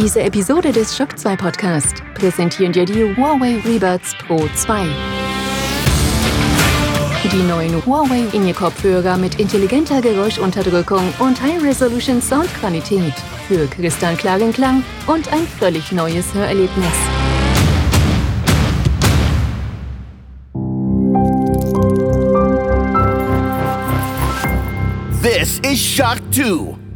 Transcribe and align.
Diese 0.00 0.22
Episode 0.22 0.70
des 0.70 0.96
Shock 0.96 1.18
2 1.18 1.34
Podcast 1.34 2.04
präsentieren 2.14 2.72
dir 2.72 2.84
die 2.84 3.16
Huawei 3.16 3.60
Rebuds 3.66 4.14
Pro 4.24 4.48
2. 4.54 4.86
Die 7.32 7.42
neuen 7.48 7.84
Huawei 7.84 8.22
In-Ear-Kopfhörer 8.32 9.16
mit 9.16 9.40
intelligenter 9.40 10.00
Geräuschunterdrückung 10.00 11.02
und 11.18 11.42
High-Resolution 11.42 12.22
Soundqualität 12.22 13.12
für 13.48 13.66
kristallklaren 13.66 14.52
Klang 14.52 14.84
und 15.08 15.32
ein 15.32 15.44
völlig 15.58 15.90
neues 15.90 16.32
Hörerlebnis. 16.32 16.86
This 25.20 25.58
is 25.68 25.80
Shock 25.80 26.18
2. 26.30 26.87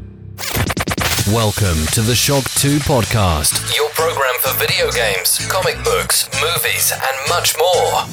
Welcome 1.32 1.86
to 1.92 2.02
the 2.02 2.14
Shock 2.14 2.45
2 2.60 2.80
podcast, 2.80 3.74
your 3.74 3.88
program 3.95 4.34
for 4.41 4.52
video 4.60 4.91
games, 4.91 5.38
comic 5.48 5.82
books, 5.82 6.28
movies, 6.42 6.92
and 6.92 7.16
much 7.30 7.56
more. 7.56 8.05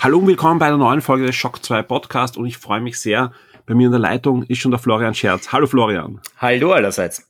Hallo 0.00 0.18
und 0.18 0.26
willkommen 0.26 0.58
bei 0.58 0.66
einer 0.66 0.76
neuen 0.76 1.00
Folge 1.00 1.24
des 1.24 1.34
Shock 1.36 1.64
2 1.64 1.80
Podcast 1.84 2.36
und 2.36 2.44
ich 2.44 2.58
freue 2.58 2.82
mich 2.82 3.00
sehr. 3.00 3.32
Bei 3.64 3.72
mir 3.74 3.86
in 3.86 3.92
der 3.92 4.00
Leitung 4.00 4.42
ist 4.42 4.58
schon 4.58 4.72
der 4.72 4.78
Florian 4.78 5.14
Scherz. 5.14 5.50
Hallo 5.52 5.66
Florian. 5.66 6.20
Hallo 6.36 6.72
allerseits. 6.72 7.26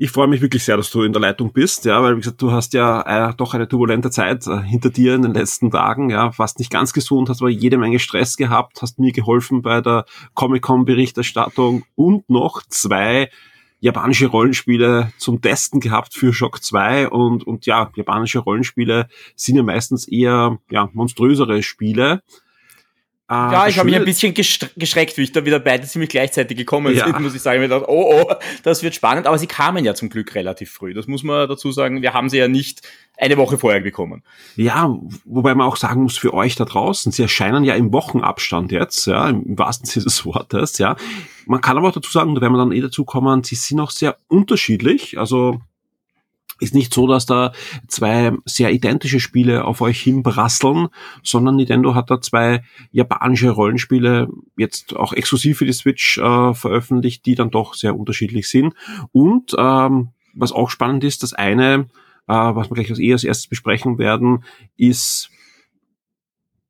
Ich 0.00 0.12
freue 0.12 0.28
mich 0.28 0.40
wirklich 0.40 0.62
sehr, 0.62 0.76
dass 0.76 0.92
du 0.92 1.02
in 1.02 1.12
der 1.12 1.20
Leitung 1.20 1.52
bist, 1.52 1.84
ja, 1.84 2.00
weil 2.00 2.14
wie 2.14 2.20
gesagt, 2.20 2.40
du 2.40 2.52
hast 2.52 2.72
ja 2.72 3.30
äh, 3.30 3.34
doch 3.36 3.54
eine 3.54 3.66
turbulente 3.66 4.12
Zeit 4.12 4.46
äh, 4.46 4.62
hinter 4.62 4.90
dir 4.90 5.16
in 5.16 5.22
den 5.22 5.34
letzten 5.34 5.72
Tagen, 5.72 6.08
ja, 6.08 6.30
warst 6.38 6.60
nicht 6.60 6.70
ganz 6.70 6.92
gesund, 6.92 7.28
hast 7.28 7.42
aber 7.42 7.50
jede 7.50 7.78
Menge 7.78 7.98
Stress 7.98 8.36
gehabt, 8.36 8.80
hast 8.80 9.00
mir 9.00 9.10
geholfen 9.10 9.60
bei 9.60 9.80
der 9.80 10.04
Comic-Con-Berichterstattung 10.34 11.84
und 11.96 12.30
noch 12.30 12.62
zwei 12.68 13.28
japanische 13.80 14.28
Rollenspiele 14.28 15.12
zum 15.18 15.40
Testen 15.40 15.80
gehabt 15.80 16.14
für 16.14 16.32
Shock 16.32 16.62
2 16.62 17.08
und, 17.08 17.44
und 17.44 17.66
ja, 17.66 17.90
japanische 17.96 18.38
Rollenspiele 18.38 19.08
sind 19.34 19.56
ja 19.56 19.64
meistens 19.64 20.06
eher 20.06 20.60
ja, 20.70 20.90
monströsere 20.92 21.64
Spiele. 21.64 22.22
Äh, 23.30 23.34
ja, 23.34 23.68
ich 23.68 23.78
habe 23.78 23.90
mich 23.90 23.98
ein 23.98 24.06
bisschen 24.06 24.32
geschreckt, 24.32 25.18
wie 25.18 25.22
ich 25.22 25.32
da 25.32 25.44
wieder 25.44 25.60
beide 25.60 25.86
ziemlich 25.86 26.08
gleichzeitig 26.08 26.56
gekommen 26.56 26.94
ja. 26.94 27.04
sind, 27.04 27.20
muss 27.20 27.34
ich 27.34 27.42
sagen. 27.42 27.62
Ich 27.62 27.68
dachte, 27.68 27.84
oh, 27.88 28.22
oh, 28.22 28.34
das 28.62 28.82
wird 28.82 28.94
spannend. 28.94 29.26
Aber 29.26 29.36
sie 29.36 29.46
kamen 29.46 29.84
ja 29.84 29.94
zum 29.94 30.08
Glück 30.08 30.34
relativ 30.34 30.70
früh. 30.70 30.94
Das 30.94 31.06
muss 31.06 31.22
man 31.22 31.46
dazu 31.46 31.70
sagen. 31.70 32.00
Wir 32.00 32.14
haben 32.14 32.30
sie 32.30 32.38
ja 32.38 32.48
nicht 32.48 32.88
eine 33.18 33.36
Woche 33.36 33.58
vorher 33.58 33.80
bekommen. 33.80 34.22
Ja, 34.56 34.96
wobei 35.26 35.54
man 35.54 35.66
auch 35.66 35.76
sagen 35.76 36.04
muss, 36.04 36.16
für 36.16 36.32
euch 36.32 36.54
da 36.54 36.64
draußen, 36.64 37.12
sie 37.12 37.22
erscheinen 37.22 37.64
ja 37.64 37.74
im 37.74 37.92
Wochenabstand 37.92 38.72
jetzt, 38.72 39.06
ja, 39.06 39.28
im 39.28 39.58
wahrsten 39.58 39.86
Sinne 39.86 40.04
des 40.04 40.24
Wortes, 40.24 40.78
ja. 40.78 40.96
Man 41.44 41.60
kann 41.60 41.76
aber 41.76 41.88
auch 41.88 41.92
dazu 41.92 42.10
sagen, 42.10 42.34
da 42.34 42.40
werden 42.40 42.52
wir 42.52 42.58
dann 42.58 42.72
eh 42.72 42.80
dazu 42.80 43.04
kommen, 43.04 43.42
sie 43.42 43.56
sind 43.56 43.80
auch 43.80 43.90
sehr 43.90 44.16
unterschiedlich. 44.28 45.18
Also 45.18 45.60
ist 46.60 46.74
nicht 46.74 46.92
so, 46.92 47.06
dass 47.06 47.26
da 47.26 47.52
zwei 47.86 48.32
sehr 48.44 48.72
identische 48.72 49.20
Spiele 49.20 49.64
auf 49.64 49.80
euch 49.80 50.00
hinbrasseln, 50.00 50.88
sondern 51.22 51.56
Nintendo 51.56 51.94
hat 51.94 52.10
da 52.10 52.20
zwei 52.20 52.62
japanische 52.92 53.50
Rollenspiele 53.50 54.28
jetzt 54.56 54.96
auch 54.96 55.12
exklusiv 55.12 55.58
für 55.58 55.66
die 55.66 55.72
Switch 55.72 56.18
äh, 56.18 56.54
veröffentlicht, 56.54 57.26
die 57.26 57.34
dann 57.34 57.50
doch 57.50 57.74
sehr 57.74 57.96
unterschiedlich 57.96 58.48
sind. 58.48 58.74
Und 59.12 59.54
ähm, 59.58 60.08
was 60.34 60.52
auch 60.52 60.70
spannend 60.70 61.04
ist, 61.04 61.22
das 61.22 61.32
eine, 61.32 61.88
äh, 62.26 62.34
was 62.34 62.70
wir 62.70 62.74
gleich 62.74 62.90
als, 62.90 62.98
eh 62.98 63.12
als 63.12 63.24
erstes 63.24 63.46
besprechen 63.46 63.98
werden, 63.98 64.44
ist 64.76 65.30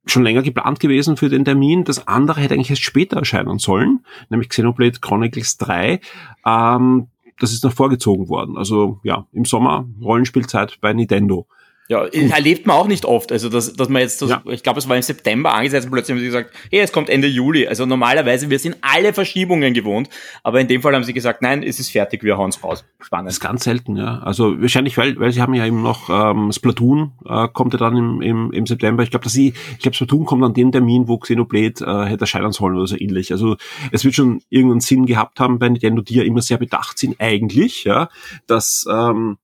schon 0.05 0.23
länger 0.23 0.41
geplant 0.41 0.79
gewesen 0.79 1.17
für 1.17 1.29
den 1.29 1.45
Termin. 1.45 1.83
Das 1.83 2.07
andere 2.07 2.41
hätte 2.41 2.55
eigentlich 2.55 2.69
erst 2.69 2.83
später 2.83 3.17
erscheinen 3.17 3.59
sollen, 3.59 4.05
nämlich 4.29 4.49
Xenoblade 4.49 4.99
Chronicles 4.99 5.57
3. 5.57 5.99
Ähm, 6.45 7.07
das 7.39 7.53
ist 7.53 7.63
noch 7.63 7.73
vorgezogen 7.73 8.29
worden. 8.29 8.57
Also 8.57 8.99
ja, 9.03 9.25
im 9.31 9.45
Sommer 9.45 9.87
Rollenspielzeit 10.01 10.77
bei 10.81 10.93
Nintendo. 10.93 11.47
Ja, 11.89 12.05
erlebt 12.05 12.67
man 12.67 12.75
auch 12.75 12.87
nicht 12.87 13.03
oft. 13.03 13.31
Also, 13.31 13.49
dass, 13.49 13.73
dass 13.73 13.89
man 13.89 14.03
jetzt, 14.03 14.21
das, 14.21 14.29
ja. 14.29 14.43
ich 14.45 14.61
glaube, 14.61 14.77
es 14.77 14.87
war 14.87 14.95
im 14.95 15.01
September 15.01 15.55
angesetzt 15.55 15.87
und 15.87 15.91
plötzlich 15.91 16.13
haben 16.13 16.19
sie 16.19 16.27
gesagt, 16.27 16.51
hey, 16.69 16.81
es 16.81 16.91
kommt 16.91 17.09
Ende 17.09 17.27
Juli. 17.27 17.67
Also 17.67 17.87
normalerweise, 17.87 18.51
wir 18.51 18.59
sind 18.59 18.77
alle 18.81 19.11
Verschiebungen 19.11 19.73
gewohnt, 19.73 20.07
aber 20.43 20.61
in 20.61 20.67
dem 20.67 20.83
Fall 20.83 20.93
haben 20.93 21.03
sie 21.03 21.13
gesagt, 21.13 21.41
nein, 21.41 21.63
es 21.63 21.79
ist 21.79 21.89
fertig, 21.89 22.21
wir 22.21 22.37
hauen 22.37 22.51
es 22.51 22.63
raus. 22.63 22.85
Spannend. 22.99 23.29
Das 23.29 23.37
ist 23.37 23.39
ganz 23.39 23.63
selten, 23.63 23.97
ja. 23.97 24.19
Also 24.19 24.61
wahrscheinlich, 24.61 24.99
weil, 24.99 25.19
weil 25.19 25.31
sie 25.31 25.41
haben 25.41 25.55
ja 25.55 25.65
eben 25.65 25.81
noch 25.81 26.11
ähm, 26.11 26.51
Splatoon 26.51 27.13
äh, 27.25 27.47
kommt 27.47 27.73
ja 27.73 27.79
dann 27.79 27.97
im, 27.97 28.21
im, 28.21 28.51
im 28.51 28.67
September. 28.67 29.01
Ich 29.01 29.09
glaube, 29.09 29.23
dass 29.23 29.33
sie, 29.33 29.55
ich 29.71 29.79
glaube, 29.79 29.95
Splatoon 29.95 30.25
kommt 30.25 30.43
an 30.43 30.53
den 30.53 30.71
Termin, 30.71 31.07
wo 31.07 31.17
Xenoblade 31.17 31.83
äh, 31.83 32.05
hätte 32.07 32.21
erscheinen 32.21 32.51
sollen 32.51 32.75
oder 32.75 32.85
so 32.85 32.97
ähnlich. 32.99 33.31
Also 33.31 33.57
es 33.91 34.05
wird 34.05 34.13
schon 34.13 34.43
irgendeinen 34.49 34.81
Sinn 34.81 35.07
gehabt 35.07 35.39
haben 35.39 35.57
bei 35.57 35.67
Nintendo, 35.67 36.03
die 36.03 36.17
ja 36.17 36.23
immer 36.23 36.43
sehr 36.43 36.59
bedacht 36.59 36.99
sind, 36.99 37.19
eigentlich, 37.19 37.83
ja, 37.85 38.09
dass 38.45 38.85
ähm, 38.87 39.37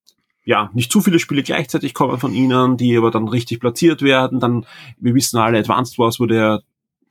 ja, 0.46 0.70
nicht 0.74 0.92
zu 0.92 1.02
viele 1.02 1.20
Spiele 1.20 1.44
gleichzeitig 1.44 1.94
kommen 1.94 2.20
von 2.20 2.34
ihnen, 2.34 2.78
die 2.78 2.96
aber 2.96 3.10
dann 3.10 3.28
richtig 3.28 3.60
platziert 3.60 4.04
werden. 4.04 4.40
Dann, 4.40 4.66
wir 5.00 5.16
wissen 5.16 5.40
alle, 5.40 5.58
Advanced 5.58 5.98
Wars 5.98 6.20
wurde 6.20 6.36
ja 6.38 6.60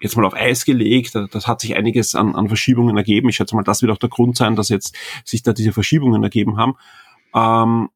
jetzt 0.01 0.17
mal 0.17 0.25
auf 0.25 0.35
Eis 0.35 0.65
gelegt. 0.65 1.17
Das 1.33 1.49
hat 1.49 1.61
sich 1.61 1.77
einiges 1.77 2.15
an, 2.15 2.37
an 2.37 2.49
Verschiebungen 2.49 2.97
ergeben. 2.97 3.29
Ich 3.29 3.37
schätze 3.37 3.57
mal, 3.57 3.65
das 3.65 3.83
wird 3.83 3.91
auch 3.91 3.99
der 3.99 4.09
Grund 4.09 4.37
sein, 4.37 4.55
dass 4.55 4.69
jetzt 4.69 4.97
sich 5.25 5.43
da 5.43 5.53
diese 5.53 5.73
Verschiebungen 5.73 6.23
ergeben 6.23 6.57
haben. 6.57 6.75
Ähm, 7.35 7.89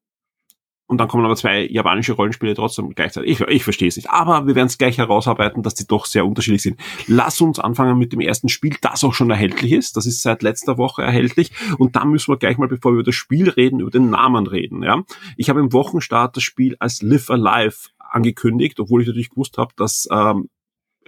und 0.89 0.97
dann 0.97 1.07
kommen 1.07 1.23
aber 1.23 1.35
zwei 1.35 1.67
japanische 1.67 2.13
Rollenspiele 2.13 2.55
trotzdem 2.55 2.95
gleichzeitig. 2.95 3.29
Ich, 3.29 3.41
ich 3.47 3.63
verstehe 3.63 3.87
es 3.87 3.95
nicht. 3.95 4.09
Aber 4.09 4.47
wir 4.47 4.55
werden 4.55 4.65
es 4.69 4.79
gleich 4.79 4.97
herausarbeiten, 4.97 5.61
dass 5.61 5.75
die 5.75 5.85
doch 5.85 6.07
sehr 6.07 6.25
unterschiedlich 6.25 6.63
sind. 6.63 6.79
Lass 7.05 7.39
uns 7.41 7.59
anfangen 7.59 7.99
mit 7.99 8.11
dem 8.11 8.19
ersten 8.19 8.49
Spiel, 8.49 8.75
das 8.81 9.03
auch 9.03 9.13
schon 9.13 9.29
erhältlich 9.29 9.71
ist. 9.71 9.97
Das 9.97 10.07
ist 10.07 10.23
seit 10.23 10.41
letzter 10.41 10.79
Woche 10.79 11.03
erhältlich. 11.03 11.51
Und 11.77 11.95
dann 11.95 12.09
müssen 12.09 12.31
wir 12.31 12.37
gleich 12.37 12.57
mal, 12.57 12.67
bevor 12.67 12.91
wir 12.91 12.95
über 12.95 13.03
das 13.03 13.13
Spiel 13.13 13.49
reden, 13.49 13.81
über 13.81 13.91
den 13.91 14.09
Namen 14.09 14.47
reden. 14.47 14.81
Ja, 14.81 15.03
Ich 15.37 15.51
habe 15.51 15.59
im 15.59 15.73
Wochenstart 15.73 16.35
das 16.35 16.41
Spiel 16.41 16.75
als 16.79 17.03
Live 17.03 17.29
Alive 17.29 17.89
angekündigt, 17.99 18.79
obwohl 18.79 19.03
ich 19.03 19.07
natürlich 19.07 19.29
gewusst 19.29 19.59
habe, 19.59 19.71
dass 19.77 20.07
ähm, 20.11 20.49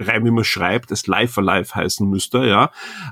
wie 0.08 0.32
man 0.32 0.44
schreibt, 0.44 0.92
es 0.92 1.08
Life 1.08 1.40
Alive 1.40 1.74
heißen 1.76 2.10
müsste, 2.10 2.46
ja. 2.46 2.72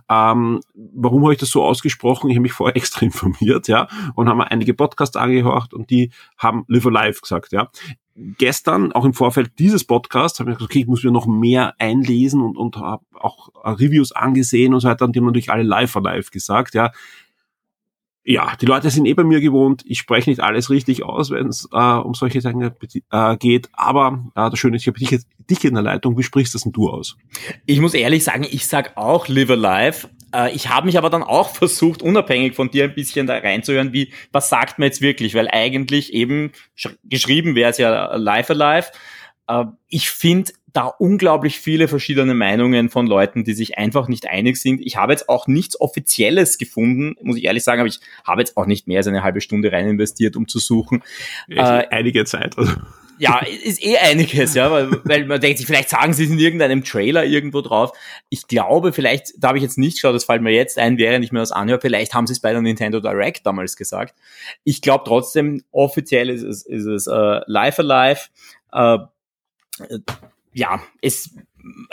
Ähm, 0.10 0.62
warum 0.74 1.24
habe 1.24 1.34
ich 1.34 1.40
das 1.40 1.50
so 1.50 1.64
ausgesprochen? 1.64 2.30
Ich 2.30 2.36
habe 2.36 2.44
mich 2.44 2.54
vorher 2.54 2.76
extra 2.78 3.06
informiert, 3.06 3.68
ja, 3.68 3.88
und 4.16 4.30
haben 4.30 4.42
einige 4.42 4.74
Podcasts 4.74 5.16
angehört 5.16 5.74
und 5.74 5.90
die 5.90 6.12
haben 6.38 6.66
Live 6.68 6.86
Alive 6.86 7.22
gesagt, 7.22 7.52
ja. 7.52 7.70
Gestern, 8.38 8.92
auch 8.92 9.06
im 9.06 9.14
Vorfeld 9.14 9.52
dieses 9.60 9.86
Podcasts, 9.86 10.40
habe 10.40 10.52
ich 10.52 10.58
gesagt, 10.58 10.72
okay, 10.72 10.80
ich 10.80 10.88
muss 10.88 11.04
mir 11.04 11.12
noch 11.12 11.26
mehr 11.26 11.74
einlesen 11.80 12.42
und, 12.42 12.58
und 12.58 12.76
habe 12.76 13.06
auch 13.14 13.50
Reviews 13.64 14.12
angesehen 14.12 14.74
und 14.74 14.82
so 14.82 14.90
weiter, 14.90 15.06
und 15.06 15.16
die 15.16 15.20
haben 15.20 15.26
natürlich 15.26 15.52
alle 15.52 15.64
Live 15.64 15.96
Alive 15.96 16.32
gesagt, 16.32 16.74
ja 16.74 16.92
ja, 18.24 18.56
die 18.60 18.66
Leute 18.66 18.90
sind 18.90 19.06
eh 19.06 19.14
bei 19.14 19.24
mir 19.24 19.42
gewohnt. 19.42 19.84
Ich 19.86 20.00
spreche 20.00 20.30
nicht 20.30 20.42
alles 20.42 20.70
richtig 20.70 21.04
aus, 21.04 21.32
wenn 21.32 21.48
es 21.48 21.68
äh, 21.72 21.78
um 21.78 22.14
solche 22.14 22.40
Dinge 22.40 22.76
äh, 23.12 23.38
geht. 23.38 23.70
Aber 23.74 24.26
äh, 24.36 24.50
das 24.50 24.60
Schöne 24.60 24.76
ist, 24.76 24.84
ich 24.84 24.88
habe 24.88 25.00
dich, 25.00 25.20
dich 25.50 25.66
in 25.66 25.74
der 25.74 25.84
Leitung. 25.84 26.18
Wie 26.18 26.24
sprichst 26.24 26.54
das 26.54 26.64
denn 26.64 26.72
du 26.72 26.90
aus? 26.90 27.18
Ich 27.66 27.80
muss 27.80 27.94
ehrlich 27.94 28.24
sagen, 28.24 28.46
ich 28.50 28.68
sag 28.68 28.98
auch 28.98 29.28
Live 29.28 29.50
Alive. 29.50 30.10
Äh, 30.34 30.54
ich 30.54 30.70
habe 30.70 30.86
mich 30.86 30.98
aber 30.98 31.10
dann 31.10 31.24
auch 31.24 31.50
versucht, 31.50 32.02
unabhängig 32.02 32.56
von 32.56 32.70
dir 32.70 32.84
ein 32.84 32.94
bisschen 32.94 33.26
da 33.26 33.38
reinzuhören, 33.38 33.94
wie, 33.94 34.12
was 34.32 34.50
sagt 34.50 34.80
man 34.80 34.88
jetzt 34.88 35.02
wirklich? 35.02 35.34
Weil 35.34 35.48
eigentlich 35.48 36.14
eben 36.14 36.52
geschrieben 37.04 37.56
wäre 37.56 37.72
es 37.72 37.78
ja 37.78 38.16
Live 38.16 38.50
Alive. 38.52 38.90
Äh, 39.48 39.66
ich 39.88 40.10
finde, 40.10 40.52
da 40.74 40.86
unglaublich 40.86 41.60
viele 41.60 41.88
verschiedene 41.88 42.34
Meinungen 42.34 42.90
von 42.90 43.08
Leuten, 43.08 43.44
die 43.44 43.54
sich 43.54 43.78
einfach 43.78 44.08
nicht 44.08 44.28
einig 44.28 44.58
sind. 44.58 44.82
Ich 44.82 44.98
habe 44.98 45.14
jetzt 45.14 45.30
auch 45.30 45.48
nichts 45.48 45.80
Offizielles 45.80 46.58
gefunden, 46.58 47.16
muss 47.22 47.38
ich 47.38 47.46
ehrlich 47.46 47.64
sagen, 47.64 47.80
aber 47.82 47.88
ich 47.88 48.00
habe 48.24 48.42
jetzt 48.42 48.58
auch 48.58 48.66
nicht 48.66 48.88
mehr 48.88 48.98
als 48.98 49.08
eine 49.08 49.24
halbe 49.24 49.42
Stunde 49.42 49.72
rein 49.72 49.88
investiert, 49.88 50.36
um 50.36 50.48
zu 50.48 50.60
suchen. 50.60 51.04
Äh, 51.50 51.88
einige 51.90 52.26
Zeit. 52.26 52.58
Also. 52.58 52.74
Ja, 53.20 53.40
ist 53.40 53.84
eh 53.84 53.98
einiges, 53.98 54.54
ja, 54.54 54.72
weil, 54.72 54.92
weil 55.04 55.26
man 55.26 55.42
denkt 55.42 55.58
sich, 55.58 55.68
vielleicht 55.68 55.90
sagen 55.90 56.14
sie 56.14 56.24
es 56.24 56.30
in 56.30 56.40
irgendeinem 56.40 56.86
Trailer 56.86 57.26
irgendwo 57.26 57.60
drauf. 57.60 57.92
Ich 58.30 58.48
glaube, 58.48 58.94
vielleicht, 58.94 59.34
da 59.38 59.50
habe 59.50 59.58
ich 59.58 59.64
jetzt 59.64 59.78
nicht 59.78 59.96
geschaut, 59.96 60.16
das 60.16 60.24
fällt 60.24 60.42
mir 60.42 60.54
jetzt 60.54 60.78
ein, 60.78 60.98
während 60.98 61.26
ich 61.26 61.34
mir 61.34 61.40
das 61.40 61.52
anhöre, 61.52 61.82
vielleicht 61.82 62.14
haben 62.14 62.28
sie 62.28 62.34
es 62.34 62.40
bei 62.40 62.54
der 62.54 62.62
Nintendo 62.62 63.02
Direct 63.02 63.46
damals 63.46 63.76
gesagt. 63.76 64.16
Ich 64.64 64.82
glaube 64.82 65.04
trotzdem, 65.06 65.64
offiziell 65.72 66.30
ist 66.30 66.44
es, 66.44 66.66
ist 66.66 66.86
es 66.86 67.08
äh, 67.08 67.42
Live 67.46 67.80
Alive. 67.80 68.22
Äh, 68.72 69.00
ja, 70.60 70.82
es 71.02 71.36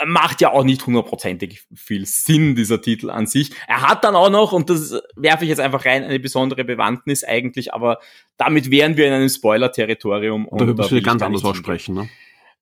macht 0.05 0.41
ja 0.41 0.51
auch 0.51 0.63
nicht 0.63 0.85
hundertprozentig 0.85 1.65
viel 1.73 2.05
Sinn, 2.05 2.55
dieser 2.55 2.81
Titel 2.81 3.09
an 3.09 3.27
sich. 3.27 3.51
Er 3.67 3.81
hat 3.81 4.03
dann 4.03 4.15
auch 4.15 4.29
noch, 4.29 4.51
und 4.53 4.69
das 4.69 5.01
werfe 5.15 5.43
ich 5.43 5.49
jetzt 5.49 5.59
einfach 5.59 5.85
rein, 5.85 6.03
eine 6.03 6.19
besondere 6.19 6.63
Bewandtnis 6.63 7.23
eigentlich, 7.23 7.73
aber 7.73 7.99
damit 8.37 8.71
wären 8.71 8.97
wir 8.97 9.07
in 9.07 9.13
einem 9.13 9.29
Spoiler-Territorium. 9.29 10.47
Da 10.51 10.65
müssen 10.65 10.95
wir 10.95 11.01
ganz 11.01 11.21
anders 11.21 11.43
aussprechen, 11.43 11.95
ne? 11.95 12.09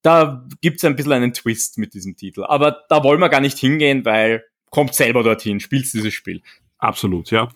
Da 0.01 0.45
gibt's 0.61 0.83
ein 0.85 0.95
bisschen 0.95 1.13
einen 1.13 1.33
Twist 1.33 1.79
mit 1.79 1.95
diesem 1.95 2.15
Titel. 2.15 2.43
Aber 2.43 2.83
da 2.89 3.03
wollen 3.03 3.19
wir 3.19 3.29
gar 3.29 3.41
nicht 3.41 3.57
hingehen, 3.57 4.05
weil 4.05 4.45
kommt 4.69 4.93
selber 4.93 5.23
dorthin, 5.23 5.59
spielt 5.59 5.91
dieses 5.91 6.13
Spiel. 6.13 6.43
Absolut, 6.77 7.31
ja. 7.31 7.49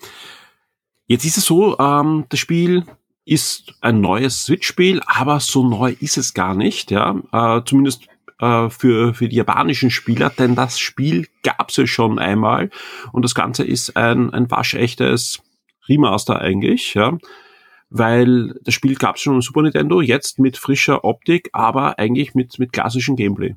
Jetzt 1.06 1.25
ist 1.25 1.38
es 1.38 1.46
so, 1.46 1.78
ähm, 1.78 2.25
das 2.30 2.40
Spiel 2.40 2.86
ist 3.24 3.75
ein 3.81 4.01
neues 4.01 4.46
Switch-Spiel, 4.46 5.01
aber 5.06 5.40
so 5.40 5.68
neu 5.68 5.96
ist 6.00 6.18
es 6.18 6.34
gar 6.34 6.56
nicht, 6.56 6.90
ja. 6.90 7.22
Äh, 7.31 7.62
zumindest 7.66 8.09
äh, 8.39 8.69
für, 8.69 9.13
für 9.13 9.30
die 9.30 9.36
japanischen 9.36 9.91
Spieler, 9.91 10.30
denn 10.30 10.56
das 10.56 10.80
Spiel 10.80 11.27
gab's 11.44 11.77
ja 11.77 11.88
schon 11.88 12.19
einmal 12.19 12.69
und 13.12 13.24
das 13.24 13.36
Ganze 13.36 13.63
ist 13.63 13.95
ein, 13.95 14.33
ein 14.33 14.50
waschechtes 14.50 15.41
Remaster 15.88 16.39
eigentlich, 16.39 16.94
ja. 16.94 17.18
Weil 17.91 18.53
das 18.63 18.75
Spiel 18.75 18.95
gab's 18.95 19.21
schon 19.21 19.36
im 19.36 19.41
Super 19.41 19.63
Nintendo, 19.63 20.00
jetzt 20.00 20.38
mit 20.38 20.57
frischer 20.57 21.03
Optik, 21.03 21.50
aber 21.53 21.97
eigentlich 21.97 22.36
mit, 22.36 22.59
mit 22.59 22.71
klassischem 22.71 23.15
Gameplay. 23.15 23.56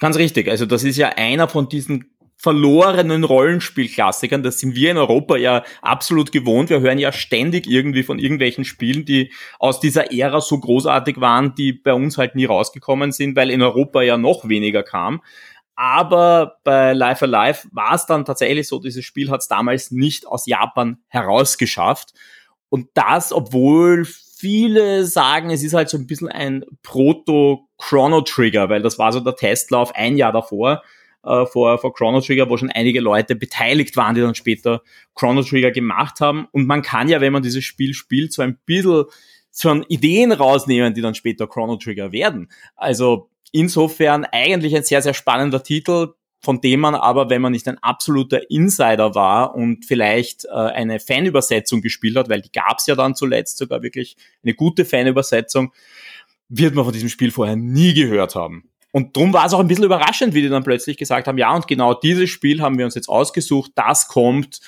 Ganz 0.00 0.16
richtig. 0.16 0.48
Also 0.48 0.66
das 0.66 0.82
ist 0.82 0.96
ja 0.96 1.10
einer 1.10 1.48
von 1.48 1.68
diesen 1.68 2.13
verlorenen 2.44 3.24
Rollenspielklassikern. 3.24 4.42
Das 4.42 4.60
sind 4.60 4.74
wir 4.74 4.90
in 4.90 4.98
Europa 4.98 5.38
ja 5.38 5.64
absolut 5.80 6.30
gewohnt. 6.30 6.68
Wir 6.68 6.80
hören 6.80 6.98
ja 6.98 7.10
ständig 7.10 7.66
irgendwie 7.66 8.02
von 8.02 8.18
irgendwelchen 8.18 8.66
Spielen, 8.66 9.06
die 9.06 9.32
aus 9.58 9.80
dieser 9.80 10.12
Ära 10.12 10.42
so 10.42 10.60
großartig 10.60 11.22
waren, 11.22 11.54
die 11.54 11.72
bei 11.72 11.94
uns 11.94 12.18
halt 12.18 12.34
nie 12.34 12.44
rausgekommen 12.44 13.12
sind, 13.12 13.34
weil 13.34 13.48
in 13.48 13.62
Europa 13.62 14.02
ja 14.02 14.18
noch 14.18 14.46
weniger 14.46 14.82
kam. 14.82 15.22
Aber 15.74 16.58
bei 16.64 16.92
Life 16.92 17.24
Alive 17.24 17.66
war 17.72 17.94
es 17.94 18.04
dann 18.04 18.26
tatsächlich 18.26 18.68
so, 18.68 18.78
dieses 18.78 19.06
Spiel 19.06 19.30
hat 19.30 19.40
es 19.40 19.48
damals 19.48 19.90
nicht 19.90 20.26
aus 20.26 20.46
Japan 20.46 20.98
herausgeschafft. 21.08 22.12
Und 22.68 22.90
das, 22.92 23.32
obwohl 23.32 24.04
viele 24.04 25.06
sagen, 25.06 25.48
es 25.48 25.62
ist 25.62 25.72
halt 25.72 25.88
so 25.88 25.96
ein 25.96 26.06
bisschen 26.06 26.28
ein 26.28 26.62
Proto-Chrono 26.82 28.20
Trigger, 28.20 28.68
weil 28.68 28.82
das 28.82 28.98
war 28.98 29.12
so 29.12 29.20
der 29.20 29.34
Testlauf 29.34 29.94
ein 29.94 30.18
Jahr 30.18 30.32
davor 30.32 30.82
äh, 31.24 31.46
vor, 31.46 31.78
vor 31.78 31.94
Chrono 31.94 32.20
Trigger, 32.20 32.48
wo 32.48 32.56
schon 32.56 32.70
einige 32.70 33.00
Leute 33.00 33.34
beteiligt 33.34 33.96
waren, 33.96 34.14
die 34.14 34.20
dann 34.20 34.34
später 34.34 34.82
Chrono 35.14 35.42
Trigger 35.42 35.70
gemacht 35.70 36.20
haben. 36.20 36.46
Und 36.52 36.66
man 36.66 36.82
kann 36.82 37.08
ja, 37.08 37.20
wenn 37.20 37.32
man 37.32 37.42
dieses 37.42 37.64
Spiel 37.64 37.94
spielt, 37.94 38.32
so 38.32 38.42
ein 38.42 38.58
bisschen 38.66 39.04
so 39.50 39.72
Ideen 39.88 40.32
rausnehmen, 40.32 40.94
die 40.94 41.00
dann 41.00 41.14
später 41.14 41.46
Chrono 41.46 41.76
Trigger 41.76 42.12
werden. 42.12 42.50
Also 42.74 43.30
insofern 43.52 44.24
eigentlich 44.24 44.74
ein 44.74 44.82
sehr, 44.82 45.00
sehr 45.00 45.14
spannender 45.14 45.62
Titel, 45.62 46.14
von 46.40 46.60
dem 46.60 46.80
man 46.80 46.94
aber, 46.94 47.30
wenn 47.30 47.40
man 47.40 47.52
nicht 47.52 47.66
ein 47.68 47.78
absoluter 47.78 48.50
Insider 48.50 49.14
war 49.14 49.54
und 49.54 49.86
vielleicht 49.86 50.44
äh, 50.44 50.50
eine 50.50 51.00
Fanübersetzung 51.00 51.80
gespielt 51.80 52.16
hat, 52.16 52.28
weil 52.28 52.42
die 52.42 52.52
gab 52.52 52.78
es 52.78 52.86
ja 52.86 52.94
dann 52.94 53.14
zuletzt 53.14 53.56
sogar 53.56 53.82
wirklich 53.82 54.16
eine 54.42 54.54
gute 54.54 54.84
Fanübersetzung, 54.84 55.72
wird 56.48 56.74
man 56.74 56.84
von 56.84 56.92
diesem 56.92 57.08
Spiel 57.08 57.30
vorher 57.30 57.56
nie 57.56 57.94
gehört 57.94 58.34
haben. 58.34 58.68
Und 58.94 59.16
drum 59.16 59.32
war 59.32 59.44
es 59.44 59.52
auch 59.52 59.58
ein 59.58 59.66
bisschen 59.66 59.86
überraschend, 59.86 60.34
wie 60.34 60.42
die 60.42 60.48
dann 60.48 60.62
plötzlich 60.62 60.96
gesagt 60.96 61.26
haben, 61.26 61.36
ja, 61.36 61.52
und 61.52 61.66
genau 61.66 61.94
dieses 61.94 62.30
Spiel 62.30 62.62
haben 62.62 62.78
wir 62.78 62.84
uns 62.84 62.94
jetzt 62.94 63.08
ausgesucht, 63.08 63.72
das 63.74 64.06
kommt 64.06 64.60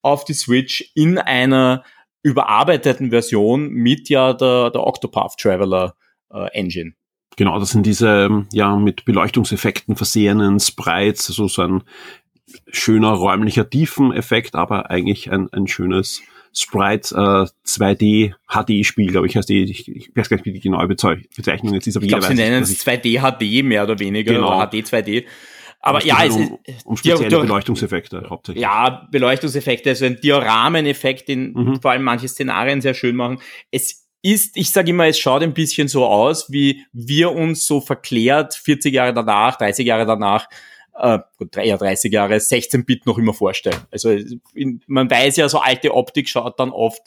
auf 0.00 0.24
die 0.24 0.32
Switch 0.32 0.90
in 0.94 1.18
einer 1.18 1.84
überarbeiteten 2.22 3.10
Version 3.10 3.68
mit 3.68 4.08
ja 4.08 4.32
der, 4.32 4.70
der 4.70 4.86
Octopath 4.86 5.36
Traveler 5.36 5.96
äh, 6.32 6.46
Engine. 6.58 6.94
Genau, 7.36 7.58
das 7.58 7.72
sind 7.72 7.84
diese 7.84 8.46
ja 8.52 8.74
mit 8.74 9.04
Beleuchtungseffekten 9.04 9.96
versehenen 9.96 10.60
Sprites, 10.60 11.28
also 11.28 11.46
so 11.46 11.60
ein 11.60 11.82
schöner 12.68 13.10
räumlicher 13.10 13.68
Tiefeneffekt, 13.68 14.54
aber 14.54 14.88
eigentlich 14.88 15.30
ein, 15.30 15.52
ein 15.52 15.66
schönes 15.66 16.22
Sprite 16.54 17.14
äh, 17.14 17.68
2D 17.68 18.34
HD-Spiel, 18.48 19.10
glaube 19.10 19.26
ich, 19.26 19.36
heißt 19.36 19.48
die, 19.48 19.64
ich, 19.64 19.88
ich 19.88 20.10
weiß 20.14 20.28
gar 20.28 20.36
nicht, 20.36 20.46
wie 20.46 20.52
die 20.52 20.60
genaue 20.60 20.86
Bezeichnung 20.86 21.74
jetzt 21.74 21.86
ist. 21.86 21.96
Aber 21.96 22.04
ich 22.04 22.10
glaube, 22.10 22.26
sie 22.26 22.34
nennen 22.34 22.62
es 22.62 22.84
2D 22.84 23.20
HD 23.20 23.64
mehr 23.64 23.82
oder 23.82 23.98
weniger, 23.98 24.34
genau. 24.34 24.56
oder 24.56 24.68
HD 24.68 24.86
2D. 24.86 25.24
Aber 25.80 26.02
ja, 26.02 26.16
halt 26.16 26.30
es 26.30 26.36
um, 26.36 26.58
um 26.84 26.96
spezielle 26.96 27.28
die, 27.28 27.36
Beleuchtungseffekte 27.36 28.26
hauptsächlich. 28.30 28.62
Ja, 28.62 29.06
Beleuchtungseffekte, 29.10 29.90
also 29.90 30.06
ein 30.06 30.18
Diorameneffekt, 30.18 31.28
den 31.28 31.52
mhm. 31.52 31.80
vor 31.82 31.90
allem 31.90 32.04
manche 32.04 32.26
Szenarien 32.26 32.80
sehr 32.80 32.94
schön 32.94 33.16
machen. 33.16 33.38
Es 33.70 34.08
ist, 34.22 34.56
ich 34.56 34.70
sage 34.70 34.90
immer, 34.90 35.06
es 35.06 35.18
schaut 35.18 35.42
ein 35.42 35.52
bisschen 35.52 35.88
so 35.88 36.06
aus, 36.06 36.50
wie 36.50 36.86
wir 36.94 37.32
uns 37.32 37.66
so 37.66 37.82
verklärt 37.82 38.54
40 38.54 38.94
Jahre 38.94 39.12
danach, 39.12 39.56
30 39.56 39.86
Jahre 39.86 40.06
danach 40.06 40.48
äh, 40.96 41.18
gut, 41.38 41.56
eher 41.56 41.78
30 41.78 42.12
Jahre, 42.12 42.36
16-Bit 42.36 43.06
noch 43.06 43.18
immer 43.18 43.34
vorstellen. 43.34 43.80
Also 43.90 44.10
in, 44.54 44.80
man 44.86 45.10
weiß 45.10 45.36
ja, 45.36 45.48
so 45.48 45.58
alte 45.58 45.94
Optik 45.94 46.28
schaut 46.28 46.58
dann 46.60 46.70
oft 46.70 47.02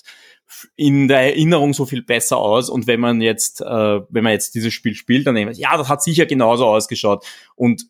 in 0.76 1.08
der 1.08 1.20
Erinnerung 1.20 1.74
so 1.74 1.86
viel 1.86 2.02
besser 2.02 2.38
aus 2.38 2.70
und 2.70 2.88
wenn 2.88 3.00
man 3.00 3.22
jetzt, 3.22 3.62
äh, 3.62 3.66
wenn 4.10 4.24
man 4.24 4.32
jetzt 4.32 4.56
dieses 4.56 4.74
Spiel 4.74 4.96
spielt, 4.96 5.28
dann 5.28 5.36
denkt 5.36 5.52
man, 5.52 5.60
ja, 5.60 5.78
das 5.78 5.90
hat 5.90 6.02
sicher 6.02 6.26
genauso 6.26 6.66
ausgeschaut 6.66 7.26
und 7.56 7.88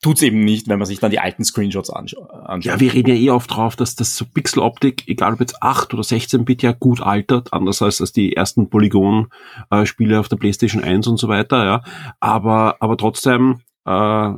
tut's 0.00 0.22
eben 0.22 0.44
nicht, 0.44 0.68
wenn 0.68 0.78
man 0.78 0.86
sich 0.86 1.00
dann 1.00 1.10
die 1.10 1.18
alten 1.18 1.44
Screenshots 1.44 1.90
anschaut. 1.90 2.30
Ja, 2.60 2.80
wir 2.80 2.94
reden 2.94 3.10
ja 3.10 3.16
eh 3.16 3.30
oft 3.30 3.54
drauf, 3.54 3.76
dass 3.76 3.96
das 3.96 4.16
so 4.16 4.24
Pixeloptik, 4.24 5.08
egal 5.08 5.34
ob 5.34 5.40
jetzt 5.40 5.62
8 5.62 5.92
oder 5.92 6.02
16-Bit, 6.02 6.62
ja 6.62 6.72
gut 6.72 7.00
altert, 7.00 7.52
anders 7.52 7.82
als, 7.82 8.00
als 8.00 8.12
die 8.12 8.36
ersten 8.36 8.70
Polygon-Spiele 8.70 10.20
auf 10.20 10.28
der 10.28 10.36
PlayStation 10.36 10.84
1 10.84 11.06
und 11.08 11.16
so 11.16 11.28
weiter, 11.28 11.64
ja. 11.64 11.82
Aber, 12.20 12.76
aber 12.80 12.96
trotzdem, 12.96 13.60
äh, 13.86 14.30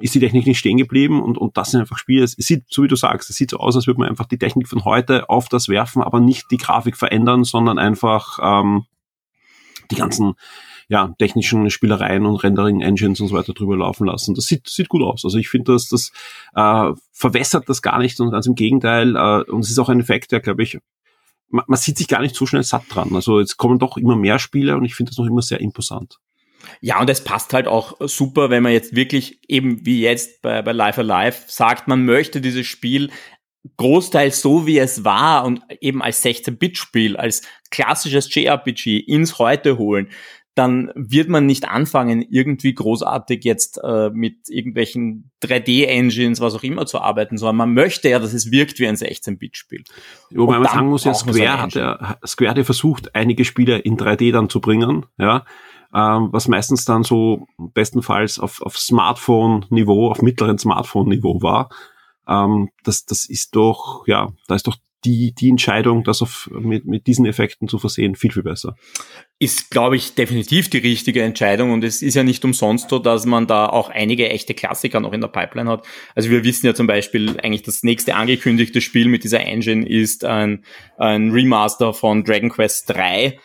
ist 0.00 0.14
die 0.14 0.20
Technik 0.20 0.46
nicht 0.46 0.58
stehen 0.58 0.76
geblieben 0.76 1.22
und, 1.22 1.38
und 1.38 1.56
das 1.56 1.70
sind 1.70 1.80
einfach 1.80 1.98
Spiele, 1.98 2.24
es 2.24 2.32
sieht, 2.32 2.64
so 2.68 2.82
wie 2.82 2.88
du 2.88 2.96
sagst, 2.96 3.30
es 3.30 3.36
sieht 3.36 3.50
so 3.50 3.58
aus, 3.58 3.76
als 3.76 3.86
würde 3.86 4.00
man 4.00 4.08
einfach 4.08 4.26
die 4.26 4.38
Technik 4.38 4.68
von 4.68 4.84
heute 4.84 5.28
auf 5.28 5.48
das 5.48 5.68
werfen, 5.68 6.02
aber 6.02 6.20
nicht 6.20 6.50
die 6.50 6.56
Grafik 6.56 6.96
verändern, 6.96 7.44
sondern 7.44 7.78
einfach 7.78 8.38
ähm, 8.42 8.84
die 9.90 9.96
ganzen 9.96 10.34
ja, 10.90 11.14
technischen 11.18 11.70
Spielereien 11.70 12.26
und 12.26 12.42
Rendering-Engines 12.42 13.20
und 13.20 13.28
so 13.28 13.36
weiter 13.36 13.52
drüber 13.52 13.76
laufen 13.76 14.06
lassen. 14.06 14.34
Das 14.34 14.46
sieht, 14.46 14.68
sieht 14.68 14.88
gut 14.88 15.02
aus. 15.02 15.24
Also 15.24 15.38
ich 15.38 15.48
finde, 15.48 15.72
dass 15.72 15.88
das 15.88 16.10
äh, 16.56 16.92
verwässert 17.12 17.68
das 17.68 17.80
gar 17.80 18.00
nicht 18.00 18.18
und 18.18 18.32
ganz 18.32 18.46
im 18.46 18.56
Gegenteil. 18.56 19.14
Äh, 19.14 19.50
und 19.50 19.60
es 19.60 19.70
ist 19.70 19.78
auch 19.78 19.88
ein 19.88 20.00
Effekt, 20.00 20.32
der, 20.32 20.40
glaube 20.40 20.64
ich, 20.64 20.78
man, 21.48 21.64
man 21.68 21.78
sieht 21.78 21.96
sich 21.96 22.08
gar 22.08 22.20
nicht 22.20 22.34
so 22.34 22.44
schnell 22.44 22.64
satt 22.64 22.84
dran. 22.88 23.14
Also 23.14 23.38
jetzt 23.38 23.56
kommen 23.56 23.78
doch 23.78 23.96
immer 23.98 24.16
mehr 24.16 24.40
Spiele 24.40 24.76
und 24.76 24.84
ich 24.84 24.96
finde 24.96 25.10
das 25.10 25.18
noch 25.18 25.26
immer 25.26 25.42
sehr 25.42 25.60
imposant. 25.60 26.18
Ja, 26.80 27.00
und 27.00 27.10
es 27.10 27.24
passt 27.24 27.52
halt 27.52 27.66
auch 27.66 27.96
super, 28.00 28.50
wenn 28.50 28.62
man 28.62 28.72
jetzt 28.72 28.94
wirklich 28.94 29.40
eben 29.48 29.84
wie 29.84 30.02
jetzt 30.02 30.42
bei, 30.42 30.62
bei 30.62 30.72
Life 30.72 31.00
Alive 31.00 31.36
sagt, 31.46 31.88
man 31.88 32.04
möchte 32.04 32.40
dieses 32.40 32.66
Spiel 32.66 33.10
großteils 33.76 34.40
so 34.40 34.66
wie 34.66 34.78
es 34.78 35.04
war 35.04 35.44
und 35.44 35.60
eben 35.80 36.02
als 36.02 36.24
16-Bit-Spiel, 36.24 37.16
als 37.16 37.42
klassisches 37.70 38.34
JRPG 38.34 38.98
ins 38.98 39.38
Heute 39.38 39.78
holen, 39.78 40.08
dann 40.54 40.90
wird 40.94 41.28
man 41.28 41.46
nicht 41.46 41.68
anfangen, 41.68 42.24
irgendwie 42.28 42.74
großartig 42.74 43.44
jetzt 43.44 43.80
äh, 43.82 44.10
mit 44.10 44.48
irgendwelchen 44.48 45.30
3D-Engines, 45.42 46.40
was 46.40 46.54
auch 46.54 46.62
immer 46.62 46.86
zu 46.86 47.00
arbeiten, 47.00 47.38
sondern 47.38 47.56
man 47.56 47.74
möchte 47.74 48.08
ja, 48.08 48.18
dass 48.18 48.32
es 48.32 48.50
wirkt 48.50 48.78
wie 48.78 48.88
ein 48.88 48.96
16-Bit-Spiel. 48.96 49.84
Wobei 50.30 50.58
man 50.58 50.68
sagen 50.68 50.88
muss, 50.88 51.04
ja, 51.04 51.14
Square 51.14 51.62
hat 51.62 51.74
ja, 51.74 52.18
Square 52.26 52.50
hat 52.50 52.58
ja 52.58 52.64
versucht, 52.64 53.14
einige 53.14 53.44
Spiele 53.44 53.78
in 53.78 53.96
3D 53.96 54.32
dann 54.32 54.48
zu 54.48 54.60
bringen, 54.60 55.06
ja 55.18 55.44
ähm, 55.94 56.28
was 56.30 56.48
meistens 56.48 56.84
dann 56.84 57.02
so 57.02 57.46
bestenfalls 57.58 58.38
auf, 58.38 58.62
auf 58.62 58.78
Smartphone-Niveau, 58.78 60.10
auf 60.10 60.22
mittleren 60.22 60.58
Smartphone-Niveau 60.58 61.42
war. 61.42 61.70
Ähm, 62.28 62.70
das, 62.84 63.04
das 63.06 63.28
ist 63.28 63.56
doch, 63.56 64.06
ja, 64.06 64.32
da 64.46 64.54
ist 64.54 64.66
doch 64.66 64.76
die, 65.04 65.32
die 65.32 65.48
Entscheidung, 65.48 66.04
das 66.04 66.20
auf, 66.20 66.50
mit, 66.52 66.84
mit 66.84 67.06
diesen 67.06 67.24
Effekten 67.24 67.68
zu 67.68 67.78
versehen, 67.78 68.16
viel, 68.16 68.32
viel 68.32 68.42
besser. 68.42 68.76
Ist, 69.38 69.70
glaube 69.70 69.96
ich, 69.96 70.14
definitiv 70.14 70.68
die 70.68 70.78
richtige 70.78 71.22
Entscheidung 71.22 71.72
und 71.72 71.82
es 71.82 72.02
ist 72.02 72.14
ja 72.14 72.22
nicht 72.22 72.44
umsonst 72.44 72.90
so, 72.90 72.98
dass 72.98 73.24
man 73.24 73.46
da 73.46 73.66
auch 73.66 73.88
einige 73.88 74.28
echte 74.28 74.52
Klassiker 74.52 75.00
noch 75.00 75.14
in 75.14 75.22
der 75.22 75.28
Pipeline 75.28 75.70
hat. 75.70 75.86
Also 76.14 76.28
wir 76.28 76.44
wissen 76.44 76.66
ja 76.66 76.74
zum 76.74 76.86
Beispiel 76.86 77.40
eigentlich 77.40 77.62
das 77.62 77.82
nächste 77.82 78.14
angekündigte 78.14 78.82
Spiel 78.82 79.08
mit 79.08 79.24
dieser 79.24 79.40
Engine 79.40 79.88
ist 79.88 80.24
ein, 80.24 80.64
ein 80.98 81.30
Remaster 81.30 81.94
von 81.94 82.22
Dragon 82.22 82.50
Quest 82.50 82.90
3 82.90 83.38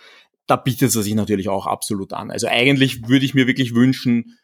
da 0.48 0.56
bietet 0.56 0.90
es 0.90 0.94
sich 0.94 1.16
natürlich 1.16 1.50
auch 1.50 1.68
absolut 1.68 2.14
an. 2.14 2.32
Also 2.32 2.48
eigentlich 2.48 3.08
würde 3.08 3.26
ich 3.26 3.34
mir 3.34 3.48
wirklich 3.48 3.74
wünschen, 3.74 4.38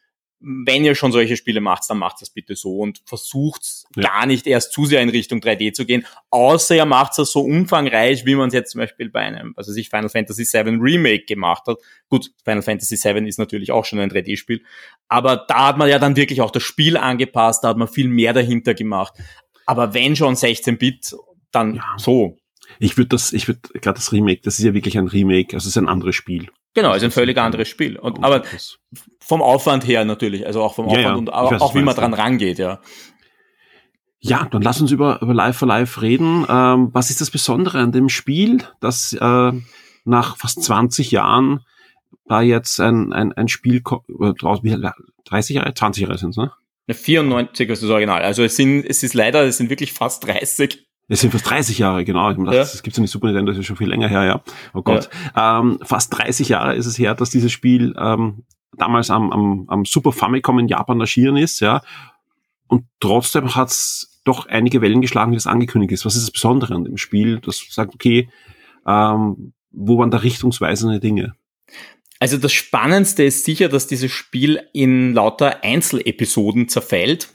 wenn 0.44 0.84
ihr 0.84 0.96
schon 0.96 1.12
solche 1.12 1.36
Spiele 1.36 1.60
macht, 1.60 1.88
dann 1.88 1.98
macht 1.98 2.20
das 2.20 2.30
bitte 2.30 2.56
so 2.56 2.78
und 2.78 3.00
versucht 3.06 3.64
ja. 3.94 4.02
gar 4.02 4.26
nicht 4.26 4.46
erst 4.46 4.72
zu 4.72 4.86
sehr 4.86 5.00
in 5.00 5.08
Richtung 5.08 5.38
3D 5.38 5.72
zu 5.72 5.86
gehen, 5.86 6.04
außer 6.30 6.74
ihr 6.74 6.84
macht 6.84 7.16
es 7.18 7.30
so 7.30 7.42
umfangreich, 7.42 8.26
wie 8.26 8.34
man 8.34 8.48
es 8.48 8.54
jetzt 8.54 8.72
zum 8.72 8.80
Beispiel 8.80 9.08
bei 9.08 9.20
einem, 9.20 9.54
also 9.56 9.72
sich 9.72 9.88
Final 9.88 10.08
Fantasy 10.08 10.44
VII 10.44 10.78
Remake 10.80 11.26
gemacht 11.26 11.62
hat. 11.68 11.78
Gut, 12.08 12.32
Final 12.44 12.62
Fantasy 12.62 12.96
VII 12.96 13.28
ist 13.28 13.38
natürlich 13.38 13.70
auch 13.70 13.84
schon 13.84 14.00
ein 14.00 14.10
3D-Spiel, 14.10 14.64
aber 15.08 15.44
da 15.48 15.68
hat 15.68 15.78
man 15.78 15.88
ja 15.88 16.00
dann 16.00 16.16
wirklich 16.16 16.40
auch 16.40 16.50
das 16.50 16.64
Spiel 16.64 16.96
angepasst, 16.96 17.62
da 17.62 17.68
hat 17.68 17.76
man 17.76 17.88
viel 17.88 18.08
mehr 18.08 18.32
dahinter 18.32 18.74
gemacht. 18.74 19.14
Aber 19.66 19.94
wenn 19.94 20.16
schon 20.16 20.34
16-Bit, 20.34 21.14
dann 21.52 21.76
ja. 21.76 21.94
so. 21.98 22.36
Ich 22.78 22.96
würde 22.96 23.08
das, 23.08 23.32
ich 23.32 23.48
würde 23.48 23.60
gerade 23.74 23.98
das 23.98 24.12
Remake, 24.12 24.40
das 24.42 24.58
ist 24.58 24.64
ja 24.64 24.74
wirklich 24.74 24.98
ein 24.98 25.08
Remake, 25.08 25.54
also 25.54 25.68
es 25.68 25.76
ist 25.76 25.78
ein 25.78 25.88
anderes 25.88 26.14
Spiel. 26.14 26.48
Genau, 26.74 26.94
ist 26.94 27.04
ein 27.04 27.10
völlig 27.10 27.36
anderes 27.38 27.68
Spiel. 27.68 27.98
Und, 27.98 28.24
aber 28.24 28.42
vom 29.20 29.42
Aufwand 29.42 29.86
her 29.86 30.04
natürlich, 30.04 30.46
also 30.46 30.62
auch 30.62 30.74
vom 30.74 30.86
Aufwand 30.86 31.02
ja, 31.02 31.10
ja. 31.10 31.16
und 31.16 31.32
auch, 31.32 31.52
weiß, 31.52 31.60
auch 31.60 31.74
wie 31.74 31.82
man 31.82 31.94
dran 31.94 32.14
rangeht, 32.14 32.58
ja. 32.58 32.80
Ja, 34.20 34.46
dann 34.50 34.62
lass 34.62 34.80
uns 34.80 34.92
über, 34.92 35.20
über 35.20 35.34
Live 35.34 35.58
for 35.58 35.68
Live 35.68 36.00
reden. 36.00 36.46
Ähm, 36.48 36.90
was 36.92 37.10
ist 37.10 37.20
das 37.20 37.30
Besondere 37.30 37.80
an 37.80 37.92
dem 37.92 38.08
Spiel, 38.08 38.58
dass 38.80 39.12
äh, 39.12 39.52
nach 40.04 40.36
fast 40.36 40.62
20 40.62 41.10
Jahren 41.10 41.60
da 42.26 42.40
jetzt 42.40 42.80
ein, 42.80 43.12
ein, 43.12 43.32
ein 43.32 43.48
Spiel, 43.48 43.82
30 43.82 45.56
Jahre, 45.56 45.74
20 45.74 46.02
Jahre 46.02 46.18
sind 46.18 46.30
es, 46.30 46.36
ne? 46.36 46.52
94 46.88 47.68
ist 47.68 47.82
das 47.82 47.90
Original. 47.90 48.22
Also 48.22 48.42
es 48.42 48.56
sind, 48.56 48.84
es 48.84 49.02
ist 49.02 49.14
leider, 49.14 49.44
es 49.44 49.56
sind 49.56 49.70
wirklich 49.70 49.92
fast 49.92 50.26
30 50.26 50.86
es 51.12 51.20
sind 51.20 51.30
fast 51.30 51.48
30 51.50 51.78
Jahre, 51.78 52.04
genau. 52.04 52.30
Ich 52.30 52.38
dachte, 52.38 52.56
ja. 52.56 52.60
Das 52.62 52.82
gibt's 52.82 52.96
ja 52.96 53.02
nicht 53.02 53.10
Super 53.10 53.26
Nintendo, 53.26 53.52
das 53.52 53.58
ist 53.58 53.66
schon 53.66 53.76
viel 53.76 53.88
länger 53.88 54.08
her, 54.08 54.24
ja. 54.24 54.42
Oh 54.72 54.80
Gott. 54.80 55.10
Ja. 55.36 55.60
Ähm, 55.60 55.78
fast 55.82 56.16
30 56.16 56.48
Jahre 56.48 56.74
ist 56.74 56.86
es 56.86 56.98
her, 56.98 57.14
dass 57.14 57.28
dieses 57.28 57.52
Spiel 57.52 57.94
ähm, 57.98 58.44
damals 58.78 59.10
am, 59.10 59.30
am, 59.30 59.64
am 59.68 59.84
Super 59.84 60.12
Famicom 60.12 60.58
in 60.58 60.68
Japan 60.68 61.00
erschienen 61.00 61.36
ist, 61.36 61.60
ja. 61.60 61.82
Und 62.66 62.86
trotzdem 62.98 63.54
hat's 63.54 64.20
doch 64.24 64.46
einige 64.46 64.80
Wellen 64.80 65.02
geschlagen, 65.02 65.32
wie 65.32 65.36
das 65.36 65.46
angekündigt 65.46 65.92
ist. 65.92 66.06
Was 66.06 66.16
ist 66.16 66.22
das 66.22 66.30
Besondere 66.30 66.74
an 66.74 66.84
dem 66.84 66.96
Spiel, 66.96 67.40
das 67.40 67.62
sagt, 67.68 67.94
okay, 67.94 68.30
ähm, 68.86 69.52
wo 69.70 69.98
waren 69.98 70.10
da 70.10 70.18
richtungsweisende 70.18 70.98
Dinge? 70.98 71.34
Also 72.20 72.38
das 72.38 72.52
Spannendste 72.52 73.24
ist 73.24 73.44
sicher, 73.44 73.68
dass 73.68 73.86
dieses 73.86 74.12
Spiel 74.12 74.60
in 74.72 75.12
lauter 75.12 75.62
Einzelepisoden 75.62 76.68
zerfällt. 76.68 77.28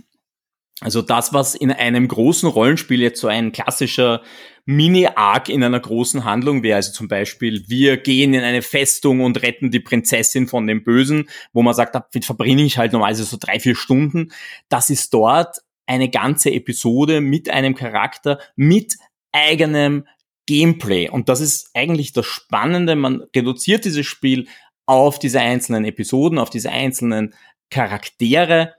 Also 0.82 1.02
das, 1.02 1.34
was 1.34 1.56
in 1.56 1.72
einem 1.72 2.08
großen 2.08 2.48
Rollenspiel 2.48 3.02
jetzt 3.02 3.20
so 3.20 3.28
ein 3.28 3.52
klassischer 3.52 4.22
Mini-Arc 4.66 5.50
in 5.50 5.64
einer 5.64 5.80
großen 5.80 6.24
Handlung 6.24 6.62
wäre, 6.62 6.76
also 6.76 6.92
zum 6.92 7.08
Beispiel, 7.08 7.64
wir 7.68 7.98
gehen 7.98 8.36
in 8.36 8.44
eine 8.44 8.62
Festung 8.62 9.22
und 9.22 9.42
retten 9.42 9.72
die 9.72 9.80
Prinzessin 9.80 10.48
von 10.48 10.68
dem 10.68 10.84
Bösen, 10.84 11.30
wo 11.52 11.64
man 11.64 11.74
sagt, 11.74 11.96
da 11.96 12.06
verbringe 12.22 12.64
ich 12.64 12.78
halt 12.78 12.92
normalerweise 12.92 13.24
so 13.24 13.38
drei, 13.40 13.60
vier 13.60 13.76
Stunden. 13.76 14.32
Das 14.70 14.92
ist 14.92 15.14
dort 15.16 15.58
eine 15.88 16.10
ganze 16.10 16.52
Episode 16.52 17.22
mit 17.22 17.50
einem 17.50 17.74
Charakter, 17.74 18.40
mit 18.56 18.98
eigenem 19.32 20.06
Gameplay. 20.46 21.10
Und 21.10 21.28
das 21.28 21.42
ist 21.42 21.72
eigentlich 21.74 22.14
das 22.14 22.28
Spannende. 22.28 22.96
Man 22.96 23.24
reduziert 23.36 23.86
dieses 23.86 24.06
Spiel 24.06 24.48
auf 24.86 25.18
diese 25.18 25.40
einzelnen 25.40 25.86
Episoden, 25.86 26.38
auf 26.38 26.50
diese 26.50 26.70
einzelnen 26.70 27.34
Charaktere 27.72 28.76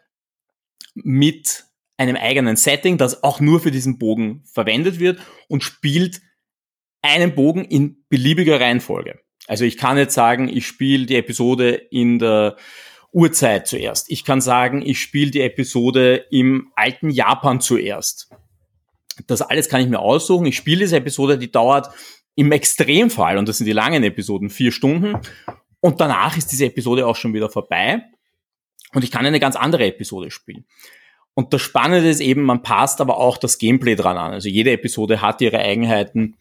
mit 0.95 1.68
einem 1.99 2.17
eigenen 2.17 2.57
Setting, 2.57 2.97
das 2.97 3.23
auch 3.23 3.41
nur 3.41 3.61
für 3.61 3.71
diesen 3.71 3.99
Bogen 3.99 4.43
verwendet 4.45 4.99
wird 4.99 5.21
und 5.49 5.63
spielt 5.63 6.21
einen 7.03 7.35
Bogen 7.35 7.65
in 7.65 8.05
beliebiger 8.09 8.61
Reihenfolge. 8.61 9.21
Also 9.47 9.65
ich 9.65 9.77
kann 9.77 9.99
jetzt 9.99 10.15
sagen, 10.15 10.49
ich 10.49 10.67
spiele 10.67 11.07
die 11.07 11.17
Episode 11.17 11.73
in 11.73 12.19
der 12.19 12.57
Uhrzeit 13.13 13.67
zuerst. 13.67 14.11
Ich 14.11 14.25
kann 14.25 14.41
sagen, 14.41 14.83
ich 14.83 15.01
spiele 15.01 15.31
die 15.31 15.41
Episode 15.41 16.27
im 16.31 16.71
alten 16.77 17.11
Japan 17.11 17.61
zuerst. 17.61 18.31
Das 19.27 19.43
alles 19.43 19.69
kann 19.69 19.81
ich 19.81 19.89
mir 19.89 19.99
aussuchen. 19.99 20.47
Ich 20.47 20.57
spiele 20.57 20.81
diese 20.81 20.97
Episode, 20.97 21.39
die 21.39 21.51
dauert 21.51 21.91
im 22.37 22.53
Extremfall, 22.53 23.37
und 23.37 23.49
das 23.49 23.59
sind 23.59 23.67
die 23.67 23.73
langen 23.73 24.05
Episoden, 24.05 24.51
vier 24.51 24.71
Stunden. 24.71 25.19
Und 25.81 26.01
danach 26.01 26.37
ist 26.37 26.53
diese 26.53 26.67
Episode 26.67 27.07
auch 27.07 27.17
schon 27.17 27.35
wieder 27.35 27.49
vorbei. 27.49 28.03
Und 28.93 29.03
ich 29.03 29.11
kann 29.11 29.27
eine 29.27 29.41
ganz 29.41 29.57
andere 29.57 29.87
Episode 29.87 30.31
spielen. 30.31 30.65
Und 31.39 31.53
das 31.53 31.63
Spannende 31.63 32.09
ist 32.09 32.19
eben, 32.19 32.43
man 32.43 32.65
passt 32.65 33.01
aber 33.01 33.17
auch 33.17 33.37
das 33.37 33.59
Gameplay 33.59 33.95
dran 33.95 34.17
an. 34.17 34.33
Also 34.33 34.49
jede 34.49 34.73
Episode 34.73 35.23
hat 35.23 35.41
ihre 35.41 35.61
Eigenheiten, 35.61 36.35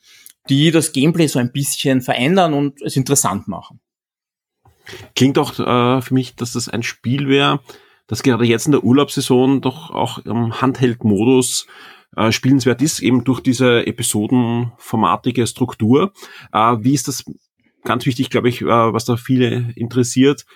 die 0.50 0.72
das 0.72 0.92
Gameplay 0.92 1.28
so 1.28 1.38
ein 1.38 1.52
bisschen 1.52 2.02
verändern 2.02 2.56
und 2.56 2.82
es 2.82 2.96
interessant 2.96 3.48
machen. 3.48 3.80
Klingt 5.16 5.38
auch 5.38 5.60
äh, 5.60 6.02
für 6.02 6.14
mich, 6.16 6.36
dass 6.36 6.54
das 6.54 6.68
ein 6.68 6.82
Spiel 6.82 7.28
wäre, 7.28 7.60
das 8.08 8.24
gerade 8.24 8.46
jetzt 8.46 8.66
in 8.66 8.72
der 8.72 8.84
Urlaubssaison 8.84 9.62
doch 9.62 9.92
auch 9.92 10.18
im 10.26 10.60
Handheld-Modus 10.62 11.68
äh, 12.16 12.32
spielenswert 12.32 12.82
ist, 12.82 13.00
eben 13.00 13.24
durch 13.24 13.42
diese 13.42 13.86
episodenformatige 13.86 15.46
Struktur. 15.46 16.12
Äh, 16.52 16.78
wie 16.80 16.96
ist 16.96 17.08
das 17.08 17.24
ganz 17.84 18.08
wichtig, 18.08 18.32
glaube 18.32 18.50
ich, 18.50 18.64
äh, 18.64 18.66
was 18.66 19.06
da 19.06 19.16
viele 19.16 19.74
interessiert? 19.76 20.48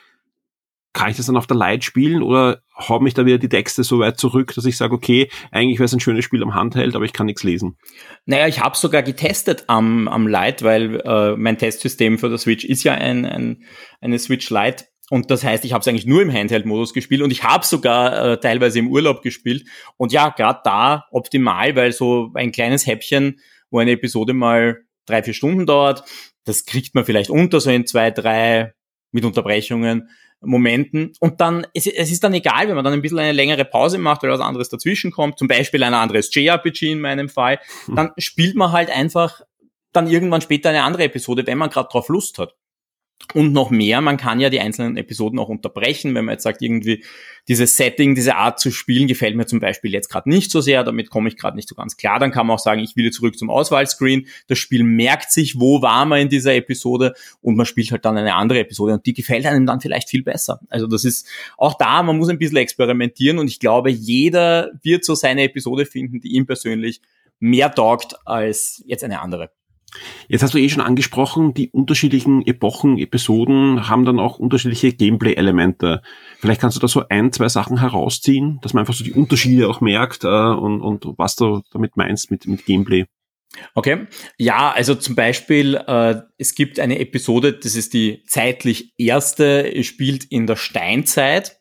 Kann 0.93 1.09
ich 1.09 1.17
das 1.17 1.27
dann 1.27 1.37
auf 1.37 1.47
der 1.47 1.57
Light 1.57 1.83
spielen 1.83 2.21
oder 2.21 2.61
hau 2.77 2.99
mich 2.99 3.13
da 3.13 3.25
wieder 3.25 3.37
die 3.37 3.49
Texte 3.49 3.83
so 3.83 3.99
weit 3.99 4.17
zurück, 4.17 4.53
dass 4.55 4.65
ich 4.65 4.75
sage, 4.75 4.93
okay, 4.93 5.29
eigentlich 5.51 5.79
wäre 5.79 5.85
es 5.85 5.93
ein 5.93 5.99
schönes 5.99 6.25
Spiel 6.25 6.43
am 6.43 6.53
Handheld, 6.53 6.95
aber 6.95 7.05
ich 7.05 7.13
kann 7.13 7.27
nichts 7.27 7.43
lesen? 7.43 7.77
Naja, 8.25 8.47
ich 8.47 8.59
habe 8.59 8.75
sogar 8.75 9.03
getestet 9.03 9.65
am, 9.67 10.07
am 10.07 10.27
Lite, 10.27 10.65
weil 10.65 11.01
äh, 11.01 11.35
mein 11.37 11.57
Testsystem 11.57 12.17
für 12.17 12.29
der 12.29 12.37
Switch 12.37 12.65
ist 12.65 12.83
ja 12.83 12.93
ein, 12.93 13.25
ein, 13.25 13.63
eine 14.01 14.19
Switch 14.19 14.49
Lite 14.49 14.85
und 15.11 15.29
das 15.29 15.43
heißt, 15.43 15.65
ich 15.65 15.73
habe 15.73 15.81
es 15.81 15.87
eigentlich 15.89 16.05
nur 16.05 16.21
im 16.21 16.31
Handheld-Modus 16.31 16.93
gespielt 16.93 17.21
und 17.21 17.31
ich 17.31 17.43
habe 17.43 17.65
sogar 17.65 18.31
äh, 18.31 18.39
teilweise 18.39 18.79
im 18.79 18.87
Urlaub 18.87 19.21
gespielt. 19.21 19.65
Und 19.97 20.13
ja, 20.13 20.29
gerade 20.29 20.61
da 20.63 21.03
optimal, 21.11 21.75
weil 21.75 21.91
so 21.91 22.31
ein 22.33 22.53
kleines 22.53 22.87
Häppchen, 22.87 23.41
wo 23.69 23.79
eine 23.79 23.91
Episode 23.91 24.33
mal 24.33 24.77
drei, 25.05 25.21
vier 25.21 25.33
Stunden 25.33 25.65
dauert, 25.65 26.05
das 26.45 26.63
kriegt 26.63 26.95
man 26.95 27.03
vielleicht 27.03 27.29
unter 27.29 27.59
so 27.59 27.69
in 27.69 27.85
zwei, 27.85 28.09
drei 28.09 28.73
mit 29.11 29.25
Unterbrechungen. 29.25 30.07
Momenten. 30.41 31.13
Und 31.19 31.39
dann, 31.39 31.65
es, 31.73 31.87
es 31.87 32.11
ist 32.11 32.23
dann 32.23 32.33
egal, 32.33 32.67
wenn 32.67 32.75
man 32.75 32.83
dann 32.83 32.93
ein 32.93 33.01
bisschen 33.01 33.19
eine 33.19 33.31
längere 33.31 33.65
Pause 33.65 33.97
macht, 33.97 34.23
weil 34.23 34.31
was 34.31 34.39
anderes 34.39 34.69
dazwischen 34.69 35.11
kommt, 35.11 35.37
zum 35.37 35.47
Beispiel 35.47 35.83
ein 35.83 35.93
anderes 35.93 36.33
JRPG 36.33 36.91
in 36.91 37.01
meinem 37.01 37.29
Fall, 37.29 37.59
dann 37.87 38.11
spielt 38.17 38.55
man 38.55 38.71
halt 38.71 38.89
einfach 38.89 39.41
dann 39.93 40.07
irgendwann 40.07 40.41
später 40.41 40.69
eine 40.69 40.83
andere 40.83 41.03
Episode, 41.03 41.45
wenn 41.45 41.57
man 41.57 41.69
gerade 41.69 41.89
drauf 41.91 42.09
Lust 42.09 42.37
hat. 42.37 42.55
Und 43.33 43.53
noch 43.53 43.69
mehr, 43.69 44.01
man 44.01 44.17
kann 44.17 44.39
ja 44.39 44.49
die 44.49 44.59
einzelnen 44.59 44.97
Episoden 44.97 45.39
auch 45.39 45.49
unterbrechen, 45.49 46.13
wenn 46.15 46.25
man 46.25 46.33
jetzt 46.33 46.43
sagt, 46.43 46.61
irgendwie 46.61 47.03
dieses 47.47 47.77
Setting, 47.77 48.13
diese 48.13 48.35
Art 48.35 48.59
zu 48.59 48.71
spielen 48.71 49.07
gefällt 49.07 49.35
mir 49.35 49.45
zum 49.45 49.59
Beispiel 49.59 49.91
jetzt 49.91 50.09
gerade 50.09 50.29
nicht 50.29 50.51
so 50.51 50.61
sehr, 50.61 50.83
damit 50.83 51.09
komme 51.09 51.29
ich 51.29 51.37
gerade 51.37 51.55
nicht 51.55 51.69
so 51.69 51.75
ganz 51.75 51.97
klar. 51.97 52.19
Dann 52.19 52.31
kann 52.31 52.47
man 52.47 52.55
auch 52.55 52.59
sagen, 52.59 52.81
ich 52.81 52.95
will 52.95 53.11
zurück 53.11 53.37
zum 53.37 53.49
Auswahlscreen. 53.49 54.27
Das 54.47 54.57
Spiel 54.57 54.83
merkt 54.83 55.31
sich, 55.31 55.59
wo 55.59 55.81
war 55.81 56.05
man 56.05 56.21
in 56.21 56.29
dieser 56.29 56.53
Episode 56.55 57.13
und 57.41 57.55
man 57.55 57.65
spielt 57.65 57.91
halt 57.91 58.05
dann 58.05 58.17
eine 58.17 58.35
andere 58.35 58.59
Episode 58.59 58.93
und 58.93 59.05
die 59.05 59.13
gefällt 59.13 59.45
einem 59.45 59.65
dann 59.65 59.81
vielleicht 59.81 60.09
viel 60.09 60.23
besser. 60.23 60.59
Also 60.69 60.87
das 60.87 61.05
ist 61.05 61.27
auch 61.57 61.75
da, 61.77 62.03
man 62.03 62.17
muss 62.17 62.29
ein 62.29 62.37
bisschen 62.37 62.57
experimentieren 62.57 63.39
und 63.39 63.47
ich 63.47 63.59
glaube, 63.59 63.89
jeder 63.89 64.71
wird 64.83 65.05
so 65.05 65.15
seine 65.15 65.43
Episode 65.43 65.85
finden, 65.85 66.19
die 66.19 66.33
ihm 66.33 66.45
persönlich 66.45 67.01
mehr 67.39 67.73
taugt 67.73 68.15
als 68.25 68.83
jetzt 68.85 69.03
eine 69.03 69.21
andere. 69.21 69.51
Jetzt 70.27 70.43
hast 70.43 70.53
du 70.53 70.57
eh 70.57 70.69
schon 70.69 70.81
angesprochen, 70.81 71.53
die 71.53 71.69
unterschiedlichen 71.69 72.45
Epochen, 72.45 72.97
Episoden 72.97 73.89
haben 73.89 74.05
dann 74.05 74.19
auch 74.19 74.39
unterschiedliche 74.39 74.93
Gameplay-Elemente. 74.93 76.01
Vielleicht 76.39 76.61
kannst 76.61 76.77
du 76.77 76.81
da 76.81 76.87
so 76.87 77.03
ein, 77.09 77.31
zwei 77.33 77.49
Sachen 77.49 77.79
herausziehen, 77.79 78.59
dass 78.61 78.73
man 78.73 78.81
einfach 78.81 78.93
so 78.93 79.03
die 79.03 79.13
Unterschiede 79.13 79.67
auch 79.69 79.81
merkt 79.81 80.23
äh, 80.23 80.27
und, 80.27 80.81
und 80.81 81.05
was 81.17 81.35
du 81.35 81.61
damit 81.71 81.97
meinst 81.97 82.31
mit, 82.31 82.47
mit 82.47 82.65
Gameplay. 82.65 83.05
Okay, 83.75 84.07
ja, 84.37 84.71
also 84.71 84.95
zum 84.95 85.15
Beispiel, 85.15 85.75
äh, 85.75 86.21
es 86.37 86.55
gibt 86.55 86.79
eine 86.79 86.99
Episode, 86.99 87.53
das 87.53 87.75
ist 87.75 87.93
die 87.93 88.23
zeitlich 88.27 88.93
erste, 88.97 89.83
spielt 89.83 90.23
in 90.23 90.47
der 90.47 90.55
Steinzeit, 90.55 91.57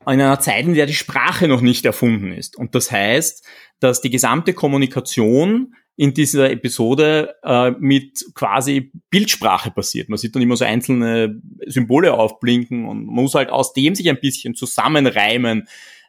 in 0.00 0.20
einer 0.20 0.40
Zeit, 0.40 0.64
in 0.64 0.74
der 0.74 0.86
die 0.86 0.94
Sprache 0.94 1.46
noch 1.46 1.60
nicht 1.60 1.84
erfunden 1.84 2.32
ist. 2.32 2.56
Und 2.56 2.74
das 2.74 2.90
heißt, 2.90 3.46
dass 3.78 4.00
die 4.00 4.10
gesamte 4.10 4.52
Kommunikation 4.52 5.74
in 5.98 6.14
dieser 6.14 6.48
Episode 6.52 7.34
äh, 7.42 7.72
mit 7.72 8.24
quasi 8.34 8.92
Bildsprache 9.10 9.72
passiert. 9.72 10.08
Man 10.08 10.16
sieht 10.16 10.32
dann 10.32 10.42
immer 10.42 10.56
so 10.56 10.64
einzelne 10.64 11.42
Symbole 11.66 12.14
aufblinken 12.14 12.86
und 12.86 13.06
man 13.06 13.24
muss 13.24 13.34
halt 13.34 13.50
aus 13.50 13.72
dem 13.72 13.96
sich 13.96 14.08
ein 14.08 14.20
bisschen 14.20 14.54
zusammenreimen, 14.54 15.66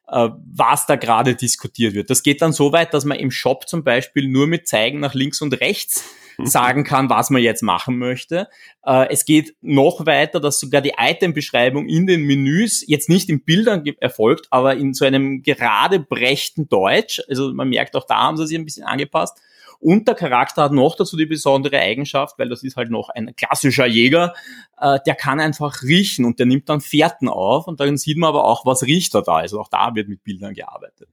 äh, 0.08 0.30
was 0.54 0.86
da 0.86 0.96
gerade 0.96 1.34
diskutiert 1.34 1.96
wird. 1.96 2.12
Das 2.12 2.22
geht 2.22 2.44
dann 2.44 2.54
so 2.54 2.72
weit, 2.72 2.94
dass 2.94 3.04
man 3.04 3.18
im 3.18 3.32
Shop 3.32 3.68
zum 3.68 3.84
Beispiel 3.84 4.28
nur 4.28 4.46
mit 4.46 4.68
Zeigen 4.68 5.00
nach 5.00 5.16
links 5.16 5.42
und 5.42 5.60
rechts 5.60 6.06
sagen 6.44 6.84
kann, 6.84 7.10
was 7.10 7.32
man 7.32 7.42
jetzt 7.42 7.64
machen 7.64 7.98
möchte. 7.98 8.48
Äh, 8.86 9.08
es 9.10 9.26
geht 9.26 9.56
noch 9.62 10.06
weiter, 10.06 10.40
dass 10.40 10.60
sogar 10.60 10.82
die 10.82 10.94
Itembeschreibung 11.00 11.88
in 11.88 12.06
den 12.06 12.28
Menüs 12.28 12.86
jetzt 12.88 13.10
nicht 13.10 13.28
in 13.28 13.42
Bildern 13.42 13.84
erfolgt, 14.00 14.50
aber 14.52 14.76
in 14.76 14.94
so 14.94 15.04
einem 15.04 15.42
gerade 15.42 16.00
brächten 16.00 16.70
Deutsch. 16.70 17.24
Also 17.28 17.52
man 17.56 17.70
merkt 17.70 17.96
auch, 17.96 18.06
da 18.06 18.18
haben 18.18 18.38
sie 18.38 18.46
sich 18.46 18.56
ein 18.56 18.66
bisschen 18.66 18.86
angepasst. 18.86 19.40
Und 19.80 20.08
der 20.08 20.16
Charakter 20.16 20.64
hat 20.64 20.74
noch 20.74 20.96
dazu 20.96 21.16
die 21.16 21.26
besondere 21.26 21.80
Eigenschaft, 21.80 22.38
weil 22.38 22.50
das 22.50 22.64
ist 22.64 22.76
halt 22.76 22.92
noch 22.92 23.10
ein 23.10 23.34
klassischer 23.36 23.86
Jäger, 23.86 24.34
äh, 24.78 25.00
der 25.06 25.16
kann 25.16 25.40
einfach 25.40 25.82
riechen 25.84 26.26
und 26.26 26.38
der 26.40 26.46
nimmt 26.46 26.68
dann 26.68 26.82
Fährten 26.82 27.30
auf 27.30 27.68
und 27.68 27.80
dann 27.80 27.98
sieht 27.98 28.18
man 28.18 28.28
aber 28.30 28.44
auch, 28.44 28.66
was 28.66 28.84
riecht 28.84 29.16
er 29.16 29.22
da. 29.22 29.38
Also 29.38 29.60
auch 29.60 29.70
da 29.70 29.96
wird 29.96 30.10
mit 30.10 30.24
Bildern 30.24 30.54
gearbeitet. 30.54 31.08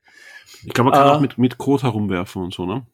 Ich 0.65 0.73
glaube, 0.73 0.89
man 0.91 0.99
kann 0.99 1.07
äh, 1.07 1.11
auch 1.11 1.21
mit, 1.21 1.37
mit 1.37 1.57
Code 1.57 1.83
herumwerfen 1.83 2.43
und 2.43 2.53
so, 2.53 2.65
ne? 2.65 2.85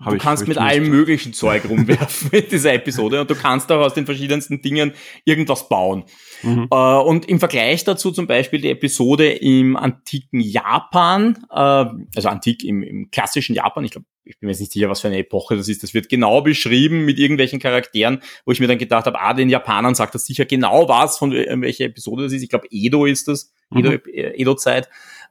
Hab 0.00 0.12
du 0.12 0.18
kannst 0.18 0.46
mit 0.46 0.58
allem 0.58 0.88
möglichen 0.88 1.32
Zeug 1.32 1.68
rumwerfen 1.68 2.30
in 2.30 2.48
dieser 2.48 2.72
Episode 2.72 3.20
und 3.20 3.30
du 3.30 3.34
kannst 3.34 3.70
auch 3.72 3.80
aus 3.80 3.94
den 3.94 4.06
verschiedensten 4.06 4.62
Dingen 4.62 4.92
irgendwas 5.24 5.68
bauen. 5.68 6.04
Mhm. 6.42 6.68
Äh, 6.70 6.76
und 6.76 7.28
im 7.28 7.40
Vergleich 7.40 7.82
dazu 7.82 8.12
zum 8.12 8.28
Beispiel 8.28 8.60
die 8.60 8.70
Episode 8.70 9.28
im 9.30 9.76
antiken 9.76 10.40
Japan, 10.40 11.38
äh, 11.50 11.56
also 11.56 12.28
antik 12.28 12.64
im, 12.64 12.82
im 12.82 13.10
klassischen 13.10 13.56
Japan, 13.56 13.84
ich 13.84 13.90
glaube, 13.90 14.06
ich 14.24 14.38
bin 14.38 14.46
mir 14.46 14.52
jetzt 14.52 14.60
nicht 14.60 14.72
sicher, 14.72 14.90
was 14.90 15.00
für 15.00 15.08
eine 15.08 15.18
Epoche 15.18 15.56
das 15.56 15.68
ist. 15.68 15.82
Das 15.82 15.94
wird 15.94 16.08
genau 16.08 16.42
beschrieben 16.42 17.04
mit 17.04 17.18
irgendwelchen 17.18 17.58
Charakteren, 17.58 18.20
wo 18.44 18.52
ich 18.52 18.60
mir 18.60 18.68
dann 18.68 18.78
gedacht 18.78 19.06
habe, 19.06 19.18
ah, 19.18 19.32
den 19.32 19.48
Japanern 19.48 19.94
sagt 19.94 20.14
das 20.14 20.26
sicher 20.26 20.44
genau 20.44 20.88
was, 20.88 21.18
von 21.18 21.32
welcher 21.32 21.86
Episode 21.86 22.24
das 22.24 22.32
ist. 22.32 22.42
Ich 22.42 22.50
glaube, 22.50 22.68
Edo 22.70 23.06
ist 23.06 23.26
das, 23.26 23.52
Edo, 23.74 23.92
mhm. 23.92 24.00
Edo-Zeit. 24.14 24.88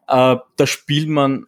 Äh, 0.08 0.38
da 0.56 0.68
spielt 0.68 1.10
man 1.10 1.46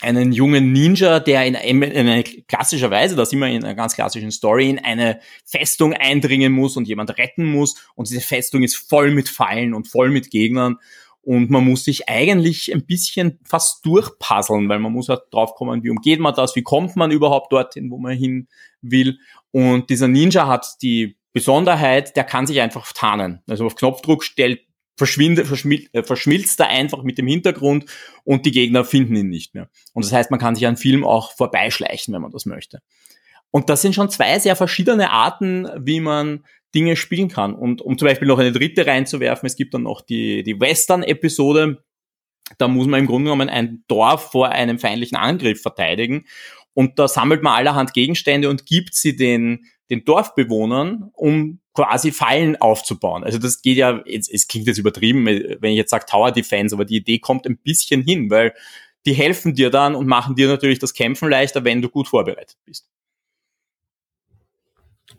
einen 0.00 0.32
jungen 0.32 0.72
Ninja, 0.72 1.20
der 1.20 1.46
in, 1.46 1.54
in 1.54 1.82
eine 1.82 2.22
klassischerweise, 2.22 3.16
da 3.16 3.24
sind 3.24 3.38
wir 3.38 3.48
in 3.48 3.64
einer 3.64 3.74
ganz 3.74 3.94
klassischen 3.94 4.30
Story, 4.30 4.68
in 4.68 4.78
eine 4.78 5.20
Festung 5.44 5.94
eindringen 5.94 6.52
muss 6.52 6.76
und 6.76 6.86
jemand 6.86 7.16
retten 7.16 7.44
muss. 7.44 7.76
Und 7.94 8.10
diese 8.10 8.20
Festung 8.20 8.62
ist 8.62 8.76
voll 8.76 9.10
mit 9.10 9.28
Fallen 9.28 9.74
und 9.74 9.88
voll 9.88 10.10
mit 10.10 10.30
Gegnern. 10.30 10.76
Und 11.22 11.50
man 11.50 11.64
muss 11.64 11.84
sich 11.84 12.08
eigentlich 12.08 12.72
ein 12.72 12.86
bisschen 12.86 13.40
fast 13.44 13.84
durchpuzzeln, 13.84 14.68
weil 14.68 14.78
man 14.78 14.92
muss 14.92 15.08
halt 15.08 15.22
draufkommen, 15.32 15.82
wie 15.82 15.90
umgeht 15.90 16.20
man 16.20 16.34
das, 16.34 16.54
wie 16.54 16.62
kommt 16.62 16.94
man 16.94 17.10
überhaupt 17.10 17.52
dorthin, 17.52 17.90
wo 17.90 17.98
man 17.98 18.16
hin 18.16 18.46
will. 18.80 19.18
Und 19.50 19.90
dieser 19.90 20.06
Ninja 20.06 20.46
hat 20.46 20.76
die 20.82 21.16
Besonderheit, 21.32 22.16
der 22.16 22.24
kann 22.24 22.46
sich 22.46 22.60
einfach 22.60 22.92
tarnen. 22.92 23.42
Also 23.48 23.66
auf 23.66 23.74
Knopfdruck 23.74 24.22
stellt, 24.22 24.60
verschwindet, 24.96 25.46
verschmil, 25.46 25.88
äh, 25.92 26.02
verschmilzt 26.02 26.58
er 26.60 26.68
einfach 26.68 27.02
mit 27.02 27.18
dem 27.18 27.26
Hintergrund 27.26 27.86
und 28.24 28.46
die 28.46 28.50
Gegner 28.50 28.84
finden 28.84 29.16
ihn 29.16 29.28
nicht 29.28 29.54
mehr. 29.54 29.68
Und 29.92 30.04
das 30.04 30.12
heißt, 30.12 30.30
man 30.30 30.40
kann 30.40 30.54
sich 30.54 30.66
an 30.66 30.76
Film 30.76 31.04
auch 31.04 31.32
vorbeischleichen, 31.32 32.14
wenn 32.14 32.22
man 32.22 32.32
das 32.32 32.46
möchte. 32.46 32.80
Und 33.50 33.70
das 33.70 33.82
sind 33.82 33.94
schon 33.94 34.10
zwei 34.10 34.38
sehr 34.38 34.56
verschiedene 34.56 35.10
Arten, 35.10 35.68
wie 35.78 36.00
man 36.00 36.44
Dinge 36.74 36.96
spielen 36.96 37.28
kann. 37.28 37.54
Und 37.54 37.80
um 37.80 37.96
zum 37.96 38.06
Beispiel 38.06 38.28
noch 38.28 38.38
eine 38.38 38.52
dritte 38.52 38.86
reinzuwerfen, 38.86 39.46
es 39.46 39.56
gibt 39.56 39.74
dann 39.74 39.84
noch 39.84 40.02
die, 40.02 40.42
die 40.42 40.60
Western-Episode. 40.60 41.82
Da 42.58 42.68
muss 42.68 42.86
man 42.86 43.00
im 43.00 43.06
Grunde 43.06 43.24
genommen 43.24 43.48
ein 43.48 43.84
Dorf 43.88 44.30
vor 44.30 44.50
einem 44.50 44.78
feindlichen 44.78 45.16
Angriff 45.16 45.62
verteidigen. 45.62 46.26
Und 46.74 46.98
da 46.98 47.08
sammelt 47.08 47.42
man 47.42 47.54
allerhand 47.54 47.94
Gegenstände 47.94 48.50
und 48.50 48.66
gibt 48.66 48.94
sie 48.94 49.16
den, 49.16 49.64
den 49.90 50.04
Dorfbewohnern, 50.04 51.10
um 51.12 51.60
quasi 51.74 52.10
Fallen 52.10 52.56
aufzubauen. 52.56 53.22
Also 53.22 53.38
das 53.38 53.62
geht 53.62 53.76
ja, 53.76 54.00
es, 54.06 54.28
es 54.28 54.48
klingt 54.48 54.66
jetzt 54.66 54.78
übertrieben, 54.78 55.26
wenn 55.26 55.70
ich 55.70 55.76
jetzt 55.76 55.90
sage 55.90 56.06
Tower 56.08 56.32
Defense, 56.32 56.74
aber 56.74 56.84
die 56.84 56.96
Idee 56.96 57.18
kommt 57.18 57.46
ein 57.46 57.58
bisschen 57.58 58.02
hin, 58.02 58.30
weil 58.30 58.54
die 59.04 59.12
helfen 59.12 59.54
dir 59.54 59.70
dann 59.70 59.94
und 59.94 60.06
machen 60.06 60.34
dir 60.34 60.48
natürlich 60.48 60.78
das 60.78 60.94
Kämpfen 60.94 61.28
leichter, 61.28 61.64
wenn 61.64 61.82
du 61.82 61.88
gut 61.88 62.08
vorbereitet 62.08 62.56
bist. 62.64 62.88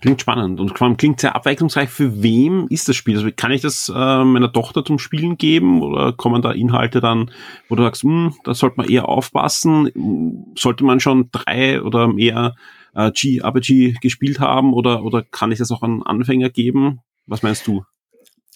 Klingt 0.02 0.22
spannend 0.22 0.60
und 0.60 0.76
klingt 0.98 1.22
sehr 1.22 1.36
abwechslungsreich. 1.36 1.90
Für 1.90 2.22
wem 2.22 2.68
ist 2.70 2.88
das 2.88 2.96
Spiel? 2.96 3.16
Also 3.16 3.30
kann 3.36 3.52
ich 3.52 3.62
das 3.62 3.90
äh, 3.90 4.24
meiner 4.24 4.52
Tochter 4.52 4.86
zum 4.86 5.00
Spielen 5.00 5.38
geben 5.38 5.82
oder 5.82 6.14
kommen 6.14 6.42
da 6.42 6.52
Inhalte 6.52 7.02
dann, 7.02 7.32
wo 7.68 7.76
du 7.76 7.84
sagst, 7.84 8.04
hm, 8.04 8.36
da 8.44 8.54
sollte 8.54 8.78
man 8.78 8.90
eher 8.90 9.10
aufpassen? 9.10 10.54
Sollte 10.56 10.84
man 10.84 11.00
schon 11.00 11.30
drei 11.32 11.82
oder 11.82 12.08
mehr 12.08 12.56
äh, 12.98 13.12
G-RPG 13.12 13.96
gespielt 14.02 14.40
haben 14.40 14.74
oder, 14.74 15.04
oder 15.04 15.24
kann 15.24 15.52
ich 15.52 15.60
das 15.60 15.72
auch 15.72 15.84
an 15.84 16.02
Anfänger 16.04 16.50
geben? 16.50 17.00
Was 17.28 17.44
meinst 17.44 17.68
du? 17.68 17.84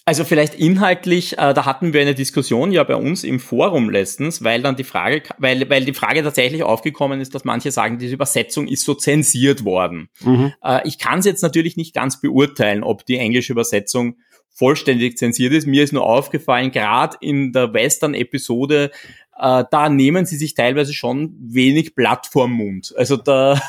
Also 0.04 0.24
vielleicht 0.24 0.56
inhaltlich, 0.56 1.34
äh, 1.34 1.54
da 1.54 1.66
hatten 1.66 1.94
wir 1.94 2.02
eine 2.02 2.16
Diskussion 2.16 2.72
ja 2.72 2.84
bei 2.84 2.96
uns 2.96 3.24
im 3.24 3.40
Forum 3.40 3.92
letztens, 3.92 4.44
weil 4.44 4.64
dann 4.64 4.76
die 4.76 4.84
Frage, 4.84 5.22
weil, 5.38 5.70
weil 5.70 5.86
die 5.86 5.94
Frage 5.94 6.24
tatsächlich 6.24 6.64
aufgekommen 6.64 7.22
ist, 7.22 7.36
dass 7.36 7.46
manche 7.46 7.72
sagen, 7.72 8.00
diese 8.00 8.16
Übersetzung 8.16 8.68
ist 8.68 8.84
so 8.84 8.96
zensiert 8.96 9.64
worden. 9.64 10.10
Mhm. 10.22 10.54
Äh, 10.64 10.88
ich 10.88 10.98
kann 10.98 11.20
es 11.20 11.26
jetzt 11.26 11.44
natürlich 11.44 11.78
nicht 11.78 11.94
ganz 11.94 12.20
beurteilen, 12.20 12.84
ob 12.84 13.06
die 13.06 13.18
englische 13.18 13.54
Übersetzung 13.54 14.18
vollständig 14.50 15.18
zensiert 15.18 15.54
ist. 15.54 15.68
Mir 15.68 15.84
ist 15.84 15.94
nur 15.94 16.06
aufgefallen, 16.06 16.72
gerade 16.72 17.18
in 17.22 17.54
der 17.54 17.72
Western-Episode, 17.74 18.90
äh, 19.42 19.66
da 19.70 19.90
nehmen 19.90 20.26
sie 20.26 20.38
sich 20.38 20.54
teilweise 20.54 20.94
schon 20.94 21.36
wenig 21.40 21.96
Blatt 21.96 22.28
vorm 22.28 22.54
Mund. 22.54 22.94
Also 22.96 23.18
da, 23.18 23.60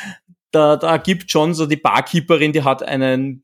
da, 0.52 0.76
da 0.76 0.96
gibt 0.98 1.30
schon 1.30 1.52
so 1.52 1.66
die 1.66 1.76
Barkeeperin, 1.76 2.52
die 2.52 2.62
hat 2.62 2.82
einen 2.82 3.42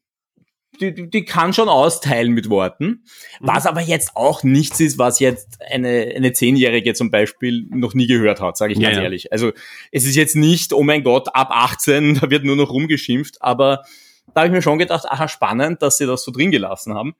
die, 0.80 1.10
die 1.10 1.24
kann 1.24 1.52
schon 1.52 1.68
austeilen 1.68 2.32
mit 2.32 2.48
Worten. 2.48 2.86
Mhm. 2.86 3.00
Was 3.40 3.66
aber 3.66 3.82
jetzt 3.82 4.16
auch 4.16 4.42
nichts 4.42 4.80
ist, 4.80 4.96
was 4.96 5.20
jetzt 5.20 5.60
eine, 5.70 6.12
eine 6.16 6.32
Zehnjährige 6.32 6.94
zum 6.94 7.10
Beispiel 7.10 7.66
noch 7.68 7.94
nie 7.94 8.06
gehört 8.06 8.40
hat, 8.40 8.56
sage 8.56 8.72
ich 8.72 8.80
ganz 8.80 8.96
ja, 8.96 9.02
ehrlich. 9.02 9.32
Also 9.32 9.52
es 9.90 10.04
ist 10.04 10.16
jetzt 10.16 10.34
nicht, 10.34 10.72
oh 10.72 10.82
mein 10.82 11.02
Gott, 11.02 11.34
ab 11.34 11.48
18, 11.50 12.14
da 12.20 12.30
wird 12.30 12.44
nur 12.44 12.56
noch 12.56 12.70
rumgeschimpft, 12.70 13.42
aber 13.42 13.82
da 14.34 14.40
habe 14.40 14.46
ich 14.48 14.52
mir 14.52 14.62
schon 14.62 14.78
gedacht, 14.78 15.04
aha, 15.06 15.28
spannend, 15.28 15.82
dass 15.82 15.98
sie 15.98 16.06
das 16.06 16.24
so 16.24 16.32
drin 16.32 16.50
gelassen 16.50 16.94
haben. 16.94 17.14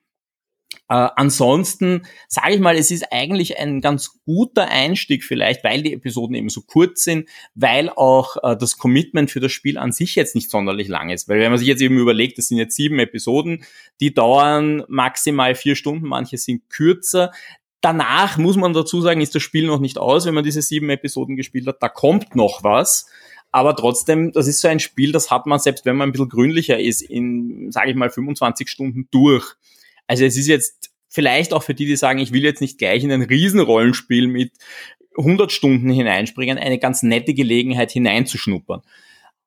Äh, 0.88 1.08
ansonsten 1.16 2.02
sage 2.28 2.54
ich 2.54 2.60
mal, 2.60 2.76
es 2.76 2.90
ist 2.90 3.12
eigentlich 3.12 3.58
ein 3.58 3.80
ganz 3.80 4.20
guter 4.24 4.68
Einstieg 4.68 5.24
vielleicht, 5.24 5.64
weil 5.64 5.82
die 5.82 5.92
Episoden 5.92 6.34
eben 6.34 6.48
so 6.48 6.62
kurz 6.62 7.04
sind, 7.04 7.28
weil 7.54 7.88
auch 7.90 8.36
äh, 8.42 8.56
das 8.56 8.78
Commitment 8.78 9.30
für 9.30 9.40
das 9.40 9.52
Spiel 9.52 9.78
an 9.78 9.92
sich 9.92 10.14
jetzt 10.14 10.34
nicht 10.34 10.50
sonderlich 10.50 10.88
lang 10.88 11.10
ist. 11.10 11.28
Weil 11.28 11.40
wenn 11.40 11.50
man 11.50 11.58
sich 11.58 11.68
jetzt 11.68 11.82
eben 11.82 11.98
überlegt, 11.98 12.38
es 12.38 12.48
sind 12.48 12.58
jetzt 12.58 12.76
sieben 12.76 12.98
Episoden, 12.98 13.64
die 14.00 14.14
dauern 14.14 14.84
maximal 14.88 15.54
vier 15.54 15.76
Stunden, 15.76 16.06
manche 16.06 16.38
sind 16.38 16.68
kürzer. 16.68 17.32
Danach 17.80 18.38
muss 18.38 18.56
man 18.56 18.72
dazu 18.72 19.00
sagen, 19.00 19.20
ist 19.20 19.34
das 19.34 19.42
Spiel 19.42 19.66
noch 19.66 19.80
nicht 19.80 19.98
aus, 19.98 20.24
wenn 20.26 20.34
man 20.34 20.44
diese 20.44 20.62
sieben 20.62 20.88
Episoden 20.90 21.36
gespielt 21.36 21.66
hat. 21.66 21.82
Da 21.82 21.88
kommt 21.88 22.36
noch 22.36 22.62
was. 22.62 23.06
Aber 23.50 23.76
trotzdem, 23.76 24.32
das 24.32 24.46
ist 24.46 24.61
so 24.61 24.68
ein 24.68 24.80
Spiel, 24.80 25.12
das 25.12 25.30
hat 25.30 25.46
man, 25.46 25.58
selbst 25.58 25.85
wenn 25.85 25.96
man 25.96 26.08
ein 26.08 26.12
bisschen 26.12 26.30
gründlicher 26.30 26.80
ist, 26.80 27.02
in, 27.02 27.70
sage 27.70 27.90
ich 27.90 27.96
mal, 27.96 28.08
25 28.08 28.68
Stunden 28.68 29.08
durch. 29.11 29.56
Also 30.06 30.24
es 30.24 30.36
ist 30.36 30.46
jetzt 30.46 30.90
vielleicht 31.08 31.52
auch 31.52 31.62
für 31.62 31.74
die, 31.74 31.86
die 31.86 31.96
sagen, 31.96 32.18
ich 32.18 32.32
will 32.32 32.42
jetzt 32.42 32.60
nicht 32.60 32.78
gleich 32.78 33.04
in 33.04 33.12
ein 33.12 33.22
Riesenrollenspiel 33.22 34.26
mit 34.26 34.52
100 35.18 35.52
Stunden 35.52 35.90
hineinspringen, 35.90 36.58
eine 36.58 36.78
ganz 36.78 37.02
nette 37.02 37.34
Gelegenheit 37.34 37.90
hineinzuschnuppern. 37.92 38.82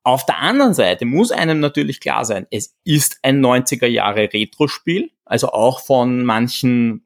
Auf 0.03 0.25
der 0.25 0.37
anderen 0.39 0.75
Seite 0.75 1.05
muss 1.05 1.31
einem 1.31 1.59
natürlich 1.59 1.99
klar 1.99 2.25
sein, 2.25 2.45
es 2.51 2.75
ist 2.83 3.17
ein 3.23 3.43
90er 3.43 3.87
Jahre 3.87 4.29
Retro-Spiel, 4.31 5.09
also 5.25 5.49
auch 5.49 5.79
von 5.79 6.23
manchen 6.23 7.05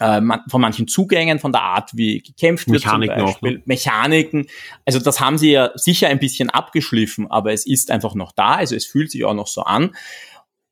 äh, 0.00 0.20
von 0.48 0.60
manchen 0.60 0.88
Zugängen, 0.88 1.38
von 1.38 1.52
der 1.52 1.62
Art, 1.62 1.90
wie 1.94 2.20
gekämpft 2.20 2.68
Mechaniken 2.68 3.16
wird 3.16 3.18
zum 3.18 3.26
Beispiel, 3.26 3.50
auch, 3.50 3.56
ne? 3.56 3.62
Mechaniken. 3.66 4.46
Also 4.84 4.98
das 4.98 5.20
haben 5.20 5.38
sie 5.38 5.52
ja 5.52 5.70
sicher 5.74 6.08
ein 6.08 6.18
bisschen 6.18 6.50
abgeschliffen, 6.50 7.30
aber 7.30 7.52
es 7.52 7.66
ist 7.66 7.90
einfach 7.90 8.14
noch 8.14 8.32
da, 8.32 8.54
also 8.54 8.74
es 8.74 8.86
fühlt 8.86 9.10
sich 9.10 9.24
auch 9.24 9.34
noch 9.34 9.46
so 9.46 9.62
an. 9.62 9.94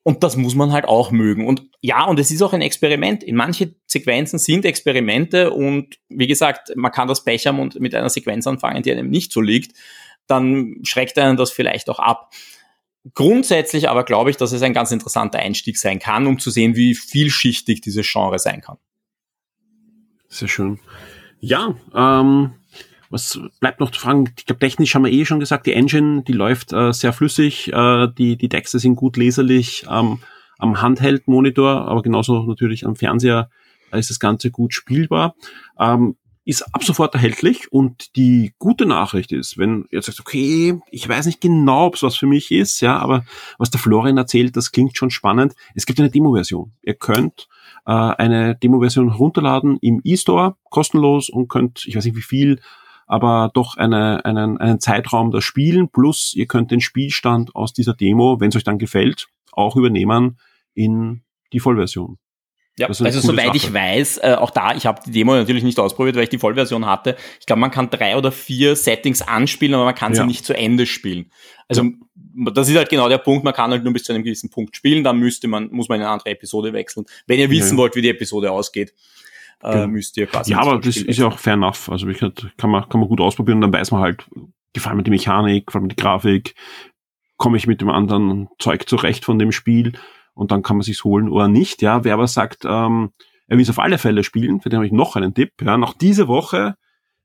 Und 0.02 0.22
das 0.22 0.37
muss 0.37 0.54
man 0.54 0.72
halt 0.72 0.87
auch 0.87 1.11
mögen. 1.11 1.46
Und 1.46 1.62
ja, 1.80 2.04
und 2.04 2.18
es 2.18 2.30
ist 2.30 2.42
auch 2.42 2.52
ein 2.52 2.62
Experiment. 2.62 3.22
In 3.22 3.37
manche 3.37 3.74
Sequenzen 3.87 4.38
sind 4.38 4.64
Experimente 4.64 5.50
und 5.50 5.98
wie 6.08 6.26
gesagt, 6.26 6.72
man 6.76 6.92
kann 6.92 7.08
das 7.08 7.24
Pech 7.24 7.46
haben 7.46 7.61
und 7.61 7.78
mit 7.80 7.94
einer 7.94 8.08
Sequenz 8.08 8.46
anfangen, 8.46 8.82
die 8.82 8.92
einem 8.92 9.11
nicht 9.11 9.32
so 9.32 9.40
liegt, 9.40 9.76
dann 10.26 10.76
schreckt 10.82 11.18
einen 11.18 11.37
das 11.37 11.50
vielleicht 11.50 11.90
auch 11.90 11.98
ab. 11.98 12.32
Grundsätzlich 13.14 13.88
aber 13.88 14.04
glaube 14.04 14.30
ich, 14.30 14.37
dass 14.37 14.52
es 14.52 14.62
ein 14.62 14.74
ganz 14.74 14.90
interessanter 14.90 15.38
Einstieg 15.38 15.78
sein 15.78 15.98
kann, 15.98 16.26
um 16.26 16.38
zu 16.38 16.50
sehen, 16.50 16.76
wie 16.76 16.94
vielschichtig 16.94 17.80
dieses 17.80 18.11
Genre 18.11 18.38
sein 18.38 18.61
kann. 18.61 18.78
Sehr 20.28 20.48
schön. 20.48 20.78
Ja, 21.40 21.74
ähm, 21.94 22.54
was 23.11 23.40
bleibt 23.61 23.81
noch 23.81 23.90
zu 23.90 24.01
fragen? 24.01 24.33
Ich 24.37 24.47
glaube, 24.47 24.61
technisch 24.61 24.94
haben 24.94 25.05
wir 25.05 25.12
eh 25.12 25.25
schon 25.25 25.40
gesagt, 25.40 25.66
die 25.66 25.73
Engine, 25.73 26.23
die 26.23 26.33
läuft 26.33 26.73
äh, 26.73 26.92
sehr 26.92 27.12
flüssig, 27.12 27.73
äh, 27.73 28.09
die, 28.16 28.37
die 28.37 28.49
Texte 28.49 28.79
sind 28.79 28.97
gut 28.97 29.16
leserlich 29.16 29.87
ähm, 29.90 30.18
am 30.59 30.83
Handheld-Monitor, 30.83 31.88
aber 31.88 32.03
genauso 32.03 32.42
natürlich 32.44 32.87
am 32.87 32.97
Fernseher 32.97 33.51
ist 33.92 34.11
das 34.11 34.21
Ganze 34.21 34.51
gut 34.51 34.75
spielbar. 34.75 35.35
Ähm, 35.79 36.16
ist 36.49 36.62
ab 36.75 36.83
sofort 36.83 37.14
erhältlich 37.14 37.71
und 37.71 38.16
die 38.16 38.55
gute 38.59 38.87
Nachricht 38.87 39.33
ist, 39.33 39.59
wenn 39.59 39.85
ihr 39.90 40.01
sagt, 40.01 40.18
okay, 40.18 40.81
ich 40.90 41.07
weiß 41.07 41.27
nicht 41.27 41.42
genau, 41.42 41.88
ob 41.88 41.97
es 41.97 42.03
was 42.03 42.16
für 42.16 42.27
mich 42.27 42.51
ist, 42.51 42.81
ja, 42.81 42.99
aber 42.99 43.27
was 43.59 43.68
der 43.68 43.81
Florian 43.81 44.16
erzählt, 44.16 44.57
das 44.57 44.73
klingt 44.73 44.97
schon 44.97 45.11
spannend. 45.11 45.55
Es 45.75 45.85
gibt 45.85 46.01
eine 46.01 46.09
Demo-Version. 46.09 46.73
Ihr 46.81 46.94
könnt 46.94 47.49
äh, 47.85 47.92
eine 47.92 48.57
Demo-Version 48.57 49.11
runterladen 49.11 49.77
im 49.83 50.01
E-Store, 50.05 50.57
kostenlos 50.71 51.29
und 51.29 51.49
könnt, 51.49 51.85
ich 51.85 51.94
weiß 51.97 52.07
nicht 52.07 52.16
wie 52.16 52.23
viel, 52.23 52.61
aber 53.09 53.51
doch 53.55 53.77
eine, 53.77 54.25
einen, 54.25 54.59
einen 54.59 54.81
Zeitraum 54.81 55.31
das 55.31 55.42
Spielen, 55.42 55.88
plus 55.88 56.35
ihr 56.35 56.47
könnt 56.47 56.71
den 56.71 56.81
Spielstand 56.81 57.57
aus 57.57 57.73
dieser 57.73 57.94
Demo, 57.94 58.38
wenn 58.38 58.51
es 58.51 58.57
euch 58.57 58.64
dann 58.64 58.79
gefällt, 58.79 59.29
auch 59.51 59.75
übernehmen 59.75 60.38
in 60.75 61.23
die 61.53 61.59
Vollversion. 61.59 62.18
Ja, 62.79 62.87
also 62.87 63.09
soweit 63.21 63.47
Sache. 63.47 63.57
ich 63.57 63.73
weiß, 63.73 64.18
äh, 64.18 64.37
auch 64.38 64.51
da, 64.51 64.77
ich 64.77 64.87
habe 64.87 65.01
die 65.05 65.11
Demo 65.11 65.35
natürlich 65.35 65.64
nicht 65.64 65.81
ausprobiert, 65.81 66.14
weil 66.14 66.25
ich 66.25 66.29
die 66.29 66.38
Vollversion 66.38 66.87
hatte. 66.87 67.16
Ich 67.40 67.47
glaube, 67.47 67.59
man 67.59 67.73
kann 67.73 67.90
drei 67.90 68.16
oder 68.16 68.31
vier 68.31 68.77
Settings 68.77 69.21
anspielen, 69.21 69.75
aber 69.75 69.85
man 69.85 69.97
kann 69.97 70.12
ja. 70.14 70.21
sie 70.21 70.27
nicht 70.29 70.44
zu 70.44 70.57
Ende 70.57 70.87
spielen. 70.87 71.33
Also 71.66 71.83
ja. 71.83 72.51
das 72.53 72.68
ist 72.68 72.77
halt 72.77 72.88
genau 72.88 73.09
der 73.09 73.18
Punkt, 73.18 73.42
man 73.42 73.53
kann 73.53 73.73
halt 73.73 73.83
nur 73.83 73.92
bis 73.92 74.05
zu 74.05 74.12
einem 74.12 74.23
gewissen 74.23 74.51
Punkt 74.51 74.77
spielen, 74.77 75.03
dann 75.03 75.18
müsste 75.18 75.49
man, 75.49 75.71
muss 75.73 75.88
man 75.88 75.97
in 75.97 76.03
eine 76.03 76.12
andere 76.12 76.31
Episode 76.31 76.73
wechseln. 76.73 77.05
Wenn 77.27 77.40
ihr 77.40 77.51
wissen 77.51 77.77
ja. 77.77 77.83
wollt, 77.83 77.97
wie 77.97 78.03
die 78.03 78.11
Episode 78.11 78.53
ausgeht, 78.53 78.94
äh, 79.62 79.87
müsst 79.87 80.16
ihr 80.16 80.27
quasi. 80.27 80.53
Ja, 80.53 80.61
aber 80.61 80.79
das 80.79 80.97
ist 80.97 81.18
ja 81.18 81.27
auch 81.27 81.38
fair 81.38 81.55
enough. 81.55 81.88
Also 81.88 82.09
ich 82.09 82.23
halt, 82.23 82.53
kann 82.57 82.71
man, 82.71 82.88
kann 82.88 83.01
man 83.01 83.09
gut 83.09 83.21
ausprobieren, 83.21 83.61
dann 83.61 83.73
weiß 83.73 83.90
man 83.90 84.01
halt, 84.01 84.27
gefällt 84.73 84.97
mir 84.97 85.03
die 85.03 85.11
Mechanik, 85.11 85.66
gefällt 85.66 85.83
mir 85.83 85.88
die 85.88 85.97
Grafik, 85.97 86.55
komme 87.37 87.57
ich 87.57 87.66
mit 87.66 87.81
dem 87.81 87.90
anderen 87.90 88.49
Zeug 88.59 88.88
zurecht 88.88 89.25
von 89.25 89.38
dem 89.38 89.53
Spiel 89.53 89.92
und 90.35 90.53
dann 90.53 90.62
kann 90.62 90.77
man 90.77 90.83
sich's 90.83 91.05
holen 91.05 91.29
oder 91.29 91.49
nicht. 91.49 91.83
Ja, 91.83 92.05
wer 92.05 92.14
aber 92.14 92.29
sagt, 92.29 92.64
ähm, 92.64 93.11
er 93.49 93.57
will 93.57 93.62
es 93.62 93.71
auf 93.71 93.79
alle 93.79 93.99
Fälle 93.99 94.23
spielen, 94.25 94.61
für 94.61 94.68
den 94.68 94.77
habe 94.77 94.87
ich 94.87 94.92
noch 94.92 95.16
einen 95.16 95.35
Tipp. 95.35 95.53
Ja, 95.62 95.77
noch 95.77 95.94
diese 95.94 96.29
Woche 96.29 96.77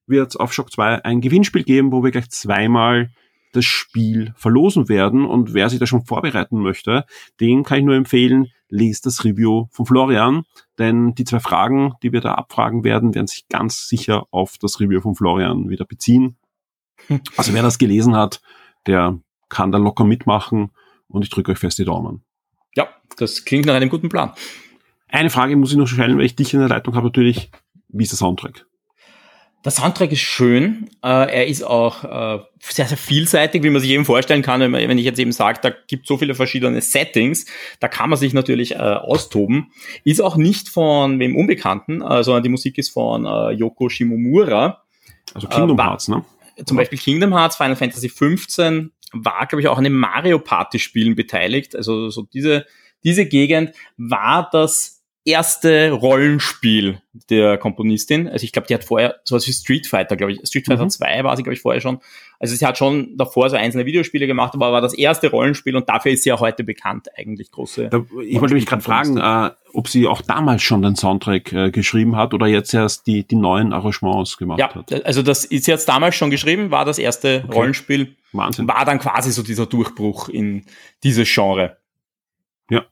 wird 0.07 0.29
es 0.29 0.35
auf 0.35 0.53
Shock 0.53 0.71
2 0.71 1.05
ein 1.05 1.21
Gewinnspiel 1.21 1.63
geben, 1.63 1.91
wo 1.91 2.03
wir 2.03 2.11
gleich 2.11 2.29
zweimal 2.29 3.11
das 3.53 3.65
Spiel 3.65 4.33
verlosen 4.35 4.89
werden. 4.89 5.25
Und 5.25 5.53
wer 5.53 5.69
sich 5.69 5.79
da 5.79 5.85
schon 5.85 6.05
vorbereiten 6.05 6.59
möchte, 6.59 7.05
den 7.39 7.63
kann 7.63 7.79
ich 7.79 7.85
nur 7.85 7.95
empfehlen, 7.95 8.47
lest 8.73 9.05
das 9.05 9.23
Review 9.23 9.67
von 9.69 9.85
Florian, 9.85 10.45
denn 10.79 11.13
die 11.13 11.25
zwei 11.25 11.39
Fragen, 11.39 11.93
die 12.01 12.11
wir 12.11 12.21
da 12.21 12.33
abfragen 12.33 12.83
werden, 12.83 13.13
werden 13.13 13.27
sich 13.27 13.47
ganz 13.47 13.87
sicher 13.87 14.25
auf 14.31 14.57
das 14.57 14.79
Review 14.79 14.99
von 14.99 15.15
Florian 15.15 15.69
wieder 15.69 15.85
beziehen. 15.85 16.35
Also 17.37 17.53
wer 17.53 17.61
das 17.61 17.77
gelesen 17.77 18.15
hat, 18.15 18.41
der 18.87 19.19
kann 19.49 19.71
da 19.71 19.77
locker 19.77 20.05
mitmachen 20.05 20.71
und 21.07 21.23
ich 21.23 21.29
drücke 21.29 21.51
euch 21.51 21.57
fest 21.57 21.77
die 21.77 21.85
Daumen. 21.85 22.23
Ja, 22.75 22.87
das 23.17 23.43
klingt 23.43 23.65
nach 23.65 23.75
einem 23.75 23.89
guten 23.89 24.09
Plan. 24.09 24.31
Eine 25.09 25.29
Frage 25.29 25.55
muss 25.57 25.71
ich 25.71 25.77
noch 25.77 25.87
stellen, 25.87 26.17
weil 26.17 26.25
ich 26.25 26.35
dich 26.35 26.53
in 26.53 26.61
der 26.61 26.69
Leitung 26.69 26.95
habe 26.95 27.07
natürlich, 27.07 27.51
wie 27.89 28.03
ist 28.03 28.13
der 28.13 28.17
Soundtrack? 28.17 28.65
Der 29.63 29.71
Soundtrack 29.71 30.11
ist 30.11 30.19
schön. 30.19 30.89
Äh, 31.01 31.07
er 31.07 31.47
ist 31.47 31.63
auch 31.63 32.03
äh, 32.03 32.43
sehr, 32.59 32.85
sehr 32.85 32.97
vielseitig, 32.97 33.63
wie 33.63 33.69
man 33.69 33.81
sich 33.81 33.91
eben 33.91 34.03
vorstellen 34.03 34.41
kann, 34.41 34.59
wenn, 34.59 34.71
man, 34.71 34.87
wenn 34.89 34.97
ich 34.97 35.05
jetzt 35.05 35.19
eben 35.19 35.31
sage, 35.31 35.59
da 35.61 35.71
gibt 35.87 36.05
so 36.05 36.17
viele 36.17 36.35
verschiedene 36.35 36.81
Settings, 36.81 37.45
da 37.79 37.87
kann 37.87 38.09
man 38.09 38.19
sich 38.19 38.33
natürlich 38.33 38.73
äh, 38.73 38.77
austoben. 38.77 39.71
Ist 40.03 40.21
auch 40.21 40.35
nicht 40.35 40.67
von 40.67 41.19
wem 41.19 41.37
Unbekannten, 41.37 42.01
äh, 42.01 42.23
sondern 42.23 42.43
die 42.43 42.49
Musik 42.49 42.77
ist 42.77 42.89
von 42.89 43.25
äh, 43.25 43.51
Yoko 43.51 43.87
Shimomura. 43.87 44.83
Also 45.33 45.47
Kingdom 45.47 45.79
äh, 45.79 45.83
Hearts, 45.83 46.09
ne? 46.09 46.25
Zum 46.65 46.77
Beispiel 46.77 46.99
Kingdom 46.99 47.33
Hearts, 47.33 47.55
Final 47.55 47.75
Fantasy 47.77 48.09
15 48.09 48.91
war, 49.13 49.45
glaube 49.47 49.61
ich, 49.61 49.67
auch 49.69 49.77
an 49.77 49.85
den 49.85 49.93
Mario 49.93 50.39
Party 50.39 50.77
Spielen 50.77 51.15
beteiligt. 51.15 51.75
Also 51.75 52.09
so 52.09 52.23
diese, 52.23 52.65
diese 53.03 53.25
Gegend 53.25 53.71
war 53.97 54.49
das 54.51 54.92
erste 55.25 55.91
Rollenspiel 55.91 57.01
der 57.29 57.57
Komponistin. 57.57 58.27
Also 58.27 58.43
ich 58.43 58.51
glaube, 58.51 58.67
die 58.67 58.73
hat 58.73 58.83
vorher 58.83 59.15
sowas 59.23 59.47
wie 59.47 59.53
Street 59.53 59.87
Fighter, 59.87 60.17
glaube 60.17 60.33
ich. 60.33 60.39
Street 60.45 60.65
Fighter 60.65 60.83
mhm. 60.83 60.89
2 60.89 61.23
war 61.23 61.37
sie, 61.37 61.43
glaube 61.43 61.53
ich, 61.53 61.61
vorher 61.61 61.79
schon. 61.79 61.99
Also 62.39 62.55
sie 62.55 62.65
hat 62.65 62.77
schon 62.77 63.15
davor 63.15 63.49
so 63.49 63.55
einzelne 63.55 63.85
Videospiele 63.85 64.27
gemacht, 64.27 64.53
aber 64.53 64.73
war 64.73 64.81
das 64.81 64.93
erste 64.93 65.29
Rollenspiel 65.29 65.75
und 65.77 65.87
dafür 65.87 66.11
ist 66.11 66.23
sie 66.23 66.29
ja 66.29 66.39
heute 66.39 66.63
bekannt, 66.63 67.07
eigentlich 67.17 67.51
große. 67.51 67.87
Da, 67.89 68.03
ich 68.21 68.41
wollte 68.41 68.53
mich 68.53 68.65
gerade 68.65 68.81
fragen, 68.81 69.17
äh, 69.17 69.51
ob 69.73 69.87
sie 69.87 70.07
auch 70.07 70.21
damals 70.21 70.61
schon 70.61 70.81
den 70.81 70.95
Soundtrack 70.95 71.53
äh, 71.53 71.71
geschrieben 71.71 72.17
hat 72.17 72.33
oder 72.33 72.47
jetzt 72.47 72.73
erst 72.73 73.07
die, 73.07 73.25
die 73.25 73.37
neuen 73.37 73.71
Arrangements 73.71 74.37
gemacht 74.37 74.59
ja, 74.59 74.75
hat. 74.75 75.05
Also 75.05 75.21
das 75.21 75.45
ist 75.45 75.67
jetzt 75.67 75.87
damals 75.87 76.15
schon 76.15 76.31
geschrieben, 76.31 76.69
war 76.69 76.83
das 76.83 76.99
erste 76.99 77.43
okay. 77.45 77.53
Rollenspiel. 77.53 78.15
Wahnsinn. 78.33 78.67
War 78.67 78.83
dann 78.83 78.99
quasi 78.99 79.31
so 79.31 79.43
dieser 79.43 79.67
Durchbruch 79.67 80.27
in 80.27 80.65
dieses 81.03 81.31
Genre. 81.31 81.77
Ja. 82.69 82.83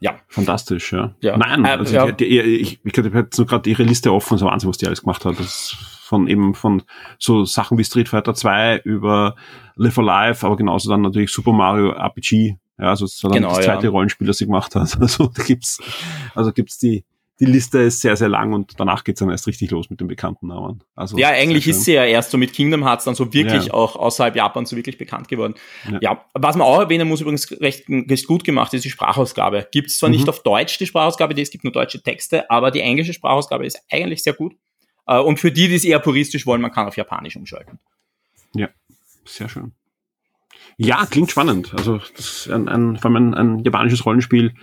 Ja. 0.00 0.16
Fantastisch, 0.28 0.92
ja. 0.92 1.14
ja. 1.20 1.36
Nein, 1.36 1.64
äh, 1.64 1.68
also 1.68 1.94
ja. 1.94 2.08
Ich, 2.08 2.20
ich, 2.20 2.80
ich, 2.84 2.84
ich 2.84 2.98
habe 2.98 3.18
jetzt 3.18 3.38
nur 3.38 3.46
gerade 3.46 3.68
ihre 3.68 3.82
Liste 3.82 4.12
offen, 4.12 4.38
so 4.38 4.46
Wahnsinn, 4.46 4.68
was 4.68 4.78
die 4.78 4.86
alles 4.86 5.02
gemacht 5.02 5.24
hat. 5.24 5.38
Das 5.38 5.46
ist 5.46 5.76
von 6.06 6.28
eben 6.28 6.54
von 6.54 6.82
so 7.18 7.44
Sachen 7.44 7.78
wie 7.78 7.84
Street 7.84 8.08
Fighter 8.08 8.34
2 8.34 8.82
über 8.84 9.34
Live 9.74 9.98
Alive, 9.98 10.46
aber 10.46 10.56
genauso 10.56 10.88
dann 10.88 11.02
natürlich 11.02 11.32
Super 11.32 11.52
Mario 11.52 11.90
RPG. 11.90 12.56
Ja, 12.78 12.90
also 12.90 13.06
das 13.06 13.22
war 13.24 13.30
dann 13.30 13.42
genau, 13.42 13.54
das 13.54 13.64
zweite 13.64 13.86
ja. 13.86 13.90
Rollenspiel, 13.90 14.26
das 14.26 14.38
sie 14.38 14.46
gemacht 14.46 14.74
hat. 14.74 14.96
Also 15.00 15.26
da 15.26 15.42
gibt's, 15.42 15.80
also 16.34 16.52
gibt's 16.52 16.78
die, 16.78 17.04
die 17.38 17.44
Liste 17.44 17.80
ist 17.80 18.00
sehr, 18.00 18.16
sehr 18.16 18.28
lang 18.28 18.54
und 18.54 18.80
danach 18.80 19.04
geht's 19.04 19.20
dann 19.20 19.28
erst 19.28 19.46
richtig 19.46 19.70
los 19.70 19.90
mit 19.90 20.00
den 20.00 20.08
bekannten 20.08 20.46
Namen. 20.46 20.82
Also 20.94 21.18
ja, 21.18 21.28
eigentlich 21.28 21.68
ist 21.68 21.84
sie 21.84 21.92
ja 21.92 22.04
erst 22.04 22.30
so 22.30 22.38
mit 22.38 22.54
Kingdom 22.54 22.82
Hearts 22.82 23.04
dann 23.04 23.14
so 23.14 23.32
wirklich 23.32 23.66
ja. 23.66 23.74
auch 23.74 23.96
außerhalb 23.96 24.34
Japans 24.34 24.70
so 24.70 24.76
wirklich 24.76 24.96
bekannt 24.96 25.28
geworden. 25.28 25.54
Ja. 25.90 25.98
ja. 26.00 26.24
was 26.32 26.56
man 26.56 26.66
auch 26.66 26.80
erwähnen 26.80 27.06
muss, 27.06 27.20
übrigens 27.20 27.50
recht, 27.60 27.84
recht 27.88 28.26
gut 28.26 28.44
gemacht, 28.44 28.72
ist 28.72 28.86
die 28.86 28.90
Sprachausgabe. 28.90 29.68
Gibt's 29.70 29.98
zwar 29.98 30.08
mhm. 30.08 30.16
nicht 30.16 30.28
auf 30.30 30.42
Deutsch 30.42 30.78
die 30.78 30.86
Sprachausgabe, 30.86 31.34
die, 31.34 31.42
es 31.42 31.50
gibt 31.50 31.64
nur 31.64 31.74
deutsche 31.74 32.02
Texte, 32.02 32.50
aber 32.50 32.70
die 32.70 32.80
englische 32.80 33.12
Sprachausgabe 33.12 33.66
ist 33.66 33.82
eigentlich 33.90 34.22
sehr 34.22 34.32
gut. 34.32 34.54
Äh, 35.06 35.18
und 35.18 35.38
für 35.38 35.52
die, 35.52 35.68
die 35.68 35.74
es 35.74 35.84
eher 35.84 35.98
puristisch 35.98 36.46
wollen, 36.46 36.62
man 36.62 36.72
kann 36.72 36.86
auf 36.86 36.96
Japanisch 36.96 37.36
umschalten. 37.36 37.78
Ja, 38.54 38.68
sehr 39.26 39.50
schön. 39.50 39.72
Ja, 40.78 41.06
klingt 41.06 41.30
spannend. 41.30 41.72
Also 41.76 41.98
das 42.16 42.46
ist 42.46 42.50
ein, 42.50 42.68
ein, 42.68 42.96
vor 42.96 43.10
allem 43.10 43.32
ein, 43.32 43.34
ein 43.34 43.58
japanisches 43.64 44.04
Rollenspiel, 44.04 44.54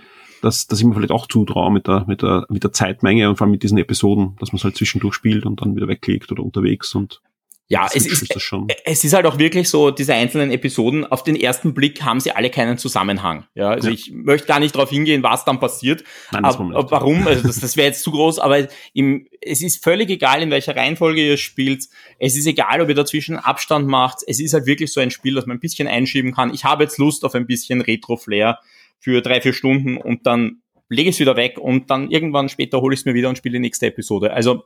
dass, 0.44 0.66
dass 0.66 0.78
ich 0.78 0.84
mir 0.84 0.94
vielleicht 0.94 1.12
auch 1.12 1.26
zutraue 1.26 1.72
mit 1.72 1.86
der, 1.86 2.04
mit 2.06 2.22
der, 2.22 2.46
mit 2.48 2.62
der 2.62 2.72
Zeitmenge 2.72 3.28
und 3.28 3.36
vor 3.36 3.46
allem 3.46 3.52
mit 3.52 3.62
diesen 3.62 3.78
Episoden, 3.78 4.36
dass 4.38 4.52
man 4.52 4.58
es 4.58 4.64
halt 4.64 4.76
zwischendurch 4.76 5.14
spielt 5.14 5.46
und 5.46 5.60
dann 5.60 5.74
wieder 5.74 5.88
weglegt 5.88 6.30
oder 6.30 6.42
unterwegs 6.42 6.94
und 6.94 7.20
ja, 7.66 7.86
es 7.86 8.04
ist, 8.04 8.22
ist 8.22 8.52
es 8.84 9.04
ist 9.04 9.14
halt 9.14 9.24
auch 9.24 9.38
wirklich 9.38 9.70
so, 9.70 9.90
diese 9.90 10.12
einzelnen 10.12 10.50
Episoden, 10.50 11.06
auf 11.06 11.24
den 11.24 11.34
ersten 11.34 11.72
Blick 11.72 12.02
haben 12.02 12.20
sie 12.20 12.30
alle 12.30 12.50
keinen 12.50 12.76
Zusammenhang. 12.76 13.46
Ja, 13.54 13.70
also 13.70 13.88
ja. 13.88 13.94
ich 13.94 14.12
möchte 14.12 14.46
gar 14.46 14.60
nicht 14.60 14.74
darauf 14.74 14.90
hingehen, 14.90 15.22
was 15.22 15.46
dann 15.46 15.60
passiert. 15.60 16.04
Nein, 16.30 16.42
das 16.42 16.56
aber, 16.56 16.90
warum? 16.90 17.26
Also 17.26 17.46
das, 17.46 17.60
das 17.60 17.78
wäre 17.78 17.88
jetzt 17.88 18.02
zu 18.02 18.10
groß, 18.10 18.38
aber 18.38 18.68
im, 18.92 19.26
es 19.40 19.62
ist 19.62 19.82
völlig 19.82 20.10
egal, 20.10 20.42
in 20.42 20.50
welcher 20.50 20.76
Reihenfolge 20.76 21.26
ihr 21.26 21.38
spielt. 21.38 21.84
Es 22.18 22.36
ist 22.36 22.46
egal, 22.46 22.82
ob 22.82 22.90
ihr 22.90 22.94
dazwischen 22.94 23.38
Abstand 23.38 23.88
macht. 23.88 24.18
Es 24.26 24.40
ist 24.40 24.52
halt 24.52 24.66
wirklich 24.66 24.92
so 24.92 25.00
ein 25.00 25.10
Spiel, 25.10 25.34
das 25.34 25.46
man 25.46 25.56
ein 25.56 25.60
bisschen 25.60 25.88
einschieben 25.88 26.34
kann. 26.34 26.52
Ich 26.52 26.64
habe 26.64 26.84
jetzt 26.84 26.98
Lust 26.98 27.24
auf 27.24 27.34
ein 27.34 27.46
bisschen 27.46 27.80
Retro-Flair 27.80 28.58
für 29.04 29.20
drei, 29.20 29.42
vier 29.42 29.52
Stunden 29.52 29.98
und 29.98 30.26
dann 30.26 30.62
lege 30.88 31.10
ich 31.10 31.16
es 31.16 31.20
wieder 31.20 31.36
weg 31.36 31.58
und 31.58 31.90
dann 31.90 32.10
irgendwann 32.10 32.48
später 32.48 32.80
hole 32.80 32.94
ich 32.94 33.00
es 33.00 33.04
mir 33.04 33.12
wieder 33.12 33.28
und 33.28 33.36
spiele 33.36 33.52
die 33.52 33.60
nächste 33.60 33.86
Episode. 33.86 34.32
Also 34.32 34.64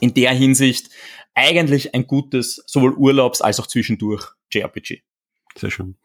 in 0.00 0.14
der 0.14 0.32
Hinsicht 0.32 0.88
eigentlich 1.34 1.94
ein 1.94 2.06
gutes, 2.06 2.64
sowohl 2.66 2.94
Urlaubs- 2.94 3.42
als 3.42 3.60
auch 3.60 3.66
zwischendurch 3.66 4.24
JRPG. 4.50 5.02
Sehr 5.58 5.70
schön. 5.70 5.96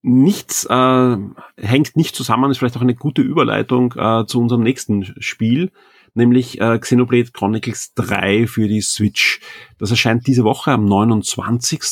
Nichts 0.00 0.64
äh, 0.64 1.16
hängt 1.58 1.94
nicht 1.94 2.16
zusammen, 2.16 2.50
ist 2.50 2.56
vielleicht 2.56 2.78
auch 2.78 2.82
eine 2.82 2.94
gute 2.94 3.20
Überleitung 3.20 3.92
äh, 3.94 4.24
zu 4.24 4.40
unserem 4.40 4.62
nächsten 4.62 5.14
Spiel, 5.20 5.72
nämlich 6.14 6.58
äh, 6.58 6.78
Xenoblade 6.78 7.32
Chronicles 7.32 7.92
3 7.96 8.46
für 8.46 8.66
die 8.66 8.80
Switch. 8.80 9.40
Das 9.76 9.90
erscheint 9.90 10.26
diese 10.26 10.44
Woche 10.44 10.72
am 10.72 10.86
29. 10.86 11.82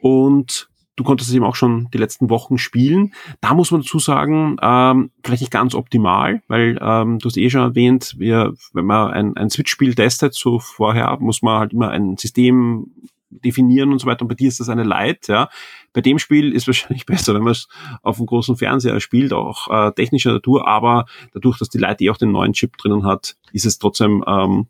Und 0.00 0.67
Du 0.98 1.04
konntest 1.04 1.30
es 1.30 1.36
eben 1.36 1.44
auch 1.44 1.54
schon 1.54 1.88
die 1.94 1.98
letzten 1.98 2.28
Wochen 2.28 2.58
spielen. 2.58 3.14
Da 3.40 3.54
muss 3.54 3.70
man 3.70 3.82
dazu 3.82 4.00
sagen, 4.00 4.56
ähm, 4.60 5.12
vielleicht 5.22 5.42
nicht 5.42 5.52
ganz 5.52 5.76
optimal, 5.76 6.42
weil 6.48 6.76
ähm, 6.82 7.20
du 7.20 7.28
hast 7.28 7.36
eh 7.36 7.48
schon 7.50 7.60
erwähnt, 7.60 8.16
wir, 8.18 8.54
wenn 8.72 8.84
man 8.84 9.12
ein, 9.12 9.36
ein 9.36 9.48
Switch-Spiel 9.48 9.94
testet, 9.94 10.34
so 10.34 10.58
vorher 10.58 11.16
muss 11.20 11.40
man 11.40 11.60
halt 11.60 11.72
immer 11.72 11.90
ein 11.90 12.16
System 12.16 12.90
definieren 13.30 13.92
und 13.92 14.00
so 14.00 14.08
weiter. 14.08 14.22
Und 14.22 14.28
bei 14.28 14.34
dir 14.34 14.48
ist 14.48 14.58
das 14.58 14.70
eine 14.70 14.82
Light, 14.82 15.28
ja. 15.28 15.48
Bei 15.92 16.00
dem 16.00 16.18
Spiel 16.18 16.52
ist 16.52 16.66
wahrscheinlich 16.66 17.06
besser, 17.06 17.32
wenn 17.32 17.44
man 17.44 17.52
es 17.52 17.68
auf 18.02 18.16
dem 18.16 18.26
großen 18.26 18.56
Fernseher 18.56 18.98
spielt, 18.98 19.32
auch 19.32 19.68
äh, 19.68 19.92
technischer 19.92 20.32
Natur, 20.32 20.66
aber 20.66 21.06
dadurch, 21.32 21.58
dass 21.58 21.68
die 21.68 21.78
Light 21.78 22.00
eh 22.00 22.10
auch 22.10 22.16
den 22.16 22.32
neuen 22.32 22.54
Chip 22.54 22.76
drinnen 22.76 23.04
hat, 23.04 23.36
ist 23.52 23.66
es 23.66 23.78
trotzdem 23.78 24.24
ähm, 24.26 24.66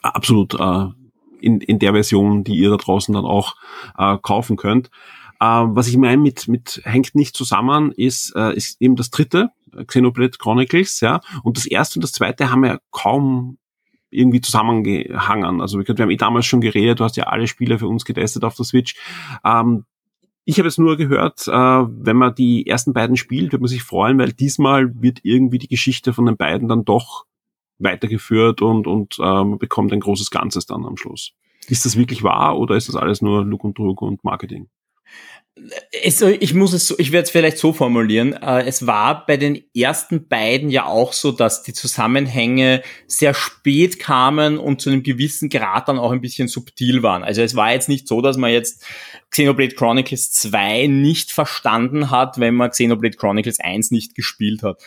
absolut 0.00 0.54
äh, 0.54 0.86
in, 1.40 1.60
in 1.60 1.78
der 1.78 1.92
Version, 1.92 2.44
die 2.44 2.56
ihr 2.56 2.70
da 2.70 2.76
draußen 2.76 3.14
dann 3.14 3.24
auch 3.24 3.56
äh, 3.98 4.16
kaufen 4.20 4.56
könnt. 4.56 4.88
Äh, 5.40 5.44
was 5.44 5.88
ich 5.88 5.96
meine 5.96 6.20
mit, 6.20 6.48
mit 6.48 6.80
hängt 6.84 7.14
nicht 7.14 7.36
zusammen, 7.36 7.92
ist, 7.92 8.34
äh, 8.36 8.54
ist 8.54 8.80
eben 8.80 8.96
das 8.96 9.10
dritte, 9.10 9.50
Xenoblade 9.86 10.38
Chronicles, 10.38 11.00
ja. 11.00 11.20
Und 11.42 11.56
das 11.56 11.66
erste 11.66 11.98
und 11.98 12.02
das 12.02 12.12
zweite 12.12 12.50
haben 12.50 12.64
ja 12.64 12.78
kaum 12.90 13.58
irgendwie 14.10 14.40
zusammengehangen. 14.40 15.60
Also 15.60 15.78
wir 15.78 15.86
haben 15.86 16.10
eh 16.10 16.16
damals 16.16 16.46
schon 16.46 16.60
geredet, 16.60 17.00
du 17.00 17.04
hast 17.04 17.16
ja 17.16 17.24
alle 17.24 17.46
Spiele 17.46 17.78
für 17.78 17.88
uns 17.88 18.04
getestet 18.04 18.44
auf 18.44 18.56
der 18.56 18.64
Switch. 18.64 18.96
Ähm, 19.44 19.84
ich 20.44 20.58
habe 20.58 20.68
jetzt 20.68 20.78
nur 20.78 20.96
gehört, 20.96 21.46
äh, 21.46 21.52
wenn 21.52 22.16
man 22.16 22.34
die 22.34 22.66
ersten 22.66 22.92
beiden 22.92 23.16
spielt, 23.16 23.52
wird 23.52 23.62
man 23.62 23.68
sich 23.68 23.82
freuen, 23.82 24.18
weil 24.18 24.32
diesmal 24.32 24.90
wird 25.00 25.20
irgendwie 25.22 25.58
die 25.58 25.68
Geschichte 25.68 26.12
von 26.12 26.26
den 26.26 26.36
beiden 26.36 26.68
dann 26.68 26.84
doch 26.84 27.24
weitergeführt 27.80 28.62
und, 28.62 28.86
und 28.86 29.18
ähm, 29.22 29.58
bekommt 29.58 29.92
ein 29.92 30.00
großes 30.00 30.30
Ganzes 30.30 30.66
dann 30.66 30.84
am 30.84 30.96
Schluss. 30.96 31.32
Ist 31.68 31.84
das 31.84 31.96
wirklich 31.96 32.22
wahr 32.22 32.58
oder 32.58 32.76
ist 32.76 32.88
das 32.88 32.96
alles 32.96 33.22
nur 33.22 33.44
Look 33.44 33.64
und 33.64 33.78
Druck 33.78 34.02
und 34.02 34.24
Marketing? 34.24 34.68
Es, 36.02 36.22
ich 36.22 36.54
muss 36.54 36.72
es 36.72 36.86
so, 36.86 36.94
ich 36.98 37.12
werde 37.12 37.24
es 37.24 37.30
vielleicht 37.30 37.58
so 37.58 37.72
formulieren. 37.72 38.32
Äh, 38.32 38.62
es 38.66 38.86
war 38.86 39.26
bei 39.26 39.36
den 39.36 39.62
ersten 39.74 40.26
beiden 40.26 40.70
ja 40.70 40.86
auch 40.86 41.12
so, 41.12 41.32
dass 41.32 41.62
die 41.62 41.74
Zusammenhänge 41.74 42.82
sehr 43.06 43.34
spät 43.34 43.98
kamen 43.98 44.58
und 44.58 44.80
zu 44.80 44.90
einem 44.90 45.02
gewissen 45.02 45.48
Grad 45.48 45.88
dann 45.88 45.98
auch 45.98 46.12
ein 46.12 46.20
bisschen 46.20 46.48
subtil 46.48 47.02
waren. 47.02 47.24
Also 47.24 47.42
es 47.42 47.56
war 47.56 47.72
jetzt 47.72 47.88
nicht 47.88 48.08
so, 48.08 48.22
dass 48.22 48.36
man 48.36 48.52
jetzt 48.52 48.86
Xenoblade 49.30 49.74
Chronicles 49.74 50.32
2 50.32 50.86
nicht 50.86 51.30
verstanden 51.30 52.10
hat, 52.10 52.38
wenn 52.38 52.54
man 52.54 52.70
Xenoblade 52.70 53.16
Chronicles 53.16 53.60
1 53.60 53.90
nicht 53.90 54.14
gespielt 54.14 54.62
hat 54.62 54.80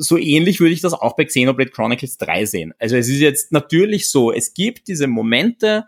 so 0.00 0.16
ähnlich 0.16 0.60
würde 0.60 0.72
ich 0.72 0.80
das 0.80 0.94
auch 0.94 1.16
bei 1.16 1.24
Xenoblade 1.24 1.70
Chronicles 1.70 2.18
3 2.18 2.44
sehen. 2.46 2.72
Also 2.78 2.96
es 2.96 3.08
ist 3.08 3.18
jetzt 3.18 3.50
natürlich 3.50 4.08
so, 4.08 4.32
es 4.32 4.54
gibt 4.54 4.86
diese 4.86 5.08
Momente, 5.08 5.86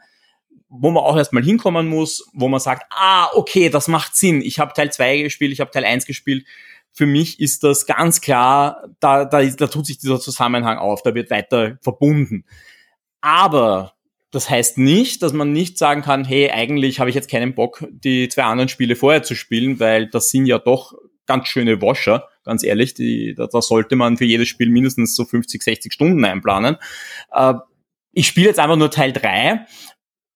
wo 0.69 0.91
man 0.91 1.05
auch 1.05 1.17
erstmal 1.17 1.45
hinkommen 1.45 1.87
muss, 1.87 2.29
wo 2.33 2.49
man 2.49 2.59
sagt, 2.59 2.87
ah, 2.91 3.29
okay, 3.35 3.71
das 3.71 3.87
macht 3.87 4.17
Sinn. 4.17 4.43
Ich 4.43 4.59
habe 4.59 4.73
Teil 4.73 4.93
2 4.93 5.23
gespielt, 5.23 5.53
ich 5.53 5.61
habe 5.61 5.71
Teil 5.71 5.85
1 5.85 6.07
gespielt. 6.07 6.45
Für 6.93 7.07
mich 7.07 7.39
ist 7.39 7.63
das 7.63 7.87
ganz 7.87 8.21
klar, 8.21 8.89
da, 8.99 9.25
da, 9.25 9.45
da 9.45 9.67
tut 9.69 9.87
sich 9.87 9.99
dieser 9.99 10.19
Zusammenhang 10.19 10.79
auf, 10.79 11.03
da 11.03 11.15
wird 11.15 11.31
weiter 11.31 11.79
verbunden. 11.81 12.45
Aber 13.21 13.95
das 14.33 14.51
heißt 14.51 14.77
nicht, 14.77 15.23
dass 15.23 15.33
man 15.33 15.53
nicht 15.53 15.79
sagen 15.79 16.03
kann, 16.03 16.25
hey, 16.25 16.51
eigentlich 16.51 16.99
habe 16.99 17.11
ich 17.11 17.17
jetzt 17.17 17.31
keinen 17.31 17.55
Bock, 17.55 17.87
die 17.91 18.29
zwei 18.29 18.43
anderen 18.43 18.69
Spiele 18.69 18.97
vorher 18.97 19.23
zu 19.23 19.37
spielen, 19.37 19.79
weil 19.79 20.09
das 20.09 20.31
sind 20.31 20.47
ja 20.47 20.59
doch 20.59 20.95
ganz 21.27 21.47
schöne 21.47 21.81
Washer 21.81 22.29
ganz 22.45 22.63
ehrlich. 22.63 22.95
Die, 22.95 23.35
da, 23.35 23.47
da 23.47 23.63
sollte 23.63 23.97
man 23.97 24.17
für 24.17 24.25
jedes 24.25 24.49
Spiel 24.49 24.71
mindestens 24.71 25.15
so 25.15 25.25
50, 25.25 25.63
60 25.63 25.93
Stunden 25.93 26.25
einplanen. 26.25 26.77
Äh, 27.33 27.55
ich 28.13 28.27
spiele 28.27 28.49
jetzt 28.49 28.59
einfach 28.59 28.77
nur 28.77 28.91
Teil 28.91 29.13
3 29.13 29.67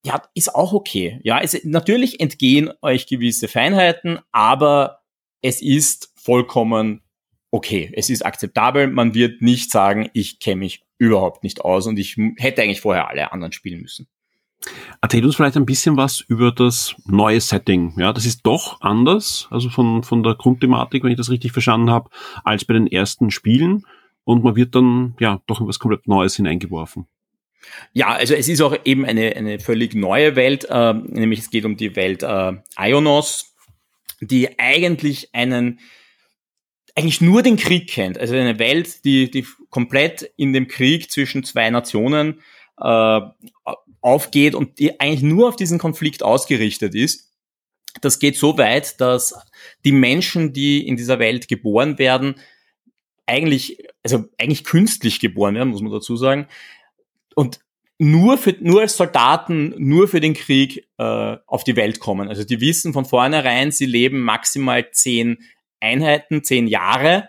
ja, 0.04 0.22
ist 0.34 0.54
auch 0.54 0.72
okay. 0.72 1.18
Ja, 1.22 1.40
es, 1.40 1.58
natürlich 1.64 2.20
entgehen 2.20 2.70
euch 2.82 3.06
gewisse 3.06 3.48
Feinheiten, 3.48 4.20
aber 4.32 5.02
es 5.40 5.62
ist 5.62 6.12
vollkommen 6.14 7.02
okay. 7.50 7.90
Es 7.94 8.10
ist 8.10 8.24
akzeptabel. 8.24 8.88
Man 8.88 9.14
wird 9.14 9.40
nicht 9.40 9.70
sagen, 9.70 10.10
ich 10.12 10.40
kenne 10.40 10.56
mich 10.56 10.84
überhaupt 10.98 11.42
nicht 11.42 11.62
aus 11.62 11.86
und 11.86 11.98
ich 11.98 12.16
hätte 12.36 12.62
eigentlich 12.62 12.82
vorher 12.82 13.08
alle 13.08 13.32
anderen 13.32 13.52
spielen 13.52 13.80
müssen. 13.80 14.06
Erzähl 15.00 15.24
uns 15.24 15.36
vielleicht 15.36 15.56
ein 15.56 15.66
bisschen 15.66 15.96
was 15.96 16.20
über 16.20 16.52
das 16.52 16.94
neue 17.06 17.40
Setting. 17.40 17.94
Ja, 17.98 18.12
das 18.12 18.24
ist 18.24 18.42
doch 18.44 18.80
anders, 18.80 19.48
also 19.50 19.68
von, 19.68 20.02
von 20.02 20.22
der 20.22 20.34
Grundthematik, 20.34 21.04
wenn 21.04 21.10
ich 21.10 21.18
das 21.18 21.30
richtig 21.30 21.52
verstanden 21.52 21.90
habe, 21.90 22.10
als 22.44 22.64
bei 22.64 22.74
den 22.74 22.86
ersten 22.86 23.30
Spielen. 23.30 23.84
und 24.24 24.42
man 24.42 24.56
wird 24.56 24.74
dann 24.74 25.14
ja 25.20 25.42
doch 25.46 25.60
in 25.60 25.68
was 25.68 25.78
komplett 25.78 26.08
Neues 26.08 26.36
hineingeworfen. 26.36 27.06
Ja, 27.92 28.08
also 28.08 28.34
es 28.34 28.48
ist 28.48 28.60
auch 28.60 28.76
eben 28.84 29.04
eine, 29.04 29.36
eine 29.36 29.58
völlig 29.58 29.94
neue 29.94 30.36
Welt, 30.36 30.66
äh, 30.68 30.94
nämlich 30.94 31.40
es 31.40 31.50
geht 31.50 31.64
um 31.64 31.76
die 31.76 31.96
Welt 31.96 32.22
äh, 32.22 32.52
Ionos, 32.78 33.54
die 34.20 34.58
eigentlich 34.58 35.34
einen 35.34 35.80
eigentlich 36.96 37.20
nur 37.20 37.42
den 37.42 37.56
Krieg 37.56 37.88
kennt. 37.88 38.18
Also 38.18 38.36
eine 38.36 38.58
Welt, 38.58 39.04
die, 39.04 39.30
die 39.30 39.44
komplett 39.70 40.30
in 40.36 40.52
dem 40.52 40.68
Krieg 40.68 41.10
zwischen 41.10 41.42
zwei 41.42 41.68
Nationen 41.70 42.40
äh, 42.78 43.20
aufgeht 44.04 44.54
und 44.54 44.78
die 44.78 45.00
eigentlich 45.00 45.22
nur 45.22 45.48
auf 45.48 45.56
diesen 45.56 45.78
Konflikt 45.78 46.22
ausgerichtet 46.22 46.94
ist. 46.94 47.32
Das 48.02 48.18
geht 48.18 48.36
so 48.36 48.58
weit, 48.58 49.00
dass 49.00 49.34
die 49.84 49.92
Menschen, 49.92 50.52
die 50.52 50.86
in 50.86 50.96
dieser 50.96 51.18
Welt 51.18 51.48
geboren 51.48 51.98
werden, 51.98 52.34
eigentlich, 53.26 53.78
also 54.02 54.26
eigentlich 54.38 54.64
künstlich 54.64 55.20
geboren 55.20 55.54
werden, 55.54 55.70
muss 55.70 55.80
man 55.80 55.92
dazu 55.92 56.16
sagen, 56.16 56.48
und 57.34 57.60
nur 57.98 58.36
für 58.36 58.54
nur 58.60 58.82
als 58.82 58.96
Soldaten 58.96 59.72
nur 59.78 60.08
für 60.08 60.20
den 60.20 60.34
Krieg 60.34 60.88
äh, 60.98 61.36
auf 61.46 61.64
die 61.64 61.76
Welt 61.76 62.00
kommen. 62.00 62.28
Also 62.28 62.44
die 62.44 62.60
wissen 62.60 62.92
von 62.92 63.06
vornherein, 63.06 63.70
sie 63.70 63.86
leben 63.86 64.20
maximal 64.20 64.90
zehn 64.90 65.38
Einheiten, 65.80 66.44
zehn 66.44 66.66
Jahre 66.66 67.28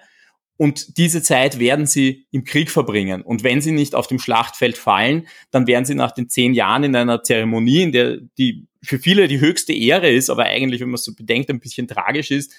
und 0.57 0.97
diese 0.97 1.21
Zeit 1.21 1.59
werden 1.59 1.85
sie 1.85 2.27
im 2.31 2.45
Krieg 2.45 2.71
verbringen. 2.71 3.21
Und 3.21 3.43
wenn 3.43 3.61
sie 3.61 3.71
nicht 3.71 3.93
auf 3.93 4.07
dem 4.07 4.19
Schlachtfeld 4.19 4.77
fallen, 4.77 5.27
dann 5.51 5.67
werden 5.67 5.85
sie 5.85 5.95
nach 5.95 6.11
den 6.11 6.29
zehn 6.29 6.53
Jahren 6.53 6.83
in 6.83 6.95
einer 6.95 7.23
Zeremonie, 7.23 7.83
in 7.83 7.91
der 7.91 8.17
die 8.37 8.67
für 8.85 8.99
viele 8.99 9.27
die 9.27 9.39
höchste 9.39 9.73
Ehre 9.73 10.11
ist, 10.11 10.29
aber 10.29 10.43
eigentlich, 10.43 10.79
wenn 10.79 10.89
man 10.89 10.95
es 10.95 11.03
so 11.03 11.15
bedenkt, 11.15 11.49
ein 11.49 11.59
bisschen 11.59 11.87
tragisch 11.87 12.31
ist, 12.31 12.53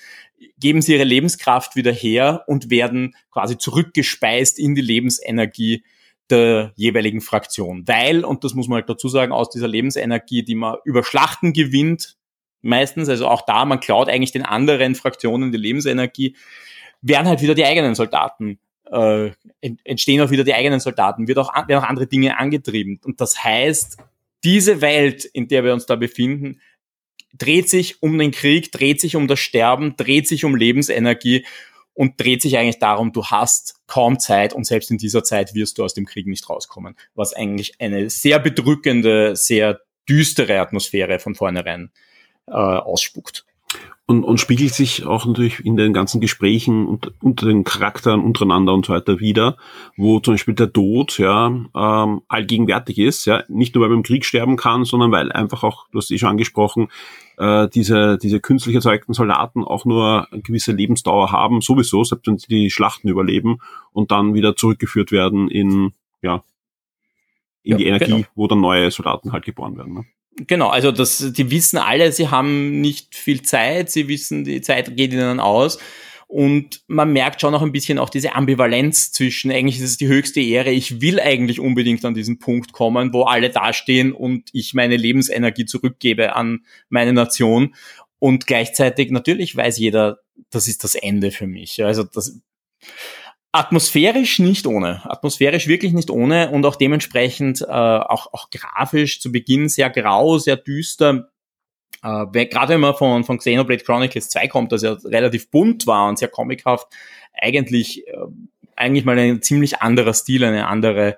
geben 0.59 0.83
sie 0.83 0.95
ihre 0.95 1.05
Lebenskraft 1.05 1.77
wieder 1.77 1.93
her 1.93 2.43
und 2.49 2.69
werden 2.69 3.15
quasi 3.31 3.57
zurückgespeist 3.57 4.59
in 4.59 4.75
die 4.75 4.83
Lebensenergie 4.83 5.85
der 6.29 6.73
jeweiligen 6.75 7.21
Fraktion. 7.21 7.87
Weil, 7.87 8.25
und 8.25 8.43
das 8.43 8.55
muss 8.55 8.67
man 8.67 8.77
halt 8.77 8.91
dazu 8.91 9.09
sagen, 9.09 9.33
aus 9.33 9.51
dieser 9.51 9.69
Lebensenergie, 9.69 10.43
die 10.43 10.57
man 10.57 10.77
über 10.85 11.05
Schlachten 11.05 11.53
gewinnt, 11.53 12.17
meistens, 12.61 13.09
also 13.09 13.29
auch 13.29 13.47
da, 13.47 13.65
man 13.65 13.81
klaut 13.81 14.09
eigentlich 14.09 14.33
den 14.33 14.45
anderen 14.45 14.97
Fraktionen 14.97 15.53
die 15.53 15.59
Lebensenergie, 15.59 16.37
werden 17.03 17.27
halt 17.27 17.43
wieder 17.43 17.55
die 17.55 17.65
eigenen 17.65 17.95
Soldaten, 17.95 18.59
äh, 18.91 19.31
entstehen 19.85 20.21
auch 20.21 20.31
wieder 20.31 20.45
die 20.45 20.55
eigenen 20.55 20.81
Soldaten, 20.81 21.29
wird 21.29 21.39
auch, 21.39 21.55
werden 21.55 21.83
auch 21.83 21.89
andere 21.89 22.07
Dinge 22.07 22.39
angetrieben. 22.39 23.01
Und 23.05 23.21
das 23.21 23.43
heißt, 23.43 23.99
diese 24.45 24.81
Welt, 24.81 25.25
in 25.25 25.49
der 25.49 25.65
wir 25.65 25.73
uns 25.73 25.87
da 25.87 25.97
befinden, 25.97 26.61
dreht 27.37 27.69
sich 27.69 28.03
um 28.03 28.19
den 28.19 28.31
Krieg, 28.31 28.73
dreht 28.73 29.01
sich 29.01 29.17
um 29.17 29.29
das 29.29 29.41
Sterben, 29.41 29.97
dreht 29.97 30.29
sich 30.29 30.45
um 30.45 30.55
Lebensenergie 30.55 31.45
und 31.95 32.21
dreht 32.21 32.43
sich 32.43 32.59
eigentlich 32.59 32.79
darum, 32.79 33.13
du 33.13 33.25
hast 33.25 33.81
kaum 33.87 34.19
Zeit 34.19 34.53
und 34.53 34.65
selbst 34.65 34.91
in 34.91 34.99
dieser 34.99 35.25
Zeit 35.25 35.55
wirst 35.55 35.79
du 35.79 35.85
aus 35.85 35.95
dem 35.95 36.07
Krieg 36.07 36.27
nicht 36.27 36.49
rauskommen. 36.49 36.95
Was 37.15 37.33
eigentlich 37.33 37.81
eine 37.81 38.11
sehr 38.11 38.39
bedrückende, 38.39 39.35
sehr 39.35 39.81
düstere 40.09 40.61
Atmosphäre 40.61 41.19
von 41.19 41.35
vornherein 41.35 41.91
äh, 42.47 42.53
ausspuckt. 42.53 43.45
Und, 44.09 44.23
und 44.23 44.39
spiegelt 44.39 44.73
sich 44.73 45.05
auch 45.05 45.27
natürlich 45.27 45.65
in 45.65 45.77
den 45.77 45.93
ganzen 45.93 46.21
Gesprächen 46.21 46.87
und, 46.87 47.13
unter 47.21 47.47
den 47.47 47.65
Charakteren 47.65 48.23
untereinander 48.23 48.73
und 48.73 48.87
so 48.87 48.93
weiter 48.93 49.19
wieder, 49.19 49.57
wo 49.97 50.21
zum 50.21 50.35
Beispiel 50.35 50.55
der 50.55 50.73
Tod 50.73 51.19
ja 51.19 51.49
ähm, 51.49 52.23
allgegenwärtig 52.29 52.99
ist, 52.99 53.25
ja, 53.25 53.43
nicht 53.49 53.75
nur 53.75 53.83
weil 53.83 53.89
man 53.89 53.99
im 53.99 54.05
Krieg 54.05 54.25
sterben 54.25 54.57
kann, 54.57 54.85
sondern 54.85 55.11
weil 55.11 55.33
einfach 55.33 55.65
auch, 55.65 55.89
du 55.91 55.99
hast 55.99 56.13
eh 56.13 56.19
schon 56.19 56.29
angesprochen, 56.29 56.87
äh, 57.37 57.69
diese, 57.69 58.17
diese 58.17 58.39
künstlich 58.39 58.77
erzeugten 58.77 59.13
Soldaten 59.13 59.65
auch 59.65 59.85
nur 59.85 60.29
eine 60.31 60.43
gewisse 60.43 60.71
Lebensdauer 60.71 61.33
haben, 61.33 61.61
sowieso, 61.61 62.05
selbst 62.05 62.29
wenn 62.29 62.39
sie 62.39 62.47
die 62.47 62.71
Schlachten 62.71 63.09
überleben 63.09 63.59
und 63.93 64.13
dann 64.13 64.35
wieder 64.35 64.55
zurückgeführt 64.55 65.11
werden 65.11 65.51
in, 65.51 65.95
ja, 66.23 66.45
in 67.65 67.73
ja, 67.73 67.77
die 67.79 67.87
Energie, 67.87 68.13
genau. 68.13 68.27
wo 68.37 68.47
dann 68.47 68.61
neue 68.61 68.89
Soldaten 68.93 69.33
halt 69.33 69.45
geboren 69.45 69.77
werden. 69.77 69.95
Ne? 69.95 70.05
Genau, 70.37 70.69
also 70.69 70.93
das, 70.93 71.33
die 71.33 71.51
wissen 71.51 71.79
alle, 71.79 72.13
sie 72.13 72.29
haben 72.29 72.81
nicht 72.81 73.15
viel 73.15 73.43
Zeit, 73.43 73.91
sie 73.91 74.07
wissen, 74.09 74.45
die 74.45 74.61
Zeit 74.61 74.97
geht 74.97 75.13
ihnen 75.13 75.41
aus. 75.41 75.79
Und 76.29 76.83
man 76.89 77.13
merkt 77.13 77.41
schon 77.41 77.55
auch 77.55 77.63
ein 77.63 77.73
bisschen 77.73 77.99
auch 77.99 78.11
diese 78.11 78.35
Ambivalenz 78.35 79.13
zwischen, 79.13 79.51
eigentlich 79.51 79.79
ist 79.79 79.91
es 79.91 79.97
die 79.97 80.09
höchste 80.09 80.41
Ehre, 80.41 80.71
ich 80.71 81.01
will 81.01 81.21
eigentlich 81.21 81.61
unbedingt 81.61 82.05
an 82.05 82.15
diesen 82.15 82.39
Punkt 82.39 82.73
kommen, 82.73 83.13
wo 83.13 83.23
alle 83.23 83.49
dastehen 83.49 84.13
und 84.13 84.51
ich 84.53 84.75
meine 84.75 84.97
Lebensenergie 84.97 85.67
zurückgebe 85.67 86.35
an 86.35 86.65
meine 86.89 87.13
Nation. 87.13 87.75
Und 88.19 88.47
gleichzeitig 88.47 89.11
natürlich 89.11 89.55
weiß 89.55 89.79
jeder, 89.79 90.19
das 90.51 90.67
ist 90.69 90.83
das 90.85 90.97
Ende 90.97 91.31
für 91.31 91.47
mich. 91.47 91.83
Also 91.85 92.03
das, 92.03 92.41
Atmosphärisch 93.57 94.39
nicht 94.39 94.67
ohne. 94.67 95.01
Atmosphärisch 95.11 95.67
wirklich 95.67 95.93
nicht 95.93 96.11
ohne 96.11 96.51
und 96.51 96.67
auch 96.67 96.77
dementsprechend 96.77 97.63
äh, 97.63 97.65
auch, 97.65 98.33
auch 98.33 98.51
grafisch 98.51 99.21
zu 99.21 99.33
Beginn 99.33 99.69
sehr 99.69 99.89
grau, 99.91 100.39
sehr 100.39 100.57
düster. 100.57 101.31
Äh, 102.03 102.47
Gerade 102.47 102.75
wenn 102.75 102.81
man 102.81 102.95
von, 102.95 103.25
von 103.25 103.39
Xenoblade 103.39 103.83
Chronicles 103.83 104.29
2 104.29 104.49
kommt, 104.49 104.73
das 104.73 104.83
ja 104.83 104.93
relativ 105.05 105.51
bunt 105.51 105.87
war 105.87 106.09
und 106.09 106.19
sehr 106.19 106.29
comichaft, 106.29 106.89
eigentlich, 107.33 108.07
äh, 108.07 108.17
eigentlich 108.77 109.05
mal 109.05 109.19
ein 109.19 109.41
ziemlich 109.43 109.81
anderer 109.81 110.13
Stil, 110.13 110.45
eine 110.45 110.67
andere 110.67 111.17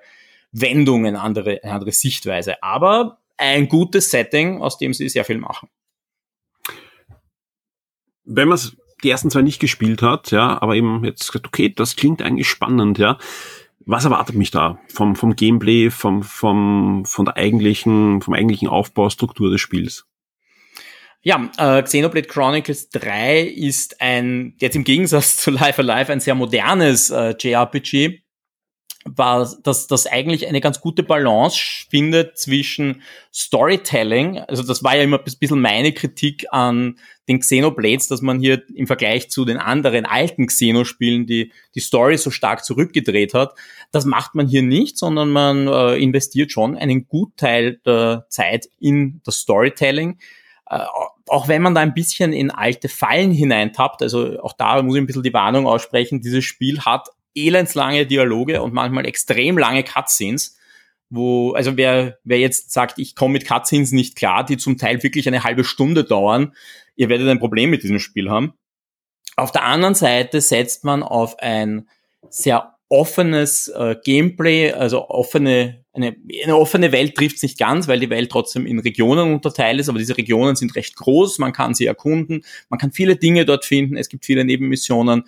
Wendung, 0.51 1.05
eine 1.05 1.21
andere, 1.21 1.59
eine 1.61 1.73
andere 1.73 1.91
Sichtweise. 1.91 2.63
Aber 2.63 3.19
ein 3.37 3.67
gutes 3.67 4.11
Setting, 4.11 4.61
aus 4.61 4.77
dem 4.77 4.93
sie 4.93 5.09
sehr 5.09 5.25
viel 5.25 5.37
machen. 5.37 5.69
Wenn 8.23 8.47
man 8.47 8.55
es 8.55 8.77
die 9.03 9.09
ersten 9.09 9.29
zwei 9.29 9.41
nicht 9.41 9.59
gespielt 9.59 10.01
hat, 10.01 10.31
ja, 10.31 10.61
aber 10.61 10.75
eben 10.75 11.03
jetzt 11.03 11.27
gesagt, 11.27 11.47
okay, 11.47 11.69
das 11.69 11.95
klingt 11.95 12.21
eigentlich 12.21 12.47
spannend, 12.47 12.97
ja. 12.97 13.17
Was 13.85 14.05
erwartet 14.05 14.35
mich 14.35 14.51
da 14.51 14.79
vom, 14.93 15.15
vom 15.15 15.35
Gameplay, 15.35 15.89
vom, 15.89 16.21
vom, 16.21 17.05
von 17.05 17.25
der 17.25 17.37
eigentlichen, 17.37 18.21
vom 18.21 18.33
eigentlichen 18.33 18.67
Aufbaustruktur 18.67 19.49
des 19.49 19.61
Spiels? 19.61 20.05
Ja, 21.21 21.49
äh, 21.57 21.81
Xenoblade 21.81 22.27
Chronicles 22.27 22.89
3 22.89 23.41
ist 23.41 23.99
ein, 23.99 24.53
jetzt 24.59 24.75
im 24.75 24.83
Gegensatz 24.83 25.37
zu 25.37 25.51
Life 25.51 25.81
Alive, 25.81 26.11
ein 26.11 26.19
sehr 26.19 26.35
modernes 26.35 27.09
äh, 27.09 27.35
JRPG 27.37 28.21
war, 29.05 29.49
dass 29.63 29.87
das 29.87 30.07
eigentlich 30.07 30.47
eine 30.47 30.61
ganz 30.61 30.81
gute 30.81 31.03
Balance 31.03 31.57
findet 31.89 32.37
zwischen 32.37 33.01
Storytelling, 33.33 34.39
also 34.39 34.63
das 34.63 34.83
war 34.83 34.95
ja 34.95 35.03
immer 35.03 35.19
ein 35.19 35.37
bisschen 35.39 35.61
meine 35.61 35.93
Kritik 35.93 36.45
an 36.51 36.97
den 37.29 37.39
Xenoblades, 37.39 38.07
dass 38.07 38.21
man 38.21 38.39
hier 38.39 38.63
im 38.73 38.87
Vergleich 38.87 39.29
zu 39.29 39.45
den 39.45 39.57
anderen 39.57 40.05
alten 40.05 40.47
Xenospielen 40.47 41.27
die, 41.27 41.53
die 41.75 41.79
Story 41.79 42.17
so 42.17 42.31
stark 42.31 42.65
zurückgedreht 42.65 43.33
hat. 43.33 43.53
Das 43.91 44.05
macht 44.05 44.35
man 44.35 44.47
hier 44.47 44.63
nicht, 44.63 44.97
sondern 44.97 45.29
man 45.29 45.67
äh, 45.67 45.95
investiert 45.97 46.51
schon 46.51 46.75
einen 46.75 47.07
Gutteil 47.07 47.79
der 47.85 48.25
Zeit 48.29 48.67
in 48.79 49.21
das 49.23 49.37
Storytelling. 49.37 50.17
Äh, 50.69 50.79
auch 51.27 51.47
wenn 51.47 51.61
man 51.61 51.75
da 51.75 51.81
ein 51.81 51.93
bisschen 51.93 52.33
in 52.33 52.51
alte 52.51 52.89
Fallen 52.89 53.31
hineintappt, 53.31 54.01
also 54.01 54.41
auch 54.41 54.53
da 54.53 54.81
muss 54.81 54.95
ich 54.95 55.01
ein 55.01 55.07
bisschen 55.07 55.23
die 55.23 55.33
Warnung 55.33 55.67
aussprechen, 55.67 56.21
dieses 56.21 56.43
Spiel 56.43 56.81
hat 56.81 57.09
elendslange 57.35 58.05
Dialoge 58.05 58.61
und 58.61 58.73
manchmal 58.73 59.05
extrem 59.05 59.57
lange 59.57 59.83
Cutscenes, 59.83 60.57
wo, 61.09 61.53
also 61.53 61.75
wer, 61.77 62.19
wer 62.23 62.39
jetzt 62.39 62.71
sagt, 62.71 62.99
ich 62.99 63.15
komme 63.15 63.33
mit 63.33 63.47
Cutscenes 63.47 63.91
nicht 63.91 64.15
klar, 64.15 64.45
die 64.45 64.57
zum 64.57 64.77
Teil 64.77 65.01
wirklich 65.01 65.27
eine 65.27 65.43
halbe 65.43 65.63
Stunde 65.63 66.03
dauern, 66.03 66.53
ihr 66.95 67.09
werdet 67.09 67.27
ein 67.27 67.39
Problem 67.39 67.69
mit 67.69 67.83
diesem 67.83 67.99
Spiel 67.99 68.29
haben. 68.29 68.53
Auf 69.35 69.51
der 69.51 69.63
anderen 69.63 69.95
Seite 69.95 70.41
setzt 70.41 70.83
man 70.83 71.01
auf 71.01 71.39
ein 71.39 71.87
sehr 72.29 72.75
offenes 72.89 73.67
äh, 73.69 73.95
Gameplay, 74.03 74.71
also 74.71 75.07
offene, 75.09 75.85
eine, 75.93 76.15
eine 76.43 76.57
offene 76.57 76.91
Welt 76.91 77.15
trifft 77.15 77.37
es 77.37 77.43
nicht 77.43 77.59
ganz, 77.59 77.87
weil 77.87 77.99
die 77.99 78.09
Welt 78.09 78.31
trotzdem 78.31 78.65
in 78.65 78.79
Regionen 78.79 79.33
unterteilt 79.33 79.79
ist, 79.79 79.89
aber 79.89 79.99
diese 79.99 80.17
Regionen 80.17 80.55
sind 80.55 80.75
recht 80.75 80.95
groß, 80.95 81.37
man 81.37 81.53
kann 81.53 81.75
sie 81.75 81.85
erkunden, 81.85 82.43
man 82.69 82.79
kann 82.79 82.91
viele 82.91 83.15
Dinge 83.15 83.45
dort 83.45 83.63
finden, 83.63 83.95
es 83.95 84.09
gibt 84.09 84.25
viele 84.25 84.43
Nebenmissionen. 84.43 85.25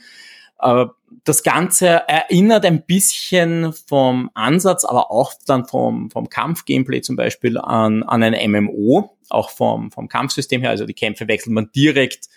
Äh, 0.60 0.86
das 1.24 1.43
Ganze 1.43 1.88
erinnert 2.08 2.65
ein 2.65 2.86
bisschen 2.86 3.74
vom 3.74 4.30
Ansatz, 4.34 4.86
aber 4.86 5.12
auch 5.12 5.34
dann 5.45 5.65
vom, 5.65 6.10
vom 6.10 6.30
Kampf-Gameplay 6.30 7.02
zum 7.02 7.15
Beispiel 7.15 7.58
an, 7.58 8.04
an 8.04 8.24
ein 8.24 8.52
MMO, 8.52 9.17
auch 9.30 9.50
vom, 9.50 9.91
vom 9.91 10.08
Kampfsystem 10.08 10.62
her. 10.62 10.71
Also 10.71 10.86
die 10.86 10.93
Kämpfe 10.93 11.28
wechselt 11.28 11.54
man 11.54 11.69
direkt, 11.76 12.28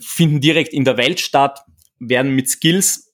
finden 0.00 0.40
direkt 0.40 0.72
in 0.72 0.84
der 0.84 0.96
Welt 0.96 1.20
statt, 1.20 1.64
werden 1.98 2.34
mit 2.34 2.48
Skills, 2.48 3.12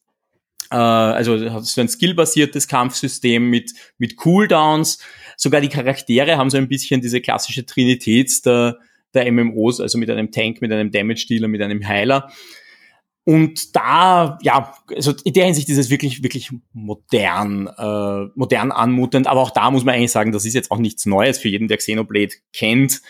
äh, 0.71 0.77
also 0.77 1.61
so 1.61 1.81
ein 1.81 1.88
skillbasiertes 1.88 2.69
Kampfsystem 2.69 3.49
mit, 3.49 3.73
mit 3.99 4.17
Cooldowns. 4.17 4.99
Sogar 5.37 5.61
die 5.61 5.69
Charaktere 5.69 6.37
haben 6.37 6.51
so 6.51 6.59
ein 6.59 6.69
bisschen 6.69 7.01
diese 7.01 7.21
klassische 7.21 7.67
Trinität 7.67 8.45
der, 8.47 8.79
der 9.15 9.31
MMOs, 9.31 9.81
also 9.81 9.99
mit 9.99 10.11
einem 10.11 10.31
Tank, 10.31 10.62
mit 10.62 10.73
einem 10.73 10.91
Damage-Dealer, 10.91 11.49
mit 11.49 11.61
einem 11.61 11.87
Heiler. 11.87 12.33
Und 13.25 13.77
da, 13.77 14.39
ja, 14.43 14.75
also 14.95 15.15
in 15.25 15.33
der 15.33 15.45
Hinsicht 15.45 15.69
ist 15.69 15.79
es 15.79 15.91
wirklich, 15.91 16.25
wirklich 16.25 16.51
modern, 16.73 17.69
äh, 17.69 18.31
modern 18.35 18.73
anmutend. 18.73 19.29
Aber 19.29 19.41
auch 19.41 19.51
da 19.51 19.71
muss 19.71 19.85
man 19.85 19.95
eigentlich 19.95 20.11
sagen, 20.11 20.33
das 20.33 20.45
ist 20.45 20.55
jetzt 20.55 20.71
auch 20.73 20.79
nichts 20.79 21.07
Neues 21.07 21.39
für 21.39 21.49
jeden, 21.49 21.69
der 21.69 21.77
Xenoblade 21.77 22.35
kennt. 22.53 23.01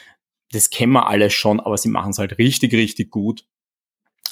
Das 0.51 0.69
kennen 0.69 0.93
wir 0.93 1.09
alles 1.09 1.33
schon, 1.33 1.61
aber 1.61 1.79
sie 1.79 1.89
machen 1.89 2.11
es 2.11 2.19
halt 2.19 2.37
richtig, 2.39 2.75
richtig 2.75 3.11
gut. 3.11 3.47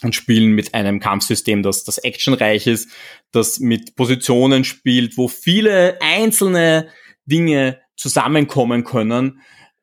und 0.02 0.14
spielen 0.14 0.52
mit 0.52 0.74
einem 0.74 1.00
Kampfsystem, 1.00 1.62
das, 1.62 1.84
das 1.84 1.98
actionreich 1.98 2.66
ist, 2.66 2.90
das 3.32 3.60
mit 3.60 3.96
Positionen 3.96 4.64
spielt, 4.64 5.16
wo 5.16 5.28
viele 5.28 5.98
einzelne 6.00 6.88
Dinge 7.26 7.80
zusammenkommen 7.96 8.84
können. 8.84 9.40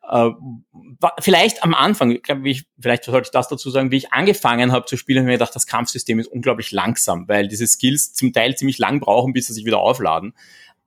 Äh, 0.09 0.29
vielleicht 1.19 1.63
am 1.63 1.73
Anfang, 1.73 2.21
glaube 2.21 2.49
ich, 2.49 2.65
vielleicht 2.79 3.03
sollte 3.03 3.27
ich 3.27 3.31
das 3.31 3.47
dazu 3.47 3.69
sagen, 3.69 3.91
wie 3.91 3.97
ich 3.97 4.13
angefangen 4.13 4.71
habe 4.71 4.85
zu 4.85 4.97
spielen, 4.97 5.19
habe 5.19 5.29
ich 5.29 5.33
mir 5.33 5.37
gedacht, 5.37 5.55
das 5.55 5.67
Kampfsystem 5.67 6.19
ist 6.19 6.27
unglaublich 6.27 6.71
langsam, 6.71 7.27
weil 7.27 7.47
diese 7.47 7.67
Skills 7.67 8.13
zum 8.13 8.31
Teil 8.33 8.55
ziemlich 8.55 8.77
lang 8.77 8.99
brauchen, 8.99 9.33
bis 9.33 9.47
sie 9.47 9.53
sich 9.53 9.65
wieder 9.65 9.79
aufladen. 9.79 10.33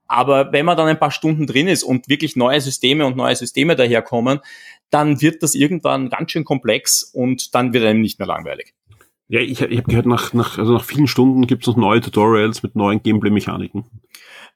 Aber 0.07 0.51
wenn 0.51 0.65
man 0.65 0.75
dann 0.75 0.87
ein 0.87 0.99
paar 0.99 1.11
Stunden 1.11 1.47
drin 1.47 1.67
ist 1.67 1.83
und 1.83 2.09
wirklich 2.09 2.35
neue 2.35 2.59
Systeme 2.59 3.05
und 3.05 3.15
neue 3.15 3.35
Systeme 3.35 3.75
daherkommen, 3.75 4.39
dann 4.89 5.21
wird 5.21 5.41
das 5.41 5.55
irgendwann 5.55 6.09
ganz 6.09 6.31
schön 6.31 6.43
komplex 6.43 7.03
und 7.03 7.55
dann 7.55 7.73
wird 7.73 7.85
einem 7.85 8.01
nicht 8.01 8.19
mehr 8.19 8.27
langweilig. 8.27 8.73
Ja, 9.31 9.39
ich, 9.39 9.61
ich 9.61 9.77
habe 9.77 9.83
gehört, 9.83 10.05
nach, 10.05 10.33
nach, 10.33 10.57
also 10.57 10.73
nach 10.73 10.83
vielen 10.83 11.07
Stunden 11.07 11.47
gibt 11.47 11.63
es 11.63 11.67
noch 11.67 11.77
neue 11.77 12.01
Tutorials 12.01 12.63
mit 12.63 12.75
neuen 12.75 13.01
Gameplay-Mechaniken. 13.01 13.85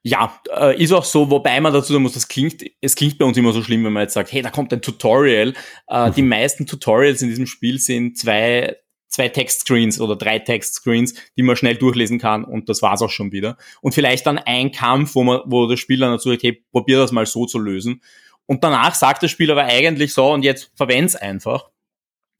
Ja, 0.04 0.38
äh, 0.54 0.84
ist 0.84 0.92
auch 0.92 1.06
so, 1.06 1.32
wobei 1.32 1.62
man 1.62 1.72
dazu 1.72 1.94
sagen 1.94 2.04
muss, 2.04 2.12
das 2.12 2.28
klingt, 2.28 2.62
es 2.82 2.98
klingt 2.98 3.18
bei 3.18 3.24
uns 3.24 3.38
immer 3.38 3.54
so 3.54 3.64
schlimm, 3.64 3.86
wenn 3.86 3.94
man 3.94 4.04
jetzt 4.04 4.16
sagt, 4.16 4.34
hey, 4.34 4.42
da 4.42 4.50
kommt 4.50 4.74
ein 4.74 4.82
Tutorial. 4.82 5.54
Äh, 5.88 6.10
mhm. 6.10 6.14
Die 6.16 6.22
meisten 6.24 6.66
Tutorials 6.66 7.22
in 7.22 7.30
diesem 7.30 7.48
Spiel 7.48 7.80
sind 7.80 8.18
zwei, 8.18 8.76
zwei 9.08 9.30
Textscreens 9.30 10.02
oder 10.02 10.18
drei 10.18 10.40
Textscreens, 10.40 11.14
die 11.38 11.44
man 11.44 11.56
schnell 11.56 11.78
durchlesen 11.78 12.20
kann 12.20 12.44
und 12.44 12.68
das 12.68 12.82
war's 12.82 13.02
auch 13.02 13.10
schon 13.10 13.32
wieder. 13.32 13.56
Und 13.80 13.94
vielleicht 13.94 14.26
dann 14.26 14.40
ein 14.40 14.74
Kampf, 14.74 15.16
wo 15.16 15.24
man, 15.24 15.40
wo 15.46 15.68
der 15.68 15.78
Spieler 15.78 16.10
dazu 16.12 16.32
sagt, 16.32 16.44
hey, 16.44 16.62
probier 16.74 16.98
das 16.98 17.14
mal 17.14 17.26
so 17.26 17.46
zu 17.46 17.60
lösen. 17.60 18.02
Und 18.46 18.66
danach 18.66 18.94
sagt 18.94 19.24
der 19.24 19.30
Spieler 19.30 19.54
aber 19.54 19.64
eigentlich 19.64 20.14
so, 20.14 20.34
und 20.34 20.44
jetzt 20.44 20.70
verwend's 20.76 21.16
einfach. 21.16 21.70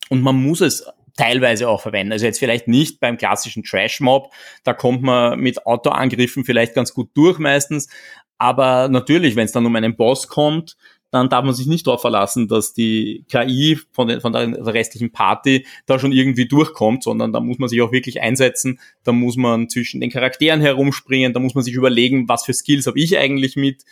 Und 0.10 0.22
man 0.22 0.36
muss 0.36 0.60
es 0.60 0.86
teilweise 1.18 1.70
auch 1.70 1.82
verwenden. 1.82 2.12
Also 2.12 2.26
jetzt 2.26 2.40
vielleicht 2.40 2.68
nicht 2.68 3.00
beim 3.00 3.18
klassischen 3.18 3.64
Trash-Mob, 3.64 4.34
da 4.64 4.74
kommt 4.74 5.02
man 5.02 5.40
mit 5.40 5.66
Autoangriffen 5.66 6.46
vielleicht 6.46 6.76
ganz 6.76 6.94
gut 6.94 7.10
durch 7.14 7.40
meistens, 7.40 7.90
aber 8.38 8.90
natürlich, 8.90 9.36
wenn 9.36 9.46
es 9.46 9.52
dann 9.52 9.66
um 9.66 9.76
einen 9.76 9.96
Boss 9.96 10.28
kommt, 10.28 10.76
dann 11.12 11.30
darf 11.30 11.46
man 11.46 11.54
sich 11.54 11.68
nicht 11.68 11.88
darauf 11.88 12.02
verlassen, 12.02 12.50
dass 12.50 12.74
die 12.74 13.24
KI 13.30 13.80
von, 13.94 14.10
den, 14.10 14.20
von 14.20 14.34
der, 14.34 14.66
restlichen 14.66 15.14
Party 15.14 15.66
da 15.86 15.98
schon 15.98 16.12
irgendwie 16.12 16.46
durchkommt, 16.46 17.04
sondern 17.04 17.32
da 17.32 17.40
muss 17.40 17.58
man 17.58 17.70
sich 17.70 17.82
auch 17.82 17.94
wirklich 17.94 18.22
einsetzen, 18.22 18.80
da 19.04 19.14
muss 19.14 19.38
man 19.38 19.70
zwischen 19.70 20.02
den 20.02 20.10
Charakteren 20.10 20.60
herumspringen, 20.60 21.32
da 21.32 21.40
muss 21.40 21.56
man 21.56 21.64
sich 21.64 21.74
überlegen, 21.74 22.28
was 22.28 22.44
für 22.44 22.54
Skills 22.54 22.88
habe 22.88 23.00
ich 23.00 23.18
eigentlich 23.18 23.56
mit. 23.56 23.84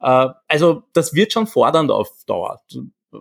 Äh, 0.00 0.28
also 0.46 0.82
das 0.92 1.14
wird 1.14 1.32
schon 1.32 1.46
fordernd 1.46 1.90
auf 1.90 2.10
Dauer 2.26 2.60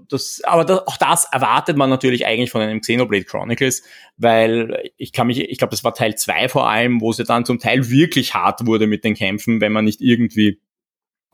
das, 0.09 0.41
aber 0.43 0.65
das, 0.65 0.87
auch 0.87 0.97
das 0.97 1.25
erwartet 1.31 1.77
man 1.77 1.89
natürlich 1.89 2.25
eigentlich 2.25 2.51
von 2.51 2.61
einem 2.61 2.81
Xenoblade 2.81 3.23
Chronicles, 3.23 3.83
weil 4.17 4.91
ich 4.97 5.13
kann 5.13 5.27
mich, 5.27 5.39
ich 5.39 5.57
glaube, 5.57 5.71
das 5.71 5.83
war 5.83 5.93
Teil 5.93 6.15
zwei 6.15 6.49
vor 6.49 6.69
allem, 6.69 6.99
wo 6.99 7.11
es 7.11 7.17
ja 7.17 7.23
dann 7.23 7.45
zum 7.45 7.59
Teil 7.59 7.89
wirklich 7.89 8.33
hart 8.33 8.65
wurde 8.65 8.87
mit 8.87 9.03
den 9.03 9.15
Kämpfen, 9.15 9.61
wenn 9.61 9.71
man 9.71 9.85
nicht 9.85 10.01
irgendwie 10.01 10.59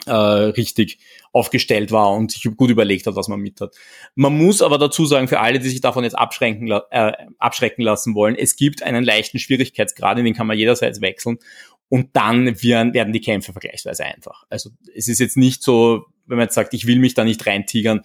äh, 0.05 0.11
richtig 0.11 0.99
aufgestellt 1.31 1.91
war 1.91 2.11
und 2.11 2.31
sich 2.31 2.43
gut 2.55 2.69
überlegt 2.69 3.07
hat, 3.07 3.15
was 3.15 3.27
man 3.27 3.39
mit 3.39 3.61
hat. 3.61 3.75
Man 4.15 4.37
muss 4.37 4.61
aber 4.61 4.77
dazu 4.77 5.05
sagen, 5.05 5.27
für 5.27 5.39
alle, 5.39 5.59
die 5.59 5.69
sich 5.69 5.81
davon 5.81 6.03
jetzt 6.03 6.17
abschränken, 6.17 6.69
äh, 6.91 7.13
abschrecken 7.39 7.81
lassen 7.83 8.13
wollen, 8.13 8.35
es 8.35 8.55
gibt 8.55 8.83
einen 8.83 9.03
leichten 9.03 9.39
Schwierigkeitsgrad, 9.39 10.19
in 10.19 10.25
den 10.25 10.33
kann 10.33 10.47
man 10.47 10.57
jederzeit 10.57 10.99
wechseln 11.01 11.39
und 11.89 12.15
dann 12.15 12.61
werden, 12.61 12.93
werden 12.93 13.13
die 13.13 13.21
Kämpfe 13.21 13.51
vergleichsweise 13.51 14.05
einfach. 14.05 14.45
Also 14.49 14.71
es 14.95 15.07
ist 15.07 15.19
jetzt 15.19 15.37
nicht 15.37 15.63
so, 15.63 16.05
wenn 16.25 16.37
man 16.37 16.45
jetzt 16.45 16.55
sagt, 16.55 16.73
ich 16.73 16.87
will 16.87 16.99
mich 16.99 17.13
da 17.13 17.23
nicht 17.23 17.45
reintigern, 17.45 18.01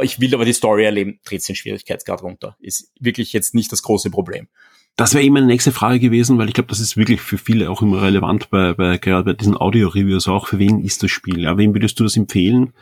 ich 0.00 0.20
will 0.20 0.34
aber 0.34 0.44
die 0.44 0.52
Story 0.52 0.84
erleben, 0.84 1.20
dreht 1.24 1.46
den 1.48 1.56
Schwierigkeitsgrad 1.56 2.22
runter. 2.22 2.56
Ist 2.60 2.92
wirklich 3.00 3.32
jetzt 3.32 3.54
nicht 3.54 3.72
das 3.72 3.82
große 3.82 4.10
Problem. 4.10 4.48
Das 4.96 5.14
wäre 5.14 5.24
immer 5.24 5.38
eine 5.38 5.46
nächste 5.46 5.70
Frage 5.70 6.00
gewesen, 6.00 6.38
weil 6.38 6.48
ich 6.48 6.54
glaube, 6.54 6.70
das 6.70 6.80
ist 6.80 6.96
wirklich 6.96 7.20
für 7.20 7.38
viele 7.38 7.70
auch 7.70 7.82
immer 7.82 8.02
relevant 8.02 8.50
bei, 8.50 8.74
bei 8.74 8.98
gerade 8.98 9.24
bei 9.24 9.32
diesen 9.32 9.56
Audio-Reviews 9.56 10.26
auch. 10.26 10.48
Für 10.48 10.58
wen 10.58 10.82
ist 10.82 11.04
das 11.04 11.12
Spiel? 11.12 11.42
Ja, 11.42 11.56
wem 11.56 11.72
würdest 11.72 12.00
du 12.00 12.04
das 12.04 12.16
empfehlen? 12.16 12.72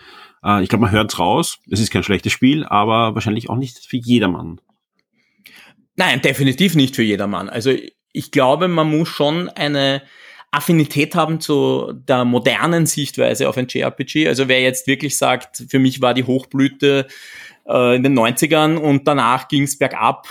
Äh, 0.42 0.62
ich 0.62 0.70
glaube, 0.70 0.86
man 0.86 0.92
hört 0.92 1.12
es 1.12 1.18
raus. 1.18 1.58
Es 1.70 1.78
ist 1.78 1.90
kein 1.90 2.02
schlechtes 2.02 2.32
Spiel, 2.32 2.64
aber 2.64 3.14
wahrscheinlich 3.14 3.50
auch 3.50 3.56
nicht 3.56 3.86
für 3.86 3.98
jedermann. 3.98 4.60
Nein, 5.96 6.22
definitiv 6.22 6.74
nicht 6.74 6.96
für 6.96 7.02
jedermann. 7.02 7.50
Also 7.50 7.72
ich 8.12 8.30
glaube, 8.30 8.68
man 8.68 8.90
muss 8.90 9.08
schon 9.08 9.50
eine 9.50 10.02
Affinität 10.56 11.14
haben 11.14 11.40
zu 11.40 11.92
der 11.92 12.24
modernen 12.24 12.86
Sichtweise 12.86 13.48
auf 13.48 13.56
ein 13.56 13.68
JRPG. 13.68 14.28
Also 14.28 14.48
wer 14.48 14.60
jetzt 14.60 14.86
wirklich 14.86 15.16
sagt, 15.18 15.64
für 15.68 15.78
mich 15.78 16.00
war 16.00 16.14
die 16.14 16.24
Hochblüte 16.24 17.06
äh, 17.66 17.96
in 17.96 18.02
den 18.02 18.18
90ern 18.18 18.76
und 18.76 19.06
danach 19.06 19.48
ging 19.48 19.64
es 19.64 19.78
bergab, 19.78 20.26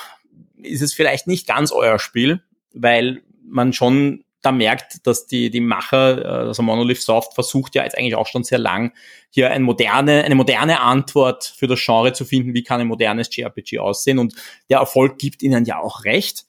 ist 0.57 0.81
es 0.81 0.93
vielleicht 0.93 1.27
nicht 1.27 1.47
ganz 1.47 1.71
euer 1.71 1.99
Spiel, 1.99 2.41
weil 2.73 3.21
man 3.47 3.73
schon 3.73 4.23
da 4.41 4.51
merkt, 4.51 5.05
dass 5.07 5.25
die, 5.25 5.49
die 5.49 5.59
Macher, 5.59 6.23
äh, 6.23 6.47
also 6.47 6.61
Monolith 6.61 7.01
Soft, 7.01 7.33
versucht 7.33 7.75
ja 7.75 7.83
jetzt 7.83 7.97
eigentlich 7.97 8.15
auch 8.15 8.27
schon 8.27 8.43
sehr 8.43 8.59
lang, 8.59 8.93
hier 9.29 9.51
eine 9.51 9.63
moderne, 9.63 10.23
eine 10.23 10.35
moderne 10.35 10.81
Antwort 10.81 11.53
für 11.57 11.67
das 11.67 11.83
Genre 11.83 12.13
zu 12.13 12.25
finden, 12.25 12.53
wie 12.53 12.63
kann 12.63 12.79
ein 12.79 12.87
modernes 12.87 13.35
JRPG 13.35 13.79
aussehen. 13.79 14.19
Und 14.19 14.35
der 14.69 14.79
Erfolg 14.79 15.17
gibt 15.17 15.43
ihnen 15.43 15.65
ja 15.65 15.79
auch 15.79 16.05
recht. 16.05 16.45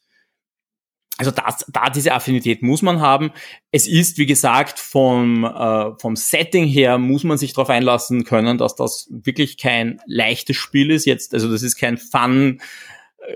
Also 1.19 1.31
das, 1.31 1.65
da 1.73 1.89
diese 1.89 2.13
Affinität 2.13 2.63
muss 2.63 2.83
man 2.83 3.01
haben. 3.01 3.31
Es 3.71 3.87
ist, 3.87 4.19
wie 4.19 4.27
gesagt, 4.27 4.79
vom, 4.79 5.45
äh, 5.45 5.99
vom 5.99 6.15
Setting 6.15 6.67
her 6.67 6.99
muss 6.99 7.25
man 7.25 7.39
sich 7.39 7.55
darauf 7.55 7.71
einlassen 7.71 8.25
können, 8.25 8.59
dass 8.59 8.75
das 8.75 9.09
wirklich 9.11 9.57
kein 9.57 10.01
leichtes 10.07 10.57
Spiel 10.57 10.91
ist. 10.91 11.07
Jetzt, 11.07 11.33
also 11.33 11.51
das 11.51 11.63
ist 11.63 11.77
kein 11.77 11.97
Fun, 11.97 12.61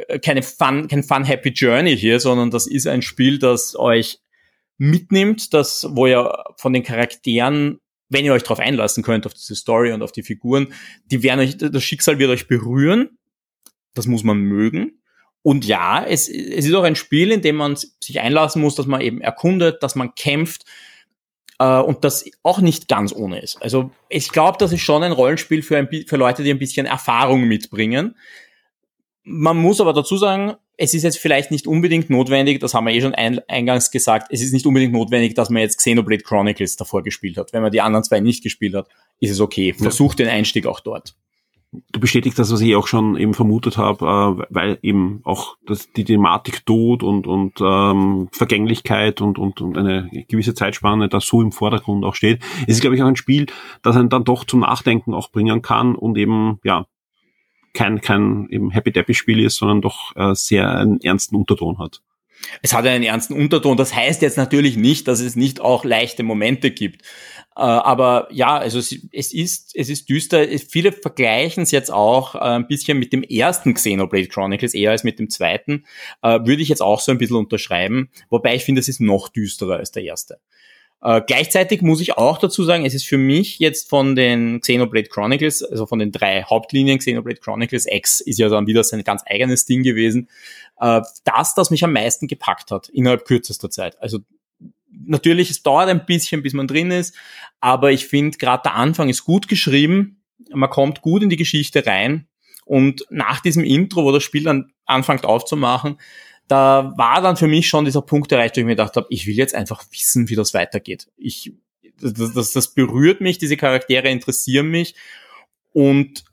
äh, 0.08 0.18
keine 0.18 0.42
Fun, 0.42 0.88
kein 0.88 1.02
Fun 1.02 1.24
Happy 1.24 1.50
Journey 1.50 1.96
hier, 1.96 2.20
sondern 2.20 2.50
das 2.50 2.66
ist 2.66 2.86
ein 2.86 3.00
Spiel, 3.00 3.38
das 3.38 3.74
euch 3.76 4.20
mitnimmt, 4.76 5.54
das, 5.54 5.86
wo 5.90 6.06
ihr 6.06 6.32
von 6.56 6.74
den 6.74 6.82
Charakteren, 6.82 7.80
wenn 8.10 8.26
ihr 8.26 8.34
euch 8.34 8.42
darauf 8.42 8.60
einlassen 8.60 9.02
könnt, 9.02 9.24
auf 9.24 9.34
diese 9.34 9.54
Story 9.54 9.92
und 9.92 10.02
auf 10.02 10.12
die 10.12 10.22
Figuren, 10.22 10.74
die 11.06 11.22
werden 11.22 11.40
euch, 11.40 11.56
das 11.56 11.82
Schicksal 11.82 12.18
wird 12.18 12.30
euch 12.30 12.46
berühren. 12.46 13.18
Das 13.94 14.06
muss 14.06 14.22
man 14.22 14.38
mögen. 14.38 14.99
Und 15.42 15.64
ja, 15.64 16.04
es, 16.04 16.28
es 16.28 16.66
ist 16.66 16.74
auch 16.74 16.82
ein 16.82 16.96
Spiel, 16.96 17.30
in 17.30 17.40
dem 17.40 17.56
man 17.56 17.76
sich 17.76 18.20
einlassen 18.20 18.60
muss, 18.60 18.74
dass 18.74 18.86
man 18.86 19.00
eben 19.00 19.20
erkundet, 19.20 19.82
dass 19.82 19.94
man 19.94 20.14
kämpft 20.14 20.64
äh, 21.58 21.78
und 21.78 22.04
das 22.04 22.26
auch 22.42 22.60
nicht 22.60 22.88
ganz 22.88 23.14
ohne 23.14 23.40
ist. 23.40 23.60
Also 23.62 23.90
ich 24.08 24.30
glaube, 24.30 24.58
das 24.58 24.72
ist 24.72 24.82
schon 24.82 25.02
ein 25.02 25.12
Rollenspiel 25.12 25.62
für, 25.62 25.78
ein, 25.78 25.88
für 26.06 26.16
Leute, 26.16 26.42
die 26.42 26.50
ein 26.50 26.58
bisschen 26.58 26.86
Erfahrung 26.86 27.44
mitbringen. 27.44 28.16
Man 29.22 29.56
muss 29.56 29.80
aber 29.80 29.94
dazu 29.94 30.16
sagen, 30.16 30.54
es 30.76 30.94
ist 30.94 31.02
jetzt 31.02 31.18
vielleicht 31.18 31.50
nicht 31.50 31.66
unbedingt 31.66 32.08
notwendig, 32.10 32.58
das 32.60 32.72
haben 32.72 32.86
wir 32.86 32.94
eh 32.94 33.02
schon 33.02 33.14
ein, 33.14 33.38
eingangs 33.48 33.90
gesagt, 33.90 34.28
es 34.30 34.40
ist 34.42 34.52
nicht 34.52 34.64
unbedingt 34.64 34.94
notwendig, 34.94 35.34
dass 35.34 35.50
man 35.50 35.62
jetzt 35.62 35.76
Xenoblade 35.76 36.22
Chronicles 36.22 36.76
davor 36.76 37.02
gespielt 37.02 37.36
hat. 37.36 37.52
Wenn 37.52 37.62
man 37.62 37.70
die 37.70 37.82
anderen 37.82 38.02
zwei 38.02 38.20
nicht 38.20 38.42
gespielt 38.42 38.74
hat, 38.74 38.88
ist 39.20 39.30
es 39.30 39.40
okay. 39.40 39.74
Versucht 39.74 40.18
ja. 40.18 40.26
den 40.26 40.34
Einstieg 40.34 40.66
auch 40.66 40.80
dort 40.80 41.14
du 41.72 42.00
bestätigst 42.00 42.38
das, 42.38 42.52
was 42.52 42.60
ich 42.60 42.74
auch 42.74 42.86
schon 42.86 43.16
eben 43.16 43.34
vermutet 43.34 43.76
habe, 43.76 44.04
äh, 44.40 44.46
weil 44.50 44.78
eben 44.82 45.20
auch 45.24 45.56
das, 45.66 45.92
die 45.92 46.04
Thematik 46.04 46.66
Tod 46.66 47.02
und, 47.02 47.26
und 47.26 47.60
ähm, 47.60 48.28
Vergänglichkeit 48.32 49.20
und, 49.20 49.38
und, 49.38 49.60
und 49.60 49.78
eine 49.78 50.10
gewisse 50.28 50.54
Zeitspanne 50.54 51.08
da 51.08 51.20
so 51.20 51.40
im 51.40 51.52
Vordergrund 51.52 52.04
auch 52.04 52.14
steht. 52.14 52.42
Es 52.62 52.74
ist, 52.74 52.80
glaube 52.80 52.96
ich, 52.96 53.02
auch 53.02 53.06
ein 53.06 53.16
Spiel, 53.16 53.46
das 53.82 53.96
einen 53.96 54.08
dann 54.08 54.24
doch 54.24 54.44
zum 54.44 54.60
Nachdenken 54.60 55.14
auch 55.14 55.30
bringen 55.30 55.62
kann 55.62 55.94
und 55.94 56.18
eben, 56.18 56.58
ja, 56.64 56.86
kein, 57.72 58.00
kein 58.00 58.48
eben 58.50 58.70
Happy-Dappy-Spiel 58.70 59.44
ist, 59.44 59.56
sondern 59.56 59.80
doch 59.80 60.16
äh, 60.16 60.34
sehr 60.34 60.68
einen 60.76 61.00
ernsten 61.00 61.36
Unterton 61.36 61.78
hat. 61.78 62.02
Es 62.62 62.72
hat 62.72 62.86
einen 62.86 63.04
ernsten 63.04 63.34
Unterton. 63.34 63.76
Das 63.76 63.94
heißt 63.94 64.22
jetzt 64.22 64.36
natürlich 64.36 64.76
nicht, 64.76 65.08
dass 65.08 65.20
es 65.20 65.36
nicht 65.36 65.60
auch 65.60 65.84
leichte 65.84 66.22
Momente 66.22 66.70
gibt. 66.70 67.02
Äh, 67.60 67.62
aber 67.62 68.26
ja, 68.30 68.56
also 68.56 68.78
es, 68.78 68.96
es, 69.12 69.34
ist, 69.34 69.76
es 69.76 69.90
ist 69.90 70.08
düster. 70.08 70.46
Viele 70.66 70.92
vergleichen 70.92 71.62
es 71.62 71.72
jetzt 71.72 71.92
auch 71.92 72.34
äh, 72.34 72.38
ein 72.38 72.66
bisschen 72.66 72.98
mit 72.98 73.12
dem 73.12 73.22
ersten 73.22 73.74
Xenoblade 73.74 74.28
Chronicles 74.28 74.72
eher 74.72 74.92
als 74.92 75.04
mit 75.04 75.18
dem 75.18 75.28
zweiten. 75.28 75.84
Äh, 76.22 76.40
würde 76.46 76.62
ich 76.62 76.70
jetzt 76.70 76.80
auch 76.80 77.00
so 77.00 77.12
ein 77.12 77.18
bisschen 77.18 77.36
unterschreiben. 77.36 78.08
Wobei 78.30 78.54
ich 78.54 78.64
finde, 78.64 78.80
es 78.80 78.88
ist 78.88 79.02
noch 79.02 79.28
düsterer 79.28 79.76
als 79.76 79.92
der 79.92 80.04
erste. 80.04 80.40
Äh, 81.02 81.20
gleichzeitig 81.26 81.82
muss 81.82 82.00
ich 82.00 82.16
auch 82.16 82.38
dazu 82.38 82.64
sagen, 82.64 82.86
es 82.86 82.94
ist 82.94 83.04
für 83.04 83.18
mich 83.18 83.58
jetzt 83.58 83.90
von 83.90 84.16
den 84.16 84.62
Xenoblade 84.62 85.10
Chronicles, 85.10 85.62
also 85.62 85.84
von 85.84 85.98
den 85.98 86.12
drei 86.12 86.44
Hauptlinien 86.44 86.98
Xenoblade 86.98 87.40
Chronicles 87.40 87.84
X 87.86 88.22
ist 88.22 88.38
ja 88.38 88.48
dann 88.48 88.68
wieder 88.68 88.84
sein 88.84 89.04
ganz 89.04 89.22
eigenes 89.26 89.66
Ding 89.66 89.82
gewesen, 89.82 90.30
äh, 90.80 91.02
das, 91.24 91.54
das 91.54 91.70
mich 91.70 91.84
am 91.84 91.92
meisten 91.92 92.26
gepackt 92.26 92.70
hat 92.70 92.88
innerhalb 92.88 93.26
kürzester 93.26 93.68
Zeit. 93.68 94.00
Also 94.00 94.20
natürlich, 95.04 95.50
es 95.50 95.62
dauert 95.62 95.88
ein 95.88 96.06
bisschen, 96.06 96.42
bis 96.42 96.52
man 96.52 96.66
drin 96.66 96.90
ist, 96.90 97.14
aber 97.60 97.92
ich 97.92 98.06
finde, 98.06 98.38
gerade 98.38 98.62
der 98.64 98.74
Anfang 98.74 99.08
ist 99.08 99.24
gut 99.24 99.48
geschrieben, 99.48 100.22
man 100.52 100.70
kommt 100.70 101.02
gut 101.02 101.22
in 101.22 101.30
die 101.30 101.36
Geschichte 101.36 101.86
rein. 101.86 102.26
Und 102.64 103.04
nach 103.10 103.40
diesem 103.40 103.64
Intro, 103.64 104.04
wo 104.04 104.12
das 104.12 104.22
Spiel 104.22 104.44
dann 104.44 104.72
anfängt 104.86 105.24
aufzumachen, 105.24 105.98
da 106.46 106.94
war 106.96 107.20
dann 107.20 107.36
für 107.36 107.46
mich 107.46 107.68
schon 107.68 107.84
dieser 107.84 108.02
Punkt 108.02 108.32
erreicht, 108.32 108.56
wo 108.56 108.60
ich 108.60 108.64
mir 108.64 108.72
gedacht 108.72 108.96
habe, 108.96 109.06
ich 109.10 109.26
will 109.26 109.34
jetzt 109.34 109.54
einfach 109.54 109.84
wissen, 109.92 110.28
wie 110.28 110.34
das 110.34 110.54
weitergeht. 110.54 111.08
Ich, 111.16 111.52
das, 112.00 112.32
das, 112.32 112.52
das 112.52 112.74
berührt 112.74 113.20
mich, 113.20 113.38
diese 113.38 113.56
Charaktere 113.56 114.08
interessieren 114.08 114.68
mich. 114.68 114.94
Und 115.72 116.24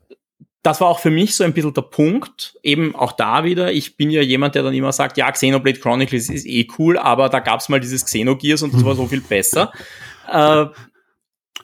das 0.68 0.80
war 0.80 0.88
auch 0.88 0.98
für 1.00 1.10
mich 1.10 1.34
so 1.34 1.44
ein 1.44 1.52
bisschen 1.52 1.74
der 1.74 1.82
Punkt, 1.82 2.56
eben 2.62 2.94
auch 2.94 3.12
da 3.12 3.44
wieder, 3.44 3.72
ich 3.72 3.96
bin 3.96 4.10
ja 4.10 4.20
jemand, 4.22 4.54
der 4.54 4.62
dann 4.62 4.74
immer 4.74 4.92
sagt, 4.92 5.16
ja, 5.16 5.30
Xenoblade 5.32 5.80
Chronicles 5.80 6.28
ist 6.28 6.46
eh 6.46 6.66
cool, 6.78 6.98
aber 6.98 7.28
da 7.28 7.40
gab's 7.40 7.68
mal 7.68 7.80
dieses 7.80 8.04
Xenogears 8.04 8.62
und 8.62 8.72
das 8.74 8.84
war 8.84 8.94
so 8.94 9.06
viel 9.06 9.20
besser. 9.20 9.72
Äh, 10.30 10.66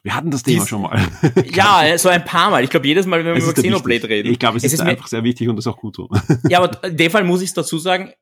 wir 0.03 0.15
hatten 0.15 0.31
das 0.31 0.43
Thema 0.43 0.61
Dies- 0.63 0.69
schon 0.71 0.81
mal. 0.83 1.07
ja, 1.55 1.99
so 1.99 2.09
ein 2.09 2.25
paar 2.25 2.49
Mal. 2.51 2.65
Ich 2.65 2.71
glaube, 2.71 2.87
jedes 2.87 3.05
Mal, 3.05 3.19
wenn 3.19 3.27
wir 3.27 3.35
Es 3.35 3.45
über 3.45 3.53
ist 3.53 3.59
Xenoblade 3.63 3.89
wichtig. 3.97 4.11
reden. 4.11 4.33
Ich 4.33 4.39
glaube, 4.39 4.57
es, 4.57 4.65
ist, 4.65 4.79
mir- 4.83 4.87
einfach 4.91 5.07
sehr 5.07 5.23
wichtig 5.23 5.49
und 5.51 5.57
das 5.57 5.67
ist 5.67 5.71
auch 5.73 5.77
gut 5.79 5.97
so. 5.97 6.09
Ja, 6.49 6.63
aber 6.63 6.83
in 6.89 6.97
dem 6.97 7.11
Fall 7.11 7.25
muss 7.25 7.43
ich 7.43 7.53
dazu 7.53 7.77
sagen, 7.79 8.13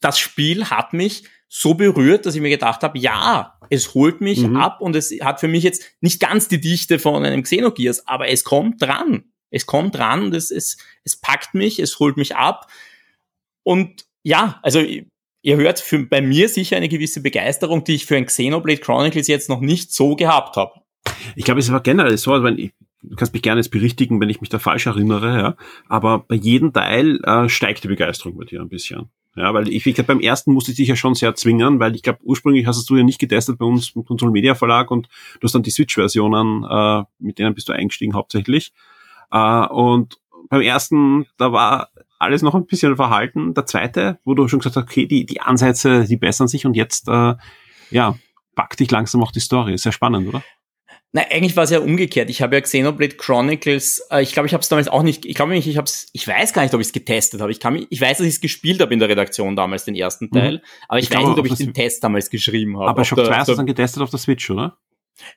das 0.00 0.18
Spiel 0.18 0.64
hat 0.70 0.92
mich 0.92 1.22
so 1.48 1.74
berührt, 1.74 2.26
dass 2.26 2.34
ich 2.34 2.40
mir 2.40 2.48
gedacht 2.50 2.82
habe, 2.82 2.98
ja, 2.98 3.58
es 3.70 3.94
holt 3.94 4.20
mich 4.20 4.38
Mhm. 4.40 4.56
ab 4.56 4.80
und 4.80 4.96
es 4.96 5.12
hat 5.20 5.38
für 5.38 5.46
mich 5.48 5.62
jetzt 5.62 5.84
nicht 6.00 6.18
ganz 6.18 6.48
die 6.48 6.60
Dichte 6.60 6.98
von 6.98 7.24
einem 7.24 7.44
Xenogears, 7.44 8.08
aber 8.08 8.28
es 8.28 8.42
kommt 8.42 8.82
dran. 8.82 9.31
Es 9.52 9.66
kommt 9.66 9.96
und 9.96 10.34
es, 10.34 10.50
es, 10.50 10.78
es 11.04 11.16
packt 11.16 11.54
mich, 11.54 11.78
es 11.78 11.98
holt 11.98 12.16
mich 12.16 12.34
ab. 12.34 12.66
Und 13.62 14.04
ja, 14.24 14.58
also 14.62 14.80
ihr 15.42 15.56
hört 15.56 15.80
für, 15.80 16.04
bei 16.04 16.20
mir 16.20 16.48
sicher 16.48 16.76
eine 16.76 16.88
gewisse 16.88 17.20
Begeisterung, 17.20 17.84
die 17.84 17.94
ich 17.94 18.06
für 18.06 18.16
ein 18.16 18.26
Xenoblade 18.26 18.80
Chronicles 18.80 19.28
jetzt 19.28 19.48
noch 19.48 19.60
nicht 19.60 19.92
so 19.92 20.16
gehabt 20.16 20.56
habe. 20.56 20.80
Ich 21.36 21.44
glaube, 21.44 21.60
es 21.60 21.70
war 21.70 21.80
generell 21.80 22.16
so, 22.16 22.32
also 22.32 22.44
wenn 22.44 22.58
ich, 22.58 22.72
du 23.02 23.16
kannst 23.16 23.32
mich 23.32 23.42
gerne 23.42 23.60
jetzt 23.60 23.70
berichtigen, 23.70 24.20
wenn 24.20 24.30
ich 24.30 24.40
mich 24.40 24.50
da 24.50 24.58
falsch 24.58 24.86
erinnere, 24.86 25.38
ja, 25.38 25.56
aber 25.88 26.20
bei 26.20 26.36
jedem 26.36 26.72
Teil 26.72 27.20
äh, 27.24 27.48
steigt 27.48 27.84
die 27.84 27.88
Begeisterung 27.88 28.36
bei 28.38 28.44
dir 28.44 28.60
ein 28.60 28.68
bisschen. 28.68 29.10
Ja, 29.34 29.54
weil 29.54 29.68
ich, 29.68 29.86
ich 29.86 29.94
glaube, 29.94 30.08
beim 30.08 30.20
ersten 30.20 30.52
musste 30.52 30.72
ich 30.72 30.76
dich 30.76 30.88
ja 30.88 30.96
schon 30.96 31.14
sehr 31.14 31.34
zwingen, 31.34 31.80
weil 31.80 31.94
ich 31.96 32.02
glaube, 32.02 32.18
ursprünglich 32.22 32.66
hast 32.66 32.88
du 32.88 32.96
ja 32.96 33.02
nicht 33.02 33.18
getestet 33.18 33.58
bei 33.58 33.64
uns 33.64 33.92
im 33.96 34.04
Console 34.04 34.30
Media 34.30 34.54
Verlag 34.54 34.90
und 34.90 35.08
du 35.40 35.44
hast 35.44 35.54
dann 35.54 35.62
die 35.62 35.70
Switch-Versionen, 35.70 36.64
äh, 36.64 37.04
mit 37.18 37.38
denen 37.38 37.54
bist 37.54 37.68
du 37.68 37.72
eingestiegen 37.72 38.14
hauptsächlich. 38.14 38.72
Äh, 39.32 39.66
und 39.68 40.18
beim 40.50 40.60
ersten, 40.60 41.26
da 41.38 41.52
war 41.52 41.88
alles 42.18 42.42
noch 42.42 42.54
ein 42.54 42.66
bisschen 42.66 42.94
verhalten. 42.96 43.54
Der 43.54 43.66
zweite, 43.66 44.18
wo 44.24 44.34
du 44.34 44.46
schon 44.48 44.60
gesagt 44.60 44.76
hast, 44.76 44.82
okay, 44.84 45.06
die, 45.06 45.26
die 45.26 45.40
Ansätze, 45.40 46.04
die 46.04 46.16
bessern 46.16 46.46
sich 46.48 46.66
und 46.66 46.74
jetzt, 46.74 47.08
äh, 47.08 47.34
ja, 47.90 48.16
packt 48.54 48.78
dich 48.80 48.90
langsam 48.90 49.22
auch 49.22 49.32
die 49.32 49.40
Story. 49.40 49.74
Ist 49.74 49.82
sehr 49.82 49.92
spannend, 49.92 50.28
oder? 50.28 50.42
Nein, 51.14 51.26
eigentlich 51.30 51.56
war 51.56 51.64
es 51.64 51.70
ja 51.70 51.80
umgekehrt. 51.80 52.30
Ich 52.30 52.40
habe 52.40 52.54
ja 52.56 52.60
Xenoblade 52.62 53.16
Chronicles, 53.16 54.02
äh, 54.10 54.22
ich 54.22 54.32
glaube, 54.32 54.46
ich 54.46 54.54
habe 54.54 54.62
es 54.62 54.68
damals 54.68 54.88
auch 54.88 55.02
nicht, 55.02 55.26
ich 55.26 55.34
glaube 55.34 55.52
nicht, 55.52 55.66
ich 55.66 55.76
habe 55.76 55.84
es, 55.84 56.08
ich 56.12 56.26
weiß 56.26 56.52
gar 56.54 56.62
nicht, 56.62 56.72
ob 56.74 56.80
ich 56.80 56.86
es 56.86 56.92
getestet 56.92 57.40
habe. 57.42 57.50
Ich 57.50 57.60
kann 57.60 57.74
mich, 57.74 57.86
ich 57.90 58.00
weiß, 58.00 58.18
dass 58.18 58.26
ich 58.26 58.34
es 58.34 58.40
gespielt 58.40 58.80
habe 58.80 58.94
in 58.94 58.98
der 58.98 59.08
Redaktion 59.10 59.54
damals, 59.56 59.84
den 59.84 59.94
ersten 59.94 60.30
Teil, 60.30 60.62
aber 60.88 60.98
ich, 61.00 61.04
Ich 61.06 61.10
weiß 61.10 61.18
glaube, 61.18 61.30
nicht, 61.32 61.38
ob 61.40 61.46
ich 61.46 61.54
den 61.66 61.74
Test 61.74 62.02
damals 62.02 62.30
geschrieben 62.30 62.78
habe. 62.78 62.88
Aber 62.88 63.04
Shock 63.04 63.16
der- 63.16 63.26
2 63.26 63.32
auf 63.32 63.38
hast 63.40 63.48
du 63.48 63.54
dann 63.56 63.66
getestet 63.66 64.02
auf 64.02 64.08
der 64.10 64.18
Switch, 64.20 64.48
oder? 64.50 64.78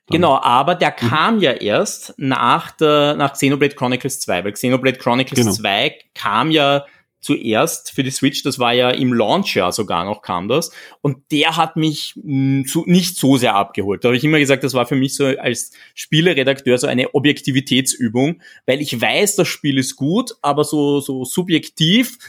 Genau, 0.09 0.39
aber 0.39 0.75
der 0.75 0.91
kam 0.91 1.39
ja 1.39 1.51
erst 1.51 2.13
nach 2.17 2.71
der, 2.71 3.15
nach 3.15 3.33
Xenoblade 3.33 3.75
Chronicles 3.75 4.19
2, 4.21 4.43
weil 4.43 4.51
Xenoblade 4.53 4.97
Chronicles 4.97 5.39
Genau. 5.39 5.51
2 5.51 5.95
kam 6.13 6.51
ja 6.51 6.85
zuerst 7.25 7.91
für 7.91 8.03
die 8.03 8.11
Switch, 8.11 8.43
das 8.43 8.59
war 8.59 8.71
ja 8.73 8.91
im 8.91 9.11
Launchjahr 9.11 9.71
sogar 9.71 10.05
noch 10.05 10.21
kam 10.21 10.47
das. 10.47 10.71
Und 11.01 11.31
der 11.31 11.57
hat 11.57 11.75
mich 11.75 12.13
mh, 12.23 12.65
zu, 12.65 12.83
nicht 12.85 13.17
so 13.17 13.37
sehr 13.37 13.55
abgeholt. 13.55 14.03
Da 14.03 14.09
habe 14.09 14.17
ich 14.17 14.23
immer 14.23 14.37
gesagt, 14.37 14.63
das 14.63 14.75
war 14.75 14.85
für 14.85 14.95
mich 14.95 15.15
so 15.15 15.25
als 15.25 15.71
Spieleredakteur 15.95 16.77
so 16.77 16.85
eine 16.85 17.15
Objektivitätsübung, 17.15 18.41
weil 18.67 18.79
ich 18.79 19.01
weiß, 19.01 19.37
das 19.37 19.47
Spiel 19.47 19.79
ist 19.79 19.95
gut, 19.95 20.35
aber 20.43 20.63
so, 20.63 20.99
so 20.99 21.25
subjektiv 21.25 22.19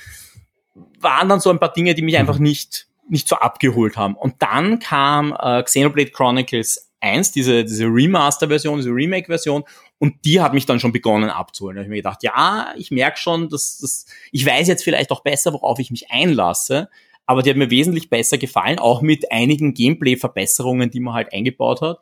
waren 0.98 1.28
dann 1.28 1.40
so 1.40 1.50
ein 1.50 1.60
paar 1.60 1.72
Dinge, 1.74 1.94
die 1.94 2.02
mich 2.02 2.16
einfach 2.16 2.38
nicht, 2.38 2.88
nicht 3.08 3.28
so 3.28 3.36
abgeholt 3.36 3.98
haben. 3.98 4.14
Und 4.16 4.36
dann 4.38 4.78
kam 4.78 5.36
äh, 5.38 5.62
Xenoblade 5.62 6.10
Chronicles 6.10 6.85
1, 7.06 7.32
diese, 7.32 7.64
diese 7.64 7.86
Remaster-Version, 7.86 8.78
diese 8.78 8.90
Remake-Version, 8.90 9.64
und 9.98 10.24
die 10.24 10.40
hat 10.40 10.52
mich 10.52 10.66
dann 10.66 10.80
schon 10.80 10.92
begonnen 10.92 11.30
abzuholen. 11.30 11.76
Da 11.76 11.80
habe 11.80 11.86
ich 11.86 11.90
mir 11.90 11.96
gedacht, 11.96 12.22
ja, 12.22 12.74
ich 12.76 12.90
merke 12.90 13.18
schon, 13.18 13.48
dass, 13.48 13.78
dass 13.78 14.06
ich 14.32 14.44
weiß 14.44 14.68
jetzt 14.68 14.84
vielleicht 14.84 15.10
auch 15.10 15.22
besser, 15.22 15.52
worauf 15.52 15.78
ich 15.78 15.90
mich 15.90 16.10
einlasse, 16.10 16.88
aber 17.24 17.42
die 17.42 17.50
hat 17.50 17.56
mir 17.56 17.70
wesentlich 17.70 18.10
besser 18.10 18.38
gefallen, 18.38 18.78
auch 18.78 19.02
mit 19.02 19.32
einigen 19.32 19.74
Gameplay-Verbesserungen, 19.74 20.90
die 20.90 21.00
man 21.00 21.14
halt 21.14 21.32
eingebaut 21.32 21.80
hat. 21.80 21.98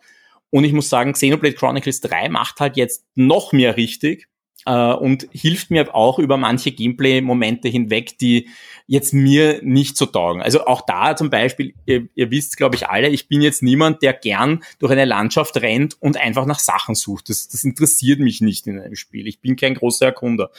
Und 0.51 0.65
ich 0.65 0.73
muss 0.73 0.89
sagen, 0.89 1.13
Xenoblade 1.13 1.55
Chronicles 1.55 2.01
3 2.01 2.29
macht 2.29 2.61
halt 2.61 2.77
jetzt 2.77 3.05
noch 3.15 3.53
mehr 3.53 3.77
richtig 3.77 4.29
äh, 4.67 4.93
und 4.93 5.29
hilft 5.31 5.71
mir 5.71 5.95
auch 5.95 6.19
über 6.19 6.37
manche 6.37 6.73
Gameplay-Momente 6.73 7.69
hinweg, 7.69 8.19
die 8.19 8.49
jetzt 8.87 9.15
mir 9.15 9.61
nicht 9.63 9.97
so 9.97 10.07
taugen. 10.07 10.43
Also 10.43 10.67
auch 10.67 10.83
da 10.83 11.17
zum 11.17 11.31
Beispiel, 11.31 11.75
ihr, 11.87 12.09
ihr 12.15 12.31
wisst, 12.31 12.57
glaube 12.57 12.77
ich, 12.77 12.89
alle, 12.89 13.09
ich 13.09 13.29
bin 13.29 13.41
jetzt 13.41 13.63
niemand, 13.63 14.03
der 14.03 14.13
gern 14.13 14.63
durch 14.79 14.93
eine 14.93 15.05
Landschaft 15.05 15.57
rennt 15.57 15.97
und 16.01 16.19
einfach 16.19 16.45
nach 16.45 16.59
Sachen 16.59 16.95
sucht. 16.95 17.31
Das, 17.31 17.49
das 17.49 17.65
interessiert 17.65 18.21
mich 18.21 18.41
nicht 18.41 18.67
in 18.67 18.79
einem 18.79 18.97
Spiel. 18.97 19.27
Ich 19.27 19.41
bin 19.41 19.57
kein 19.57 19.75
großer 19.75 20.07
Erkunder. 20.07 20.51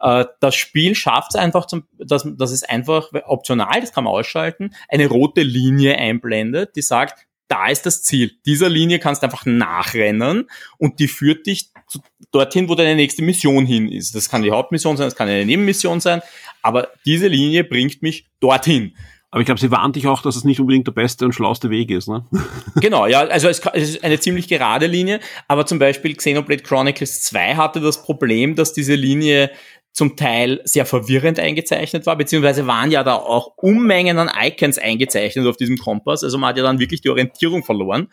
Äh, 0.00 0.26
das 0.40 0.54
Spiel 0.54 0.94
schafft 0.94 1.34
es 1.34 1.40
einfach, 1.40 1.66
zum, 1.66 1.84
dass, 1.98 2.26
dass 2.36 2.50
es 2.50 2.62
einfach 2.62 3.10
optional, 3.26 3.80
das 3.80 3.92
kann 3.92 4.04
man 4.04 4.12
ausschalten, 4.12 4.74
eine 4.88 5.06
rote 5.06 5.42
Linie 5.42 5.96
einblendet, 5.96 6.76
die 6.76 6.82
sagt, 6.82 7.26
da 7.50 7.68
ist 7.68 7.84
das 7.84 8.02
Ziel. 8.02 8.32
Dieser 8.46 8.68
Linie 8.68 9.00
kannst 9.00 9.22
du 9.22 9.26
einfach 9.26 9.44
nachrennen 9.44 10.48
und 10.78 11.00
die 11.00 11.08
führt 11.08 11.46
dich 11.46 11.70
zu, 11.88 11.98
dorthin, 12.30 12.68
wo 12.68 12.76
deine 12.76 12.94
nächste 12.94 13.22
Mission 13.22 13.66
hin 13.66 13.90
ist. 13.90 14.14
Das 14.14 14.28
kann 14.28 14.42
die 14.42 14.52
Hauptmission 14.52 14.96
sein, 14.96 15.08
das 15.08 15.16
kann 15.16 15.28
eine 15.28 15.44
Nebenmission 15.44 16.00
sein, 16.00 16.22
aber 16.62 16.88
diese 17.04 17.26
Linie 17.26 17.64
bringt 17.64 18.02
mich 18.02 18.28
dorthin. 18.38 18.94
Aber 19.32 19.40
ich 19.40 19.46
glaube, 19.46 19.60
sie 19.60 19.70
warnt 19.70 19.94
dich 19.94 20.08
auch, 20.08 20.22
dass 20.22 20.34
es 20.34 20.44
nicht 20.44 20.60
unbedingt 20.60 20.88
der 20.88 20.92
beste 20.92 21.24
und 21.24 21.32
schlauste 21.32 21.70
Weg 21.70 21.90
ist, 21.90 22.08
ne? 22.08 22.24
Genau, 22.80 23.06
ja, 23.06 23.20
also 23.20 23.48
es, 23.48 23.60
es 23.74 23.90
ist 23.90 24.04
eine 24.04 24.18
ziemlich 24.18 24.48
gerade 24.48 24.86
Linie, 24.86 25.20
aber 25.46 25.66
zum 25.66 25.78
Beispiel 25.78 26.16
Xenoblade 26.16 26.62
Chronicles 26.62 27.22
2 27.22 27.54
hatte 27.54 27.80
das 27.80 28.02
Problem, 28.02 28.56
dass 28.56 28.72
diese 28.72 28.94
Linie 28.94 29.50
zum 29.92 30.16
Teil 30.16 30.60
sehr 30.64 30.86
verwirrend 30.86 31.38
eingezeichnet 31.38 32.06
war, 32.06 32.16
beziehungsweise 32.16 32.66
waren 32.66 32.90
ja 32.90 33.02
da 33.02 33.16
auch 33.16 33.56
Unmengen 33.56 34.18
an 34.18 34.30
Icons 34.40 34.78
eingezeichnet 34.78 35.46
auf 35.46 35.56
diesem 35.56 35.78
Kompass, 35.78 36.22
also 36.22 36.38
man 36.38 36.50
hat 36.50 36.56
ja 36.56 36.62
dann 36.62 36.78
wirklich 36.78 37.00
die 37.00 37.10
Orientierung 37.10 37.64
verloren. 37.64 38.08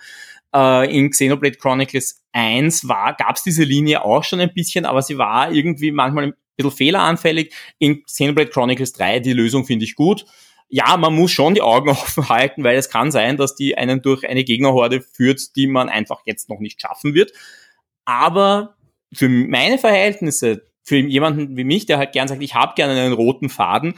Äh, 0.54 0.96
in 0.96 1.12
Xenoblade 1.12 1.58
Chronicles 1.58 2.24
1 2.32 2.88
war, 2.88 3.16
gab 3.16 3.36
es 3.36 3.44
diese 3.44 3.64
Linie 3.64 4.04
auch 4.04 4.24
schon 4.24 4.40
ein 4.40 4.54
bisschen, 4.54 4.86
aber 4.86 5.02
sie 5.02 5.18
war 5.18 5.52
irgendwie 5.52 5.92
manchmal 5.92 6.26
ein 6.26 6.34
bisschen 6.56 6.72
fehleranfällig. 6.72 7.54
In 7.80 8.04
Xenoblade 8.04 8.50
Chronicles 8.50 8.94
3, 8.94 9.20
die 9.20 9.34
Lösung 9.34 9.66
finde 9.66 9.86
ich 9.86 9.96
gut. 9.96 10.26
Ja, 10.70 10.98
man 10.98 11.16
muss 11.16 11.32
schon 11.32 11.54
die 11.54 11.62
Augen 11.62 11.90
offen 11.92 12.28
halten, 12.30 12.64
weil 12.64 12.78
es 12.78 12.90
kann 12.90 13.12
sein, 13.12 13.38
dass 13.38 13.56
die 13.56 13.78
einen 13.78 14.02
durch 14.02 14.28
eine 14.28 14.44
Gegnerhorde 14.44 15.02
führt, 15.02 15.56
die 15.56 15.68
man 15.68 15.90
einfach 15.90 16.22
jetzt 16.26 16.50
noch 16.50 16.60
nicht 16.60 16.82
schaffen 16.82 17.14
wird. 17.14 17.32
Aber 18.06 18.76
für 19.14 19.30
meine 19.30 19.78
Verhältnisse, 19.78 20.67
für 20.88 20.96
jemanden 20.96 21.58
wie 21.58 21.66
mich, 21.66 21.86
der 21.86 21.98
halt 21.98 22.14
gern 22.14 22.30
sagt, 22.30 22.42
ich 22.42 22.56
habe 22.56 22.74
gerne 22.76 22.94
einen 22.94 23.12
roten 23.12 23.50
Faden, 23.50 23.96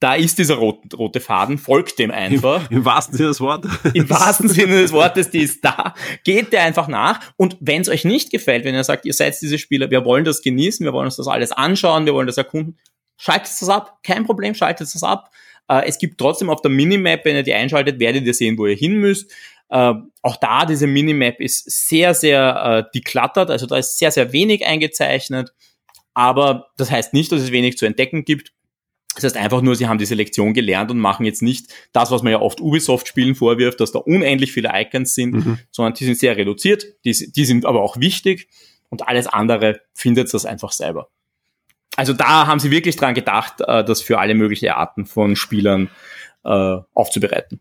da 0.00 0.14
ist 0.14 0.38
dieser 0.38 0.54
rote, 0.54 0.96
rote 0.96 1.20
Faden, 1.20 1.58
folgt 1.58 1.98
dem 1.98 2.10
einfach. 2.10 2.70
Im 2.70 2.86
wahrsten 2.86 3.16
Sinne 3.16 3.28
des 3.28 3.40
Wortes. 3.42 3.70
Im 3.92 4.08
wahrsten 4.08 4.48
Sinne 4.48 4.80
des 4.80 4.92
Wortes, 4.92 5.28
die 5.30 5.40
ist 5.40 5.62
da. 5.62 5.94
Geht 6.24 6.54
der 6.54 6.62
einfach 6.62 6.88
nach. 6.88 7.20
Und 7.36 7.58
wenn 7.60 7.82
es 7.82 7.90
euch 7.90 8.06
nicht 8.06 8.30
gefällt, 8.30 8.64
wenn 8.64 8.74
ihr 8.74 8.84
sagt, 8.84 9.04
ihr 9.04 9.12
seid 9.12 9.38
diese 9.38 9.58
Spieler, 9.58 9.90
wir 9.90 10.06
wollen 10.06 10.24
das 10.24 10.40
genießen, 10.40 10.84
wir 10.84 10.94
wollen 10.94 11.06
uns 11.06 11.16
das 11.16 11.28
alles 11.28 11.52
anschauen, 11.52 12.06
wir 12.06 12.14
wollen 12.14 12.26
das 12.26 12.38
erkunden, 12.38 12.78
schaltet 13.18 13.52
das 13.60 13.68
ab. 13.68 13.98
Kein 14.02 14.24
Problem, 14.24 14.54
schaltet 14.54 14.94
das 14.94 15.02
ab. 15.02 15.30
Äh, 15.68 15.86
es 15.86 15.98
gibt 15.98 16.18
trotzdem 16.18 16.48
auf 16.48 16.62
der 16.62 16.70
Minimap, 16.70 17.22
wenn 17.26 17.36
ihr 17.36 17.42
die 17.42 17.54
einschaltet, 17.54 18.00
werdet 18.00 18.24
ihr 18.24 18.34
sehen, 18.34 18.56
wo 18.56 18.66
ihr 18.66 18.76
hin 18.76 18.94
müsst. 18.94 19.30
Äh, 19.68 19.92
auch 20.22 20.36
da, 20.36 20.64
diese 20.64 20.86
Minimap 20.86 21.38
ist 21.40 21.88
sehr, 21.88 22.14
sehr 22.14 22.86
äh, 22.88 22.90
deklattert, 22.94 23.50
also 23.50 23.66
da 23.66 23.76
ist 23.76 23.98
sehr, 23.98 24.10
sehr 24.10 24.32
wenig 24.32 24.64
eingezeichnet. 24.64 25.52
Aber 26.14 26.68
das 26.76 26.90
heißt 26.90 27.12
nicht, 27.12 27.30
dass 27.32 27.42
es 27.42 27.50
wenig 27.52 27.76
zu 27.76 27.86
entdecken 27.86 28.24
gibt. 28.24 28.52
Das 29.14 29.24
heißt 29.24 29.36
einfach 29.36 29.62
nur, 29.62 29.76
sie 29.76 29.86
haben 29.86 29.98
diese 29.98 30.14
Lektion 30.14 30.54
gelernt 30.54 30.90
und 30.90 30.98
machen 30.98 31.24
jetzt 31.24 31.42
nicht 31.42 31.72
das, 31.92 32.10
was 32.10 32.22
man 32.22 32.32
ja 32.32 32.40
oft 32.40 32.60
Ubisoft-Spielen 32.60 33.34
vorwirft, 33.36 33.78
dass 33.80 33.92
da 33.92 34.00
unendlich 34.00 34.52
viele 34.52 34.70
Icons 34.74 35.14
sind, 35.14 35.34
Mhm. 35.34 35.58
sondern 35.70 35.94
die 35.94 36.04
sind 36.04 36.18
sehr 36.18 36.36
reduziert, 36.36 36.84
die, 37.04 37.12
die 37.32 37.44
sind 37.44 37.64
aber 37.64 37.82
auch 37.82 37.98
wichtig 38.00 38.48
und 38.88 39.06
alles 39.06 39.26
andere 39.28 39.80
findet 39.92 40.32
das 40.34 40.46
einfach 40.46 40.72
selber. 40.72 41.10
Also 41.96 42.12
da 42.12 42.48
haben 42.48 42.58
sie 42.58 42.72
wirklich 42.72 42.96
dran 42.96 43.14
gedacht, 43.14 43.60
äh, 43.60 43.84
das 43.84 44.00
für 44.02 44.18
alle 44.18 44.34
möglichen 44.34 44.70
Arten 44.70 45.06
von 45.06 45.36
Spielern 45.36 45.90
äh, 46.44 46.78
aufzubereiten. 46.92 47.60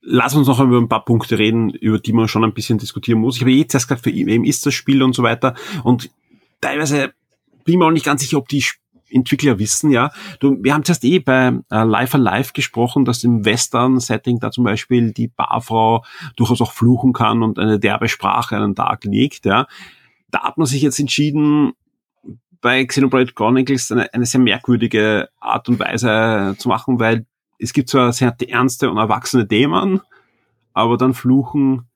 Lass 0.00 0.34
uns 0.34 0.48
noch 0.48 0.58
über 0.58 0.78
ein 0.78 0.88
paar 0.88 1.04
Punkte 1.04 1.38
reden, 1.38 1.70
über 1.70 1.98
die 1.98 2.12
man 2.12 2.28
schon 2.28 2.44
ein 2.44 2.54
bisschen 2.54 2.78
diskutieren 2.78 3.20
muss. 3.20 3.36
Ich 3.36 3.42
habe 3.42 3.52
jetzt 3.52 3.74
erst 3.74 3.88
gesagt, 3.88 4.04
für 4.04 4.12
wem 4.12 4.42
ist 4.42 4.66
das 4.66 4.74
Spiel 4.74 5.02
und 5.02 5.14
so 5.14 5.22
weiter. 5.22 5.54
Und 5.84 6.10
teilweise 6.62 7.12
bin 7.64 7.74
ich 7.74 7.76
mir 7.76 7.84
auch 7.84 7.90
nicht 7.90 8.06
ganz 8.06 8.22
sicher, 8.22 8.38
ob 8.38 8.48
die 8.48 8.64
Entwickler 9.10 9.58
wissen, 9.58 9.90
ja. 9.90 10.10
Du, 10.40 10.56
wir 10.62 10.72
haben 10.72 10.84
zuerst 10.84 11.04
eh 11.04 11.18
bei 11.18 11.52
äh, 11.70 11.84
Life 11.84 12.16
Alive 12.16 12.52
gesprochen, 12.54 13.04
dass 13.04 13.24
im 13.24 13.44
Western-Setting 13.44 14.40
da 14.40 14.50
zum 14.50 14.64
Beispiel 14.64 15.12
die 15.12 15.28
Barfrau 15.28 16.02
durchaus 16.36 16.62
auch 16.62 16.72
fluchen 16.72 17.12
kann 17.12 17.42
und 17.42 17.58
eine 17.58 17.78
derbe 17.78 18.08
Sprache 18.08 18.56
an 18.56 18.62
den 18.62 18.74
Tag 18.74 19.04
legt, 19.04 19.44
ja. 19.44 19.66
Da 20.30 20.44
hat 20.44 20.56
man 20.56 20.66
sich 20.66 20.80
jetzt 20.80 20.98
entschieden, 20.98 21.74
bei 22.62 22.84
Xenoblade 22.86 23.32
Chronicles 23.32 23.92
eine, 23.92 24.12
eine 24.14 24.24
sehr 24.24 24.40
merkwürdige 24.40 25.28
Art 25.40 25.68
und 25.68 25.78
Weise 25.78 26.54
zu 26.58 26.68
machen, 26.68 26.98
weil 26.98 27.26
es 27.58 27.72
gibt 27.72 27.90
zwar 27.90 28.12
sehr 28.12 28.34
ernste 28.48 28.90
und 28.90 28.96
erwachsene 28.96 29.46
Themen, 29.46 30.00
aber 30.72 30.96
dann 30.96 31.12
fluchen 31.12 31.88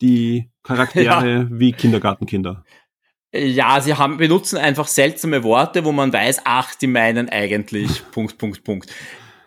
die 0.00 0.50
Charaktere 0.62 1.48
wie 1.50 1.72
Kindergartenkinder. 1.72 2.64
Ja, 3.32 3.80
sie 3.80 3.94
haben, 3.94 4.16
benutzen 4.16 4.58
einfach 4.58 4.88
seltsame 4.88 5.44
Worte, 5.44 5.84
wo 5.84 5.92
man 5.92 6.12
weiß, 6.12 6.42
ach, 6.44 6.74
die 6.74 6.88
meinen 6.88 7.28
eigentlich, 7.28 8.02
Punkt, 8.10 8.38
Punkt, 8.38 8.64
Punkt. 8.64 8.90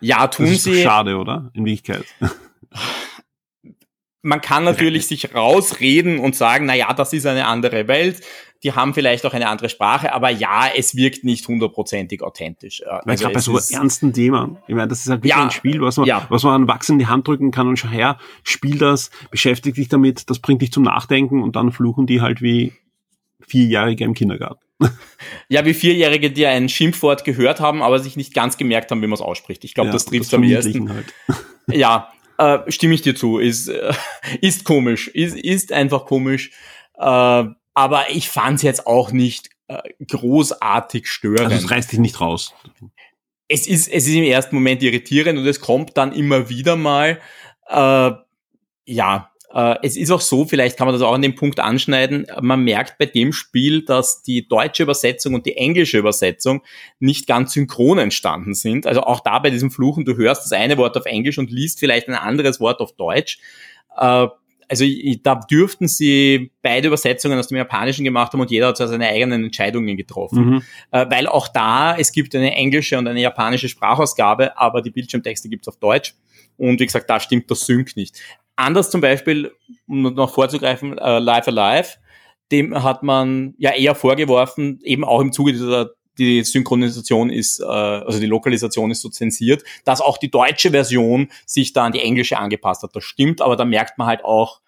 Ja, 0.00 0.26
tun 0.26 0.46
das 0.46 0.56
ist 0.56 0.64
sie. 0.64 0.82
Schade, 0.82 1.16
oder? 1.16 1.50
In 1.54 1.64
Wirklichkeit. 1.64 2.04
Man 4.26 4.40
kann 4.40 4.64
natürlich 4.64 5.06
sich 5.06 5.34
rausreden 5.34 6.18
und 6.18 6.34
sagen, 6.34 6.64
na 6.64 6.74
ja, 6.74 6.94
das 6.94 7.12
ist 7.12 7.26
eine 7.26 7.46
andere 7.46 7.88
Welt. 7.88 8.22
Die 8.62 8.72
haben 8.72 8.94
vielleicht 8.94 9.26
auch 9.26 9.34
eine 9.34 9.48
andere 9.48 9.68
Sprache, 9.68 10.14
aber 10.14 10.30
ja, 10.30 10.66
es 10.74 10.96
wirkt 10.96 11.24
nicht 11.24 11.46
hundertprozentig 11.46 12.22
authentisch. 12.22 12.82
Weil 12.86 13.00
Also 13.04 13.24
gerade 13.24 13.34
bei 13.34 13.40
so 13.40 13.58
ernsten 13.58 14.14
Themen, 14.14 14.56
ich 14.66 14.74
meine, 14.74 14.88
das 14.88 15.00
ist 15.00 15.10
halt 15.10 15.22
wirklich 15.22 15.36
Ja, 15.36 15.44
ein 15.44 15.50
Spiel, 15.50 15.82
was 15.82 15.98
man, 15.98 16.06
ja. 16.06 16.26
was 16.30 16.42
man 16.42 16.54
an 16.54 16.68
Wachs 16.68 16.88
in 16.88 16.98
die 16.98 17.06
Hand 17.06 17.28
drücken 17.28 17.50
kann 17.50 17.68
und 17.68 17.78
schau 17.78 17.88
her, 17.88 18.16
spiel 18.44 18.78
das, 18.78 19.10
beschäftige 19.30 19.74
dich 19.74 19.88
damit, 19.88 20.30
das 20.30 20.38
bringt 20.38 20.62
dich 20.62 20.72
zum 20.72 20.84
Nachdenken 20.84 21.42
und 21.42 21.54
dann 21.54 21.70
fluchen 21.70 22.06
die 22.06 22.22
halt 22.22 22.40
wie 22.40 22.72
Vierjährige 23.46 24.04
im 24.04 24.14
Kindergarten. 24.14 24.64
Ja, 25.48 25.64
wie 25.64 25.74
Vierjährige, 25.74 26.30
die 26.30 26.46
ein 26.46 26.68
Schimpfwort 26.68 27.24
gehört 27.24 27.60
haben, 27.60 27.82
aber 27.82 27.98
sich 27.98 28.16
nicht 28.16 28.34
ganz 28.34 28.56
gemerkt 28.56 28.90
haben, 28.90 29.00
wie 29.02 29.06
man 29.06 29.14
es 29.14 29.20
ausspricht. 29.20 29.64
Ich 29.64 29.74
glaube, 29.74 29.88
Ja, 29.88 29.92
das 29.92 30.06
trifft 30.06 30.32
am 30.34 30.42
ersten. 30.42 30.92
Halt. 30.92 31.06
Ja, 31.70 32.12
äh, 32.38 32.58
stimme 32.70 32.94
ich 32.94 33.02
dir 33.02 33.14
zu. 33.14 33.38
Ist, 33.38 33.68
äh, 33.68 33.92
ist 34.40 34.64
komisch. 34.64 35.08
Ist, 35.08 35.36
ist 35.36 35.72
einfach 35.72 36.06
komisch. 36.06 36.50
Äh, 36.98 37.44
aber 37.74 38.10
ich 38.10 38.28
fand 38.28 38.56
es 38.56 38.62
jetzt 38.62 38.86
auch 38.86 39.12
nicht 39.12 39.50
äh, 39.68 39.78
großartig 40.06 41.06
störend. 41.06 41.52
Also 41.52 41.64
es 41.64 41.70
reißt 41.70 41.92
dich 41.92 41.98
nicht 42.00 42.20
raus. 42.20 42.54
es 43.48 43.66
ist, 43.66 43.88
es 43.88 44.06
ist 44.06 44.14
im 44.14 44.24
ersten 44.24 44.56
Moment 44.56 44.82
irritierend 44.82 45.38
und 45.38 45.46
es 45.46 45.60
kommt 45.60 45.96
dann 45.96 46.12
immer 46.12 46.48
wieder 46.48 46.76
mal. 46.76 47.20
Äh, 47.68 48.10
ja, 48.86 49.30
äh, 49.54 49.76
es 49.82 49.96
ist 49.96 50.10
auch 50.10 50.20
so, 50.20 50.44
vielleicht 50.44 50.76
kann 50.76 50.86
man 50.86 50.94
das 50.94 51.02
auch 51.02 51.14
an 51.14 51.22
dem 51.22 51.36
Punkt 51.36 51.60
anschneiden, 51.60 52.26
man 52.40 52.64
merkt 52.64 52.98
bei 52.98 53.06
dem 53.06 53.32
Spiel, 53.32 53.84
dass 53.84 54.22
die 54.22 54.48
deutsche 54.48 54.82
Übersetzung 54.82 55.34
und 55.34 55.46
die 55.46 55.56
englische 55.56 55.96
Übersetzung 55.98 56.62
nicht 56.98 57.28
ganz 57.28 57.52
synchron 57.52 57.98
entstanden 57.98 58.54
sind. 58.54 58.86
Also 58.86 59.02
auch 59.02 59.20
da 59.20 59.38
bei 59.38 59.50
diesem 59.50 59.70
Fluchen, 59.70 60.04
du 60.04 60.16
hörst 60.16 60.44
das 60.44 60.52
eine 60.52 60.76
Wort 60.76 60.96
auf 60.96 61.06
Englisch 61.06 61.38
und 61.38 61.52
liest 61.52 61.78
vielleicht 61.78 62.08
ein 62.08 62.14
anderes 62.14 62.58
Wort 62.58 62.80
auf 62.80 62.96
Deutsch. 62.96 63.38
Äh, 63.96 64.26
also 64.66 64.84
da 65.22 65.34
dürften 65.36 65.88
sie 65.88 66.50
beide 66.62 66.88
Übersetzungen 66.88 67.38
aus 67.38 67.48
dem 67.48 67.58
Japanischen 67.58 68.02
gemacht 68.02 68.32
haben 68.32 68.40
und 68.40 68.50
jeder 68.50 68.68
hat 68.68 68.78
so 68.78 68.86
seine 68.86 69.08
eigenen 69.08 69.44
Entscheidungen 69.44 69.96
getroffen 69.96 70.46
Mhm. 70.46 70.62
äh, 70.90 71.06
weil 71.10 71.26
auch 71.28 71.48
da, 71.48 71.96
es 71.96 72.10
gibt 72.12 72.34
eine 72.34 72.54
englische 72.54 72.98
und 72.98 73.06
eine 73.06 73.20
japanische 73.20 73.68
Sprachausgabe, 73.68 74.58
aber 74.58 74.82
die 74.82 74.90
Bildschirmtexte 74.90 75.48
gibt's 75.48 75.68
auf 75.68 75.76
Deutsch. 75.76 76.14
Und 76.56 76.80
wie 76.80 76.86
gesagt, 76.86 77.10
da 77.10 77.20
stimmt 77.20 77.50
das 77.50 77.60
Sync 77.66 77.96
nicht. 77.96 78.20
Anders 78.56 78.90
zum 78.90 79.00
Beispiel, 79.00 79.52
um 79.86 80.02
noch 80.02 80.32
vorzugreifen, 80.32 80.96
äh, 80.98 81.18
Live 81.18 81.48
Alive, 81.48 81.88
dem 82.52 82.82
hat 82.82 83.02
man 83.02 83.54
ja 83.58 83.72
eher 83.72 83.94
vorgeworfen, 83.94 84.80
eben 84.82 85.04
auch 85.04 85.20
im 85.20 85.32
Zuge 85.32 85.52
dieser 85.52 85.90
die 86.18 86.44
Synchronisation 86.44 87.30
ist, 87.30 87.60
äh, 87.60 87.64
also 87.64 88.20
die 88.20 88.26
Lokalisation 88.26 88.90
ist 88.90 89.02
so 89.02 89.08
zensiert, 89.08 89.64
dass 89.84 90.00
auch 90.00 90.18
die 90.18 90.30
deutsche 90.30 90.70
Version 90.70 91.28
sich 91.46 91.72
da 91.72 91.84
an 91.84 91.92
die 91.92 92.00
englische 92.00 92.38
angepasst 92.38 92.82
hat. 92.82 92.94
Das 92.94 93.04
stimmt, 93.04 93.40
aber 93.40 93.56
da 93.56 93.64
merkt 93.64 93.98
man 93.98 94.06
halt 94.06 94.24
auch 94.24 94.60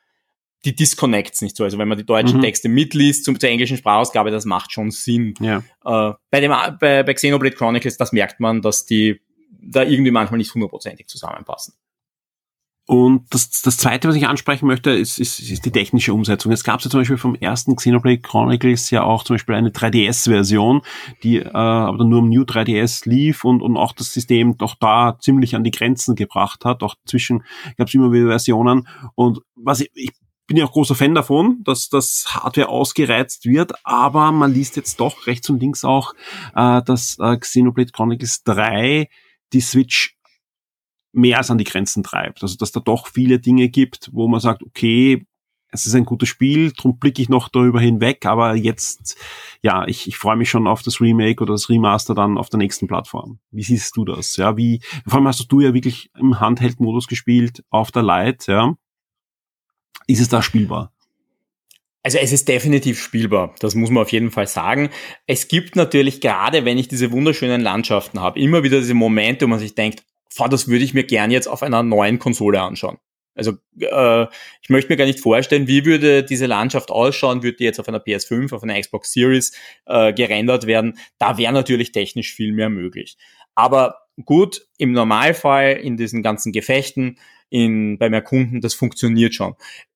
die 0.64 0.74
Disconnects 0.74 1.42
nicht 1.42 1.56
so. 1.56 1.62
Also 1.62 1.78
wenn 1.78 1.86
man 1.86 1.98
die 1.98 2.04
deutschen 2.04 2.38
Mhm. 2.38 2.42
Texte 2.42 2.68
mitliest 2.68 3.24
zum, 3.24 3.38
zur 3.38 3.48
englischen 3.48 3.76
Sprachausgabe, 3.76 4.32
das 4.32 4.44
macht 4.44 4.72
schon 4.72 4.90
Sinn. 4.90 5.34
Ja. 5.40 5.58
Äh, 5.84 6.14
bei, 6.30 6.40
dem, 6.40 6.52
bei, 6.80 7.04
bei 7.04 7.14
Xenoblade 7.14 7.54
Chronicles, 7.54 7.96
das 7.96 8.12
merkt 8.12 8.40
man, 8.40 8.62
dass 8.62 8.84
die 8.84 9.20
da 9.60 9.82
irgendwie 9.84 10.10
manchmal 10.10 10.38
nicht 10.38 10.52
hundertprozentig 10.52 11.06
zusammenpassen. 11.06 11.74
Und 12.86 13.26
das, 13.34 13.50
das 13.62 13.78
Zweite, 13.78 14.08
was 14.08 14.14
ich 14.14 14.28
ansprechen 14.28 14.66
möchte, 14.66 14.90
ist, 14.90 15.18
ist, 15.18 15.40
ist 15.40 15.66
die 15.66 15.72
technische 15.72 16.14
Umsetzung. 16.14 16.52
Es 16.52 16.62
gab 16.62 16.80
ja 16.82 16.88
zum 16.88 17.00
Beispiel 17.00 17.16
vom 17.18 17.34
ersten 17.34 17.74
Xenoblade 17.74 18.20
Chronicles 18.20 18.90
ja 18.90 19.02
auch 19.02 19.24
zum 19.24 19.34
Beispiel 19.34 19.56
eine 19.56 19.70
3DS-Version, 19.70 20.82
die 21.24 21.38
äh, 21.38 21.48
aber 21.48 21.98
dann 21.98 22.08
nur 22.08 22.20
im 22.20 22.28
New 22.28 22.42
3DS 22.42 23.08
lief 23.08 23.44
und, 23.44 23.60
und 23.60 23.76
auch 23.76 23.92
das 23.92 24.12
System 24.12 24.56
doch 24.56 24.76
da 24.76 25.18
ziemlich 25.20 25.56
an 25.56 25.64
die 25.64 25.72
Grenzen 25.72 26.14
gebracht 26.14 26.64
hat. 26.64 26.84
Auch 26.84 26.94
zwischen 27.06 27.42
gab 27.76 27.88
es 27.88 27.94
immer 27.94 28.12
wieder 28.12 28.28
Versionen. 28.28 28.86
Und 29.16 29.40
was 29.56 29.80
ich, 29.80 29.90
ich 29.94 30.12
bin 30.46 30.56
ja 30.56 30.64
auch 30.64 30.72
großer 30.72 30.94
Fan 30.94 31.16
davon, 31.16 31.62
dass 31.64 31.88
das 31.88 32.26
Hardware 32.28 32.68
ausgereizt 32.68 33.46
wird, 33.46 33.72
aber 33.82 34.30
man 34.30 34.54
liest 34.54 34.76
jetzt 34.76 35.00
doch 35.00 35.26
rechts 35.26 35.50
und 35.50 35.60
links 35.60 35.84
auch, 35.84 36.14
äh, 36.54 36.82
dass 36.82 37.18
äh, 37.18 37.36
Xenoblade 37.36 37.90
Chronicles 37.90 38.44
3 38.44 39.08
die 39.52 39.60
Switch 39.60 40.15
mehr 41.16 41.38
als 41.38 41.50
an 41.50 41.58
die 41.58 41.64
Grenzen 41.64 42.02
treibt. 42.02 42.42
Also 42.42 42.56
dass 42.56 42.72
da 42.72 42.80
doch 42.80 43.08
viele 43.08 43.38
Dinge 43.38 43.68
gibt, 43.68 44.10
wo 44.12 44.28
man 44.28 44.40
sagt, 44.40 44.62
okay, 44.62 45.26
es 45.72 45.86
ist 45.86 45.94
ein 45.94 46.04
gutes 46.04 46.28
Spiel, 46.28 46.72
drum 46.72 46.98
blicke 46.98 47.20
ich 47.20 47.28
noch 47.28 47.48
darüber 47.48 47.80
hinweg, 47.80 48.24
aber 48.24 48.54
jetzt, 48.54 49.16
ja, 49.62 49.86
ich, 49.86 50.06
ich 50.06 50.16
freue 50.16 50.36
mich 50.36 50.48
schon 50.48 50.66
auf 50.66 50.82
das 50.82 51.00
Remake 51.00 51.42
oder 51.42 51.54
das 51.54 51.68
Remaster 51.68 52.14
dann 52.14 52.38
auf 52.38 52.48
der 52.48 52.58
nächsten 52.58 52.86
Plattform. 52.86 53.40
Wie 53.50 53.62
siehst 53.62 53.96
du 53.96 54.04
das? 54.04 54.36
Ja, 54.36 54.56
wie, 54.56 54.80
vor 55.06 55.18
allem 55.18 55.26
hast 55.26 55.46
du 55.50 55.60
ja 55.60 55.74
wirklich 55.74 56.10
im 56.18 56.38
Handheld-Modus 56.38 57.08
gespielt, 57.08 57.64
auf 57.70 57.90
der 57.90 58.02
Lite, 58.02 58.52
ja. 58.52 58.74
Ist 60.06 60.20
es 60.20 60.28
da 60.28 60.40
spielbar? 60.40 60.92
Also 62.04 62.18
es 62.18 62.30
ist 62.30 62.46
definitiv 62.46 63.02
spielbar, 63.02 63.52
das 63.58 63.74
muss 63.74 63.90
man 63.90 64.02
auf 64.02 64.12
jeden 64.12 64.30
Fall 64.30 64.46
sagen. 64.46 64.90
Es 65.26 65.48
gibt 65.48 65.74
natürlich 65.74 66.20
gerade, 66.20 66.64
wenn 66.64 66.78
ich 66.78 66.86
diese 66.86 67.10
wunderschönen 67.10 67.60
Landschaften 67.60 68.20
habe, 68.20 68.38
immer 68.38 68.62
wieder 68.62 68.78
diese 68.78 68.94
Momente, 68.94 69.46
wo 69.46 69.48
man 69.48 69.58
sich 69.58 69.74
denkt, 69.74 70.04
das 70.50 70.68
würde 70.68 70.84
ich 70.84 70.94
mir 70.94 71.04
gern 71.04 71.30
jetzt 71.30 71.48
auf 71.48 71.62
einer 71.62 71.82
neuen 71.82 72.18
Konsole 72.18 72.60
anschauen. 72.60 72.98
Also 73.36 73.52
äh, 73.78 74.26
ich 74.62 74.70
möchte 74.70 74.90
mir 74.90 74.96
gar 74.96 75.04
nicht 75.04 75.20
vorstellen, 75.20 75.68
wie 75.68 75.84
würde 75.84 76.24
diese 76.24 76.46
Landschaft 76.46 76.90
ausschauen, 76.90 77.42
würde 77.42 77.58
die 77.58 77.64
jetzt 77.64 77.78
auf 77.78 77.88
einer 77.88 78.02
PS5, 78.02 78.54
auf 78.54 78.62
einer 78.62 78.80
Xbox 78.80 79.12
Series 79.12 79.52
äh, 79.84 80.12
gerendert 80.14 80.66
werden. 80.66 80.98
Da 81.18 81.36
wäre 81.36 81.52
natürlich 81.52 81.92
technisch 81.92 82.32
viel 82.32 82.52
mehr 82.52 82.70
möglich. 82.70 83.18
Aber 83.54 84.06
gut, 84.24 84.66
im 84.78 84.92
Normalfall 84.92 85.72
in 85.72 85.96
diesen 85.96 86.22
ganzen 86.22 86.52
Gefechten, 86.52 87.18
in, 87.50 87.98
beim 87.98 88.14
Erkunden, 88.14 88.60
das 88.60 88.74
funktioniert 88.74 89.34
schon. 89.34 89.54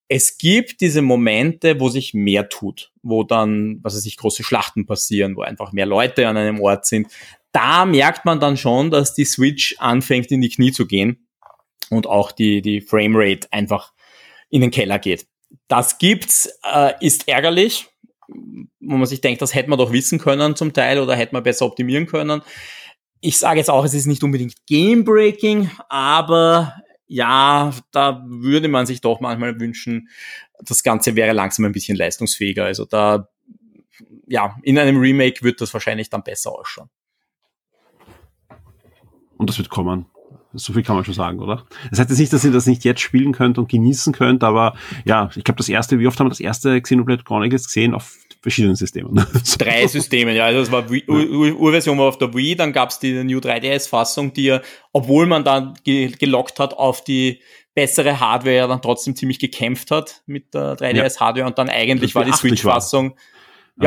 Es 0.08 0.38
gibt 0.38 0.80
diese 0.80 1.02
Momente, 1.02 1.78
wo 1.78 1.88
sich 1.88 2.14
mehr 2.14 2.48
tut, 2.48 2.92
wo 3.02 3.22
dann, 3.22 3.78
was 3.82 3.94
weiß 3.94 4.06
ich, 4.06 4.16
große 4.16 4.42
Schlachten 4.42 4.84
passieren, 4.84 5.36
wo 5.36 5.42
einfach 5.42 5.72
mehr 5.72 5.86
Leute 5.86 6.26
an 6.26 6.36
einem 6.36 6.60
Ort 6.60 6.84
sind. 6.84 7.06
Da 7.52 7.84
merkt 7.84 8.24
man 8.24 8.40
dann 8.40 8.56
schon, 8.56 8.90
dass 8.90 9.14
die 9.14 9.24
Switch 9.24 9.74
anfängt 9.78 10.30
in 10.30 10.40
die 10.40 10.50
Knie 10.50 10.72
zu 10.72 10.86
gehen 10.86 11.26
und 11.90 12.06
auch 12.06 12.32
die, 12.32 12.62
die 12.62 12.80
Framerate 12.80 13.48
einfach 13.52 13.92
in 14.48 14.60
den 14.60 14.70
Keller 14.70 14.98
geht. 14.98 15.26
Das 15.68 15.98
gibt's, 15.98 16.48
äh, 16.72 16.92
ist 17.00 17.28
ärgerlich, 17.28 17.88
wo 18.28 18.96
man 18.96 19.06
sich 19.06 19.20
denkt, 19.20 19.42
das 19.42 19.54
hätte 19.54 19.70
man 19.70 19.78
doch 19.78 19.92
wissen 19.92 20.18
können 20.18 20.56
zum 20.56 20.72
Teil 20.72 21.00
oder 21.00 21.16
hätte 21.16 21.34
man 21.34 21.42
besser 21.42 21.66
optimieren 21.66 22.06
können. 22.06 22.42
Ich 23.20 23.38
sage 23.38 23.58
jetzt 23.58 23.70
auch, 23.70 23.84
es 23.84 23.94
ist 23.94 24.06
nicht 24.06 24.22
unbedingt 24.22 24.54
Game-Breaking, 24.66 25.70
aber 25.88 26.74
ja, 27.06 27.74
da 27.90 28.24
würde 28.26 28.68
man 28.68 28.86
sich 28.86 29.00
doch 29.00 29.20
manchmal 29.20 29.58
wünschen, 29.58 30.08
das 30.60 30.82
Ganze 30.82 31.16
wäre 31.16 31.32
langsam 31.32 31.64
ein 31.64 31.72
bisschen 31.72 31.96
leistungsfähiger. 31.96 32.64
Also 32.64 32.84
da, 32.84 33.28
ja, 34.28 34.56
in 34.62 34.78
einem 34.78 34.98
Remake 34.98 35.42
wird 35.42 35.60
das 35.60 35.74
wahrscheinlich 35.74 36.08
dann 36.08 36.22
besser 36.22 36.52
ausschauen. 36.52 36.88
Und 39.40 39.48
das 39.48 39.56
wird 39.58 39.70
kommen. 39.70 40.04
So 40.52 40.72
viel 40.72 40.82
kann 40.82 40.96
man 40.96 41.04
schon 41.04 41.14
sagen, 41.14 41.38
oder? 41.38 41.64
Das 41.90 41.98
heißt 42.00 42.10
jetzt 42.10 42.18
nicht, 42.18 42.32
dass 42.32 42.44
ihr 42.44 42.50
das 42.50 42.66
nicht 42.66 42.84
jetzt 42.84 43.00
spielen 43.00 43.32
könnt 43.32 43.56
und 43.56 43.68
genießen 43.70 44.12
könnt, 44.12 44.42
aber 44.44 44.74
ja, 45.04 45.30
ich 45.34 45.44
glaube, 45.44 45.58
das 45.58 45.68
erste, 45.68 45.98
wie 45.98 46.06
oft 46.06 46.18
haben 46.20 46.26
wir 46.26 46.30
das 46.30 46.40
erste 46.40 46.80
Xenoblade 46.82 47.22
Chronicles 47.24 47.64
gesehen? 47.66 47.94
Auf 47.94 48.16
verschiedenen 48.42 48.74
Systemen. 48.76 49.14
Drei 49.58 49.86
Systeme, 49.86 50.34
ja. 50.34 50.44
Also 50.46 50.60
das 50.60 50.72
war 50.72 50.82
Wii- 50.90 51.08
Ur- 51.08 51.30
Ur- 51.30 51.56
Urversion 51.60 51.96
war 51.98 52.06
auf 52.08 52.18
der 52.18 52.34
Wii, 52.34 52.56
dann 52.56 52.72
gab's 52.72 52.98
die 52.98 53.22
New 53.24 53.38
3DS-Fassung, 53.38 54.32
die 54.32 54.44
ja, 54.44 54.60
obwohl 54.92 55.26
man 55.26 55.44
dann 55.44 55.74
ge 55.84 56.08
gelockt 56.08 56.58
hat 56.58 56.74
auf 56.74 57.02
die 57.04 57.40
bessere 57.74 58.18
Hardware, 58.18 58.56
ja 58.56 58.66
dann 58.66 58.82
trotzdem 58.82 59.14
ziemlich 59.14 59.38
gekämpft 59.38 59.90
hat 59.90 60.22
mit 60.26 60.52
der 60.52 60.76
3DS-Hardware 60.76 61.46
und 61.46 61.58
dann 61.58 61.68
eigentlich 61.70 62.14
war 62.14 62.24
die. 62.24 62.32
Switch-Fassung. 62.32 63.14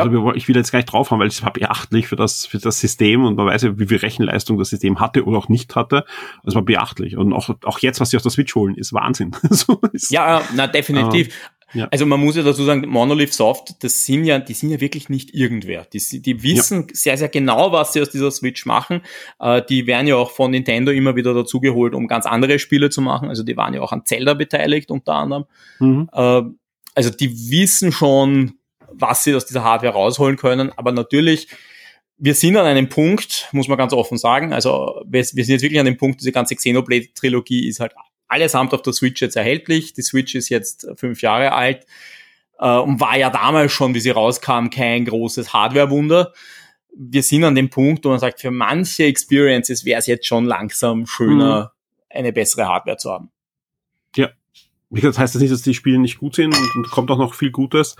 Also 0.02 0.12
wir, 0.12 0.34
ich 0.34 0.48
will 0.48 0.56
jetzt 0.56 0.70
gleich 0.70 0.84
drauf 0.84 1.10
haben, 1.10 1.20
weil 1.20 1.28
es 1.28 1.42
war 1.42 1.52
beachtlich 1.52 2.08
für 2.08 2.16
das, 2.16 2.46
für 2.46 2.58
das 2.58 2.80
System 2.80 3.24
und 3.24 3.36
man 3.36 3.46
weiß 3.46 3.62
ja, 3.62 3.78
wie 3.78 3.86
viel 3.86 3.98
Rechenleistung 3.98 4.58
das 4.58 4.70
System 4.70 5.00
hatte 5.00 5.24
oder 5.24 5.38
auch 5.38 5.48
nicht 5.48 5.74
hatte. 5.76 6.04
Es 6.44 6.54
war 6.54 6.62
beachtlich. 6.62 7.16
Und 7.16 7.32
auch, 7.32 7.50
auch 7.64 7.78
jetzt, 7.78 8.00
was 8.00 8.10
sie 8.10 8.16
auf 8.16 8.22
der 8.22 8.32
Switch 8.32 8.54
holen, 8.54 8.74
ist 8.74 8.92
Wahnsinn. 8.92 9.32
so 9.50 9.80
ist, 9.92 10.10
Ja, 10.10 10.40
ja, 10.40 10.48
na 10.54 10.66
definitiv. 10.66 11.28
ja. 11.72 11.88
Also 11.90 12.06
man 12.06 12.20
muss 12.20 12.36
ja 12.36 12.42
dazu 12.42 12.64
sagen, 12.64 12.88
Monolith 12.88 13.32
Soft, 13.34 13.82
das 13.82 14.04
sind 14.06 14.24
ja, 14.24 14.38
die 14.38 14.54
sind 14.54 14.70
ja 14.70 14.80
wirklich 14.80 15.08
nicht 15.08 15.34
irgendwer. 15.34 15.86
Die, 15.92 16.22
die 16.22 16.42
wissen 16.42 16.86
sehr, 16.92 17.16
sehr 17.18 17.28
genau, 17.28 17.72
was 17.72 17.92
sie 17.92 18.00
aus 18.00 18.10
dieser 18.10 18.30
Switch 18.30 18.66
machen. 18.66 19.00
Äh, 19.40 19.62
die 19.68 19.86
werden 19.86 20.06
ja 20.06 20.16
auch 20.16 20.30
von 20.30 20.50
Nintendo 20.50 20.92
immer 20.92 21.16
wieder 21.16 21.34
dazugeholt, 21.34 21.94
um 21.94 22.06
ganz 22.06 22.26
andere 22.26 22.58
Spiele 22.58 22.90
zu 22.90 23.00
machen. 23.00 23.28
Also 23.28 23.42
die 23.42 23.56
waren 23.56 23.74
ja 23.74 23.80
auch 23.80 23.92
an 23.92 24.04
Zelda 24.04 24.34
beteiligt 24.34 24.90
unter 24.90 25.14
anderem. 25.14 25.44
Mhm. 25.78 26.08
Äh, 26.12 26.42
also 26.94 27.10
die 27.10 27.50
wissen 27.50 27.90
schon, 27.90 28.54
was 28.98 29.24
sie 29.24 29.34
aus 29.34 29.46
dieser 29.46 29.64
Hardware 29.64 29.92
rausholen 29.92 30.36
können. 30.36 30.72
Aber 30.76 30.92
natürlich, 30.92 31.48
wir 32.16 32.34
sind 32.34 32.56
an 32.56 32.66
einem 32.66 32.88
Punkt, 32.88 33.48
muss 33.52 33.68
man 33.68 33.78
ganz 33.78 33.92
offen 33.92 34.18
sagen. 34.18 34.52
Also 34.52 35.02
wir, 35.06 35.20
wir 35.20 35.44
sind 35.44 35.54
jetzt 35.54 35.62
wirklich 35.62 35.80
an 35.80 35.86
dem 35.86 35.96
Punkt, 35.96 36.20
diese 36.20 36.32
ganze 36.32 36.56
Xenoblade-Trilogie 36.56 37.68
ist 37.68 37.80
halt 37.80 37.92
allesamt 38.28 38.72
auf 38.74 38.82
der 38.82 38.92
Switch 38.92 39.20
jetzt 39.20 39.36
erhältlich. 39.36 39.92
Die 39.92 40.02
Switch 40.02 40.34
ist 40.34 40.48
jetzt 40.48 40.86
fünf 40.96 41.22
Jahre 41.22 41.52
alt. 41.52 41.86
Äh, 42.58 42.78
und 42.78 43.00
war 43.00 43.16
ja 43.16 43.30
damals 43.30 43.72
schon, 43.72 43.94
wie 43.94 44.00
sie 44.00 44.10
rauskam, 44.10 44.68
kein 44.70 45.04
großes 45.04 45.52
Hardware-Wunder. 45.52 46.32
Wir 46.96 47.22
sind 47.22 47.44
an 47.44 47.56
dem 47.56 47.70
Punkt, 47.70 48.04
wo 48.04 48.10
man 48.10 48.20
sagt, 48.20 48.40
für 48.40 48.50
manche 48.50 49.04
Experiences 49.04 49.84
wäre 49.84 49.98
es 49.98 50.06
jetzt 50.06 50.26
schon 50.26 50.44
langsam 50.44 51.06
schöner, 51.06 51.72
mhm. 51.74 52.16
eine 52.16 52.32
bessere 52.32 52.66
Hardware 52.66 52.96
zu 52.96 53.10
haben. 53.10 53.30
Ja, 54.14 54.30
wie 54.94 55.00
gesagt, 55.00 55.16
das 55.16 55.18
heißt 55.18 55.34
das 55.34 55.42
nicht, 55.42 55.52
dass 55.52 55.62
die 55.62 55.74
Spiele 55.74 55.98
nicht 55.98 56.18
gut 56.18 56.34
sind 56.36 56.56
und, 56.56 56.76
und, 56.76 56.90
kommt 56.90 57.10
auch 57.10 57.18
noch 57.18 57.34
viel 57.34 57.50
Gutes, 57.50 57.96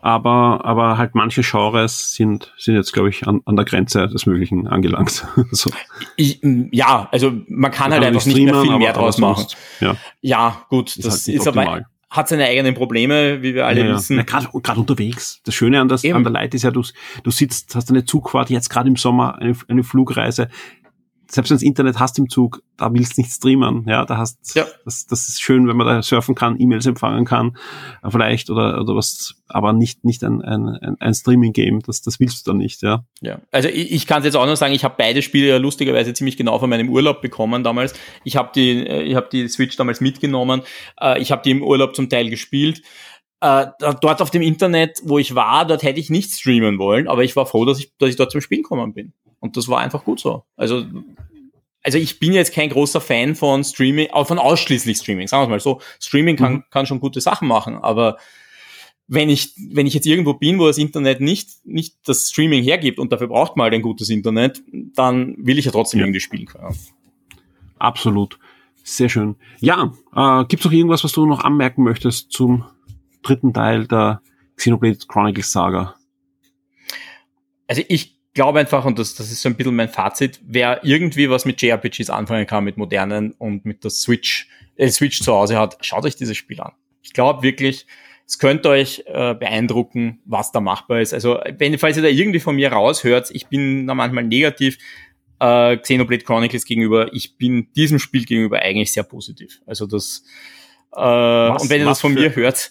aber, 0.00 0.64
aber 0.64 0.98
halt 0.98 1.14
manche 1.14 1.42
Genres 1.42 2.14
sind, 2.14 2.52
sind 2.56 2.74
jetzt, 2.74 2.92
glaube 2.92 3.08
ich, 3.08 3.26
an, 3.26 3.40
an 3.44 3.56
der 3.56 3.64
Grenze 3.64 4.08
des 4.08 4.26
Möglichen 4.26 4.66
angelangt. 4.66 5.26
so. 5.50 5.70
ich, 6.16 6.40
ja, 6.72 7.08
also 7.12 7.32
man 7.48 7.70
kann 7.70 7.90
man 7.90 8.00
halt 8.00 8.08
einfach 8.08 8.26
nicht 8.26 8.36
mehr 8.36 8.62
viel 8.62 8.78
mehr 8.78 8.90
aber, 8.90 9.00
draus 9.00 9.18
machen. 9.18 9.46
Ja. 9.80 9.96
ja, 10.20 10.62
gut, 10.68 10.96
ist 10.96 11.04
das 11.04 11.26
halt 11.26 11.36
ist 11.36 11.46
optimal. 11.46 11.66
aber 11.68 11.86
hat 12.10 12.28
seine 12.28 12.46
eigenen 12.46 12.74
Probleme, 12.74 13.42
wie 13.42 13.54
wir 13.54 13.66
alle 13.66 13.86
ja, 13.86 13.94
wissen. 13.94 14.16
Ja, 14.16 14.22
gerade 14.22 14.80
unterwegs. 14.80 15.40
Das 15.44 15.54
Schöne 15.54 15.80
an, 15.80 15.88
das, 15.88 16.04
an 16.04 16.22
der 16.24 16.32
Light 16.32 16.54
ist 16.54 16.62
ja, 16.62 16.70
du, 16.70 16.82
du 17.22 17.30
sitzt, 17.30 17.74
hast 17.74 17.90
eine 17.90 18.04
Zugfahrt, 18.04 18.48
jetzt 18.48 18.70
gerade 18.70 18.88
im 18.88 18.96
Sommer, 18.96 19.38
eine, 19.38 19.54
eine 19.68 19.84
Flugreise, 19.84 20.48
selbst 21.30 21.50
wenn 21.50 21.56
du 21.56 21.60
das 21.60 21.68
Internet 21.68 21.98
hast 21.98 22.18
im 22.18 22.30
Zug, 22.30 22.62
da 22.78 22.92
willst 22.92 23.16
du 23.16 23.20
nicht 23.20 23.30
streamen. 23.30 23.84
Ja, 23.86 24.06
da 24.06 24.16
hast, 24.16 24.54
ja. 24.54 24.66
das, 24.84 25.06
das 25.06 25.28
ist 25.28 25.42
schön, 25.42 25.68
wenn 25.68 25.76
man 25.76 25.86
da 25.86 26.02
surfen 26.02 26.34
kann, 26.34 26.58
E-Mails 26.58 26.86
empfangen 26.86 27.26
kann, 27.26 27.56
äh, 28.02 28.10
vielleicht 28.10 28.48
oder, 28.48 28.80
oder 28.80 28.96
was, 28.96 29.34
aber 29.46 29.74
nicht, 29.74 30.04
nicht 30.04 30.24
ein, 30.24 30.40
ein, 30.40 30.96
ein 30.98 31.14
Streaming-Game. 31.14 31.80
Das, 31.80 32.00
das 32.00 32.18
willst 32.18 32.46
du 32.46 32.50
dann 32.50 32.58
nicht, 32.58 32.82
ja. 32.82 33.04
Ja, 33.20 33.40
also 33.50 33.68
ich, 33.68 33.92
ich 33.92 34.06
kann 34.06 34.20
es 34.20 34.24
jetzt 34.24 34.36
auch 34.36 34.46
noch 34.46 34.56
sagen, 34.56 34.72
ich 34.72 34.84
habe 34.84 34.94
beide 34.96 35.20
Spiele 35.20 35.48
ja 35.48 35.56
lustigerweise 35.58 36.14
ziemlich 36.14 36.38
genau 36.38 36.58
von 36.58 36.70
meinem 36.70 36.88
Urlaub 36.88 37.20
bekommen 37.20 37.62
damals. 37.62 37.92
Ich 38.24 38.36
habe 38.36 38.50
die, 38.54 38.86
äh, 38.86 39.02
ich 39.02 39.14
habe 39.14 39.28
die 39.30 39.48
Switch 39.48 39.76
damals 39.76 40.00
mitgenommen. 40.00 40.62
Äh, 40.98 41.20
ich 41.20 41.30
habe 41.30 41.42
die 41.42 41.50
im 41.50 41.62
Urlaub 41.62 41.94
zum 41.94 42.08
Teil 42.08 42.30
gespielt. 42.30 42.82
dort 43.40 44.22
auf 44.22 44.30
dem 44.30 44.42
Internet, 44.42 45.00
wo 45.04 45.18
ich 45.18 45.34
war, 45.34 45.66
dort 45.66 45.82
hätte 45.82 46.00
ich 46.00 46.10
nicht 46.10 46.32
streamen 46.32 46.78
wollen, 46.78 47.06
aber 47.06 47.22
ich 47.22 47.36
war 47.36 47.46
froh, 47.46 47.64
dass 47.64 47.78
ich, 47.78 47.92
dass 47.98 48.08
ich 48.08 48.16
dort 48.16 48.32
zum 48.32 48.40
Spielen 48.40 48.62
gekommen 48.62 48.94
bin. 48.94 49.12
Und 49.40 49.56
das 49.56 49.68
war 49.68 49.78
einfach 49.78 50.04
gut 50.04 50.20
so. 50.20 50.44
Also, 50.56 50.84
also 51.82 51.98
ich 51.98 52.18
bin 52.18 52.32
jetzt 52.32 52.52
kein 52.52 52.70
großer 52.70 53.00
Fan 53.00 53.34
von 53.34 53.64
Streaming, 53.64 54.10
auch 54.10 54.26
von 54.26 54.38
ausschließlich 54.38 54.98
Streaming, 54.98 55.28
sagen 55.28 55.44
wir 55.44 55.50
mal 55.50 55.60
so. 55.60 55.80
Streaming 56.00 56.36
kann, 56.36 56.52
mhm. 56.52 56.64
kann 56.70 56.86
schon 56.86 57.00
gute 57.00 57.20
Sachen 57.20 57.48
machen, 57.48 57.76
aber 57.76 58.18
wenn 59.08 59.30
ich, 59.30 59.54
wenn 59.56 59.86
ich 59.86 59.94
jetzt 59.94 60.06
irgendwo 60.06 60.34
bin, 60.34 60.58
wo 60.58 60.66
das 60.66 60.76
Internet 60.76 61.20
nicht, 61.20 61.64
nicht 61.64 61.96
das 62.04 62.28
Streaming 62.28 62.62
hergibt 62.62 62.98
und 62.98 63.10
dafür 63.10 63.28
braucht 63.28 63.56
man 63.56 63.64
halt 63.64 63.74
ein 63.74 63.82
gutes 63.82 64.10
Internet, 64.10 64.62
dann 64.70 65.34
will 65.38 65.58
ich 65.58 65.64
ja 65.64 65.72
trotzdem 65.72 66.00
ja. 66.00 66.06
irgendwie 66.06 66.20
spielen 66.20 66.44
können. 66.44 66.76
Absolut. 67.78 68.38
Sehr 68.84 69.08
schön. 69.08 69.36
Ja, 69.60 69.92
äh, 70.14 70.44
gibt 70.44 70.60
es 70.60 70.64
noch 70.64 70.72
irgendwas, 70.72 71.04
was 71.04 71.12
du 71.12 71.24
noch 71.26 71.42
anmerken 71.42 71.84
möchtest 71.84 72.32
zum 72.32 72.64
dritten 73.22 73.54
Teil 73.54 73.86
der 73.86 74.20
Xenoblade 74.56 74.98
Chronicles 75.08 75.52
Saga? 75.52 75.94
Also 77.66 77.82
ich 77.88 78.17
glaube 78.38 78.60
einfach, 78.60 78.84
und 78.84 79.00
das, 79.00 79.16
das 79.16 79.32
ist 79.32 79.42
so 79.42 79.48
ein 79.48 79.56
bisschen 79.56 79.74
mein 79.74 79.88
Fazit, 79.88 80.38
wer 80.46 80.84
irgendwie 80.84 81.28
was 81.28 81.44
mit 81.44 81.60
JRPGs 81.60 82.08
anfangen 82.08 82.46
kann, 82.46 82.62
mit 82.62 82.76
modernen 82.76 83.32
und 83.32 83.64
mit 83.64 83.82
der 83.82 83.90
Switch, 83.90 84.48
äh, 84.76 84.88
Switch 84.90 85.20
zu 85.20 85.32
Hause 85.32 85.58
hat, 85.58 85.76
schaut 85.80 86.04
euch 86.04 86.14
dieses 86.14 86.36
Spiel 86.36 86.60
an. 86.60 86.70
Ich 87.02 87.12
glaube 87.12 87.42
wirklich, 87.42 87.84
es 88.28 88.38
könnte 88.38 88.68
euch 88.68 89.02
äh, 89.06 89.34
beeindrucken, 89.34 90.20
was 90.24 90.52
da 90.52 90.60
machbar 90.60 91.00
ist. 91.00 91.14
Also, 91.14 91.40
wenn, 91.58 91.76
falls 91.80 91.96
ihr 91.96 92.04
da 92.04 92.08
irgendwie 92.08 92.38
von 92.38 92.54
mir 92.54 92.70
raushört, 92.70 93.28
ich 93.32 93.48
bin 93.48 93.88
da 93.88 93.94
manchmal 93.94 94.22
negativ, 94.22 94.78
äh, 95.40 95.76
Xenoblade 95.76 96.22
Chronicles 96.22 96.64
gegenüber, 96.64 97.12
ich 97.12 97.38
bin 97.38 97.72
diesem 97.74 97.98
Spiel 97.98 98.24
gegenüber 98.24 98.60
eigentlich 98.60 98.92
sehr 98.92 99.02
positiv. 99.02 99.60
Also 99.66 99.88
das, 99.88 100.22
äh, 100.92 101.00
was, 101.00 101.62
und 101.62 101.70
wenn 101.70 101.80
ihr 101.80 101.86
das 101.86 102.00
von 102.00 102.14
mir 102.14 102.36
hört, 102.36 102.70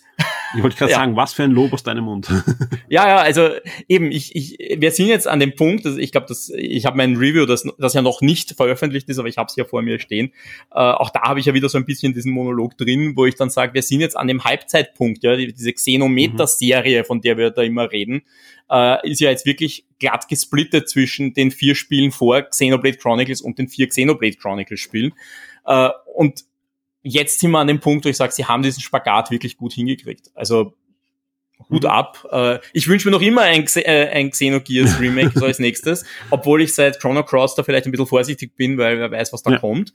ich 0.55 0.63
wollte 0.63 0.77
gerade 0.77 0.91
ja. 0.91 0.97
sagen, 0.99 1.15
was 1.15 1.33
für 1.33 1.43
ein 1.43 1.51
Lob 1.51 1.73
aus 1.73 1.83
deinem 1.83 2.05
Mund. 2.05 2.27
ja, 2.89 3.07
ja, 3.07 3.17
also 3.17 3.49
eben, 3.87 4.11
ich, 4.11 4.35
ich, 4.35 4.57
wir 4.79 4.91
sind 4.91 5.07
jetzt 5.07 5.27
an 5.27 5.39
dem 5.39 5.55
Punkt, 5.55 5.85
dass 5.85 5.97
ich 5.97 6.11
glaube, 6.11 6.27
dass 6.27 6.49
ich 6.49 6.85
habe 6.85 6.97
mein 6.97 7.17
Review, 7.17 7.45
das, 7.45 7.67
das 7.77 7.93
ja 7.93 8.01
noch 8.01 8.21
nicht 8.21 8.53
veröffentlicht 8.55 9.09
ist, 9.09 9.19
aber 9.19 9.27
ich 9.27 9.37
habe 9.37 9.47
es 9.47 9.55
ja 9.55 9.65
vor 9.65 9.81
mir 9.81 9.99
stehen. 9.99 10.31
Äh, 10.71 10.79
auch 10.79 11.09
da 11.09 11.21
habe 11.23 11.39
ich 11.39 11.45
ja 11.45 11.53
wieder 11.53 11.69
so 11.69 11.77
ein 11.77 11.85
bisschen 11.85 12.13
diesen 12.13 12.31
Monolog 12.31 12.77
drin, 12.77 13.13
wo 13.15 13.25
ich 13.25 13.35
dann 13.35 13.49
sage, 13.49 13.73
wir 13.73 13.81
sind 13.81 13.99
jetzt 13.99 14.15
an 14.15 14.27
dem 14.27 14.43
Halbzeitpunkt, 14.43 15.23
ja, 15.23 15.35
die, 15.35 15.53
diese 15.53 15.73
Xenometer-Serie, 15.73 17.03
von 17.03 17.21
der 17.21 17.37
wir 17.37 17.51
da 17.51 17.63
immer 17.63 17.91
reden, 17.91 18.21
äh, 18.69 19.09
ist 19.09 19.19
ja 19.19 19.29
jetzt 19.29 19.45
wirklich 19.45 19.85
glatt 19.99 20.27
gesplittet 20.27 20.89
zwischen 20.89 21.33
den 21.33 21.51
vier 21.51 21.75
Spielen 21.75 22.11
vor 22.11 22.41
Xenoblade 22.41 22.97
Chronicles 22.97 23.41
und 23.41 23.57
den 23.59 23.67
vier 23.67 23.87
Xenoblade 23.89 24.37
Chronicles 24.37 24.79
Spielen. 24.79 25.13
Äh, 25.65 25.89
und 26.15 26.45
jetzt 27.07 27.39
sind 27.39 27.51
wir 27.51 27.59
an 27.59 27.67
dem 27.67 27.79
Punkt, 27.79 28.05
wo 28.05 28.09
ich 28.09 28.17
sage, 28.17 28.33
sie 28.33 28.45
haben 28.45 28.63
diesen 28.63 28.81
Spagat 28.81 29.31
wirklich 29.31 29.57
gut 29.57 29.73
hingekriegt. 29.73 30.29
Also 30.35 30.73
Hut 31.69 31.83
mhm. 31.83 31.89
ab. 31.89 32.27
Äh, 32.31 32.59
ich 32.73 32.87
wünsche 32.87 33.07
mir 33.07 33.11
noch 33.11 33.21
immer 33.21 33.41
ein, 33.41 33.65
äh, 33.75 34.09
ein 34.09 34.31
Xenogears 34.31 34.99
Remake 34.99 35.31
so 35.33 35.45
als 35.45 35.59
nächstes, 35.59 36.05
obwohl 36.29 36.61
ich 36.61 36.73
seit 36.73 36.99
Chrono 36.99 37.23
Cross 37.23 37.55
da 37.55 37.63
vielleicht 37.63 37.85
ein 37.85 37.91
bisschen 37.91 38.07
vorsichtig 38.07 38.55
bin, 38.55 38.77
weil 38.77 38.99
wer 38.99 39.11
weiß, 39.11 39.33
was 39.33 39.43
da 39.43 39.51
ja. 39.51 39.59
kommt. 39.59 39.93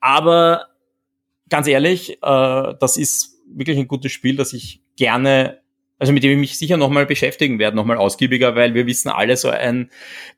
Aber 0.00 0.66
ganz 1.48 1.66
ehrlich, 1.66 2.18
äh, 2.22 2.74
das 2.80 2.96
ist 2.96 3.38
wirklich 3.46 3.78
ein 3.78 3.88
gutes 3.88 4.12
Spiel, 4.12 4.36
das 4.36 4.52
ich 4.52 4.82
gerne 4.96 5.60
also 5.98 6.12
mit 6.12 6.24
dem 6.24 6.32
ich 6.32 6.38
mich 6.38 6.58
sicher 6.58 6.76
nochmal 6.76 7.06
beschäftigen 7.06 7.58
werde, 7.58 7.76
nochmal 7.76 7.98
ausgiebiger, 7.98 8.56
weil 8.56 8.74
wir 8.74 8.86
wissen 8.86 9.10
alle, 9.10 9.36
so 9.36 9.48
ein 9.48 9.90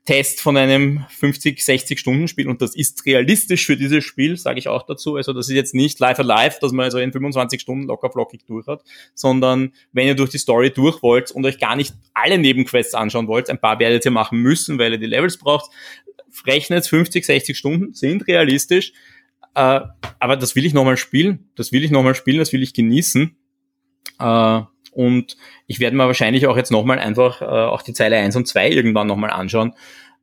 Test 0.05 0.39
von 0.39 0.55
einem 0.55 1.05
50, 1.09 1.63
60 1.63 1.99
Stunden 1.99 2.27
Spiel 2.27 2.47
und 2.47 2.61
das 2.61 2.75
ist 2.75 3.05
realistisch 3.05 3.65
für 3.65 3.75
dieses 3.75 4.03
Spiel, 4.03 4.37
sage 4.37 4.59
ich 4.59 4.67
auch 4.67 4.83
dazu. 4.83 5.15
Also 5.15 5.33
das 5.33 5.49
ist 5.49 5.55
jetzt 5.55 5.73
nicht 5.73 5.99
live 5.99 6.19
alive, 6.19 6.57
dass 6.61 6.71
man 6.71 6.85
also 6.85 6.99
in 6.99 7.11
25 7.11 7.59
Stunden 7.59 7.87
locker 7.87 8.11
flockig 8.11 8.45
durch 8.45 8.67
hat, 8.67 8.83
sondern 9.15 9.73
wenn 9.93 10.05
ihr 10.05 10.15
durch 10.15 10.29
die 10.29 10.37
Story 10.37 10.71
durch 10.71 11.01
wollt 11.01 11.31
und 11.31 11.43
euch 11.45 11.57
gar 11.57 11.75
nicht 11.75 11.95
alle 12.13 12.37
Nebenquests 12.37 12.93
anschauen 12.93 13.27
wollt, 13.27 13.49
ein 13.49 13.59
paar 13.59 13.79
werdet 13.79 14.05
ihr 14.05 14.11
machen 14.11 14.39
müssen, 14.39 14.77
weil 14.77 14.93
ihr 14.93 14.99
die 14.99 15.07
Levels 15.07 15.37
braucht, 15.37 15.71
rechnet 16.45 16.85
50, 16.85 17.25
60 17.25 17.57
Stunden, 17.57 17.93
sind 17.93 18.27
realistisch, 18.27 18.93
äh, 19.55 19.81
aber 20.19 20.37
das 20.37 20.55
will 20.55 20.65
ich 20.65 20.73
nochmal 20.75 20.97
spielen, 20.97 21.49
das 21.55 21.71
will 21.71 21.83
ich 21.83 21.89
nochmal 21.89 22.13
spielen, 22.13 22.37
das 22.37 22.53
will 22.53 22.61
ich 22.61 22.73
genießen. 22.73 23.35
Äh, 24.19 24.61
und 24.97 25.37
ich 25.67 25.79
werde 25.79 25.95
mir 25.95 26.07
wahrscheinlich 26.07 26.47
auch 26.47 26.57
jetzt 26.57 26.71
nochmal 26.71 26.97
einfach 26.97 27.43
äh, 27.43 27.45
auch 27.45 27.83
die 27.83 27.93
Zeile 27.93 28.17
1 28.17 28.35
und 28.35 28.47
2 28.47 28.71
irgendwann 28.71 29.05
nochmal 29.05 29.29
anschauen. 29.29 29.73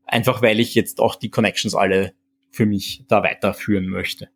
Einfach 0.05 0.43
weil 0.43 0.59
ich 0.59 0.75
jetzt 0.75 0.99
auch 0.99 1.15
die 1.15 1.31
Connections 1.31 1.77
alle 1.77 2.13
für 2.51 2.67
mich 2.67 3.05
da 3.07 3.23
weiterführen 3.23 3.87
möchte. 3.87 4.31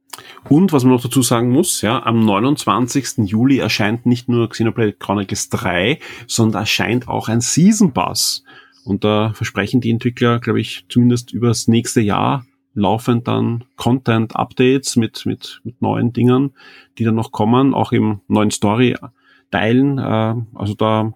Und 0.49 0.73
was 0.73 0.85
man 0.85 0.93
noch 0.93 1.03
dazu 1.03 1.23
sagen 1.23 1.51
muss, 1.51 1.83
ja, 1.83 2.05
am 2.05 2.25
29. 2.25 3.29
Juli 3.29 3.59
erscheint 3.59 4.07
nicht 4.07 4.29
nur 4.29 4.49
Xenoblade 4.49 4.93
Chronicles 4.93 5.49
3, 5.49 5.99
sondern 6.29 6.63
erscheint 6.63 7.09
auch 7.09 7.29
ein 7.29 7.41
Season 7.41 7.93
Pass. 7.93 8.45
Und 8.85 9.03
da 9.03 9.33
versprechen 9.35 9.81
die 9.81 9.91
Entwickler, 9.91 10.39
glaube 10.39 10.61
ich, 10.61 10.85
zumindest 10.89 11.33
übers 11.33 11.67
nächste 11.67 12.01
Jahr 12.01 12.47
laufend 12.75 13.27
dann 13.27 13.65
Content-Updates 13.75 14.95
mit, 14.95 15.27
mit, 15.27 15.61
mit 15.65 15.83
neuen 15.83 16.13
Dingen, 16.13 16.55
die 16.97 17.03
dann 17.03 17.17
noch 17.17 17.33
kommen, 17.33 17.75
auch 17.75 17.91
im 17.91 18.21
neuen 18.29 18.53
Story 18.53 18.95
teilen. 19.51 19.99
Äh, 19.99 20.35
also 20.55 20.75
da, 20.75 21.13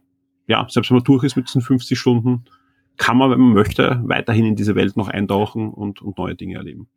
ja, 0.47 0.67
selbst 0.69 0.91
wenn 0.91 0.97
man 0.97 1.05
durch 1.05 1.25
ist 1.25 1.37
mit 1.37 1.49
diesen 1.49 1.63
50 1.63 1.99
Stunden, 1.99 2.45
kann 2.97 3.17
man, 3.17 3.31
wenn 3.31 3.41
man 3.41 3.55
möchte, 3.55 4.01
weiterhin 4.05 4.47
in 4.47 4.57
diese 4.57 4.75
Welt 4.75 4.97
noch 4.97 5.09
eintauchen 5.09 5.71
und, 5.71 6.03
und 6.03 6.19
neue 6.19 6.35
Dinge 6.35 6.57
erleben. 6.57 6.89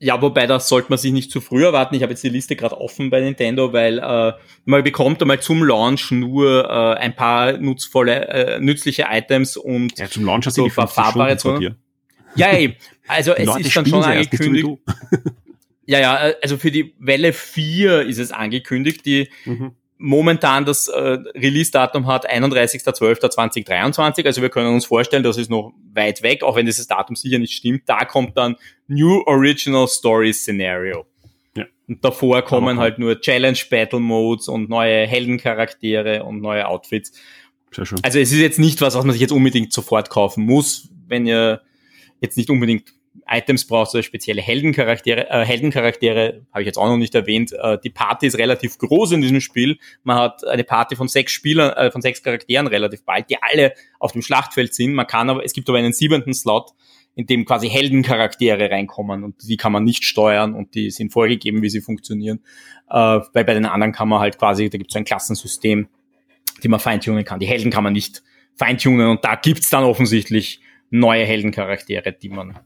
Ja, 0.00 0.20
wobei 0.20 0.46
das 0.46 0.68
sollte 0.68 0.90
man 0.90 0.98
sich 0.98 1.12
nicht 1.12 1.30
zu 1.30 1.40
früh 1.40 1.64
erwarten. 1.64 1.94
Ich 1.94 2.02
habe 2.02 2.12
jetzt 2.12 2.24
die 2.24 2.28
Liste 2.28 2.56
gerade 2.56 2.78
offen 2.78 3.10
bei 3.10 3.20
Nintendo, 3.20 3.72
weil 3.72 3.98
äh, 3.98 4.32
man 4.64 4.82
bekommt 4.82 5.22
einmal 5.22 5.40
zum 5.40 5.62
Launch 5.62 6.10
nur 6.10 6.64
äh, 6.64 6.98
ein 6.98 7.14
paar 7.14 7.56
nutzvolle, 7.58 8.28
äh, 8.28 8.60
nützliche 8.60 9.06
Items 9.08 9.56
und 9.56 9.98
ja, 9.98 10.06
zum 10.06 10.24
Launch 10.24 10.46
so 10.50 10.68
verfahrbare 10.68 11.36
Zonen. 11.36 11.76
Ja, 12.36 12.48
ey, 12.48 12.76
also 13.06 13.32
es 13.32 13.46
Leute 13.46 13.60
ist 13.60 13.76
dann 13.76 13.86
schon 13.86 14.02
angekündigt. 14.02 14.68
ja, 15.86 16.00
ja, 16.00 16.28
äh, 16.28 16.34
also 16.42 16.58
für 16.58 16.72
die 16.72 16.94
Welle 16.98 17.32
4 17.32 18.02
ist 18.02 18.18
es 18.18 18.32
angekündigt, 18.32 19.06
die 19.06 19.28
mhm 19.44 19.72
momentan 20.04 20.66
das 20.66 20.88
äh, 20.88 21.18
Release-Datum 21.34 22.06
hat 22.06 22.30
31.12.2023. 22.30 24.26
Also 24.26 24.42
wir 24.42 24.50
können 24.50 24.74
uns 24.74 24.84
vorstellen, 24.84 25.22
das 25.22 25.38
ist 25.38 25.50
noch 25.50 25.72
weit 25.94 26.22
weg, 26.22 26.42
auch 26.42 26.56
wenn 26.56 26.66
dieses 26.66 26.86
Datum 26.86 27.16
sicher 27.16 27.38
nicht 27.38 27.54
stimmt. 27.54 27.82
Da 27.86 28.04
kommt 28.04 28.36
dann 28.36 28.56
New 28.86 29.22
Original 29.26 29.88
Story 29.88 30.32
Scenario. 30.32 31.06
Ja. 31.56 31.64
Und 31.88 32.04
davor 32.04 32.42
kommen 32.42 32.78
halt 32.78 32.98
nur 32.98 33.18
Challenge 33.20 33.58
Battle 33.70 34.00
Modes 34.00 34.48
und 34.48 34.68
neue 34.68 35.06
Heldencharaktere 35.06 36.22
und 36.24 36.40
neue 36.40 36.68
Outfits. 36.68 37.12
Sehr 37.72 37.86
schön. 37.86 37.98
Also 38.02 38.18
es 38.18 38.30
ist 38.30 38.40
jetzt 38.40 38.58
nicht 38.58 38.82
was, 38.82 38.94
was 38.94 39.04
man 39.04 39.12
sich 39.12 39.22
jetzt 39.22 39.32
unbedingt 39.32 39.72
sofort 39.72 40.10
kaufen 40.10 40.44
muss, 40.44 40.90
wenn 41.08 41.26
ihr 41.26 41.62
jetzt 42.20 42.36
nicht 42.36 42.50
unbedingt 42.50 42.92
Items 43.26 43.66
brauchst 43.66 43.94
oder 43.94 44.02
spezielle 44.02 44.42
Heldencharaktere. 44.42 45.30
Äh, 45.30 45.44
Heldencharaktere 45.44 46.46
habe 46.52 46.62
ich 46.62 46.66
jetzt 46.66 46.76
auch 46.76 46.88
noch 46.88 46.96
nicht 46.96 47.14
erwähnt. 47.14 47.52
Äh, 47.52 47.78
die 47.82 47.90
Party 47.90 48.26
ist 48.26 48.38
relativ 48.38 48.78
groß 48.78 49.12
in 49.12 49.22
diesem 49.22 49.40
Spiel. 49.40 49.78
Man 50.02 50.18
hat 50.18 50.46
eine 50.46 50.64
Party 50.64 50.96
von 50.96 51.08
sechs 51.08 51.32
Spielern, 51.32 51.72
äh, 51.72 51.90
von 51.90 52.02
sechs 52.02 52.22
Charakteren 52.22 52.66
relativ 52.66 53.04
bald, 53.04 53.30
die 53.30 53.36
alle 53.40 53.72
auf 53.98 54.12
dem 54.12 54.22
Schlachtfeld 54.22 54.74
sind. 54.74 54.94
Man 54.94 55.06
kann 55.06 55.30
aber, 55.30 55.44
es 55.44 55.52
gibt 55.52 55.68
aber 55.68 55.78
einen 55.78 55.92
siebenten 55.92 56.34
Slot, 56.34 56.72
in 57.14 57.26
dem 57.26 57.44
quasi 57.44 57.68
Heldencharaktere 57.68 58.70
reinkommen 58.70 59.24
und 59.24 59.36
die 59.48 59.56
kann 59.56 59.72
man 59.72 59.84
nicht 59.84 60.04
steuern 60.04 60.54
und 60.54 60.74
die 60.74 60.90
sind 60.90 61.12
vorgegeben, 61.12 61.62
wie 61.62 61.70
sie 61.70 61.80
funktionieren. 61.80 62.40
Äh, 62.90 62.94
weil 62.94 63.44
bei 63.44 63.54
den 63.54 63.66
anderen 63.66 63.92
kann 63.92 64.08
man 64.08 64.20
halt 64.20 64.38
quasi, 64.38 64.68
da 64.68 64.78
gibt 64.78 64.90
es 64.90 64.94
so 64.94 64.98
ein 64.98 65.04
Klassensystem, 65.04 65.88
die 66.62 66.68
man 66.68 66.80
feintunen 66.80 67.24
kann. 67.24 67.40
Die 67.40 67.46
Helden 67.46 67.70
kann 67.70 67.84
man 67.84 67.92
nicht 67.92 68.22
feintunen 68.56 69.08
und 69.08 69.24
da 69.24 69.36
gibt's 69.36 69.70
dann 69.70 69.84
offensichtlich 69.84 70.60
neue 70.90 71.24
Heldencharaktere, 71.24 72.12
die 72.12 72.28
man 72.28 72.58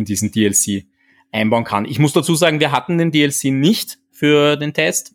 in 0.00 0.04
diesen 0.04 0.32
DLC 0.32 0.84
einbauen 1.32 1.64
kann. 1.64 1.84
Ich 1.84 1.98
muss 1.98 2.12
dazu 2.12 2.34
sagen, 2.34 2.60
wir 2.60 2.72
hatten 2.72 2.98
den 2.98 3.12
DLC 3.12 3.44
nicht 3.44 3.98
für 4.10 4.56
den 4.56 4.74
Test. 4.74 5.14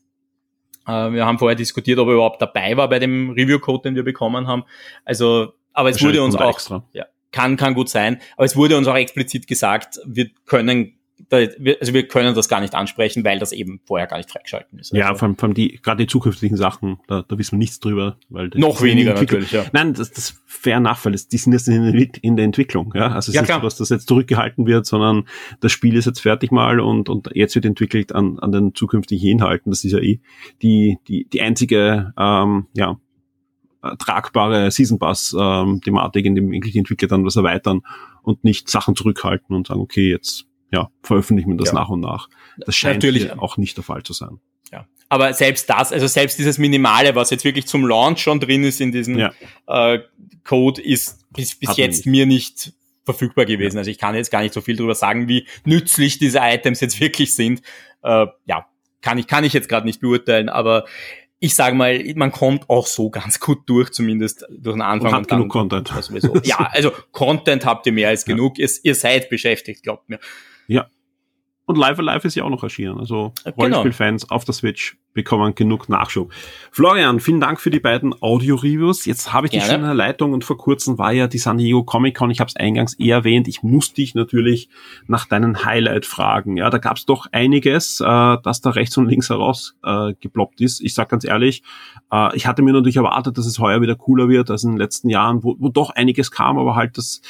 Äh, 0.87 1.11
wir 1.11 1.25
haben 1.25 1.39
vorher 1.39 1.55
diskutiert, 1.55 1.99
ob 1.99 2.07
er 2.07 2.13
überhaupt 2.15 2.41
dabei 2.41 2.77
war 2.77 2.89
bei 2.89 2.99
dem 2.99 3.31
Review-Code, 3.31 3.89
den 3.89 3.95
wir 3.95 4.03
bekommen 4.03 4.47
haben. 4.47 4.63
Also, 5.03 5.53
aber 5.73 5.89
es 5.89 6.01
wurde 6.01 6.23
uns 6.23 6.35
auch, 6.35 6.53
extra. 6.53 6.87
ja, 6.93 7.05
kann, 7.31 7.57
kann 7.57 7.73
gut 7.73 7.89
sein, 7.89 8.21
aber 8.37 8.45
es 8.45 8.55
wurde 8.55 8.77
uns 8.77 8.87
auch 8.87 8.95
explizit 8.95 9.47
gesagt, 9.47 9.99
wir 10.05 10.29
können 10.45 10.94
also 11.31 11.93
wir 11.93 12.07
können 12.07 12.35
das 12.35 12.49
gar 12.49 12.61
nicht 12.61 12.75
ansprechen, 12.75 13.23
weil 13.23 13.39
das 13.39 13.51
eben 13.51 13.79
vorher 13.85 14.07
gar 14.07 14.17
nicht 14.17 14.29
freigeschalten 14.29 14.79
ist. 14.79 14.93
Ja, 14.93 15.07
also 15.07 15.19
vor 15.19 15.27
allem, 15.27 15.37
vor 15.37 15.47
allem 15.47 15.53
die, 15.53 15.79
gerade 15.81 16.03
die 16.03 16.07
zukünftigen 16.07 16.57
Sachen, 16.57 16.99
da, 17.07 17.23
da 17.27 17.37
wissen 17.37 17.53
wir 17.53 17.59
nichts 17.59 17.79
drüber, 17.79 18.17
weil 18.29 18.49
noch 18.55 18.81
weniger 18.81 19.13
natürlich, 19.13 19.51
ja. 19.51 19.65
Nein, 19.73 19.93
das, 19.93 20.11
das 20.11 20.31
ist 20.31 20.41
fair 20.45 20.79
nach, 20.79 21.03
weil 21.05 21.13
das, 21.13 21.27
die 21.27 21.37
sind 21.37 21.53
jetzt 21.53 21.67
in, 21.67 21.83
in 22.21 22.35
der 22.35 22.45
Entwicklung, 22.45 22.93
ja. 22.95 23.07
Also 23.11 23.29
es 23.29 23.35
ja, 23.35 23.41
ist 23.41 23.47
nicht 23.47 23.55
so, 23.55 23.61
dass 23.61 23.77
das 23.77 23.89
jetzt 23.89 24.07
zurückgehalten 24.07 24.65
wird, 24.67 24.85
sondern 24.85 25.27
das 25.61 25.71
Spiel 25.71 25.95
ist 25.95 26.05
jetzt 26.05 26.21
fertig 26.21 26.51
mal 26.51 26.79
und, 26.79 27.09
und 27.09 27.29
jetzt 27.33 27.55
wird 27.55 27.65
entwickelt 27.65 28.13
an, 28.13 28.39
an 28.39 28.51
den 28.51 28.75
zukünftigen 28.75 29.29
Inhalten. 29.29 29.71
Das 29.71 29.83
ist 29.83 29.91
ja 29.91 29.99
eh 29.99 30.19
die, 30.61 30.97
die, 31.07 31.27
die 31.31 31.41
einzige, 31.41 32.13
ähm, 32.17 32.67
ja, 32.73 32.99
tragbare 33.99 34.71
Season 34.71 34.99
Pass 34.99 35.35
ähm, 35.39 35.81
Thematik, 35.81 36.25
in 36.25 36.35
dem 36.35 36.51
wirklich 36.51 36.73
die 36.73 36.79
Entwickler 36.79 37.07
dann 37.07 37.25
was 37.25 37.35
erweitern 37.35 37.81
und 38.23 38.43
nicht 38.43 38.69
Sachen 38.69 38.95
zurückhalten 38.95 39.55
und 39.55 39.67
sagen, 39.67 39.81
okay, 39.81 40.09
jetzt 40.09 40.47
ja, 40.71 40.89
veröffentlichen 41.03 41.49
wir 41.49 41.57
das 41.57 41.69
ja. 41.69 41.75
nach 41.75 41.89
und 41.89 42.01
nach. 42.01 42.29
Das 42.57 42.75
scheint 42.75 43.03
Natürlich. 43.03 43.31
auch 43.31 43.57
nicht 43.57 43.77
der 43.77 43.83
Fall 43.83 44.03
zu 44.03 44.13
sein. 44.13 44.39
Ja. 44.71 44.87
Aber 45.09 45.33
selbst 45.33 45.69
das, 45.69 45.91
also 45.91 46.07
selbst 46.07 46.39
dieses 46.39 46.57
Minimale, 46.57 47.15
was 47.15 47.29
jetzt 47.29 47.45
wirklich 47.45 47.67
zum 47.67 47.85
Launch 47.85 48.19
schon 48.19 48.39
drin 48.39 48.63
ist 48.63 48.81
in 48.81 48.91
diesem 48.91 49.17
ja. 49.17 49.33
äh, 49.67 49.99
Code, 50.43 50.81
ist 50.81 51.25
bis, 51.31 51.55
bis 51.55 51.77
jetzt 51.77 51.97
nicht. 51.97 52.07
mir 52.07 52.25
nicht 52.25 52.73
verfügbar 53.03 53.45
gewesen. 53.45 53.75
Ja. 53.75 53.79
Also 53.81 53.91
ich 53.91 53.99
kann 53.99 54.15
jetzt 54.15 54.31
gar 54.31 54.41
nicht 54.41 54.53
so 54.53 54.61
viel 54.61 54.75
darüber 54.75 54.95
sagen, 54.95 55.27
wie 55.27 55.47
nützlich 55.63 56.17
diese 56.17 56.39
Items 56.41 56.81
jetzt 56.81 56.99
wirklich 56.99 57.35
sind. 57.35 57.61
Äh, 58.03 58.27
ja, 58.45 58.65
kann 59.01 59.17
ich, 59.17 59.27
kann 59.27 59.43
ich 59.43 59.53
jetzt 59.53 59.69
gerade 59.69 59.85
nicht 59.85 60.01
beurteilen, 60.01 60.49
aber 60.49 60.85
ich 61.39 61.53
sage 61.53 61.75
mal, 61.75 62.03
man 62.15 62.31
kommt 62.31 62.69
auch 62.69 62.87
so 62.87 63.09
ganz 63.09 63.39
gut 63.39 63.69
durch, 63.69 63.91
zumindest 63.91 64.45
durch 64.49 64.75
den 64.75 64.81
Anfang. 64.81 65.09
Und 65.09 65.15
hat 65.15 65.27
genug 65.27 65.49
Content. 65.49 65.93
Ja, 66.43 66.69
also 66.71 66.91
Content 67.11 67.65
habt 67.65 67.85
ihr 67.85 67.91
mehr 67.91 68.09
als 68.09 68.25
genug. 68.25 68.57
Ihr, 68.57 68.69
ihr 68.83 68.95
seid 68.95 69.29
beschäftigt, 69.29 69.83
glaubt 69.83 70.09
mir. 70.09 70.19
Ja. 70.67 70.87
Und 71.65 71.77
Live 71.77 71.99
Alive 71.99 72.27
ist 72.27 72.35
ja 72.35 72.43
auch 72.43 72.49
noch 72.49 72.63
erschienen. 72.63 72.99
Also 72.99 73.33
genau. 73.43 73.55
Rollenspielfans 73.57 74.29
auf 74.29 74.45
der 74.45 74.53
Switch 74.53 74.97
bekommen 75.15 75.55
genug 75.55 75.89
Nachschub. 75.89 76.31
Florian, 76.71 77.19
vielen 77.19 77.39
Dank 77.39 77.59
für 77.59 77.71
die 77.71 77.79
beiden 77.79 78.13
Audio-Reviews. 78.21 79.05
Jetzt 79.05 79.33
habe 79.33 79.47
ich 79.47 79.51
dich 79.51 79.63
schon 79.63 79.75
in 79.75 79.81
der 79.81 79.95
Leitung 79.95 80.33
und 80.33 80.43
vor 80.43 80.57
kurzem 80.57 80.99
war 80.99 81.13
ja 81.13 81.27
die 81.27 81.39
San 81.39 81.57
Diego 81.57 81.83
Comic 81.83 82.15
Con. 82.15 82.29
Ich 82.29 82.39
habe 82.39 82.49
es 82.49 82.55
eingangs 82.55 82.99
eh 82.99 83.09
erwähnt. 83.09 83.47
Ich 83.47 83.63
muss 83.63 83.93
dich 83.93 84.13
natürlich 84.13 84.69
nach 85.07 85.25
deinen 85.25 85.65
Highlight 85.65 86.05
fragen. 86.05 86.57
Ja, 86.57 86.69
da 86.69 86.77
gab 86.77 86.97
es 86.97 87.05
doch 87.05 87.27
einiges, 87.31 88.01
äh, 88.01 88.37
das 88.43 88.61
da 88.61 88.71
rechts 88.71 88.97
und 88.97 89.07
links 89.07 89.29
heraus 89.29 89.75
äh, 89.83 90.13
geploppt 90.19 90.59
ist. 90.61 90.81
Ich 90.81 90.93
sag 90.93 91.09
ganz 91.09 91.23
ehrlich, 91.23 91.63
äh, 92.11 92.35
ich 92.35 92.45
hatte 92.45 92.61
mir 92.61 92.73
natürlich 92.73 92.97
erwartet, 92.97 93.37
dass 93.37 93.45
es 93.45 93.57
heuer 93.57 93.81
wieder 93.81 93.95
cooler 93.95 94.27
wird 94.27 94.51
als 94.51 94.65
in 94.65 94.71
den 94.71 94.77
letzten 94.77 95.09
Jahren, 95.09 95.43
wo, 95.43 95.55
wo 95.57 95.69
doch 95.69 95.91
einiges 95.91 96.29
kam, 96.29 96.57
aber 96.59 96.75
halt 96.75 96.97
das 96.97 97.21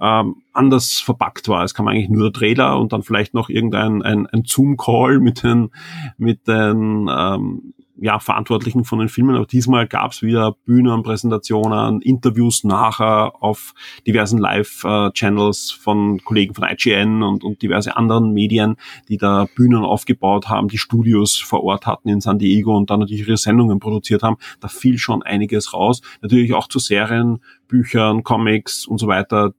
ähm, 0.00 0.36
anders 0.52 1.00
verpackt 1.00 1.48
war. 1.48 1.64
Es 1.64 1.74
kam 1.74 1.88
eigentlich 1.88 2.08
nur 2.08 2.30
der 2.30 2.32
Trailer 2.32 2.78
und 2.78 2.92
dann 2.92 3.02
vielleicht 3.02 3.34
noch 3.34 3.48
irgendein 3.48 4.02
ein, 4.02 4.26
ein 4.26 4.44
Zoom-Call 4.44 5.18
mit 5.20 5.42
den, 5.42 5.70
mit 6.18 6.46
den 6.46 7.08
ähm, 7.34 7.74
ja, 8.02 8.18
Verantwortlichen 8.18 8.84
von 8.84 8.98
den 8.98 9.08
Filmen, 9.08 9.36
aber 9.36 9.46
diesmal 9.46 9.86
gab 9.86 10.10
es 10.10 10.22
wieder 10.22 10.56
Bühnenpräsentationen, 10.64 12.00
Interviews 12.00 12.64
nachher 12.64 13.32
auf 13.40 13.74
diversen 14.06 14.38
Live-Channels 14.38 15.70
von 15.70 16.20
Kollegen 16.24 16.54
von 16.54 16.64
IGN 16.68 17.22
und, 17.22 17.44
und 17.44 17.62
diverse 17.62 17.96
anderen 17.96 18.32
Medien, 18.32 18.76
die 19.08 19.18
da 19.18 19.46
Bühnen 19.54 19.84
aufgebaut 19.84 20.48
haben, 20.48 20.66
die 20.66 20.78
Studios 20.78 21.36
vor 21.38 21.62
Ort 21.62 21.86
hatten 21.86 22.08
in 22.08 22.20
San 22.20 22.40
Diego 22.40 22.76
und 22.76 22.90
dann 22.90 23.00
natürlich 23.00 23.28
ihre 23.28 23.36
Sendungen 23.36 23.78
produziert 23.78 24.24
haben. 24.24 24.36
Da 24.60 24.66
fiel 24.66 24.98
schon 24.98 25.22
einiges 25.22 25.72
raus. 25.72 26.00
Natürlich 26.22 26.54
auch 26.54 26.66
zu 26.66 26.80
Serien, 26.80 27.38
Büchern, 27.68 28.24
Comics 28.24 28.86
und 28.86 28.98
so 28.98 29.06
weiter, 29.06 29.54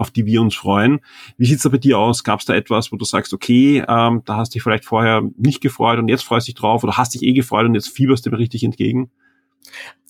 auf 0.00 0.10
die 0.10 0.26
wir 0.26 0.40
uns 0.40 0.56
freuen. 0.56 1.00
Wie 1.36 1.46
sieht's 1.46 1.62
da 1.62 1.68
bei 1.68 1.78
dir 1.78 1.98
aus? 1.98 2.24
Gab 2.24 2.40
es 2.40 2.46
da 2.46 2.54
etwas, 2.54 2.90
wo 2.90 2.96
du 2.96 3.04
sagst, 3.04 3.32
okay, 3.34 3.84
ähm, 3.86 4.22
da 4.24 4.36
hast 4.36 4.54
dich 4.54 4.62
vielleicht 4.62 4.84
vorher 4.84 5.22
nicht 5.36 5.60
gefreut 5.60 5.98
und 5.98 6.08
jetzt 6.08 6.24
freust 6.24 6.48
dich 6.48 6.54
drauf 6.54 6.82
oder 6.82 6.96
hast 6.96 7.14
dich 7.14 7.22
eh 7.22 7.32
gefreut 7.32 7.66
und 7.66 7.74
jetzt 7.74 7.88
fieberst 7.88 8.24
du 8.24 8.30
mir 8.30 8.38
richtig 8.38 8.64
entgegen? 8.64 9.10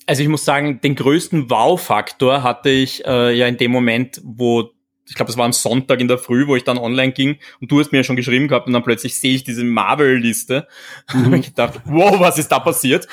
Also 0.07 0.23
ich 0.23 0.29
muss 0.29 0.45
sagen, 0.45 0.81
den 0.81 0.95
größten 0.95 1.51
Wow-Faktor 1.51 2.43
hatte 2.43 2.71
ich 2.71 3.05
äh, 3.05 3.37
ja 3.37 3.47
in 3.47 3.57
dem 3.57 3.73
Moment, 3.73 4.21
wo 4.25 4.71
ich 5.09 5.17
glaube, 5.17 5.31
es 5.33 5.37
war 5.37 5.45
am 5.45 5.53
Sonntag 5.53 6.01
in 6.01 6.07
der 6.07 6.19
Früh, 6.19 6.47
wo 6.47 6.55
ich 6.55 6.63
dann 6.63 6.79
online 6.79 7.11
ging 7.11 7.39
und 7.61 7.73
du 7.73 7.81
hast 7.81 7.91
mir 7.91 7.99
ja 7.99 8.05
schon 8.05 8.15
geschrieben 8.15 8.47
gehabt 8.47 8.69
und 8.69 8.73
dann 8.73 8.85
plötzlich 8.85 9.19
sehe 9.19 9.35
ich 9.35 9.43
diese 9.43 9.65
Marvel-Liste 9.65 10.69
mhm. 11.13 11.27
und 11.27 11.35
ich 11.35 11.47
gedacht, 11.47 11.81
wow, 11.85 12.21
was 12.21 12.39
ist 12.39 12.53
da 12.53 12.61
passiert? 12.61 13.09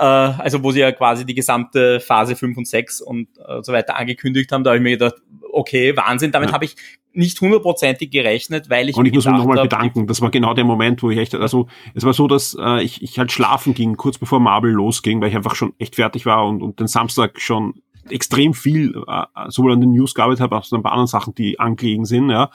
Äh, 0.00 0.02
also 0.02 0.62
wo 0.62 0.72
sie 0.72 0.80
ja 0.80 0.92
quasi 0.92 1.26
die 1.26 1.34
gesamte 1.34 2.00
Phase 2.00 2.34
5 2.34 2.56
und 2.56 2.66
6 2.66 3.02
und 3.02 3.28
äh, 3.46 3.62
so 3.62 3.72
weiter 3.72 3.96
angekündigt 3.96 4.50
haben, 4.50 4.64
da 4.64 4.70
habe 4.70 4.78
ich 4.78 4.82
mir 4.82 4.92
gedacht, 4.92 5.16
okay, 5.52 5.94
Wahnsinn, 5.94 6.32
damit 6.32 6.50
ja. 6.50 6.54
habe 6.54 6.64
ich 6.64 6.76
nicht 7.12 7.38
hundertprozentig 7.40 8.10
gerechnet, 8.10 8.70
weil 8.70 8.88
ich 8.88 8.96
und 8.96 9.04
ich 9.04 9.12
muss 9.12 9.26
mich 9.26 9.34
nochmal 9.34 9.62
bedanken. 9.62 10.06
Das 10.06 10.22
war 10.22 10.30
genau 10.30 10.54
der 10.54 10.64
Moment, 10.64 11.02
wo 11.02 11.10
ich 11.10 11.18
echt, 11.18 11.34
also 11.34 11.66
es 11.94 12.04
war 12.04 12.14
so, 12.14 12.28
dass 12.28 12.56
äh, 12.58 12.82
ich, 12.82 13.02
ich 13.02 13.18
halt 13.18 13.30
schlafen 13.30 13.74
ging, 13.74 13.96
kurz 13.96 14.16
bevor 14.16 14.40
Marvel 14.40 14.70
losging, 14.70 15.20
weil 15.20 15.28
ich 15.28 15.36
einfach 15.36 15.54
schon 15.54 15.74
echt 15.78 15.96
fertig 15.96 16.24
war 16.24 16.46
und, 16.46 16.62
und 16.62 16.80
den 16.80 16.86
Samstag 16.86 17.38
schon 17.40 17.74
extrem 18.08 18.54
viel 18.54 19.02
äh, 19.06 19.24
sowohl 19.48 19.72
an 19.72 19.80
den 19.80 19.90
News 19.90 20.14
gearbeitet 20.14 20.40
habe, 20.40 20.56
als 20.56 20.68
auch 20.68 20.72
an 20.72 20.80
ein 20.80 20.82
paar 20.82 20.92
anderen 20.92 21.08
Sachen, 21.08 21.34
die 21.34 21.60
angelegen 21.60 22.06
sind, 22.06 22.30
ja. 22.30 22.50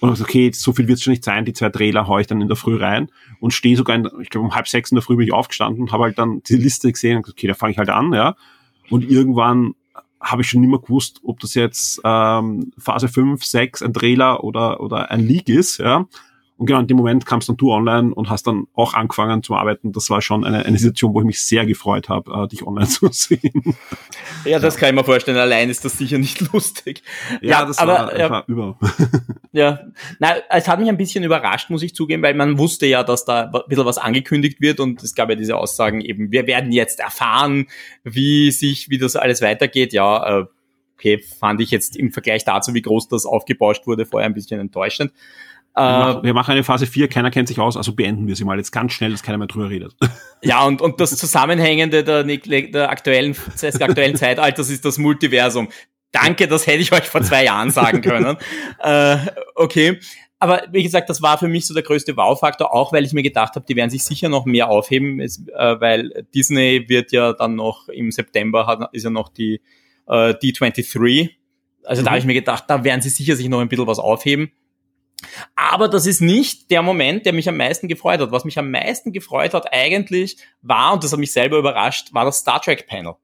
Und 0.00 0.12
ich 0.12 0.20
okay, 0.20 0.50
so 0.52 0.72
viel 0.72 0.88
wird 0.88 0.98
es 0.98 1.04
schon 1.04 1.12
nicht 1.12 1.24
sein, 1.24 1.44
die 1.44 1.52
zwei 1.52 1.70
Trailer 1.70 2.06
haue 2.06 2.20
ich 2.20 2.26
dann 2.26 2.40
in 2.40 2.48
der 2.48 2.56
Früh 2.56 2.76
rein 2.76 3.10
und 3.40 3.52
stehe 3.52 3.76
sogar, 3.76 3.96
in, 3.96 4.08
ich 4.20 4.30
glaube 4.30 4.46
um 4.46 4.54
halb 4.54 4.68
sechs 4.68 4.90
in 4.90 4.96
der 4.96 5.02
Früh 5.02 5.16
bin 5.16 5.26
ich 5.26 5.32
aufgestanden 5.32 5.82
und 5.82 5.92
habe 5.92 6.04
halt 6.04 6.18
dann 6.18 6.42
diese 6.42 6.58
Liste 6.58 6.92
gesehen 6.92 7.18
und 7.18 7.28
okay, 7.28 7.46
da 7.46 7.54
fange 7.54 7.72
ich 7.72 7.78
halt 7.78 7.90
an, 7.90 8.12
ja. 8.12 8.36
Und 8.90 9.08
irgendwann 9.08 9.74
habe 10.20 10.42
ich 10.42 10.48
schon 10.48 10.60
nicht 10.60 10.70
mehr 10.70 10.80
gewusst, 10.80 11.20
ob 11.22 11.40
das 11.40 11.54
jetzt 11.54 12.00
ähm, 12.04 12.72
Phase 12.78 13.08
5, 13.08 13.44
6 13.44 13.82
ein 13.82 13.92
Trailer 13.92 14.42
oder, 14.42 14.80
oder 14.80 15.10
ein 15.10 15.20
Leak 15.20 15.48
ist, 15.48 15.78
ja. 15.78 16.06
Und 16.56 16.66
genau 16.66 16.78
in 16.78 16.86
dem 16.86 16.96
Moment 16.96 17.26
kamst 17.26 17.48
dann 17.48 17.56
du 17.56 17.72
online 17.72 18.14
und 18.14 18.30
hast 18.30 18.46
dann 18.46 18.68
auch 18.74 18.94
angefangen 18.94 19.42
zu 19.42 19.56
arbeiten. 19.56 19.90
Das 19.90 20.08
war 20.08 20.22
schon 20.22 20.44
eine, 20.44 20.64
eine 20.64 20.78
Situation, 20.78 21.12
wo 21.12 21.20
ich 21.20 21.26
mich 21.26 21.42
sehr 21.42 21.66
gefreut 21.66 22.08
habe, 22.08 22.30
äh, 22.32 22.48
dich 22.48 22.64
online 22.64 22.86
zu 22.88 23.08
sehen. 23.10 23.74
Ja, 24.44 24.60
das 24.60 24.76
kann 24.76 24.90
ich 24.90 24.94
mir 24.94 25.04
vorstellen. 25.04 25.36
Allein 25.36 25.68
ist 25.68 25.84
das 25.84 25.98
sicher 25.98 26.18
nicht 26.18 26.40
lustig. 26.52 27.02
Ja, 27.42 27.50
ja 27.50 27.64
das 27.64 27.78
aber, 27.78 27.92
war, 27.92 28.18
ja, 28.18 28.30
war 28.30 28.44
über. 28.46 28.78
Ja, 29.52 29.82
na, 30.18 30.34
es 30.50 30.66
hat 30.66 30.80
mich 30.80 30.88
ein 30.88 30.96
bisschen 30.96 31.22
überrascht, 31.22 31.70
muss 31.70 31.84
ich 31.84 31.94
zugeben, 31.94 32.24
weil 32.24 32.34
man 32.34 32.58
wusste 32.58 32.86
ja, 32.86 33.04
dass 33.04 33.24
da 33.24 33.42
ein 33.44 33.62
bisschen 33.68 33.84
was 33.84 33.98
angekündigt 33.98 34.60
wird 34.60 34.80
und 34.80 35.00
es 35.00 35.14
gab 35.14 35.30
ja 35.30 35.36
diese 35.36 35.56
Aussagen 35.56 36.00
eben, 36.00 36.32
wir 36.32 36.48
werden 36.48 36.72
jetzt 36.72 36.98
erfahren, 36.98 37.68
wie 38.02 38.50
sich, 38.50 38.90
wie 38.90 38.98
das 38.98 39.14
alles 39.14 39.42
weitergeht. 39.42 39.92
Ja, 39.92 40.40
äh, 40.40 40.46
okay, 40.94 41.18
fand 41.18 41.60
ich 41.60 41.70
jetzt 41.70 41.96
im 41.96 42.10
Vergleich 42.10 42.44
dazu, 42.44 42.74
wie 42.74 42.82
groß 42.82 43.06
das 43.06 43.26
aufgebauscht 43.26 43.86
wurde, 43.86 44.06
vorher 44.06 44.28
ein 44.28 44.34
bisschen 44.34 44.58
enttäuschend. 44.58 45.12
Wir 45.76 46.34
machen 46.34 46.52
eine 46.52 46.62
Phase 46.62 46.86
4, 46.86 47.08
keiner 47.08 47.32
kennt 47.32 47.48
sich 47.48 47.58
aus, 47.58 47.76
also 47.76 47.94
beenden 47.94 48.28
wir 48.28 48.36
sie 48.36 48.44
mal 48.44 48.58
jetzt 48.58 48.70
ganz 48.70 48.92
schnell, 48.92 49.10
dass 49.10 49.24
keiner 49.24 49.38
mehr 49.38 49.48
drüber 49.48 49.70
redet. 49.70 49.94
Ja, 50.46 50.62
und, 50.64 50.82
und 50.82 51.00
das 51.00 51.16
Zusammenhängende 51.16 52.04
der, 52.04 52.22
der 52.22 52.90
aktuellen, 52.90 53.34
des 53.60 53.80
aktuellen 53.80 54.14
Zeitalters 54.14 54.68
ist 54.68 54.84
das 54.84 54.98
Multiversum. 54.98 55.70
Danke, 56.12 56.46
das 56.46 56.66
hätte 56.66 56.82
ich 56.82 56.92
euch 56.92 57.04
vor 57.04 57.22
zwei 57.22 57.44
Jahren 57.44 57.70
sagen 57.70 58.02
können. 58.02 58.36
äh, 58.82 59.16
okay. 59.54 59.98
Aber 60.38 60.62
wie 60.70 60.82
gesagt, 60.82 61.08
das 61.08 61.22
war 61.22 61.38
für 61.38 61.48
mich 61.48 61.66
so 61.66 61.72
der 61.72 61.82
größte 61.82 62.14
Wow-Faktor, 62.16 62.74
auch 62.74 62.92
weil 62.92 63.04
ich 63.06 63.14
mir 63.14 63.22
gedacht 63.22 63.56
habe, 63.56 63.64
die 63.66 63.74
werden 63.74 63.88
sich 63.88 64.04
sicher 64.04 64.28
noch 64.28 64.44
mehr 64.44 64.68
aufheben, 64.68 65.18
es, 65.18 65.42
äh, 65.48 65.80
weil 65.80 66.26
Disney 66.34 66.84
wird 66.88 67.12
ja 67.12 67.32
dann 67.32 67.54
noch 67.54 67.88
im 67.88 68.12
September, 68.12 68.66
hat, 68.66 68.90
ist 68.92 69.04
ja 69.04 69.10
noch 69.10 69.30
die 69.30 69.62
äh, 70.06 70.34
D23. 70.34 71.30
Also 71.84 72.02
mhm. 72.02 72.04
da 72.04 72.10
habe 72.10 72.18
ich 72.18 72.26
mir 72.26 72.34
gedacht, 72.34 72.64
da 72.68 72.84
werden 72.84 73.00
sie 73.00 73.08
sicher 73.08 73.36
sich 73.36 73.48
noch 73.48 73.60
ein 73.60 73.68
bisschen 73.68 73.86
was 73.86 73.98
aufheben. 73.98 74.52
Aber 75.56 75.88
das 75.88 76.06
ist 76.06 76.20
nicht 76.20 76.70
der 76.70 76.82
Moment, 76.82 77.26
der 77.26 77.32
mich 77.32 77.48
am 77.48 77.56
meisten 77.56 77.88
gefreut 77.88 78.20
hat. 78.20 78.32
Was 78.32 78.44
mich 78.44 78.58
am 78.58 78.70
meisten 78.70 79.12
gefreut 79.12 79.54
hat 79.54 79.72
eigentlich 79.72 80.36
war, 80.62 80.92
und 80.92 81.04
das 81.04 81.12
hat 81.12 81.18
mich 81.18 81.32
selber 81.32 81.58
überrascht, 81.58 82.12
war 82.12 82.24
das 82.24 82.38
Star 82.38 82.60
Trek 82.60 82.86
Panel. 82.86 83.14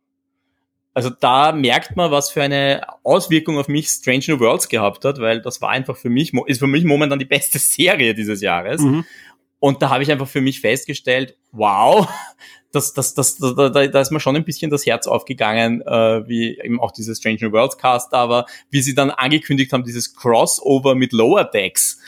Also 0.92 1.10
da 1.10 1.52
merkt 1.52 1.96
man, 1.96 2.10
was 2.10 2.30
für 2.30 2.42
eine 2.42 2.82
Auswirkung 3.04 3.58
auf 3.58 3.68
mich 3.68 3.88
Strange 3.88 4.24
New 4.28 4.40
Worlds 4.40 4.68
gehabt 4.68 5.04
hat, 5.04 5.20
weil 5.20 5.40
das 5.40 5.60
war 5.60 5.70
einfach 5.70 5.96
für 5.96 6.10
mich, 6.10 6.32
ist 6.46 6.58
für 6.58 6.66
mich 6.66 6.84
momentan 6.84 7.18
die 7.18 7.24
beste 7.24 7.58
Serie 7.60 8.14
dieses 8.14 8.40
Jahres. 8.40 8.80
Mhm. 8.80 9.04
Und 9.60 9.82
da 9.82 9.90
habe 9.90 10.02
ich 10.02 10.10
einfach 10.10 10.28
für 10.28 10.40
mich 10.40 10.60
festgestellt, 10.60 11.36
wow, 11.52 12.08
das, 12.72 12.92
das, 12.92 13.14
das, 13.14 13.36
da, 13.38 13.68
da, 13.68 13.86
da 13.86 14.00
ist 14.00 14.10
mir 14.10 14.20
schon 14.20 14.36
ein 14.36 14.44
bisschen 14.44 14.70
das 14.70 14.86
Herz 14.86 15.06
aufgegangen, 15.06 15.82
äh, 15.82 16.28
wie 16.28 16.58
eben 16.58 16.80
auch 16.80 16.92
dieses 16.92 17.18
Strange 17.18 17.38
New 17.40 17.52
Worlds 17.52 17.78
Cast 17.78 18.12
da 18.12 18.28
war, 18.28 18.46
wie 18.70 18.82
sie 18.82 18.94
dann 18.94 19.10
angekündigt 19.10 19.72
haben, 19.72 19.84
dieses 19.84 20.14
Crossover 20.14 20.94
mit 20.94 21.12
Lower 21.12 21.44
Decks. 21.44 21.98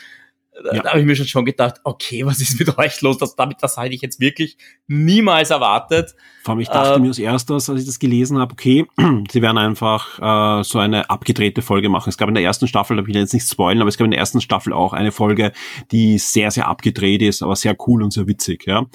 Da, 0.63 0.75
ja. 0.75 0.83
da 0.83 0.89
habe 0.89 0.99
ich 0.99 1.05
mir 1.05 1.15
schon, 1.15 1.25
schon 1.25 1.45
gedacht, 1.45 1.81
okay, 1.83 2.25
was 2.25 2.39
ist 2.39 2.59
mit 2.59 2.77
euch 2.77 3.01
los? 3.01 3.17
Das, 3.17 3.35
damit, 3.35 3.57
das 3.61 3.77
hätte 3.77 3.95
ich 3.95 4.01
jetzt 4.01 4.19
wirklich 4.19 4.57
niemals 4.87 5.49
erwartet. 5.49 6.15
Vor 6.43 6.53
allem, 6.53 6.61
ich 6.61 6.67
dachte 6.67 6.93
äh, 6.93 6.99
mir 6.99 7.07
als 7.07 7.19
erstes, 7.19 7.69
als 7.69 7.79
ich 7.79 7.85
das 7.85 7.99
gelesen 7.99 8.37
habe, 8.37 8.53
okay, 8.53 8.85
sie 9.31 9.41
werden 9.41 9.57
einfach 9.57 10.59
äh, 10.59 10.63
so 10.63 10.79
eine 10.79 11.09
abgedrehte 11.09 11.61
Folge 11.61 11.89
machen. 11.89 12.09
Es 12.09 12.17
gab 12.17 12.29
in 12.29 12.35
der 12.35 12.43
ersten 12.43 12.67
Staffel, 12.67 12.97
da 12.97 13.05
will 13.05 13.15
ich 13.15 13.21
jetzt 13.21 13.33
nicht 13.33 13.49
spoilen, 13.49 13.81
aber 13.81 13.89
es 13.89 13.97
gab 13.97 14.05
in 14.05 14.11
der 14.11 14.19
ersten 14.19 14.41
Staffel 14.41 14.73
auch 14.73 14.93
eine 14.93 15.11
Folge, 15.11 15.53
die 15.91 16.19
sehr, 16.19 16.51
sehr 16.51 16.67
abgedreht 16.67 17.21
ist, 17.21 17.41
aber 17.41 17.55
sehr 17.55 17.75
cool 17.87 18.03
und 18.03 18.13
sehr 18.13 18.27
witzig, 18.27 18.65
ja. 18.67 18.85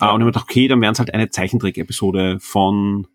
Äh, 0.00 0.06
und 0.06 0.20
ich 0.20 0.24
mir 0.24 0.32
gedacht, 0.32 0.46
okay, 0.48 0.68
dann 0.68 0.80
werden 0.80 0.92
es 0.92 0.98
halt 0.98 1.12
eine 1.14 1.30
Zeichentrick-Episode 1.30 2.38
von 2.40 3.06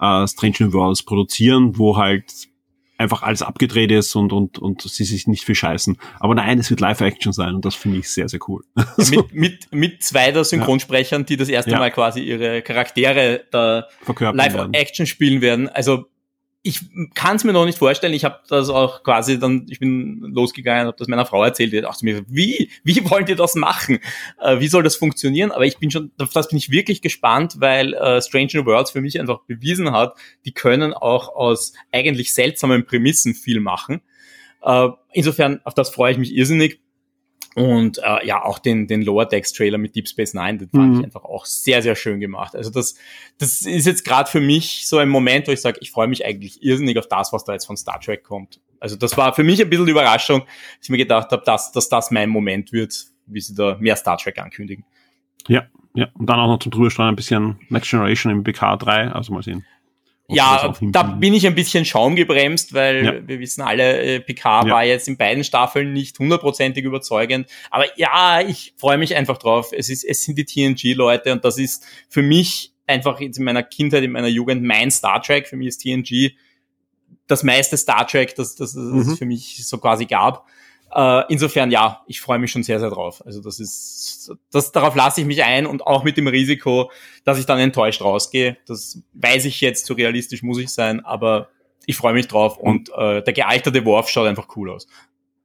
äh, 0.00 0.26
Strange 0.26 0.54
New 0.60 0.72
Worlds 0.72 1.02
produzieren, 1.02 1.78
wo 1.78 1.96
halt 1.96 2.48
einfach 2.98 3.22
alles 3.22 3.42
abgedreht 3.42 3.92
ist 3.92 4.14
und, 4.16 4.32
und, 4.32 4.58
und 4.58 4.82
sie 4.82 5.04
sich 5.04 5.28
nicht 5.28 5.44
viel 5.44 5.54
scheißen. 5.54 5.96
Aber 6.18 6.34
nein, 6.34 6.58
es 6.58 6.68
wird 6.68 6.80
Live-Action 6.80 7.32
sein 7.32 7.54
und 7.54 7.64
das 7.64 7.76
finde 7.76 7.98
ich 7.98 8.10
sehr, 8.10 8.28
sehr 8.28 8.40
cool. 8.48 8.64
Ja, 8.76 8.86
mit, 9.10 9.32
mit, 9.32 9.72
mit 9.72 10.02
zwei 10.02 10.32
der 10.32 10.44
Synchronsprechern, 10.44 11.24
die 11.24 11.36
das 11.36 11.48
erste 11.48 11.70
ja. 11.70 11.78
Mal 11.78 11.92
quasi 11.92 12.20
ihre 12.20 12.60
Charaktere 12.62 13.44
da 13.52 13.86
Live-Action 14.18 15.06
spielen 15.06 15.40
werden. 15.40 15.68
Also 15.68 16.06
ich 16.68 16.80
kann 17.14 17.36
es 17.36 17.44
mir 17.44 17.54
noch 17.54 17.64
nicht 17.64 17.78
vorstellen. 17.78 18.12
Ich 18.12 18.24
habe 18.24 18.40
das 18.48 18.68
auch 18.68 19.02
quasi 19.02 19.38
dann, 19.38 19.66
ich 19.70 19.80
bin 19.80 20.20
losgegangen, 20.20 20.86
habe 20.86 20.96
das 20.98 21.08
meiner 21.08 21.24
Frau 21.24 21.42
erzählt. 21.42 21.72
Die 21.72 21.80
dachte 21.80 22.04
mir, 22.04 22.24
wie, 22.28 22.70
wie 22.84 23.08
wollt 23.10 23.30
ihr 23.30 23.36
das 23.36 23.54
machen? 23.54 24.00
Äh, 24.38 24.60
wie 24.60 24.68
soll 24.68 24.82
das 24.82 24.96
funktionieren? 24.96 25.50
Aber 25.50 25.64
ich 25.64 25.78
bin 25.78 25.90
schon, 25.90 26.10
auf 26.20 26.32
das 26.34 26.48
bin 26.48 26.58
ich 26.58 26.70
wirklich 26.70 27.00
gespannt, 27.00 27.56
weil 27.58 27.94
äh, 27.94 28.20
Strange 28.20 28.50
New 28.52 28.66
Worlds 28.66 28.90
für 28.90 29.00
mich 29.00 29.18
einfach 29.18 29.40
bewiesen 29.46 29.92
hat, 29.92 30.14
die 30.44 30.52
können 30.52 30.92
auch 30.92 31.34
aus 31.34 31.72
eigentlich 31.90 32.34
seltsamen 32.34 32.84
Prämissen 32.84 33.34
viel 33.34 33.60
machen. 33.60 34.02
Äh, 34.62 34.88
insofern, 35.12 35.60
auf 35.64 35.72
das 35.72 35.88
freue 35.88 36.12
ich 36.12 36.18
mich 36.18 36.34
irrsinnig. 36.34 36.80
Und 37.54 37.98
äh, 37.98 38.26
ja, 38.26 38.44
auch 38.44 38.58
den, 38.58 38.86
den 38.86 39.02
Lower 39.02 39.26
Decks 39.26 39.52
Trailer 39.52 39.78
mit 39.78 39.96
Deep 39.96 40.08
Space 40.08 40.34
Nine, 40.34 40.58
den 40.58 40.68
fand 40.68 40.92
mhm. 40.92 40.98
ich 40.98 41.04
einfach 41.04 41.24
auch 41.24 41.44
sehr, 41.44 41.82
sehr 41.82 41.96
schön 41.96 42.20
gemacht. 42.20 42.54
Also 42.54 42.70
das, 42.70 42.94
das 43.38 43.62
ist 43.62 43.86
jetzt 43.86 44.04
gerade 44.04 44.30
für 44.30 44.40
mich 44.40 44.86
so 44.86 44.98
ein 44.98 45.08
Moment, 45.08 45.48
wo 45.48 45.52
ich 45.52 45.60
sage, 45.60 45.78
ich 45.80 45.90
freue 45.90 46.08
mich 46.08 46.24
eigentlich 46.24 46.62
irrsinnig 46.62 46.98
auf 46.98 47.08
das, 47.08 47.32
was 47.32 47.44
da 47.44 47.54
jetzt 47.54 47.66
von 47.66 47.76
Star 47.76 48.00
Trek 48.00 48.22
kommt. 48.22 48.60
Also 48.80 48.96
das 48.96 49.16
war 49.16 49.34
für 49.34 49.42
mich 49.42 49.60
ein 49.60 49.70
bisschen 49.70 49.88
Überraschung, 49.88 50.40
dass 50.40 50.84
ich 50.84 50.90
mir 50.90 50.98
gedacht 50.98 51.32
habe, 51.32 51.42
dass, 51.44 51.72
dass 51.72 51.88
das 51.88 52.10
mein 52.10 52.28
Moment 52.28 52.72
wird, 52.72 53.06
wie 53.26 53.40
sie 53.40 53.54
da 53.54 53.76
mehr 53.80 53.96
Star 53.96 54.18
Trek 54.18 54.38
ankündigen. 54.38 54.84
Ja, 55.48 55.66
ja. 55.94 56.08
Und 56.14 56.28
dann 56.28 56.38
auch 56.38 56.46
noch 56.46 56.58
zum 56.58 56.70
Drübersteuern 56.70 57.08
ein 57.08 57.16
bisschen 57.16 57.58
Next 57.70 57.90
Generation 57.90 58.32
im 58.32 58.44
BK 58.44 58.76
3, 58.76 59.10
also 59.10 59.32
mal 59.32 59.42
sehen 59.42 59.64
ja, 60.30 60.74
da 60.92 61.02
bin 61.04 61.32
ich 61.32 61.46
ein 61.46 61.54
bisschen 61.54 61.86
schaumgebremst, 61.86 62.74
weil 62.74 63.04
ja. 63.04 63.26
wir 63.26 63.40
wissen 63.40 63.62
alle, 63.62 64.02
äh, 64.02 64.20
Picard 64.20 64.66
ja. 64.66 64.74
war 64.74 64.84
jetzt 64.84 65.08
in 65.08 65.16
beiden 65.16 65.42
Staffeln 65.42 65.94
nicht 65.94 66.18
hundertprozentig 66.18 66.84
überzeugend. 66.84 67.48
Aber 67.70 67.86
ja, 67.96 68.42
ich 68.42 68.74
freue 68.76 68.98
mich 68.98 69.16
einfach 69.16 69.38
drauf. 69.38 69.70
Es 69.72 69.88
ist, 69.88 70.04
es 70.04 70.22
sind 70.24 70.36
die 70.36 70.44
TNG-Leute 70.44 71.32
und 71.32 71.44
das 71.44 71.56
ist 71.56 71.86
für 72.10 72.22
mich 72.22 72.72
einfach 72.86 73.20
in 73.20 73.32
meiner 73.38 73.62
Kindheit, 73.62 74.04
in 74.04 74.12
meiner 74.12 74.28
Jugend 74.28 74.62
mein 74.62 74.90
Star 74.90 75.22
Trek. 75.22 75.48
Für 75.48 75.56
mich 75.56 75.68
ist 75.68 75.78
TNG 75.78 76.32
das 77.26 77.42
meiste 77.42 77.76
Star 77.76 78.06
Trek, 78.06 78.34
das, 78.34 78.54
das, 78.54 78.74
das 78.74 78.82
mhm. 78.82 79.00
es 79.00 79.18
für 79.18 79.26
mich 79.26 79.66
so 79.66 79.78
quasi 79.78 80.04
gab. 80.04 80.46
Äh, 80.94 81.24
insofern 81.28 81.70
ja, 81.70 82.02
ich 82.06 82.20
freue 82.20 82.38
mich 82.38 82.50
schon 82.50 82.62
sehr, 82.62 82.80
sehr 82.80 82.90
drauf. 82.90 83.22
Also 83.26 83.42
das 83.42 83.60
ist, 83.60 84.32
das, 84.50 84.72
darauf 84.72 84.94
lasse 84.94 85.20
ich 85.20 85.26
mich 85.26 85.44
ein 85.44 85.66
und 85.66 85.86
auch 85.86 86.04
mit 86.04 86.16
dem 86.16 86.26
Risiko, 86.26 86.90
dass 87.24 87.38
ich 87.38 87.46
dann 87.46 87.58
enttäuscht 87.58 88.00
rausgehe. 88.00 88.56
Das 88.66 89.02
weiß 89.14 89.44
ich 89.44 89.60
jetzt, 89.60 89.86
so 89.86 89.94
realistisch 89.94 90.42
muss 90.42 90.58
ich 90.58 90.70
sein, 90.70 91.04
aber 91.04 91.48
ich 91.86 91.96
freue 91.96 92.14
mich 92.14 92.28
drauf 92.28 92.56
und 92.56 92.90
äh, 92.96 93.22
der 93.22 93.32
gealterte 93.32 93.84
Worf 93.84 94.08
schaut 94.08 94.28
einfach 94.28 94.48
cool 94.56 94.70
aus. 94.70 94.86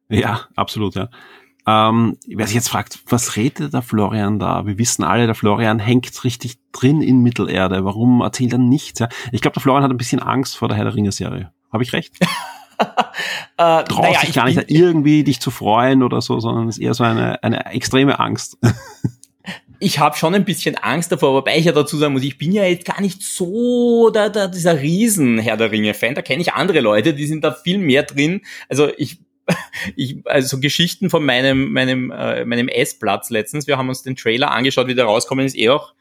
Ja, 0.10 0.48
absolut, 0.56 0.96
ja. 0.96 1.10
Ähm, 1.66 2.18
wer 2.28 2.46
sich 2.46 2.56
jetzt 2.56 2.68
fragt, 2.68 3.00
was 3.08 3.38
redet 3.38 3.74
der 3.74 3.82
Florian 3.82 4.38
da? 4.38 4.66
Wir 4.66 4.78
wissen 4.78 5.04
alle, 5.04 5.26
der 5.26 5.36
Florian 5.36 5.80
hängt 5.80 6.24
richtig 6.26 6.58
drin 6.74 7.02
in 7.02 7.24
Mittelerde. 7.24 7.86
Warum 7.86 8.20
erzählt 8.22 8.52
er 8.52 8.60
nichts? 8.60 9.00
Ja? 9.00 9.08
Ich 9.32 9.42
glaube, 9.42 9.54
der 9.54 9.62
Florian 9.62 9.84
hat 9.84 9.92
ein 9.92 9.98
bisschen 9.98 10.22
Angst 10.22 10.58
vor 10.58 10.68
der 10.68 10.76
Herr 10.76 10.86
der 10.86 10.96
Ringe-Serie. 10.96 11.54
Habe 11.72 11.84
ich 11.84 11.94
recht? 11.94 12.14
äh, 13.58 13.84
Traust 13.84 14.00
naja, 14.00 14.20
dich 14.22 14.34
gar 14.34 14.46
nicht 14.46 14.70
irgendwie 14.70 15.24
dich 15.24 15.40
zu 15.40 15.52
freuen 15.52 16.04
oder 16.04 16.22
so, 16.22 16.40
sondern 16.40 16.68
es 16.68 16.78
ist 16.78 16.84
eher 16.84 16.94
so 16.94 17.04
eine, 17.04 17.42
eine 17.44 17.66
extreme 17.68 18.20
Angst. 18.20 18.58
ich 19.80 20.00
habe 20.00 20.18
schon 20.18 20.34
ein 20.34 20.46
bisschen 20.46 20.76
Angst 20.78 21.12
davor, 21.12 21.34
wobei 21.34 21.58
ich 21.58 21.66
ja 21.66 21.72
dazu 21.72 21.98
sagen 21.98 22.14
muss, 22.14 22.24
ich 22.24 22.38
bin 22.38 22.52
ja 22.52 22.64
jetzt 22.64 22.86
gar 22.86 23.02
nicht 23.02 23.22
so 23.22 24.10
der, 24.10 24.30
der, 24.30 24.48
dieser 24.48 24.82
riesen 24.82 25.40
Herr 25.40 25.58
der 25.58 25.72
Ringe-Fan. 25.72 26.16
Da 26.16 26.22
kenne 26.22 26.42
ich 26.42 26.54
andere 26.54 26.80
Leute, 26.80 27.14
die 27.14 27.26
sind 27.26 27.44
da 27.44 27.52
viel 27.52 27.78
mehr 27.78 28.04
drin. 28.04 28.42
Also 28.70 28.90
ich 28.98 29.20
ich, 29.96 30.18
also 30.26 30.60
Geschichten 30.60 31.10
von 31.10 31.26
meinem, 31.26 31.72
meinem, 31.72 32.12
äh, 32.12 32.46
meinem 32.46 32.68
Essplatz 32.68 33.30
letztens. 33.30 33.68
Wir 33.68 33.78
haben 33.78 33.90
uns 33.90 34.04
den 34.04 34.16
Trailer 34.16 34.52
angeschaut, 34.52 34.88
wie 34.88 34.96
der 34.96 35.06
rauskommen 35.06 35.46
ist, 35.46 35.58
eh 35.58 35.70
auch 35.70 35.94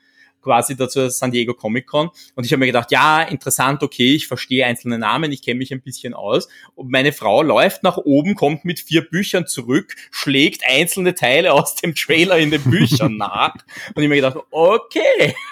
quasi 0.43 0.77
dazu 0.77 1.09
San 1.09 1.31
Diego 1.31 1.55
Comic 1.55 1.87
Con. 1.87 2.11
Und 2.35 2.45
ich 2.45 2.53
habe 2.53 2.61
mir 2.61 2.67
gedacht, 2.67 2.91
ja, 2.91 3.23
interessant, 3.23 3.83
okay, 3.83 4.15
ich 4.15 4.27
verstehe 4.27 4.67
einzelne 4.67 4.99
Namen, 4.99 5.33
ich 5.33 5.43
kenne 5.43 5.59
mich 5.59 5.73
ein 5.73 5.81
bisschen 5.81 6.13
aus. 6.15 6.49
Und 6.75 6.91
meine 6.91 7.13
Frau 7.13 7.43
läuft 7.43 7.83
nach 7.83 7.97
oben, 7.97 8.35
kommt 8.35 8.65
mit 8.65 8.81
vier 8.81 9.09
Büchern 9.09 9.47
zurück, 9.47 9.95
schlägt 10.11 10.63
einzelne 10.69 11.15
Teile 11.15 11.53
aus 11.53 11.77
dem 11.77 11.95
Trailer 11.95 12.39
in 12.39 12.51
den 12.51 12.63
Büchern 12.63 13.17
nach. 13.17 13.55
Und 13.95 14.03
ich 14.03 14.09
mir 14.09 14.17
gedacht, 14.17 14.39
okay. 14.51 15.35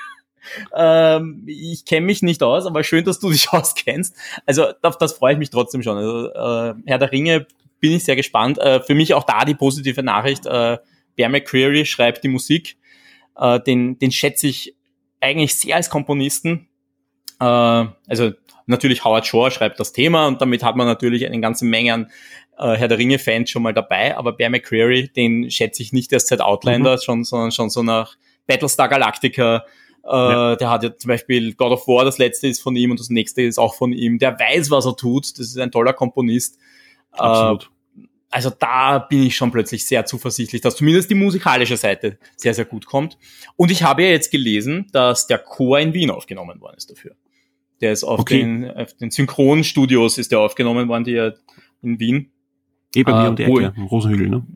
Ähm, 0.74 1.44
ich 1.46 1.84
kenne 1.84 2.06
mich 2.06 2.22
nicht 2.22 2.42
aus, 2.42 2.66
aber 2.66 2.82
schön, 2.82 3.04
dass 3.04 3.20
du 3.20 3.30
dich 3.30 3.48
auskennst. 3.52 4.16
Also 4.46 4.66
auf 4.82 4.98
das 4.98 5.12
freue 5.12 5.34
ich 5.34 5.38
mich 5.38 5.50
trotzdem 5.50 5.82
schon. 5.82 5.96
Also, 5.98 6.28
äh, 6.28 6.74
Herr 6.86 6.98
der 6.98 7.12
Ringe 7.12 7.46
bin 7.78 7.92
ich 7.92 8.04
sehr 8.04 8.16
gespannt. 8.16 8.58
Äh, 8.58 8.80
für 8.80 8.94
mich 8.94 9.14
auch 9.14 9.24
da 9.24 9.44
die 9.44 9.54
positive 9.54 10.02
Nachricht. 10.02 10.46
Äh, 10.46 10.78
Bear 11.16 11.28
McCreary 11.28 11.84
schreibt 11.86 12.24
die 12.24 12.28
Musik. 12.28 12.76
Äh, 13.36 13.60
den, 13.60 13.98
den 13.98 14.12
schätze 14.12 14.46
ich 14.46 14.74
eigentlich 15.20 15.54
sehr 15.54 15.76
als 15.76 15.90
Komponisten. 15.90 16.68
Äh, 17.40 17.44
also 17.44 18.32
natürlich 18.66 19.04
Howard 19.04 19.26
Shore 19.26 19.50
schreibt 19.50 19.80
das 19.80 19.92
Thema 19.92 20.26
und 20.26 20.40
damit 20.40 20.62
hat 20.62 20.76
man 20.76 20.86
natürlich 20.86 21.26
eine 21.26 21.40
ganze 21.40 21.64
Menge 21.64 21.94
an 21.94 22.10
äh, 22.58 22.76
Herr 22.76 22.88
der 22.88 22.98
Ringe-Fans 22.98 23.50
schon 23.50 23.62
mal 23.62 23.74
dabei, 23.74 24.16
aber 24.16 24.32
Bear 24.32 24.50
McCreary, 24.50 25.08
den 25.08 25.50
schätze 25.50 25.82
ich 25.82 25.92
nicht 25.92 26.12
erst 26.12 26.28
seit 26.28 26.40
Outlander, 26.40 26.96
mhm. 26.96 27.00
schon, 27.00 27.24
sondern 27.24 27.52
schon 27.52 27.70
so 27.70 27.82
nach 27.82 28.16
Battlestar 28.46 28.88
Galactica. 28.88 29.64
Äh, 30.04 30.08
ja. 30.10 30.56
Der 30.56 30.70
hat 30.70 30.82
ja 30.82 30.96
zum 30.96 31.08
Beispiel 31.08 31.54
God 31.54 31.72
of 31.72 31.88
War, 31.88 32.04
das 32.04 32.18
letzte 32.18 32.48
ist 32.48 32.62
von 32.62 32.76
ihm 32.76 32.90
und 32.90 33.00
das 33.00 33.10
nächste 33.10 33.42
ist 33.42 33.58
auch 33.58 33.74
von 33.74 33.92
ihm. 33.92 34.18
Der 34.18 34.38
weiß, 34.38 34.70
was 34.70 34.86
er 34.86 34.96
tut. 34.96 35.38
Das 35.38 35.46
ist 35.46 35.58
ein 35.58 35.70
toller 35.70 35.92
Komponist. 35.92 36.58
Absolut. 37.12 37.64
Äh, 37.64 37.79
also 38.30 38.50
da 38.50 38.98
bin 38.98 39.24
ich 39.24 39.36
schon 39.36 39.50
plötzlich 39.50 39.84
sehr 39.84 40.06
zuversichtlich, 40.06 40.62
dass 40.62 40.76
zumindest 40.76 41.10
die 41.10 41.14
musikalische 41.14 41.76
Seite 41.76 42.18
sehr, 42.36 42.54
sehr 42.54 42.64
gut 42.64 42.86
kommt. 42.86 43.18
Und 43.56 43.70
ich 43.70 43.82
habe 43.82 44.04
ja 44.04 44.10
jetzt 44.10 44.30
gelesen, 44.30 44.86
dass 44.92 45.26
der 45.26 45.38
Chor 45.38 45.80
in 45.80 45.92
Wien 45.92 46.10
aufgenommen 46.10 46.60
worden 46.60 46.76
ist 46.76 46.90
dafür. 46.90 47.16
Der 47.80 47.92
ist 47.92 48.04
auf, 48.04 48.20
okay. 48.20 48.38
den, 48.38 48.70
auf 48.70 48.94
den 48.94 49.10
Synchronstudios 49.10 50.18
ist 50.18 50.30
der 50.32 50.40
aufgenommen 50.40 50.88
worden, 50.88 51.04
die 51.04 51.12
ja 51.12 51.32
in 51.82 51.98
Wien. 51.98 52.30
Eh 52.94 53.02
bei 53.02 53.12
mir 53.12 53.30
um 53.30 53.36
die 53.36 53.44
Ecke, 53.44 53.72
im 53.76 53.84
Rosenhügel, 53.84 54.28
ne? 54.28 54.46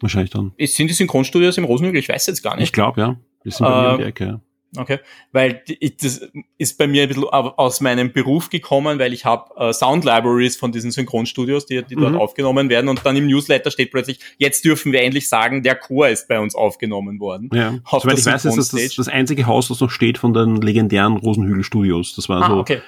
Wahrscheinlich 0.00 0.30
dann. 0.30 0.52
Sind 0.58 0.88
die 0.88 0.94
Synchronstudios 0.94 1.56
im 1.58 1.64
Rosenhügel? 1.64 1.98
Ich 1.98 2.08
weiß 2.08 2.26
jetzt 2.26 2.42
gar 2.42 2.56
nicht. 2.56 2.64
Ich 2.64 2.72
glaube, 2.72 3.00
ja. 3.00 3.16
Die 3.44 3.50
sind 3.50 3.66
bei 3.66 3.72
äh, 3.72 3.82
mir 3.82 3.92
um 3.92 3.98
die 3.98 4.04
Ecke, 4.04 4.24
ja. 4.24 4.40
Okay, 4.76 4.98
weil 5.32 5.62
das 6.00 6.28
ist 6.58 6.78
bei 6.78 6.86
mir 6.86 7.02
ein 7.02 7.08
bisschen 7.08 7.24
aus 7.24 7.80
meinem 7.80 8.12
Beruf 8.12 8.50
gekommen, 8.50 8.98
weil 8.98 9.12
ich 9.12 9.24
habe 9.24 9.50
äh, 9.56 9.72
Sound 9.72 10.04
Libraries 10.04 10.56
von 10.56 10.72
diesen 10.72 10.90
Synchronstudios, 10.90 11.66
die, 11.66 11.82
die 11.84 11.96
mhm. 11.96 12.00
dort 12.00 12.16
aufgenommen 12.16 12.68
werden 12.68 12.88
und 12.88 13.04
dann 13.04 13.16
im 13.16 13.26
Newsletter 13.26 13.70
steht 13.70 13.90
plötzlich, 13.92 14.18
jetzt 14.38 14.64
dürfen 14.64 14.92
wir 14.92 15.02
endlich 15.02 15.28
sagen, 15.28 15.62
der 15.62 15.76
Chor 15.76 16.08
ist 16.08 16.28
bei 16.28 16.40
uns 16.40 16.54
aufgenommen 16.54 17.20
worden. 17.20 17.50
Ja, 17.52 17.78
soweit 17.88 18.18
ich 18.18 18.26
weiß, 18.26 18.44
ist 18.44 18.56
das, 18.56 18.68
das 18.70 18.94
das 18.96 19.08
einzige 19.08 19.46
Haus, 19.46 19.68
das 19.68 19.80
noch 19.80 19.90
steht 19.90 20.18
von 20.18 20.34
den 20.34 20.56
legendären 20.56 21.16
Rosenhügel 21.16 21.62
Studios. 21.62 22.14
Das 22.16 22.28
war 22.28 22.42
ah, 22.42 22.48
so 22.48 22.56
okay. 22.58 22.80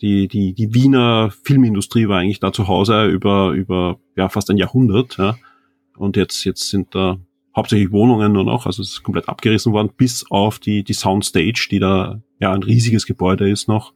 die, 0.00 0.28
die, 0.28 0.54
die 0.54 0.74
Wiener 0.74 1.32
Filmindustrie 1.44 2.08
war 2.08 2.18
eigentlich 2.18 2.40
da 2.40 2.52
zu 2.52 2.68
Hause 2.68 3.06
über, 3.06 3.52
über 3.52 3.98
ja, 4.16 4.28
fast 4.28 4.50
ein 4.50 4.56
Jahrhundert. 4.56 5.16
Ja. 5.18 5.38
Und 5.96 6.16
jetzt, 6.16 6.44
jetzt 6.44 6.70
sind 6.70 6.94
da 6.94 7.18
hauptsächlich 7.58 7.92
Wohnungen 7.92 8.32
nur 8.32 8.44
noch, 8.44 8.66
also 8.66 8.82
es 8.82 8.90
ist 8.90 9.02
komplett 9.02 9.28
abgerissen 9.28 9.72
worden, 9.72 9.90
bis 9.96 10.24
auf 10.30 10.58
die, 10.58 10.82
die 10.82 10.94
Soundstage, 10.94 11.68
die 11.70 11.78
da 11.78 12.20
ja 12.40 12.52
ein 12.52 12.62
riesiges 12.62 13.04
Gebäude 13.04 13.48
ist 13.50 13.68
noch 13.68 13.92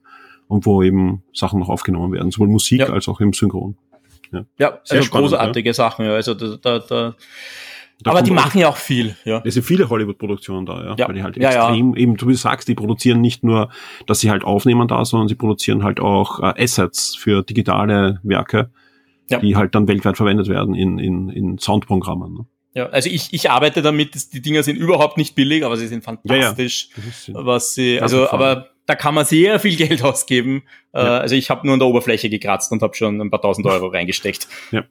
und 0.48 0.66
wo 0.66 0.82
eben 0.82 1.22
Sachen 1.32 1.60
noch 1.60 1.68
aufgenommen 1.68 2.12
werden, 2.12 2.30
sowohl 2.30 2.48
Musik 2.48 2.80
ja. 2.80 2.86
als 2.90 3.08
auch 3.08 3.20
im 3.20 3.32
Synchron. 3.32 3.76
Ja, 4.32 4.44
ja 4.58 4.68
also 4.88 5.02
spannend, 5.02 5.30
großartige 5.30 5.70
ja. 5.70 5.74
Sachen, 5.74 6.04
ja. 6.04 6.12
Also 6.12 6.34
da, 6.34 6.56
da, 6.56 6.78
da 6.78 7.14
da 8.02 8.10
aber 8.10 8.22
die 8.22 8.32
machen 8.32 8.58
ja 8.58 8.68
auch 8.68 8.76
viel, 8.76 9.14
ja. 9.24 9.42
Es 9.44 9.54
sind 9.54 9.62
viele 9.62 9.88
Hollywood-Produktionen 9.88 10.66
da, 10.66 10.82
ja. 10.82 10.94
ja. 10.98 11.06
Weil 11.06 11.14
die 11.14 11.22
halt 11.22 11.36
ja, 11.36 11.50
extrem, 11.50 11.94
ja. 11.94 12.00
eben, 12.00 12.16
du 12.16 12.32
sagst, 12.32 12.66
die 12.66 12.74
produzieren 12.74 13.20
nicht 13.20 13.44
nur, 13.44 13.68
dass 14.06 14.20
sie 14.20 14.30
halt 14.30 14.42
aufnehmen 14.44 14.88
da, 14.88 15.04
sondern 15.04 15.28
sie 15.28 15.36
produzieren 15.36 15.84
halt 15.84 16.00
auch 16.00 16.40
äh, 16.40 16.64
Assets 16.64 17.14
für 17.14 17.42
digitale 17.42 18.18
Werke, 18.24 18.70
ja. 19.30 19.38
die 19.38 19.54
halt 19.54 19.74
dann 19.74 19.86
weltweit 19.86 20.16
verwendet 20.16 20.48
werden 20.48 20.74
in, 20.74 20.98
in, 20.98 21.28
in 21.28 21.58
Soundprogrammen. 21.58 22.34
Ne? 22.34 22.46
Ja, 22.74 22.86
also 22.86 23.10
ich, 23.10 23.32
ich 23.32 23.50
arbeite 23.50 23.82
damit, 23.82 24.32
die 24.32 24.40
Dinger 24.40 24.62
sind 24.62 24.76
überhaupt 24.76 25.18
nicht 25.18 25.34
billig, 25.34 25.64
aber 25.64 25.76
sie 25.76 25.88
sind 25.88 26.04
fantastisch, 26.04 26.88
ja, 27.26 27.34
ja. 27.34 27.44
was 27.44 27.74
sie, 27.74 28.00
also, 28.00 28.30
aber 28.30 28.70
da 28.86 28.94
kann 28.94 29.14
man 29.14 29.26
sehr 29.26 29.60
viel 29.60 29.76
Geld 29.88 30.02
ausgeben. 30.02 30.62
Äh, 30.92 31.02
ja. 31.02 31.18
Also 31.18 31.34
ich 31.34 31.50
habe 31.50 31.66
nur 31.66 31.74
an 31.74 31.80
der 31.80 31.88
Oberfläche 31.88 32.30
gekratzt 32.30 32.72
und 32.72 32.82
habe 32.82 32.94
schon 32.94 33.20
ein 33.20 33.30
paar 33.30 33.42
tausend 33.42 33.66
Euro 33.66 33.88
reingesteckt. 33.88 34.48
Ja. 34.70 34.84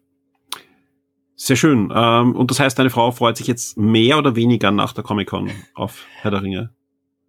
Sehr 1.35 1.55
schön. 1.55 1.91
Ähm, 1.93 2.35
und 2.35 2.51
das 2.51 2.59
heißt, 2.59 2.77
deine 2.77 2.91
Frau 2.91 3.11
freut 3.11 3.37
sich 3.37 3.47
jetzt 3.47 3.75
mehr 3.77 4.19
oder 4.19 4.35
weniger 4.35 4.69
nach 4.69 4.93
der 4.93 5.03
Comic-Con 5.03 5.49
auf 5.73 6.05
Herr 6.21 6.29
der 6.29 6.43
Ringe? 6.43 6.69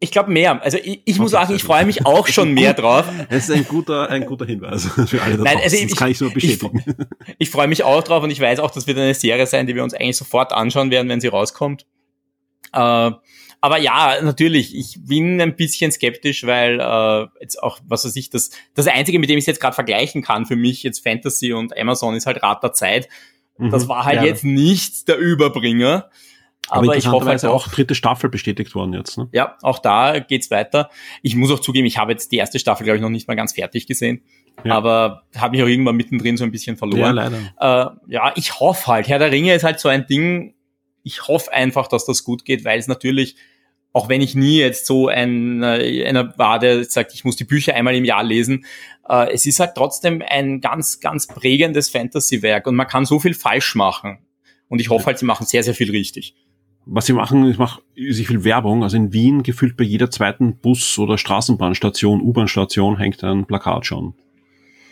Ich 0.02 0.10
glaube 0.10 0.32
mehr. 0.32 0.60
Also 0.64 0.78
ich, 0.78 1.00
ich 1.04 1.18
muss 1.20 1.30
sagen, 1.30 1.54
ich 1.54 1.62
freue 1.62 1.86
mich 1.86 2.04
auch 2.04 2.26
schon 2.26 2.54
mehr 2.54 2.74
drauf. 2.74 3.06
Das 3.30 3.48
ist 3.48 3.54
ein 3.54 3.64
guter, 3.64 4.10
ein 4.10 4.26
guter 4.26 4.44
Hinweis 4.44 4.86
für 5.06 5.22
alle 5.22 5.36
da 5.36 5.44
Nein, 5.44 5.58
also 5.62 5.76
ich, 5.76 5.86
das 5.86 5.96
kann 5.96 6.10
ich 6.10 6.20
nur 6.20 6.32
bestätigen. 6.32 6.82
Ich, 7.28 7.34
ich 7.38 7.50
freue 7.50 7.68
mich 7.68 7.84
auch 7.84 8.02
drauf 8.02 8.24
und 8.24 8.30
ich 8.30 8.40
weiß 8.40 8.58
auch, 8.58 8.72
das 8.72 8.88
wird 8.88 8.98
eine 8.98 9.14
Serie 9.14 9.46
sein, 9.46 9.68
die 9.68 9.76
wir 9.76 9.84
uns 9.84 9.94
eigentlich 9.94 10.16
sofort 10.16 10.52
anschauen 10.52 10.90
werden, 10.90 11.08
wenn 11.08 11.20
sie 11.20 11.28
rauskommt. 11.28 11.86
Äh, 12.72 13.12
aber 13.60 13.78
ja, 13.78 14.20
natürlich, 14.22 14.76
ich 14.76 14.98
bin 15.06 15.40
ein 15.40 15.54
bisschen 15.54 15.92
skeptisch, 15.92 16.44
weil 16.44 16.80
äh, 16.80 17.28
jetzt 17.40 17.62
auch, 17.62 17.78
was 17.86 18.04
weiß 18.04 18.16
ich, 18.16 18.28
das, 18.28 18.50
das 18.74 18.88
Einzige, 18.88 19.20
mit 19.20 19.30
dem 19.30 19.38
ich 19.38 19.42
es 19.42 19.46
jetzt 19.46 19.60
gerade 19.60 19.76
vergleichen 19.76 20.20
kann 20.20 20.46
für 20.46 20.56
mich, 20.56 20.82
jetzt 20.82 21.04
Fantasy 21.04 21.52
und 21.52 21.78
Amazon, 21.78 22.16
ist 22.16 22.26
halt 22.26 22.42
Rat 22.42 22.60
der 22.64 22.72
Zeit. 22.72 23.08
Das 23.56 23.84
mhm. 23.84 23.88
war 23.88 24.04
halt 24.04 24.16
ja. 24.16 24.24
jetzt 24.24 24.42
nicht 24.42 25.06
der 25.06 25.18
Überbringer. 25.18 26.10
Aber, 26.68 26.84
aber 26.84 26.96
ich 26.96 27.06
hoffe 27.08 27.26
halt 27.26 27.44
auch, 27.44 27.66
auch 27.66 27.68
dritte 27.68 27.94
Staffel 27.94 28.30
bestätigt 28.30 28.74
worden 28.74 28.94
jetzt. 28.94 29.18
Ne? 29.18 29.28
Ja, 29.32 29.56
auch 29.62 29.78
da 29.78 30.20
geht's 30.20 30.50
weiter. 30.50 30.90
Ich 31.20 31.34
muss 31.34 31.50
auch 31.50 31.58
zugeben, 31.58 31.86
ich 31.86 31.98
habe 31.98 32.12
jetzt 32.12 32.32
die 32.32 32.36
erste 32.36 32.58
Staffel, 32.58 32.84
glaube 32.84 32.96
ich, 32.96 33.02
noch 33.02 33.10
nicht 33.10 33.28
mal 33.28 33.34
ganz 33.34 33.54
fertig 33.54 33.86
gesehen. 33.86 34.22
Ja. 34.64 34.74
Aber 34.76 35.22
habe 35.36 35.52
mich 35.52 35.62
auch 35.62 35.68
irgendwann 35.68 35.96
mittendrin 35.96 36.36
so 36.36 36.44
ein 36.44 36.52
bisschen 36.52 36.76
verloren. 36.76 37.16
Ja, 37.16 37.28
leider. 37.28 37.96
Äh, 38.08 38.12
ja, 38.12 38.32
ich 38.36 38.60
hoffe 38.60 38.86
halt. 38.86 39.08
Herr 39.08 39.18
der 39.18 39.32
Ringe 39.32 39.54
ist 39.54 39.64
halt 39.64 39.80
so 39.80 39.88
ein 39.88 40.06
Ding. 40.06 40.54
Ich 41.02 41.26
hoffe 41.26 41.52
einfach, 41.52 41.88
dass 41.88 42.06
das 42.06 42.22
gut 42.22 42.44
geht, 42.44 42.64
weil 42.64 42.78
es 42.78 42.86
natürlich, 42.86 43.34
auch 43.92 44.08
wenn 44.08 44.20
ich 44.20 44.34
nie 44.34 44.58
jetzt 44.58 44.86
so 44.86 45.08
ein, 45.08 45.62
äh, 45.62 46.06
einer 46.06 46.36
war, 46.38 46.58
der 46.58 46.84
sagt, 46.84 47.12
ich 47.12 47.24
muss 47.24 47.36
die 47.36 47.44
Bücher 47.44 47.74
einmal 47.74 47.96
im 47.96 48.04
Jahr 48.04 48.22
lesen, 48.22 48.64
äh, 49.08 49.32
es 49.32 49.46
ist 49.46 49.58
halt 49.58 49.72
trotzdem 49.74 50.22
ein 50.26 50.60
ganz, 50.60 51.00
ganz 51.00 51.26
prägendes 51.26 51.90
Fantasy-Werk 51.90 52.66
und 52.68 52.76
man 52.76 52.86
kann 52.86 53.04
so 53.04 53.18
viel 53.18 53.34
falsch 53.34 53.74
machen. 53.74 54.18
Und 54.68 54.80
ich 54.80 54.88
hoffe 54.88 55.06
halt, 55.06 55.18
sie 55.18 55.26
machen 55.26 55.44
sehr, 55.44 55.64
sehr 55.64 55.74
viel 55.74 55.90
richtig. 55.90 56.34
Was 56.84 57.06
sie 57.06 57.12
machen, 57.12 57.48
ich 57.48 57.58
mache 57.58 57.82
sich 57.94 58.26
viel 58.26 58.44
Werbung. 58.44 58.82
Also 58.82 58.96
in 58.96 59.12
Wien 59.12 59.42
gefühlt 59.42 59.76
bei 59.76 59.84
jeder 59.84 60.10
zweiten 60.10 60.56
Bus- 60.56 60.98
oder 60.98 61.16
Straßenbahnstation, 61.16 62.20
U-Bahn-Station 62.20 62.98
hängt 62.98 63.22
ein 63.22 63.46
Plakat 63.46 63.86
schon. 63.86 64.14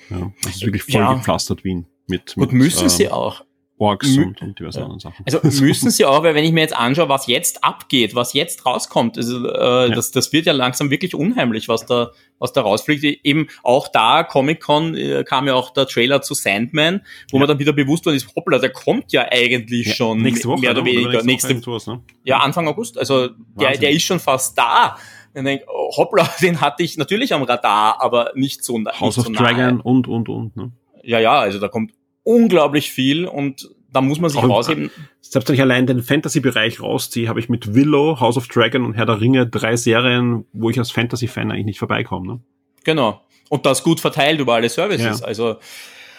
Ja, 0.09 0.33
das 0.43 0.57
ist 0.57 0.65
wirklich 0.65 0.85
voll 0.85 1.01
ja. 1.01 1.15
gepflastert 1.15 1.65
Wien. 1.65 1.87
Mit, 2.07 2.37
mit, 2.37 2.51
Und 2.51 2.53
müssen 2.57 2.85
ähm, 2.85 2.89
sie 2.89 3.09
auch. 3.09 3.45
Orks 3.81 4.15
und, 4.19 4.43
und 4.43 4.59
diverse 4.59 4.83
anderen 4.83 5.01
Sachen. 5.01 5.25
Also 5.25 5.41
müssen 5.65 5.91
sie 5.91 6.05
auch, 6.05 6.23
weil 6.23 6.35
wenn 6.35 6.45
ich 6.45 6.53
mir 6.53 6.61
jetzt 6.61 6.77
anschaue, 6.77 7.09
was 7.09 7.27
jetzt 7.27 7.65
abgeht, 7.65 8.15
was 8.15 8.35
jetzt 8.35 8.67
rauskommt, 8.67 9.17
also, 9.17 9.49
äh, 9.49 9.89
ja. 9.89 9.95
das, 9.95 10.11
das 10.11 10.35
wird 10.35 10.45
ja 10.45 10.53
langsam 10.53 10.91
wirklich 10.91 11.15
unheimlich, 11.15 11.67
was 11.67 11.87
da, 11.87 12.11
was 12.39 12.53
da 12.53 12.61
rausfliegt. 12.61 13.03
Eben 13.25 13.49
auch 13.63 13.89
da, 13.89 14.23
Comic-Con, 14.23 14.95
äh, 14.97 15.25
kam 15.25 15.47
ja 15.47 15.55
auch 15.55 15.71
der 15.71 15.87
Trailer 15.87 16.21
zu 16.21 16.35
Sandman, 16.35 17.01
wo 17.31 17.39
ja. 17.39 17.41
man 17.41 17.49
dann 17.49 17.59
wieder 17.59 17.73
bewusst 17.73 18.05
worden 18.05 18.17
ist, 18.17 18.29
hoppla, 18.37 18.59
der 18.59 18.69
kommt 18.69 19.13
ja 19.13 19.27
eigentlich 19.31 19.87
ja, 19.87 19.95
schon 19.95 20.21
nächste 20.21 20.49
Woche, 20.49 20.61
mehr 20.61 20.73
oder 20.73 20.83
ne? 20.83 20.91
weniger. 20.91 21.09
Oder 21.09 21.23
nächste, 21.23 21.55
nächste 21.55 21.91
ne? 21.91 22.03
Ja, 22.25 22.41
Anfang 22.41 22.69
August. 22.69 22.99
Also 22.99 23.29
der, 23.59 23.79
der 23.79 23.93
ist 23.93 24.03
schon 24.03 24.21
fast 24.21 24.59
da. 24.59 24.99
Und 25.33 25.45
denk, 25.45 25.63
oh, 25.69 25.97
hoppla, 25.97 26.29
den 26.43 26.61
hatte 26.61 26.83
ich 26.83 26.99
natürlich 26.99 27.33
am 27.33 27.45
Radar, 27.45 28.03
aber 28.03 28.33
nicht 28.35 28.63
so, 28.63 28.75
House 28.75 29.17
nicht 29.17 29.19
of 29.19 29.27
so 29.27 29.33
Dragon 29.33 29.81
und, 29.81 30.07
und, 30.07 30.29
und. 30.29 30.55
Ne? 30.55 30.73
Ja, 31.03 31.19
ja, 31.19 31.39
also 31.39 31.59
da 31.59 31.69
kommt 31.69 31.93
unglaublich 32.31 32.91
viel 32.91 33.27
und 33.27 33.71
da 33.93 34.01
muss 34.01 34.21
man 34.21 34.31
sich 34.31 34.41
auch 34.41 34.49
rausheben. 34.49 34.91
Selbst 35.21 35.49
wenn 35.49 35.55
ich 35.55 35.61
allein 35.61 35.87
den 35.87 36.03
Fantasy-Bereich 36.03 36.81
rausziehe, 36.81 37.29
habe 37.29 37.41
ich 37.41 37.49
mit 37.49 37.75
Willow, 37.75 38.21
House 38.21 38.37
of 38.37 38.47
Dragon 38.47 38.85
und 38.85 38.95
Herr 38.95 39.07
der 39.07 39.21
Ringe 39.21 39.47
drei 39.47 39.77
Serien, 39.77 40.45
wo 40.53 40.71
ich 40.71 40.79
als 40.79 40.93
Fantasy-Fan 40.93 41.51
eigentlich 41.51 41.67
nicht 41.67 41.79
vorbeikomme. 41.79 42.27
Ne? 42.27 42.41
Genau. 42.85 43.21
Und 43.49 43.67
das 43.67 43.83
gut 43.83 43.99
verteilt 43.99 44.39
über 44.39 44.55
alle 44.55 44.69
Services. 44.69 45.21
Ja. 45.21 45.27
Also 45.27 45.57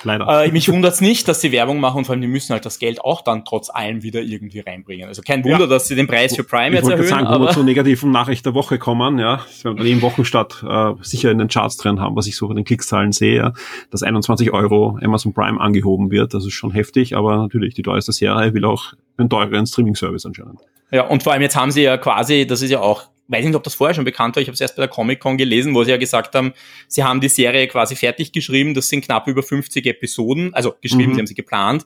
Leider. 0.04 0.46
Äh, 0.46 0.52
mich 0.52 0.70
wundert 0.72 0.94
es 0.94 1.02
nicht, 1.02 1.28
dass 1.28 1.42
sie 1.42 1.52
Werbung 1.52 1.80
machen 1.80 2.00
und 2.00 2.06
vor 2.06 2.14
allem 2.14 2.22
die 2.22 2.28
müssen 2.28 2.54
halt 2.54 2.66
das 2.66 2.80
Geld 2.80 3.02
auch 3.02 3.22
dann 3.22 3.46
trotz 3.46 3.70
allem 3.70 4.04
wieder 4.04 4.22
irgendwie 4.22 4.60
reinbringen. 4.60 5.08
Also 5.08 5.22
kein 5.22 5.44
Wunder, 5.44 5.62
ja. 5.62 5.68
dass 5.68 5.88
sie 5.88 5.96
den 5.96 6.08
Preis 6.08 6.36
für 6.36 6.44
Prime 6.44 6.70
ich 6.70 6.76
jetzt 6.76 6.90
erhöhen. 6.90 7.08
Sagen, 7.08 7.28
aber 7.28 7.46
wir 7.46 7.52
zur 7.52 7.64
negativen 7.66 8.12
Nachricht 8.12 8.46
der 8.46 8.54
Woche 8.54 8.78
kommen, 8.78 9.20
ja, 9.20 9.42
werden 9.64 9.84
wir 9.84 9.92
im 9.92 10.02
Wochenstart 10.02 10.64
äh, 10.68 10.94
sicher 11.02 11.32
in 11.32 11.38
den 11.38 11.48
Charts 11.48 11.78
drin 11.78 12.00
haben, 12.00 12.16
was 12.16 12.28
ich 12.28 12.36
so 12.36 12.50
in 12.50 12.56
den 12.56 12.66
Klickszahlen 12.66 13.12
sehe, 13.12 13.38
ja, 13.38 13.54
dass 13.90 14.04
21 14.04 14.52
Euro 14.52 14.98
Amazon 15.02 15.34
Prime 15.34 15.60
angehoben 15.60 16.12
wird. 16.12 16.34
Das 16.34 16.46
ist 16.46 16.54
schon 16.54 16.72
heftig, 16.72 17.16
aber 17.16 17.38
natürlich 17.38 17.74
die 17.74 17.84
teuerste 17.84 18.12
Serie 18.12 18.54
will 18.54 18.66
auch 18.66 18.94
einen 19.18 19.30
teureren 19.30 19.66
Streaming-Service 19.66 20.26
anscheinend. 20.26 20.60
Ja, 20.92 21.08
und 21.08 21.24
vor 21.24 21.32
allem 21.32 21.42
jetzt 21.42 21.56
haben 21.56 21.72
sie 21.72 21.84
ja 21.84 21.98
quasi, 21.98 22.46
das 22.46 22.62
ist 22.62 22.70
ja 22.70 22.82
auch 22.82 23.11
weiß 23.32 23.46
nicht, 23.46 23.56
ob 23.56 23.64
das 23.64 23.76
vorher 23.76 23.94
schon 23.94 24.06
bekannt 24.06 24.36
war, 24.36 24.42
ich 24.42 24.48
habe 24.48 24.54
es 24.54 24.62
erst 24.62 24.76
bei 24.76 24.82
der 24.82 24.90
Comic-Con 24.90 25.38
gelesen, 25.38 25.74
wo 25.74 25.84
sie 25.84 25.92
ja 25.92 25.98
gesagt 25.98 26.36
haben, 26.36 26.54
sie 26.88 27.04
haben 27.04 27.22
die 27.22 27.30
Serie 27.30 27.68
quasi 27.68 27.96
fertig 27.96 28.32
geschrieben, 28.32 28.74
das 28.74 28.90
sind 28.90 29.06
knapp 29.06 29.28
über 29.28 29.42
50 29.42 29.86
Episoden, 29.86 30.54
also 30.54 30.76
geschrieben, 30.82 31.12
mhm. 31.12 31.16
sie 31.16 31.20
haben 31.22 31.28
sie 31.28 31.36
geplant. 31.36 31.86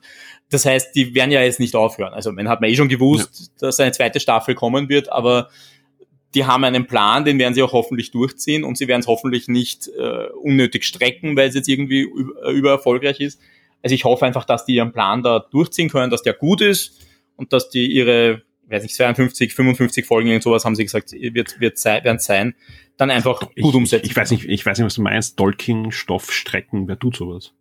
Das 0.50 0.66
heißt, 0.66 0.96
die 0.96 1.14
werden 1.16 1.32
ja 1.32 1.42
jetzt 1.42 1.60
nicht 1.60 1.76
aufhören. 1.76 2.14
Also 2.14 2.32
man 2.32 2.50
hat 2.50 2.62
man 2.62 2.70
eh 2.70 2.76
schon 2.76 2.90
gewusst, 2.90 3.40
ja. 3.40 3.68
dass 3.68 3.80
eine 3.80 3.92
zweite 3.92 4.20
Staffel 4.20 4.56
kommen 4.56 4.90
wird, 4.90 5.12
aber 5.12 5.50
die 6.34 6.46
haben 6.46 6.64
einen 6.64 6.86
Plan, 6.86 7.24
den 7.24 7.40
werden 7.40 7.54
sie 7.54 7.64
auch 7.64 7.74
hoffentlich 7.74 8.12
durchziehen 8.12 8.64
und 8.64 8.78
sie 8.78 8.88
werden 8.88 9.02
es 9.02 9.08
hoffentlich 9.08 9.48
nicht 9.48 9.88
äh, 9.88 10.28
unnötig 10.42 10.84
strecken, 10.84 11.38
weil 11.38 11.48
es 11.48 11.56
jetzt 11.56 11.70
irgendwie 11.70 12.02
über, 12.02 12.50
über 12.50 12.72
erfolgreich 12.72 13.20
ist. 13.22 13.40
Also 13.82 13.94
ich 13.94 14.04
hoffe 14.04 14.26
einfach, 14.26 14.46
dass 14.46 14.66
die 14.66 14.76
ihren 14.76 14.92
Plan 14.92 15.24
da 15.24 15.40
durchziehen 15.40 15.90
können, 15.90 16.10
dass 16.10 16.24
der 16.24 16.34
gut 16.34 16.60
ist 16.60 17.06
und 17.38 17.54
dass 17.54 17.70
die 17.70 17.86
ihre 17.86 18.42
weiß 18.68 18.84
nicht, 18.84 18.96
52, 18.96 19.54
55 19.54 20.06
Folgen 20.06 20.34
und 20.34 20.44
sowas 20.44 20.66
haben 20.66 20.76
sie 20.76 20.84
gesagt, 20.84 21.12
wird, 21.12 21.60
wird 21.60 21.78
sein, 21.78 22.04
werden 22.04 22.20
sein, 22.20 22.56
dann 22.98 23.12
einfach 23.12 23.40
gut 23.40 23.52
ich, 23.56 23.64
umsetzen. 23.66 24.06
Ich 24.06 24.16
weiß 24.16 24.32
nicht, 24.32 24.46
ich 24.46 24.66
weiß 24.66 24.78
nicht, 24.78 24.86
was 24.86 24.96
du 24.96 25.02
meinst. 25.02 25.40
Dolking, 25.40 25.92
Stoff, 25.92 26.32
Strecken, 26.32 26.88
wer 26.88 26.98
tut 26.98 27.16
sowas? 27.18 27.54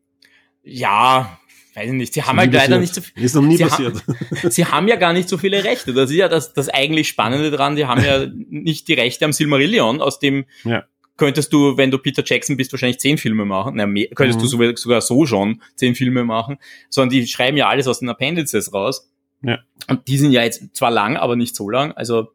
Ja, 0.63 1.39
weiß 1.75 1.89
ich 1.89 1.93
nicht. 1.93 2.15
Sie 2.15 2.23
haben 2.23 2.39
halt 2.39 2.53
leider 2.53 2.79
nicht 2.79 2.95
so 2.95 3.01
viel. 3.01 3.23
Ist 3.23 3.35
noch 3.35 3.43
nie 3.43 3.57
sie 3.57 3.65
passiert. 3.65 4.03
Haben, 4.07 4.51
sie 4.51 4.65
haben 4.65 4.89
ja 4.89 4.97
gar 4.97 5.13
nicht 5.13 5.29
so 5.29 5.37
viele 5.37 5.65
Rechte. 5.65 5.93
Das 5.93 6.11
ist 6.11 6.17
ja 6.17 6.29
das, 6.29 6.55
das 6.55 6.69
eigentlich 6.69 7.09
Spannende 7.09 7.51
dran. 7.51 7.77
Die 7.77 7.87
haben 7.87 8.03
ja 8.03 8.27
nicht 8.49 8.89
die 8.89 8.95
Rechte 8.95 9.25
am 9.25 9.33
Silmarillion, 9.33 10.01
aus 10.01 10.21
dem 10.21 10.47
ja. 10.65 10.85
könntest 11.17 11.53
du, 11.53 11.77
wenn 11.77 11.91
du 11.91 11.99
Peter 11.99 12.23
Jackson 12.25 12.57
bist, 12.57 12.73
wahrscheinlich 12.73 13.01
zehn 13.01 13.19
Filme 13.19 13.45
machen. 13.45 13.75
Na, 13.77 13.87
mehr, 13.87 14.09
könntest 14.15 14.39
mhm. 14.39 14.59
du 14.59 14.77
sogar 14.77 15.01
so 15.01 15.27
schon 15.27 15.61
zehn 15.75 15.95
Filme 15.95 16.25
machen. 16.25 16.59
Sondern 16.89 17.11
die 17.11 17.27
schreiben 17.27 17.57
ja 17.57 17.69
alles 17.69 17.89
aus 17.89 17.99
den 17.99 18.09
Appendices 18.09 18.73
raus. 18.73 19.11
Ja. 19.45 19.59
Und 19.89 20.09
die 20.09 20.19
sind 20.19 20.33
ja 20.33 20.43
jetzt 20.43 20.75
zwar 20.75 20.91
lang, 20.91 21.17
aber 21.17 21.37
nicht 21.37 21.55
so 21.55 21.69
lang. 21.69 21.93
Also 21.93 22.29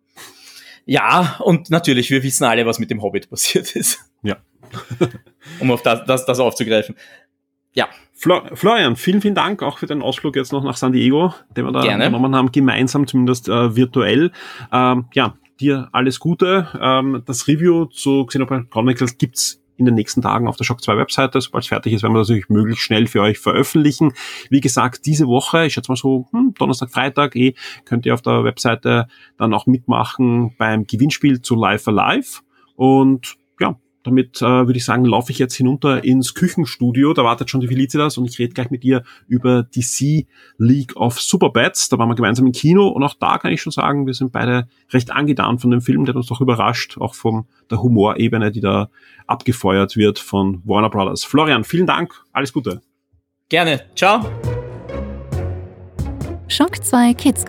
ja, 0.85 1.35
und 1.39 1.69
natürlich, 1.69 2.09
wir 2.09 2.23
wissen 2.23 2.45
alle, 2.45 2.65
was 2.65 2.79
mit 2.79 2.89
dem 2.89 3.01
Hobbit 3.01 3.29
passiert 3.29 3.75
ist. 3.75 3.99
Ja. 4.23 4.37
um 5.59 5.71
auf 5.71 5.81
das, 5.81 6.05
das, 6.05 6.25
das 6.25 6.39
aufzugreifen. 6.39 6.95
Ja. 7.73 7.87
Florian, 8.13 8.95
vielen, 8.95 9.21
vielen 9.21 9.35
Dank 9.35 9.63
auch 9.63 9.77
für 9.77 9.85
den 9.85 10.01
Ausflug 10.01 10.35
jetzt 10.35 10.51
noch 10.51 10.63
nach 10.63 10.75
San 10.75 10.91
Diego, 10.91 11.33
den 11.55 11.65
wir 11.65 11.71
da 11.71 11.81
Gerne. 11.81 12.05
genommen 12.05 12.35
haben, 12.35 12.51
gemeinsam 12.51 13.07
zumindest 13.07 13.47
äh, 13.47 13.75
virtuell. 13.75 14.31
Ähm, 14.73 15.05
ja, 15.13 15.37
dir 15.59 15.89
alles 15.91 16.19
Gute. 16.19 16.67
Ähm, 16.81 17.21
das 17.25 17.47
Review 17.47 17.85
zu 17.85 18.25
Xenoblade 18.25 18.65
Chronicles 18.65 19.17
gibt's 19.17 19.58
in 19.79 19.85
den 19.85 19.95
nächsten 19.95 20.21
Tagen 20.21 20.47
auf 20.47 20.57
der 20.57 20.65
Shock 20.65 20.83
2 20.83 20.97
Webseite. 20.97 21.39
Sobald 21.41 21.63
es 21.63 21.69
fertig 21.69 21.93
ist, 21.93 22.03
werden 22.03 22.13
wir 22.13 22.19
das 22.19 22.29
natürlich 22.29 22.49
möglichst 22.49 22.83
schnell 22.83 23.07
für 23.07 23.21
euch 23.21 23.39
veröffentlichen. 23.39 24.13
Wie 24.49 24.59
gesagt, 24.59 25.05
diese 25.05 25.27
Woche, 25.27 25.65
ich 25.65 25.73
schätze 25.73 25.91
mal 25.91 25.95
so 25.95 26.27
hm, 26.31 26.53
Donnerstag, 26.57 26.91
Freitag, 26.91 27.35
eh, 27.35 27.55
könnt 27.85 28.05
ihr 28.05 28.13
auf 28.13 28.21
der 28.21 28.43
Webseite 28.43 29.07
dann 29.37 29.53
auch 29.53 29.65
mitmachen 29.65 30.55
beim 30.57 30.85
Gewinnspiel 30.85 31.41
zu 31.41 31.55
Live 31.55 31.87
Alive. 31.87 32.41
Und 32.75 33.38
damit 34.03 34.41
äh, 34.41 34.45
würde 34.45 34.77
ich 34.77 34.85
sagen, 34.85 35.05
laufe 35.05 35.31
ich 35.31 35.39
jetzt 35.39 35.55
hinunter 35.55 36.03
ins 36.03 36.33
Küchenstudio. 36.33 37.13
Da 37.13 37.23
wartet 37.23 37.49
schon 37.49 37.61
die 37.61 37.67
Felicitas 37.67 38.17
und 38.17 38.25
ich 38.25 38.39
rede 38.39 38.53
gleich 38.53 38.69
mit 38.69 38.83
ihr 38.83 39.03
über 39.27 39.63
DC 39.63 40.25
League 40.57 40.95
of 40.95 41.19
Superbats. 41.19 41.89
Da 41.89 41.97
waren 41.97 42.09
wir 42.09 42.15
gemeinsam 42.15 42.45
im 42.45 42.51
Kino 42.51 42.87
und 42.87 43.03
auch 43.03 43.15
da 43.19 43.37
kann 43.37 43.51
ich 43.51 43.61
schon 43.61 43.71
sagen, 43.71 44.07
wir 44.07 44.13
sind 44.13 44.31
beide 44.31 44.67
recht 44.91 45.11
angetan 45.11 45.59
von 45.59 45.71
dem 45.71 45.81
Film, 45.81 46.05
der 46.05 46.13
hat 46.13 46.17
uns 46.17 46.27
doch 46.27 46.41
überrascht, 46.41 46.97
auch 46.99 47.15
von 47.15 47.45
der 47.69 47.81
Humorebene, 47.81 48.51
die 48.51 48.61
da 48.61 48.89
abgefeuert 49.27 49.95
wird 49.95 50.19
von 50.19 50.61
Warner 50.65 50.89
Brothers. 50.89 51.23
Florian, 51.23 51.63
vielen 51.63 51.87
Dank, 51.87 52.13
alles 52.31 52.53
Gute. 52.53 52.81
Gerne, 53.49 53.81
ciao. 53.95 54.25
Schock 56.47 56.83
2 56.83 57.13
Kids 57.13 57.45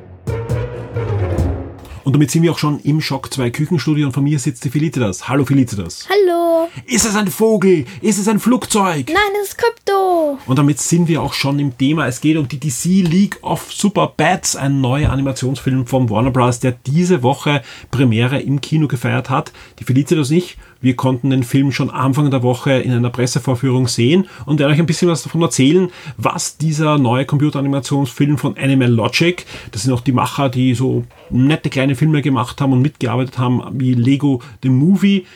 und 2.11 2.15
damit 2.15 2.33
sind 2.33 2.43
wir 2.43 2.51
auch 2.51 2.59
schon 2.59 2.81
im 2.81 3.01
Schock 3.01 3.33
2 3.33 3.51
Küchenstudio 3.51 4.05
und 4.07 4.13
von 4.13 4.25
mir 4.25 4.37
sitzt 4.41 4.65
die 4.65 4.71
Felicitas. 4.71 5.29
Hallo 5.29 5.45
Felicitas. 5.45 6.09
Hallo. 6.09 6.40
Ist 6.87 7.07
es 7.07 7.17
ein 7.17 7.29
Vogel? 7.29 7.87
Ist 8.01 8.19
es 8.19 8.29
ein 8.29 8.41
Flugzeug? 8.41 9.07
Nein, 9.09 9.41
es 9.43 9.51
ist 9.51 9.59
Krypto. 9.59 10.39
Und 10.47 10.59
damit 10.59 10.81
sind 10.81 11.09
wir 11.09 11.23
auch 11.23 11.33
schon 11.33 11.59
im 11.59 11.77
Thema. 11.77 12.07
Es 12.07 12.21
geht 12.21 12.37
um 12.37 12.49
die 12.49 12.59
DC 12.59 13.09
League 13.09 13.39
of 13.43 13.73
Super 13.73 14.13
Bats, 14.17 14.57
ein 14.57 14.81
neuer 14.81 15.11
Animationsfilm 15.11 15.87
von 15.87 16.11
Warner 16.11 16.31
Bros., 16.31 16.61
der 16.61 16.73
diese 16.73 17.23
Woche 17.23 17.63
Premiere 17.91 18.41
im 18.41 18.61
Kino 18.61 18.89
gefeiert 18.89 19.31
hat. 19.31 19.53
Die 19.79 19.85
Felicitas 19.85 20.31
und 20.31 20.37
ich 20.37 20.57
wir 20.81 20.97
konnten 20.97 21.31
den 21.31 21.43
Film 21.43 21.73
schon 21.73 21.91
Anfang 21.91 22.31
der 22.31 22.43
Woche 22.43 22.73
in 22.73 22.93
einer 22.93 23.11
Pressevorführung 23.11 23.87
sehen 23.87 24.29
und 24.47 24.59
werde 24.59 24.73
euch 24.73 24.81
ein 24.81 24.87
bisschen 24.87 25.09
was 25.09 25.23
davon 25.23 25.43
erzählen, 25.43 25.91
was 26.17 26.57
dieser 26.57 26.99
neue 26.99 27.27
Computeranimationsfilm 27.27 28.39
von 28.39 28.57
Animal 28.57 28.91
Logic, 28.91 29.45
das 29.73 29.83
sind 29.83 29.93
auch 29.93 30.01
die 30.01 30.13
Macher, 30.13 30.49
die 30.49 30.75
so 30.75 31.05
nette 31.29 31.69
kleine 31.69 31.97
Filme 31.97 32.23
gemacht 32.23 32.61
haben 32.61 32.73
und 32.73 32.81
mitgearbeitet 32.81 33.39
haben, 33.39 33.63
wie 33.75 33.93
Lego 33.93 34.41
The 34.63 34.71
Movie, 34.71 35.27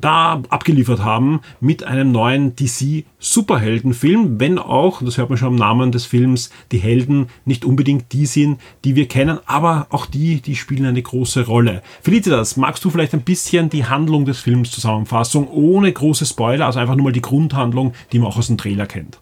da 0.00 0.42
abgeliefert 0.48 1.00
haben 1.00 1.40
mit 1.60 1.84
einem 1.84 2.12
neuen 2.12 2.56
DC 2.56 3.04
Superheldenfilm, 3.18 4.40
wenn 4.40 4.58
auch, 4.58 5.02
das 5.02 5.18
hört 5.18 5.28
man 5.28 5.38
schon 5.38 5.48
am 5.48 5.56
Namen 5.56 5.92
des 5.92 6.06
Films, 6.06 6.50
die 6.72 6.78
Helden 6.78 7.28
nicht 7.44 7.64
unbedingt 7.64 8.12
die 8.12 8.26
sind, 8.26 8.60
die 8.84 8.96
wir 8.96 9.08
kennen, 9.08 9.38
aber 9.46 9.86
auch 9.90 10.06
die, 10.06 10.40
die 10.40 10.56
spielen 10.56 10.86
eine 10.86 11.02
große 11.02 11.46
Rolle. 11.46 11.82
Felicitas, 12.02 12.56
magst 12.56 12.84
du 12.84 12.90
vielleicht 12.90 13.14
ein 13.14 13.22
bisschen 13.22 13.70
die 13.70 13.84
Handlung 13.84 14.24
des 14.24 14.40
Films 14.40 14.70
zusammenfassen, 14.70 15.46
ohne 15.48 15.92
große 15.92 16.26
Spoiler, 16.26 16.66
also 16.66 16.78
einfach 16.78 16.96
nur 16.96 17.04
mal 17.04 17.12
die 17.12 17.22
Grundhandlung, 17.22 17.94
die 18.12 18.18
man 18.18 18.28
auch 18.28 18.38
aus 18.38 18.46
dem 18.46 18.58
Trailer 18.58 18.86
kennt? 18.86 19.18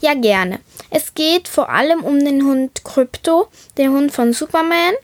Ja, 0.00 0.14
gerne. 0.14 0.60
Es 0.90 1.14
geht 1.14 1.48
vor 1.48 1.70
allem 1.70 2.00
um 2.00 2.20
den 2.20 2.44
Hund 2.44 2.84
Krypto, 2.84 3.48
den 3.76 3.90
Hund 3.90 4.12
von 4.12 4.32
Superman. 4.32 4.94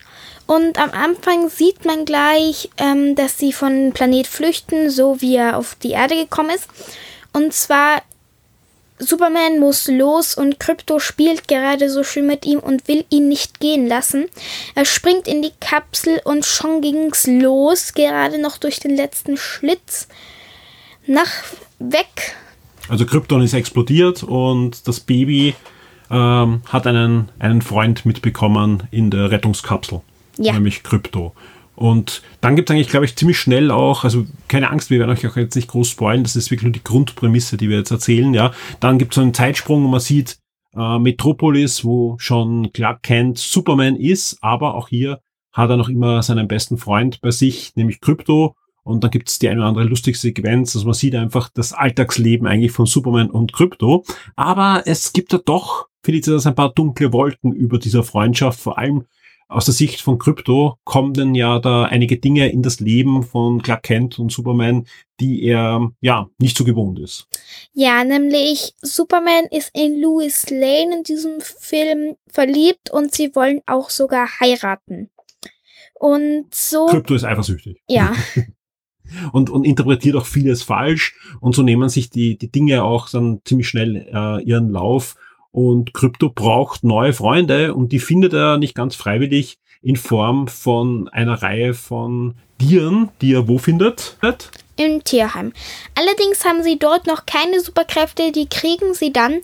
Und 0.47 0.78
am 0.78 0.90
Anfang 0.90 1.49
sieht 1.49 1.84
man 1.84 2.05
gleich, 2.05 2.68
ähm, 2.76 3.14
dass 3.14 3.38
sie 3.38 3.53
von 3.53 3.92
Planet 3.95 4.26
flüchten, 4.26 4.90
so 4.90 5.20
wie 5.20 5.36
er 5.36 5.57
auf 5.57 5.74
die 5.76 5.92
Erde 5.92 6.16
gekommen 6.16 6.51
ist. 6.51 6.68
Und 7.32 7.55
zwar, 7.55 8.03
Superman 8.99 9.59
muss 9.59 9.88
los 9.88 10.34
und 10.34 10.61
Krypto 10.61 10.99
spielt 10.99 11.49
gerade 11.49 11.88
so 11.88 12.05
schön 12.05 12.26
mit 12.26 12.45
ihm 12.45 12.59
und 12.59 12.86
will 12.88 13.07
ihn 13.09 13.28
nicht 13.28 13.59
gehen 13.59 13.86
lassen. 13.86 14.26
Er 14.74 14.84
springt 14.84 15.26
in 15.28 15.40
die 15.40 15.53
Kapsel 15.61 16.20
und 16.24 16.45
schon 16.45 16.82
ging's 16.82 17.26
los, 17.26 17.95
gerade 17.95 18.40
noch 18.40 18.59
durch 18.59 18.80
den 18.80 18.95
letzten 18.95 19.38
Schlitz. 19.38 20.09
Nach 21.07 21.30
weg. 21.78 22.36
Also 22.88 23.07
Krypton 23.07 23.42
ist 23.42 23.55
explodiert 23.55 24.22
und 24.22 24.86
das 24.86 25.01
Baby 25.01 25.55
ähm, 26.11 26.62
hat 26.68 26.86
einen, 26.86 27.30
einen 27.38 27.62
Freund 27.62 28.05
mitbekommen 28.05 28.84
in 28.90 29.11
der 29.11 29.30
Rettungskapsel 29.30 30.03
Ja. 30.39 30.53
nämlich 30.53 30.82
Krypto. 30.82 31.35
Und 31.76 32.22
dann 32.41 32.55
gibt 32.55 32.70
es 32.70 32.74
eigentlich, 32.74 32.89
glaube 32.89 33.05
ich, 33.05 33.16
ziemlich 33.16 33.39
schnell 33.39 33.70
auch, 33.70 34.05
also 34.05 34.26
keine 34.47 34.70
Angst, 34.70 34.91
wir 34.91 35.01
werden 35.01 35.11
euch 35.11 35.26
auch 35.26 35.37
jetzt 35.37 35.57
nicht 35.57 35.68
groß 35.68 35.89
spoilen, 35.89 36.22
das 36.22 36.37
ist 36.37 36.51
wirklich 36.51 36.64
nur 36.64 36.72
die 36.72 36.85
Grundprämisse, 36.85 37.57
die 37.57 37.68
wir 37.68 37.78
jetzt 37.78 37.91
erzählen, 37.91 38.32
ja. 38.32 38.53
Dann 38.80 38.99
gibt 38.99 39.12
es 39.12 39.16
so 39.16 39.22
einen 39.22 39.35
Zeitsprung, 39.35 39.82
wo 39.82 39.89
man 39.89 40.01
sieht, 40.01 40.39
äh, 40.76 40.99
Metropolis, 40.99 41.85
wo 41.85 42.16
schon 42.18 42.72
Clark 42.72 43.03
Kent 43.03 43.39
Superman 43.39 43.97
ist, 43.97 44.39
aber 44.41 44.74
auch 44.74 44.89
hier 44.89 45.20
hat 45.53 45.70
er 45.70 45.76
noch 45.76 45.89
immer 45.89 46.22
seinen 46.22 46.49
besten 46.49 46.78
Freund 46.78 47.20
bei 47.20 47.30
sich, 47.30 47.74
nämlich 47.76 48.01
Krypto. 48.01 48.57
Und 48.82 49.03
dann 49.03 49.11
gibt 49.11 49.30
es 49.30 49.39
die 49.39 49.49
eine 49.49 49.61
oder 49.61 49.68
andere 49.68 49.85
lustige 49.85 50.18
Sequenz, 50.18 50.76
also 50.76 50.87
man 50.87 50.95
sieht 50.95 51.14
einfach 51.14 51.49
das 51.49 51.72
Alltagsleben 51.72 52.47
eigentlich 52.47 52.72
von 52.72 52.87
Superman 52.87 53.30
und 53.30 53.53
Krypto. 53.53 54.05
Aber 54.37 54.82
es 54.85 55.12
gibt 55.12 55.32
da 55.32 55.39
doch, 55.39 55.87
Felicitas, 56.03 56.47
ein 56.47 56.55
paar 56.55 56.72
dunkle 56.72 57.12
Wolken 57.12 57.53
über 57.53 57.78
dieser 57.78 58.03
Freundschaft, 58.03 58.61
vor 58.61 58.76
allem 58.76 59.05
aus 59.49 59.66
der 59.66 59.74
Sicht 59.74 60.01
von 60.01 60.18
Krypto 60.18 60.78
kommen 60.84 61.34
ja 61.34 61.59
da 61.59 61.84
einige 61.84 62.18
Dinge 62.18 62.49
in 62.49 62.62
das 62.62 62.80
Leben 62.80 63.22
von 63.22 63.62
Clark 63.62 63.82
Kent 63.82 64.18
und 64.18 64.32
Superman, 64.32 64.86
die 65.20 65.45
er 65.45 65.92
ja 66.01 66.28
nicht 66.38 66.57
so 66.57 66.64
gewohnt 66.64 66.99
ist. 66.99 67.28
Ja, 67.72 68.05
nämlich 68.05 68.74
Superman 68.82 69.45
ist 69.51 69.70
in 69.74 70.01
Louis 70.01 70.49
Lane 70.51 70.97
in 70.99 71.03
diesem 71.05 71.40
Film 71.40 72.16
verliebt 72.26 72.90
und 72.90 73.14
sie 73.14 73.34
wollen 73.34 73.61
auch 73.66 73.90
sogar 73.90 74.28
heiraten. 74.40 75.11
Und 75.95 76.47
so, 76.53 76.86
Krypto 76.86 77.14
ist 77.14 77.24
eifersüchtig 77.24 77.80
ja, 77.88 78.12
und, 79.32 79.49
und 79.51 79.64
interpretiert 79.64 80.16
auch 80.16 80.26
vieles 80.26 80.62
falsch 80.62 81.14
und 81.40 81.55
so 81.55 81.62
nehmen 81.62 81.88
sich 81.88 82.11
die, 82.11 82.36
die 82.36 82.51
Dinge 82.51 82.82
auch 82.82 83.09
dann 83.09 83.40
ziemlich 83.45 83.68
schnell 83.68 84.09
äh, 84.12 84.42
ihren 84.42 84.70
Lauf 84.70 85.16
und 85.55 85.94
Krypto 85.94 86.30
braucht 86.30 86.82
neue 86.82 87.12
Freunde 87.12 87.74
und 87.74 87.92
die 87.92 88.00
findet 88.00 88.32
er 88.32 88.59
nicht 88.59 88.74
ganz 88.74 88.96
freiwillig 88.96 89.59
in 89.82 89.94
Form 89.94 90.48
von 90.48 91.09
einer 91.09 91.42
Reihe 91.42 91.74
von 91.74 92.34
Tieren, 92.59 93.11
die 93.20 93.34
er 93.34 93.46
wo 93.46 93.59
findet? 93.59 94.16
im 94.76 95.05
Tierheim. 95.05 95.52
Allerdings 95.94 96.44
haben 96.44 96.64
sie 96.64 96.76
dort 96.76 97.07
noch 97.07 97.26
keine 97.26 97.61
Superkräfte, 97.61 98.32
die 98.32 98.48
kriegen 98.48 98.94
sie 98.94 99.12
dann 99.12 99.40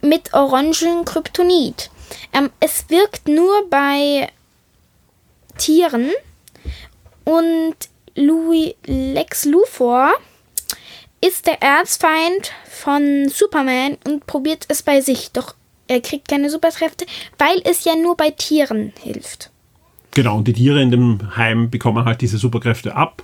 mit 0.00 0.32
orangen 0.32 1.04
Kryptonit. 1.04 1.90
Ähm, 2.32 2.50
es 2.60 2.88
wirkt 2.88 3.26
nur 3.26 3.68
bei 3.68 4.28
Tieren 5.56 6.10
und 7.24 7.74
Louis 8.14 8.74
Lex 8.86 9.44
Luthor 9.44 10.12
ist 11.20 11.46
der 11.46 11.62
Erzfeind 11.62 12.52
von 12.64 13.28
Superman 13.28 13.96
und 14.06 14.26
probiert 14.26 14.64
es 14.68 14.82
bei 14.82 15.00
sich. 15.00 15.32
Doch 15.32 15.54
er 15.88 16.00
kriegt 16.00 16.28
keine 16.28 16.50
Superkräfte, 16.50 17.06
weil 17.38 17.60
es 17.64 17.84
ja 17.84 17.94
nur 17.96 18.16
bei 18.16 18.30
Tieren 18.30 18.92
hilft. 19.02 19.50
Genau, 20.12 20.36
und 20.38 20.48
die 20.48 20.52
Tiere 20.52 20.82
in 20.82 20.90
dem 20.90 21.36
Heim 21.36 21.70
bekommen 21.70 22.04
halt 22.04 22.20
diese 22.20 22.38
Superkräfte 22.38 22.94
ab. 22.94 23.22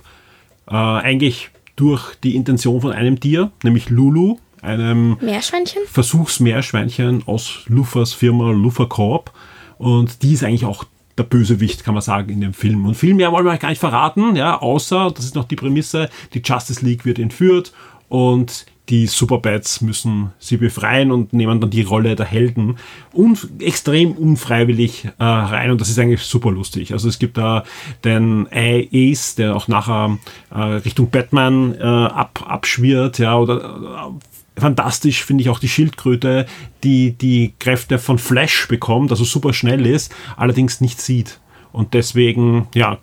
Äh, 0.67 0.73
eigentlich 0.73 1.49
durch 1.75 2.15
die 2.15 2.35
Intention 2.35 2.81
von 2.81 2.91
einem 2.91 3.19
Tier, 3.19 3.51
nämlich 3.63 3.89
Lulu, 3.89 4.37
einem 4.61 5.17
Meerschweinchen? 5.21 5.83
Versuchsmeerschweinchen 5.87 7.23
aus 7.27 7.61
Luffers 7.67 8.13
Firma 8.13 8.51
Luffer 8.51 8.87
Corp. 8.87 9.31
Und 9.77 10.23
die 10.23 10.33
ist 10.33 10.43
eigentlich 10.43 10.65
auch 10.65 10.85
der 11.17 11.23
Bösewicht, 11.23 11.83
kann 11.83 11.93
man 11.93 12.01
sagen, 12.01 12.29
in 12.29 12.41
dem 12.41 12.53
Film. 12.53 12.85
Und 12.85 12.95
viel 12.95 13.13
mehr 13.13 13.31
wollen 13.31 13.45
wir 13.45 13.51
euch 13.51 13.59
gar 13.59 13.69
nicht 13.69 13.79
verraten, 13.79 14.35
ja, 14.35 14.59
außer, 14.59 15.11
das 15.15 15.25
ist 15.25 15.35
noch 15.35 15.45
die 15.45 15.55
Prämisse, 15.55 16.09
die 16.33 16.41
Justice 16.43 16.83
League 16.83 17.05
wird 17.05 17.19
entführt 17.19 17.73
und 18.09 18.65
die 18.89 19.07
Superbats 19.07 19.81
müssen 19.81 20.31
sie 20.37 20.57
befreien 20.57 21.11
und 21.11 21.33
nehmen 21.33 21.59
dann 21.59 21.71
die 21.71 21.81
Rolle 21.81 22.15
der 22.15 22.25
Helden 22.25 22.77
un 23.13 23.37
extrem 23.59 24.11
unfreiwillig 24.11 25.05
äh, 25.17 25.23
rein 25.23 25.71
und 25.71 25.81
das 25.81 25.89
ist 25.89 25.97
eigentlich 25.97 26.21
super 26.21 26.51
lustig. 26.51 26.93
Also 26.93 27.09
es 27.09 27.17
gibt 27.17 27.37
da 27.37 27.63
den 28.03 28.47
Ace, 28.51 29.35
der 29.35 29.55
auch 29.55 29.67
nachher 29.67 30.19
äh, 30.53 30.59
Richtung 30.59 31.09
Batman 31.09 31.75
äh, 31.75 31.83
ab, 31.83 32.45
abschwirrt, 32.47 33.17
ja, 33.17 33.35
oder 33.37 34.13
fantastisch 34.57 35.23
finde 35.23 35.41
ich 35.41 35.49
auch 35.49 35.59
die 35.59 35.69
Schildkröte, 35.69 36.45
die 36.83 37.11
die 37.11 37.53
Kräfte 37.59 37.99
von 37.99 38.17
Flash 38.17 38.67
bekommt, 38.67 39.11
also 39.11 39.23
super 39.23 39.53
schnell 39.53 39.85
ist, 39.85 40.13
allerdings 40.37 40.81
nicht 40.81 41.01
sieht 41.01 41.39
und 41.71 41.93
deswegen 41.93 42.67
ja 42.73 42.99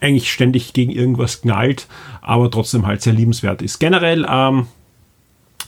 eigentlich 0.00 0.32
ständig 0.32 0.72
gegen 0.72 0.90
irgendwas 0.90 1.42
knallt, 1.42 1.86
aber 2.20 2.50
trotzdem 2.50 2.86
halt 2.86 3.02
sehr 3.02 3.12
liebenswert 3.12 3.62
ist. 3.62 3.78
Generell 3.78 4.26
ähm, 4.28 4.66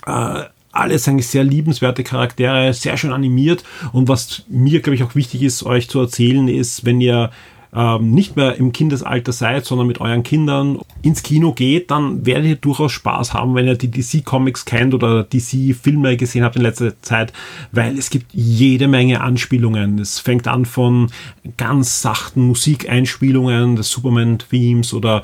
äh, 0.06 0.44
alles 0.74 1.08
eigentlich 1.08 1.28
sehr 1.28 1.44
liebenswerte 1.44 2.02
Charaktere, 2.02 2.74
sehr 2.74 2.96
schön 2.96 3.12
animiert. 3.12 3.62
Und 3.92 4.08
was 4.08 4.42
mir, 4.48 4.80
glaube 4.80 4.96
ich, 4.96 5.04
auch 5.04 5.14
wichtig 5.14 5.42
ist, 5.42 5.62
euch 5.62 5.88
zu 5.88 6.00
erzählen, 6.00 6.48
ist, 6.48 6.84
wenn 6.84 7.00
ihr 7.00 7.30
ähm, 7.74 8.12
nicht 8.12 8.36
mehr 8.36 8.56
im 8.56 8.72
Kindesalter 8.72 9.32
seid, 9.32 9.64
sondern 9.64 9.86
mit 9.86 10.00
euren 10.00 10.22
Kindern 10.22 10.78
ins 11.02 11.22
Kino 11.22 11.52
geht, 11.52 11.90
dann 11.90 12.24
werdet 12.24 12.46
ihr 12.46 12.56
durchaus 12.56 12.92
Spaß 12.92 13.34
haben, 13.34 13.54
wenn 13.54 13.66
ihr 13.66 13.76
die 13.76 13.90
DC 13.90 14.24
Comics 14.24 14.64
kennt 14.64 14.94
oder 14.94 15.24
DC 15.24 15.74
Filme 15.74 16.16
gesehen 16.16 16.44
habt 16.44 16.56
in 16.56 16.62
letzter 16.62 17.00
Zeit, 17.02 17.32
weil 17.72 17.98
es 17.98 18.10
gibt 18.10 18.32
jede 18.32 18.88
Menge 18.88 19.20
Anspielungen. 19.20 19.98
Es 19.98 20.20
fängt 20.20 20.46
an 20.48 20.64
von 20.64 21.10
ganz 21.56 22.00
sachten 22.00 22.42
Musikeinspielungen 22.42 23.76
des 23.76 23.90
Superman-Themes 23.90 24.94
oder 24.94 25.22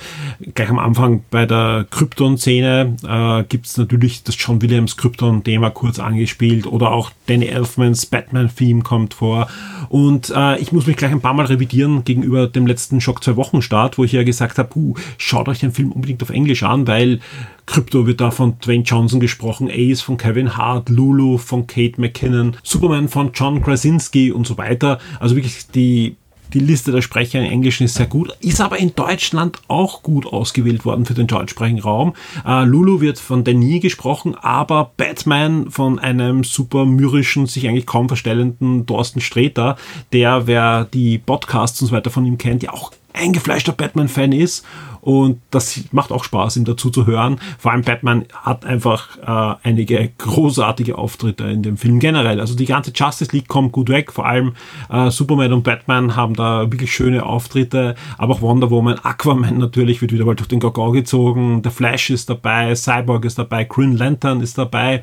gleich 0.55 0.71
am 0.71 0.79
Anfang 0.79 1.23
bei 1.31 1.47
der 1.47 1.87
Krypton-Szene 1.91 2.97
äh, 3.07 3.45
gibt 3.45 3.67
es 3.67 3.77
natürlich 3.77 4.25
das 4.25 4.37
John 4.39 4.61
Williams 4.61 4.97
Krypton-Thema 4.97 5.71
kurz 5.71 5.99
angespielt 5.99 6.67
oder 6.67 6.91
auch 6.91 7.11
Danny 7.27 7.47
Elfmans 7.47 8.07
Batman-Theme 8.07 8.83
kommt 8.83 9.15
vor. 9.15 9.49
Und 9.89 10.33
äh, 10.35 10.59
ich 10.59 10.73
muss 10.73 10.87
mich 10.87 10.97
gleich 10.97 11.13
ein 11.13 11.21
paar 11.21 11.35
Mal 11.35 11.47
revidieren 11.47 12.05
gegenüber 12.05 12.40
dem 12.47 12.67
letzten 12.67 13.01
Schock 13.01 13.23
zwei 13.23 13.37
Wochen 13.37 13.63
Start, 13.63 13.99
wo 13.99 14.05
ich 14.05 14.13
ja 14.13 14.23
gesagt 14.23 14.59
habe, 14.59 14.71
uh, 14.77 14.95
schaut 15.19 15.49
euch 15.49 15.61
den 15.61 15.73
Film 15.73 15.93
unbedingt 15.93 16.23
auf 16.23 16.31
Englisch 16.31 16.63
an, 16.63 16.87
weil 16.87 17.21
Krypto 17.67 18.07
wird 18.07 18.21
da 18.21 18.31
von 18.31 18.59
Dwayne 18.59 18.83
Johnson 18.85 19.21
gesprochen, 19.21 19.71
Ace 19.71 20.01
von 20.01 20.17
Kevin 20.17 20.57
Hart, 20.57 20.89
Lulu 20.89 21.39
von 21.39 21.67
Kate 21.67 22.01
McKinnon, 22.01 22.57
Superman 22.63 23.09
von 23.09 23.31
John 23.33 23.63
Krasinski 23.63 24.33
und 24.33 24.47
so 24.47 24.59
weiter. 24.59 24.99
Also 25.21 25.37
wirklich 25.37 25.69
die 25.69 26.17
die 26.53 26.61
Liste 26.61 26.93
der 26.93 27.03
Sprecher 27.03 27.39
im 27.39 27.51
Englischen 27.51 27.85
ist 27.85 27.95
sehr 27.95 28.07
gut, 28.07 28.37
ist 28.41 28.61
aber 28.61 28.79
in 28.79 28.95
Deutschland 28.95 29.59
auch 29.69 30.03
gut 30.03 30.27
ausgewählt 30.27 30.85
worden 30.85 31.07
für 31.07 31.15
den 31.15 31.27
deutschsprachigen 31.27 31.81
Raum. 31.81 32.15
Äh, 32.47 32.65
Lulu 32.65 33.01
wird 33.01 33.19
von 33.19 33.45
Denis 33.45 33.83
gesprochen, 33.83 34.35
aber 34.35 34.93
Batman 34.97 35.71
von 35.71 35.99
einem 35.99 36.45
super 36.45 36.85
myrischen, 36.85 37.47
sich 37.47 37.69
eigentlich 37.69 37.87
kaum 37.87 38.09
verstellenden 38.09 38.87
Thorsten 38.87 39.21
Sträter, 39.21 39.77
der, 40.13 40.47
wer 40.47 40.85
die 40.85 41.19
Podcasts 41.19 41.81
und 41.81 41.89
so 41.89 41.95
weiter 41.95 42.11
von 42.11 42.27
ihm 42.27 42.39
kennt, 42.39 42.63
ja 42.63 42.73
auch 42.73 42.93
eingefleischter 43.13 43.73
Batman-Fan 43.73 44.33
ist 44.33 44.65
und 45.01 45.41
das 45.51 45.81
macht 45.93 46.13
auch 46.13 46.25
Spaß, 46.25 46.57
ihm 46.57 46.65
dazu 46.65 46.91
zu 46.91 47.07
hören. 47.07 47.41
Vor 47.59 47.73
allem 47.73 47.83
Batman 47.83 48.27
hat 48.43 48.65
einfach 48.65 49.17
äh, 49.19 49.57
einige 49.69 50.11
großartige 50.19 50.99
Auftritte 50.99 51.45
in 51.45 51.63
dem 51.63 51.77
Film 51.77 52.01
generell. 52.01 52.41
Also 52.41 52.55
die 52.55 52.67
ganze 52.67 52.93
Justice 52.95 53.35
League 53.35 53.49
kommt 53.49 53.73
gut 53.73 53.89
weg. 53.89 54.13
Vor 54.13 54.27
allem 54.27 54.55
äh, 54.91 55.11
Superman 55.11 55.53
und 55.53 55.63
Batman 55.63 56.17
haben 56.17 56.35
da 56.35 56.71
wirklich 56.71 56.93
schöne 56.93 57.25
Auftritte. 57.25 57.95
Aber 58.19 58.35
auch 58.35 58.43
Wonder 58.43 58.71
Woman, 58.71 58.99
Aquaman 59.03 59.59
natürlich 59.59 60.01
wird 60.01 60.13
wieder 60.13 60.25
mal 60.25 60.37
durch 60.37 60.49
den 60.49 60.61
Gagau 60.61 60.91
gezogen. 60.91 61.63
Der 61.63 61.73
Flash 61.73 62.11
ist 62.11 62.29
dabei, 62.29 62.75
Cyborg 62.75 63.25
ist 63.25 63.39
dabei, 63.39 63.65
Green 63.65 63.97
Lantern 63.97 64.41
ist 64.41 64.59
dabei. 64.59 65.03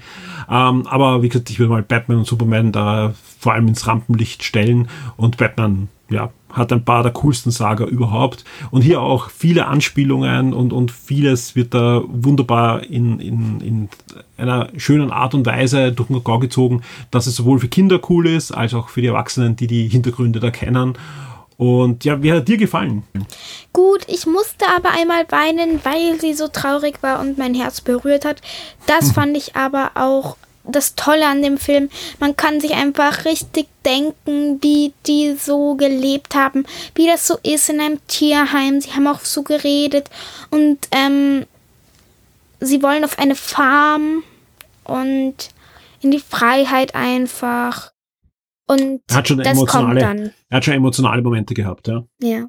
Ähm, 0.49 0.86
aber 0.88 1.24
wie 1.24 1.30
gesagt, 1.30 1.49
ich 1.49 1.60
würde 1.60 1.72
mal 1.72 1.84
Batman 1.84 2.19
und 2.19 2.28
Superman 2.28 2.72
da 2.72 3.14
vor 3.40 3.53
allem 3.53 3.68
ins 3.68 3.88
Rampenlicht 3.88 4.44
stellen 4.44 4.90
und 5.15 5.38
Batman 5.38 5.90
ja, 6.10 6.32
hat 6.52 6.72
ein 6.72 6.86
paar 6.86 7.04
der 7.04 7.12
coolsten 7.12 7.52
Saga 7.52 7.86
überhaupt. 7.86 8.46
Und 8.72 8.82
hier 8.82 9.02
auch 9.02 9.30
viele 9.30 9.68
Anspielungen 9.68 10.54
und, 10.54 10.74
und 10.74 10.92
vieles 10.92 11.56
wird 11.56 11.74
da 11.74 12.02
wunderbar 12.08 12.84
in, 12.84 13.20
in, 13.20 13.62
in 13.62 13.90
einer 14.38 14.70
schönen 14.78 15.12
Art 15.12 15.34
und 15.34 15.46
Weise 15.46 15.92
durch 15.92 16.08
den 16.08 16.18
Kakao 16.18 16.40
gezogen, 16.40 16.82
dass 17.12 17.28
es 17.28 17.36
sowohl 17.36 17.60
für 17.60 17.68
Kinder 17.68 18.00
cool 18.10 18.28
ist, 18.28 18.52
als 18.52 18.74
auch 18.74 18.90
für 18.90 19.02
die 19.02 19.08
Erwachsenen, 19.08 19.56
die 19.56 19.68
die 19.68 19.88
Hintergründe 19.88 20.40
da 20.40 20.52
kennen. 20.52 20.94
Und 21.58 22.06
ja, 22.06 22.22
wie 22.22 22.32
hat 22.32 22.48
dir 22.48 22.58
gefallen? 22.58 23.04
Gut, 23.74 24.06
ich 24.08 24.28
musste 24.28 24.66
aber 24.76 24.92
einmal 24.92 25.26
weinen, 25.30 25.80
weil 25.84 26.20
sie 26.20 26.34
so 26.34 26.48
traurig 26.48 27.02
war 27.02 27.20
und 27.20 27.40
mein 27.40 27.56
Herz 27.56 27.82
berührt 27.82 28.26
hat. 28.26 28.42
Das 28.86 29.12
fand 29.14 29.36
ich 29.36 29.56
aber 29.56 29.92
auch 29.96 30.38
das 30.69 30.95
Tolle 30.95 31.27
an 31.27 31.41
dem 31.41 31.57
Film. 31.57 31.89
Man 32.19 32.35
kann 32.35 32.60
sich 32.60 32.73
einfach 32.73 33.26
richtig 33.26 33.68
denken, 33.85 34.61
wie 34.61 34.94
die 35.06 35.35
so 35.35 35.76
gelebt 35.76 36.35
haben, 36.35 36.65
wie 36.95 37.07
das 37.07 37.26
so 37.27 37.38
ist 37.44 37.69
in 37.69 37.80
einem 37.80 37.99
Tierheim. 38.07 38.81
Sie 38.81 38.91
haben 38.91 39.07
auch 39.07 39.22
so 39.22 39.44
geredet 39.44 40.10
und 40.49 40.77
ähm, 40.91 41.45
sie 42.60 42.81
wollen 42.84 43.03
auf 43.03 43.18
eine 43.19 43.35
Farm 43.35 44.23
und 44.84 45.35
in 46.02 46.11
die 46.11 46.19
Freiheit 46.19 46.95
einfach. 46.95 47.91
Und 48.68 49.02
Er 49.10 49.15
hat 49.18 49.27
schon 49.30 49.38
das 49.38 49.48
kommt 49.48 49.57
emotionale, 49.57 49.99
dann. 50.02 50.34
er 50.49 50.57
hat 50.57 50.65
schon 50.65 50.73
emotionale 50.73 51.22
Momente 51.22 51.53
gehabt, 51.53 51.88
ja. 51.88 52.03
Ja. 52.22 52.45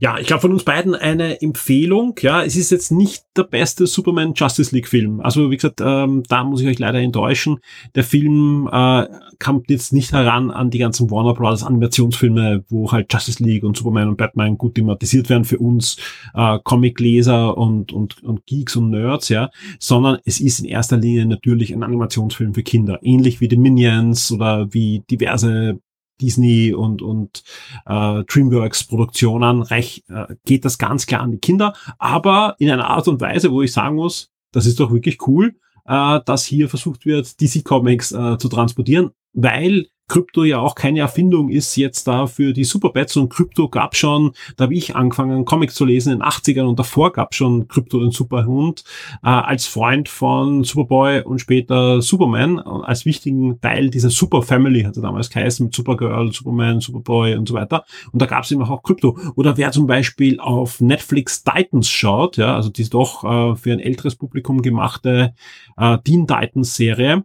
Ja, 0.00 0.16
ich 0.16 0.28
glaube 0.28 0.42
von 0.42 0.52
uns 0.52 0.62
beiden 0.62 0.94
eine 0.94 1.42
Empfehlung. 1.42 2.14
Ja, 2.20 2.44
es 2.44 2.54
ist 2.54 2.70
jetzt 2.70 2.92
nicht 2.92 3.24
der 3.36 3.42
beste 3.42 3.88
Superman 3.88 4.32
Justice 4.32 4.72
League 4.72 4.86
Film. 4.86 5.20
Also 5.20 5.50
wie 5.50 5.56
gesagt, 5.56 5.80
ähm, 5.84 6.22
da 6.28 6.44
muss 6.44 6.60
ich 6.60 6.68
euch 6.68 6.78
leider 6.78 7.00
enttäuschen. 7.00 7.58
Der 7.96 8.04
Film 8.04 8.68
äh, 8.70 9.08
kommt 9.40 9.68
jetzt 9.70 9.92
nicht 9.92 10.12
heran 10.12 10.52
an 10.52 10.70
die 10.70 10.78
ganzen 10.78 11.10
Warner 11.10 11.34
Brothers 11.34 11.64
Animationsfilme, 11.64 12.64
wo 12.68 12.92
halt 12.92 13.12
Justice 13.12 13.42
League 13.42 13.64
und 13.64 13.76
Superman 13.76 14.06
und 14.06 14.18
Batman 14.18 14.56
gut 14.56 14.76
thematisiert 14.76 15.28
werden 15.30 15.44
für 15.44 15.58
uns 15.58 15.96
äh, 16.32 16.60
Comicleser 16.62 17.58
und, 17.58 17.92
und, 17.92 18.22
und 18.22 18.46
Geeks 18.46 18.76
und 18.76 18.90
Nerds, 18.90 19.30
ja, 19.30 19.50
sondern 19.80 20.18
es 20.24 20.38
ist 20.38 20.60
in 20.60 20.66
erster 20.66 20.96
Linie 20.96 21.26
natürlich 21.26 21.72
ein 21.72 21.82
Animationsfilm 21.82 22.54
für 22.54 22.62
Kinder, 22.62 23.00
ähnlich 23.02 23.40
wie 23.40 23.48
die 23.48 23.56
Minions 23.56 24.30
oder 24.30 24.72
wie 24.72 25.02
diverse 25.10 25.80
Disney 26.20 26.72
und, 26.74 27.02
und 27.02 27.42
äh, 27.86 28.24
Dreamworks 28.24 28.84
Produktionen 28.84 29.62
reich, 29.62 30.04
äh, 30.08 30.34
geht 30.44 30.64
das 30.64 30.78
ganz 30.78 31.06
klar 31.06 31.22
an 31.22 31.32
die 31.32 31.38
Kinder, 31.38 31.74
aber 31.98 32.56
in 32.58 32.70
einer 32.70 32.88
Art 32.88 33.08
und 33.08 33.20
Weise, 33.20 33.50
wo 33.50 33.62
ich 33.62 33.72
sagen 33.72 33.96
muss, 33.96 34.30
das 34.52 34.66
ist 34.66 34.80
doch 34.80 34.92
wirklich 34.92 35.26
cool, 35.26 35.54
äh, 35.86 36.20
dass 36.24 36.44
hier 36.44 36.68
versucht 36.68 37.06
wird, 37.06 37.40
DC 37.40 37.64
Comics 37.64 38.12
äh, 38.12 38.38
zu 38.38 38.48
transportieren, 38.48 39.10
weil 39.32 39.86
Krypto 40.08 40.44
ja 40.44 40.58
auch 40.58 40.74
keine 40.74 41.00
Erfindung 41.00 41.48
ist 41.48 41.76
jetzt 41.76 42.08
da 42.08 42.26
für 42.26 42.52
die 42.52 42.64
Superbats 42.64 43.16
und 43.16 43.28
Krypto 43.28 43.68
gab 43.68 43.96
schon, 43.96 44.32
da 44.56 44.64
habe 44.64 44.74
ich 44.74 44.96
angefangen, 44.96 45.44
Comics 45.44 45.74
zu 45.74 45.84
lesen 45.84 46.12
in 46.12 46.18
den 46.18 46.26
80ern 46.26 46.64
und 46.64 46.78
davor 46.78 47.12
gab 47.12 47.34
schon 47.34 47.68
Krypto 47.68 48.00
den 48.00 48.10
Superhund 48.10 48.84
äh, 49.22 49.28
als 49.28 49.66
Freund 49.66 50.08
von 50.08 50.64
Superboy 50.64 51.22
und 51.22 51.40
später 51.40 52.02
Superman 52.02 52.58
als 52.58 53.04
wichtigen 53.04 53.60
Teil 53.60 53.90
dieser 53.90 54.10
Super 54.10 54.42
Family 54.42 54.82
hat 54.82 54.96
er 54.96 55.02
damals 55.02 55.30
geheißen 55.30 55.66
mit 55.66 55.74
Supergirl, 55.74 56.32
Superman, 56.32 56.80
Superboy 56.80 57.36
und 57.36 57.48
so 57.48 57.54
weiter. 57.54 57.84
Und 58.12 58.20
da 58.20 58.26
gab 58.26 58.44
es 58.44 58.50
immer 58.50 58.68
auch 58.70 58.82
Krypto. 58.82 59.18
Oder 59.36 59.56
wer 59.56 59.70
zum 59.72 59.86
Beispiel 59.86 60.40
auf 60.40 60.80
Netflix 60.80 61.44
Titans 61.44 61.88
schaut, 61.88 62.36
ja, 62.36 62.54
also 62.56 62.70
die 62.70 62.88
doch 62.88 63.24
äh, 63.24 63.56
für 63.56 63.72
ein 63.72 63.80
älteres 63.80 64.16
Publikum 64.16 64.62
gemachte 64.62 65.34
äh, 65.76 65.98
Teen 65.98 66.26
Titans 66.26 66.74
Serie, 66.74 67.24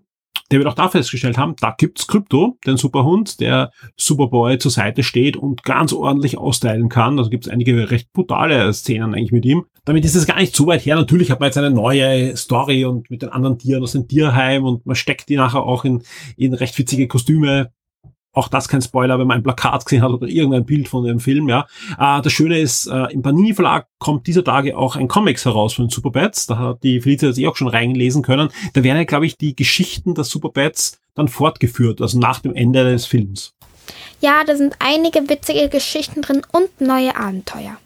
der 0.52 0.60
wird 0.60 0.68
auch 0.68 0.76
da 0.76 0.90
festgestellt 0.90 1.38
haben, 1.38 1.56
da 1.60 1.74
gibt's 1.78 2.08
Krypto, 2.08 2.58
den 2.66 2.78
Superhund, 2.78 3.40
der 3.40 3.72
Superboy 3.98 4.58
zur 4.58 4.72
Seite 4.72 5.04
steht 5.04 5.36
und 5.36 5.64
ganz 5.64 5.94
ordentlich 5.94 6.38
austeilen 6.38 6.90
kann. 6.90 7.18
Also 7.18 7.30
gibt's 7.30 7.48
einige 7.48 7.90
recht 7.90 8.14
brutale 8.14 8.72
Szenen 8.74 9.14
eigentlich 9.14 9.32
mit 9.32 9.46
ihm. 9.46 9.66
Damit 9.86 10.06
ist 10.06 10.16
es 10.16 10.28
gar 10.28 10.40
nicht 10.40 10.56
so 10.56 10.68
weit 10.68 10.86
her. 10.86 10.96
Natürlich 10.96 11.32
hat 11.32 11.40
man 11.40 11.48
jetzt 11.48 11.58
eine 11.58 11.72
neue 11.72 12.36
Story 12.38 12.86
und 12.86 13.10
mit 13.10 13.22
den 13.22 13.30
anderen 13.30 13.58
Tieren 13.58 13.84
aus 13.84 13.94
dem 13.94 14.08
Tierheim 14.08 14.64
und 14.64 14.86
man 14.86 14.96
steckt 14.96 15.30
die 15.30 15.36
nachher 15.38 15.64
auch 15.64 15.86
in, 15.86 16.04
in 16.38 16.54
recht 16.54 16.78
witzige 16.78 17.08
Kostüme 17.08 17.72
auch 18.34 18.48
das 18.48 18.68
kein 18.68 18.82
Spoiler, 18.82 19.20
wenn 19.20 19.28
man 19.28 19.38
ein 19.38 19.44
Plakat 19.44 19.86
gesehen 19.86 20.02
hat 20.02 20.12
oder 20.12 20.28
irgendein 20.28 20.66
Bild 20.66 20.88
von 20.88 21.06
dem 21.06 21.20
Film, 21.20 21.48
ja. 21.48 21.68
Äh, 22.00 22.22
das 22.22 22.34
Schöne 22.34 22.60
ist, 22.60 22.88
äh, 22.88 23.12
im 23.14 23.22
Panini 23.22 23.54
Verlag 23.54 23.88
kommt 24.00 24.28
dieser 24.28 24.44
Tage 24.44 24.78
auch 24.78 24.96
ein 24.96 25.08
Comics 25.08 25.46
heraus 25.46 25.74
von 25.74 25.86
den 25.86 25.92
Superbats. 25.92 26.48
Da 26.48 26.58
hat 26.58 26.84
die 26.84 27.00
Felicia 27.00 27.32
sich 27.32 27.48
auch 27.48 27.56
schon 27.56 27.68
reinlesen 27.68 28.24
können. 28.24 28.50
Da 28.74 28.84
werden 28.84 28.98
ja, 28.98 29.04
glaube 29.04 29.26
ich, 29.26 29.38
die 29.38 29.56
Geschichten 29.56 30.16
der 30.16 30.24
Superbats 30.24 31.00
dann 31.16 31.28
fortgeführt, 31.28 32.02
also 32.02 32.20
nach 32.20 32.40
dem 32.40 32.56
Ende 32.56 32.84
des 32.84 33.06
Films. 33.06 33.54
Ja, 34.20 34.44
da 34.46 34.56
sind 34.56 34.76
einige 34.80 35.30
witzige 35.30 35.70
Geschichten 35.70 36.22
drin 36.22 36.42
und 36.52 36.82
neue 36.82 37.16
Abenteuer. 37.16 37.78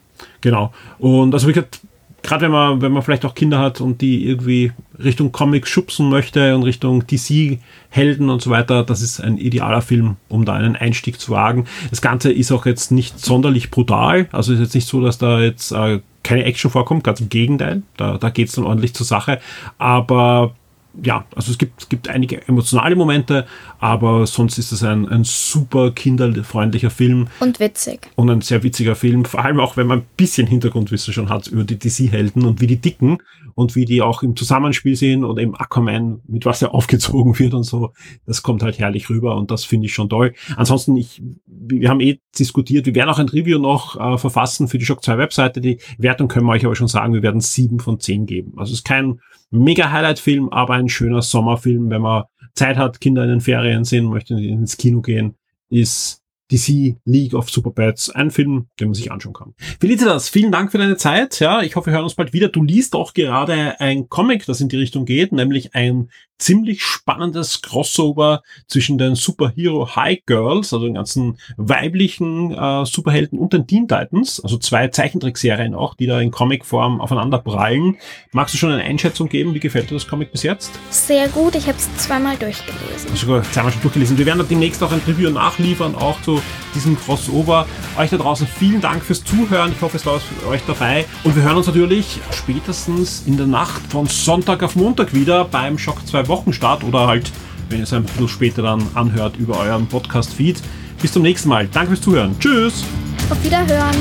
Genau. 0.41 0.71
Und 0.99 1.33
also 1.33 1.47
wie 1.47 1.53
gesagt, 1.53 1.79
gerade 2.27 2.43
wenn 2.43 2.51
man, 2.51 2.81
wenn 2.81 2.91
man 2.91 3.01
vielleicht 3.01 3.25
auch 3.25 3.33
Kinder 3.33 3.57
hat 3.57 3.79
und 3.79 4.01
die 4.01 4.27
irgendwie 4.27 4.73
Richtung 5.01 5.31
Comics 5.31 5.69
schubsen 5.69 6.09
möchte 6.09 6.55
und 6.55 6.63
Richtung 6.63 7.07
DC-Helden 7.07 8.29
und 8.29 8.41
so 8.41 8.49
weiter, 8.49 8.83
das 8.83 9.01
ist 9.01 9.21
ein 9.21 9.37
idealer 9.37 9.81
Film, 9.81 10.17
um 10.27 10.43
da 10.43 10.53
einen 10.53 10.75
Einstieg 10.75 11.21
zu 11.21 11.31
wagen. 11.31 11.65
Das 11.89 12.01
Ganze 12.01 12.31
ist 12.31 12.51
auch 12.51 12.65
jetzt 12.65 12.91
nicht 12.91 13.17
sonderlich 13.17 13.71
brutal, 13.71 14.27
also 14.33 14.53
ist 14.53 14.59
jetzt 14.59 14.75
nicht 14.75 14.87
so, 14.87 15.01
dass 15.01 15.17
da 15.17 15.39
jetzt 15.39 15.71
äh, 15.71 16.01
keine 16.21 16.43
Action 16.43 16.69
vorkommt, 16.69 17.05
ganz 17.05 17.21
im 17.21 17.29
Gegenteil, 17.29 17.83
da, 17.95 18.17
da 18.17 18.29
geht's 18.29 18.53
dann 18.53 18.65
ordentlich 18.65 18.93
zur 18.93 19.05
Sache, 19.05 19.39
aber 19.77 20.53
ja, 21.03 21.25
also 21.35 21.51
es 21.51 21.57
gibt, 21.57 21.81
es 21.81 21.89
gibt 21.89 22.09
einige 22.09 22.47
emotionale 22.47 22.95
Momente, 22.95 23.45
aber 23.79 24.25
sonst 24.25 24.57
ist 24.57 24.71
es 24.71 24.83
ein, 24.83 25.07
ein 25.07 25.23
super 25.23 25.91
kinderfreundlicher 25.91 26.89
Film 26.89 27.27
Und 27.39 27.59
witzig. 27.59 28.09
und 28.15 28.29
ein 28.29 28.41
sehr 28.41 28.63
witziger 28.63 28.95
Film, 28.95 29.25
vor 29.25 29.43
allem 29.43 29.59
auch, 29.59 29.77
wenn 29.77 29.87
man 29.87 29.99
ein 29.99 30.05
bisschen 30.17 30.47
Hintergrundwissen 30.47 31.13
schon 31.13 31.29
hat 31.29 31.47
über 31.47 31.63
die 31.63 31.77
DC-Helden 31.77 32.45
und 32.45 32.61
wie 32.61 32.67
die 32.67 32.77
dicken 32.81 33.19
und 33.55 33.75
wie 33.75 33.85
die 33.85 34.01
auch 34.01 34.23
im 34.23 34.35
Zusammenspiel 34.35 34.95
sind 34.95 35.23
oder 35.23 35.41
im 35.41 35.55
Aquaman, 35.55 36.21
mit 36.27 36.45
was 36.45 36.61
er 36.61 36.73
aufgezogen 36.73 37.37
wird 37.39 37.53
und 37.53 37.63
so. 37.63 37.93
Das 38.25 38.43
kommt 38.43 38.63
halt 38.63 38.79
herrlich 38.79 39.09
rüber 39.09 39.35
und 39.35 39.51
das 39.51 39.65
finde 39.65 39.87
ich 39.87 39.93
schon 39.93 40.09
toll. 40.09 40.33
Ansonsten, 40.55 40.95
ich, 40.97 41.21
wir 41.45 41.89
haben 41.89 41.99
eh 41.99 42.19
diskutiert, 42.37 42.85
wir 42.85 42.95
werden 42.95 43.09
auch 43.09 43.19
ein 43.19 43.29
Review 43.29 43.59
noch 43.59 43.99
äh, 43.99 44.17
verfassen 44.17 44.67
für 44.67 44.77
die 44.77 44.85
Shock 44.85 45.03
2 45.03 45.17
Webseite. 45.17 45.61
Die 45.61 45.79
Wertung 45.97 46.27
können 46.27 46.45
wir 46.45 46.53
euch 46.53 46.65
aber 46.65 46.75
schon 46.75 46.87
sagen, 46.87 47.13
wir 47.13 47.23
werden 47.23 47.41
sieben 47.41 47.79
von 47.79 47.99
zehn 47.99 48.25
geben. 48.25 48.53
Also 48.57 48.73
es 48.73 48.79
ist 48.79 48.85
kein 48.85 49.19
mega 49.49 49.91
Highlight-Film, 49.91 50.49
aber 50.49 50.73
ein 50.73 50.89
schöner 50.89 51.21
Sommerfilm, 51.21 51.89
wenn 51.89 52.01
man 52.01 52.23
Zeit 52.53 52.77
hat, 52.77 52.99
Kinder 52.99 53.23
in 53.23 53.29
den 53.29 53.41
Ferien 53.41 53.83
sind, 53.83 54.05
möchte 54.05 54.33
ins 54.33 54.77
Kino 54.77 55.01
gehen, 55.01 55.35
ist 55.69 56.21
DC 56.51 56.95
League 57.05 57.33
of 57.33 57.49
Superbats 57.49 58.09
ein 58.09 58.31
Film, 58.31 58.67
den 58.79 58.87
man 58.87 58.93
sich 58.93 59.11
anschauen 59.11 59.33
kann. 59.33 59.53
Felicitas, 59.79 60.29
vielen 60.29 60.51
Dank 60.51 60.71
für 60.71 60.77
deine 60.77 60.97
Zeit. 60.97 61.39
Ja, 61.39 61.61
ich 61.61 61.75
hoffe, 61.75 61.87
wir 61.87 61.93
hören 61.93 62.05
uns 62.05 62.15
bald 62.15 62.33
wieder. 62.33 62.47
Du 62.47 62.63
liest 62.63 62.95
auch 62.95 63.13
gerade 63.13 63.79
ein 63.79 64.07
Comic, 64.07 64.45
das 64.45 64.61
in 64.61 64.69
die 64.69 64.77
Richtung 64.77 65.05
geht, 65.05 65.33
nämlich 65.33 65.75
ein 65.75 66.09
ziemlich 66.38 66.84
spannendes 66.84 67.61
Crossover 67.61 68.43
zwischen 68.68 68.97
den 68.97 69.15
Superhero 69.15 69.95
High 69.95 70.19
Girls, 70.26 70.73
also 70.73 70.85
den 70.85 70.93
ganzen 70.95 71.38
weiblichen 71.57 72.51
äh, 72.53 72.85
Superhelden 72.85 73.39
und 73.39 73.53
den 73.53 73.68
Teen 73.68 73.88
Titans, 73.88 74.39
also 74.39 74.57
zwei 74.57 74.88
Zeichentrickserien 74.88 75.73
auch, 75.73 75.95
die 75.95 76.05
da 76.05 76.19
in 76.19 76.31
Comicform 76.31 77.01
aufeinander 77.01 77.39
prallen. 77.39 77.97
Magst 78.31 78.53
du 78.53 78.57
schon 78.57 78.72
eine 78.72 78.84
Einschätzung 78.84 79.30
geben? 79.30 79.53
Wie 79.53 79.59
gefällt 79.59 79.89
dir 79.89 79.95
das 79.95 80.07
Comic 80.07 80.31
bis 80.31 80.43
jetzt? 80.43 80.72
Sehr 80.89 81.27
gut, 81.30 81.55
ich 81.55 81.68
habe 81.68 81.77
es 81.77 81.95
zweimal 81.97 82.38
durchgelesen. 82.38 83.15
sogar 83.15 83.43
zweimal 83.43 83.72
schon 83.72 83.81
durchgelesen. 83.81 84.18
Wir 84.18 84.26
werden 84.26 84.45
demnächst 84.47 84.84
auch 84.84 84.91
ein 84.91 85.01
Review 85.07 85.30
nachliefern, 85.30 85.95
auch 85.95 86.22
zu 86.22 86.41
diesem 86.76 86.97
Crossover. 86.99 87.65
Euch 87.97 88.09
da 88.09 88.18
draußen 88.18 88.47
vielen 88.47 88.81
Dank 88.81 89.03
fürs 89.03 89.23
Zuhören. 89.23 89.72
Ich 89.72 89.81
hoffe, 89.81 89.97
es 89.97 90.05
war 90.05 90.15
was 90.15 90.23
für 90.23 90.47
euch 90.47 90.61
dabei. 90.68 91.05
Und 91.23 91.35
wir 91.35 91.43
hören 91.43 91.57
uns 91.57 91.68
natürlich 91.68 92.19
spätestens 92.31 93.23
in 93.26 93.38
der 93.38 93.47
Nacht 93.47 93.81
von 93.89 94.05
Sonntag 94.05 94.61
auf 94.64 94.76
Montag 94.76 95.14
wieder 95.14 95.45
beim 95.45 95.77
Shock 95.77 96.05
2 96.05 96.26
Wochenstart 96.27 96.83
oder 96.83 97.07
halt, 97.07 97.31
wenn 97.69 97.79
ihr 97.79 97.83
es 97.83 97.93
ein 97.93 98.03
bisschen 98.03 98.27
später 98.27 98.61
dann 98.61 98.83
anhört, 98.93 99.37
über 99.37 99.59
euren 99.59 99.87
Podcast-Feed. 99.87 100.61
Bis 101.01 101.11
zum 101.11 101.23
nächsten 101.23 101.49
Mal. 101.49 101.67
Danke 101.67 101.89
fürs 101.89 102.01
Zuhören. 102.01 102.35
Tschüss! 102.39 102.83
Auf 103.29 103.43
Wiederhören. 103.43 103.95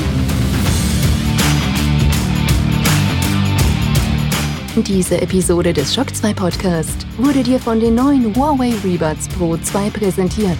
Diese 4.85 5.19
Episode 5.21 5.73
des 5.73 5.93
Shock 5.93 6.15
2 6.15 6.33
Podcast 6.33 7.07
wurde 7.17 7.41
dir 7.41 7.59
von 7.59 7.79
den 7.79 7.95
neuen 7.95 8.35
Huawei 8.35 8.73
Rebuds 8.83 9.27
Pro 9.29 9.57
2 9.57 9.89
präsentiert. 9.89 10.57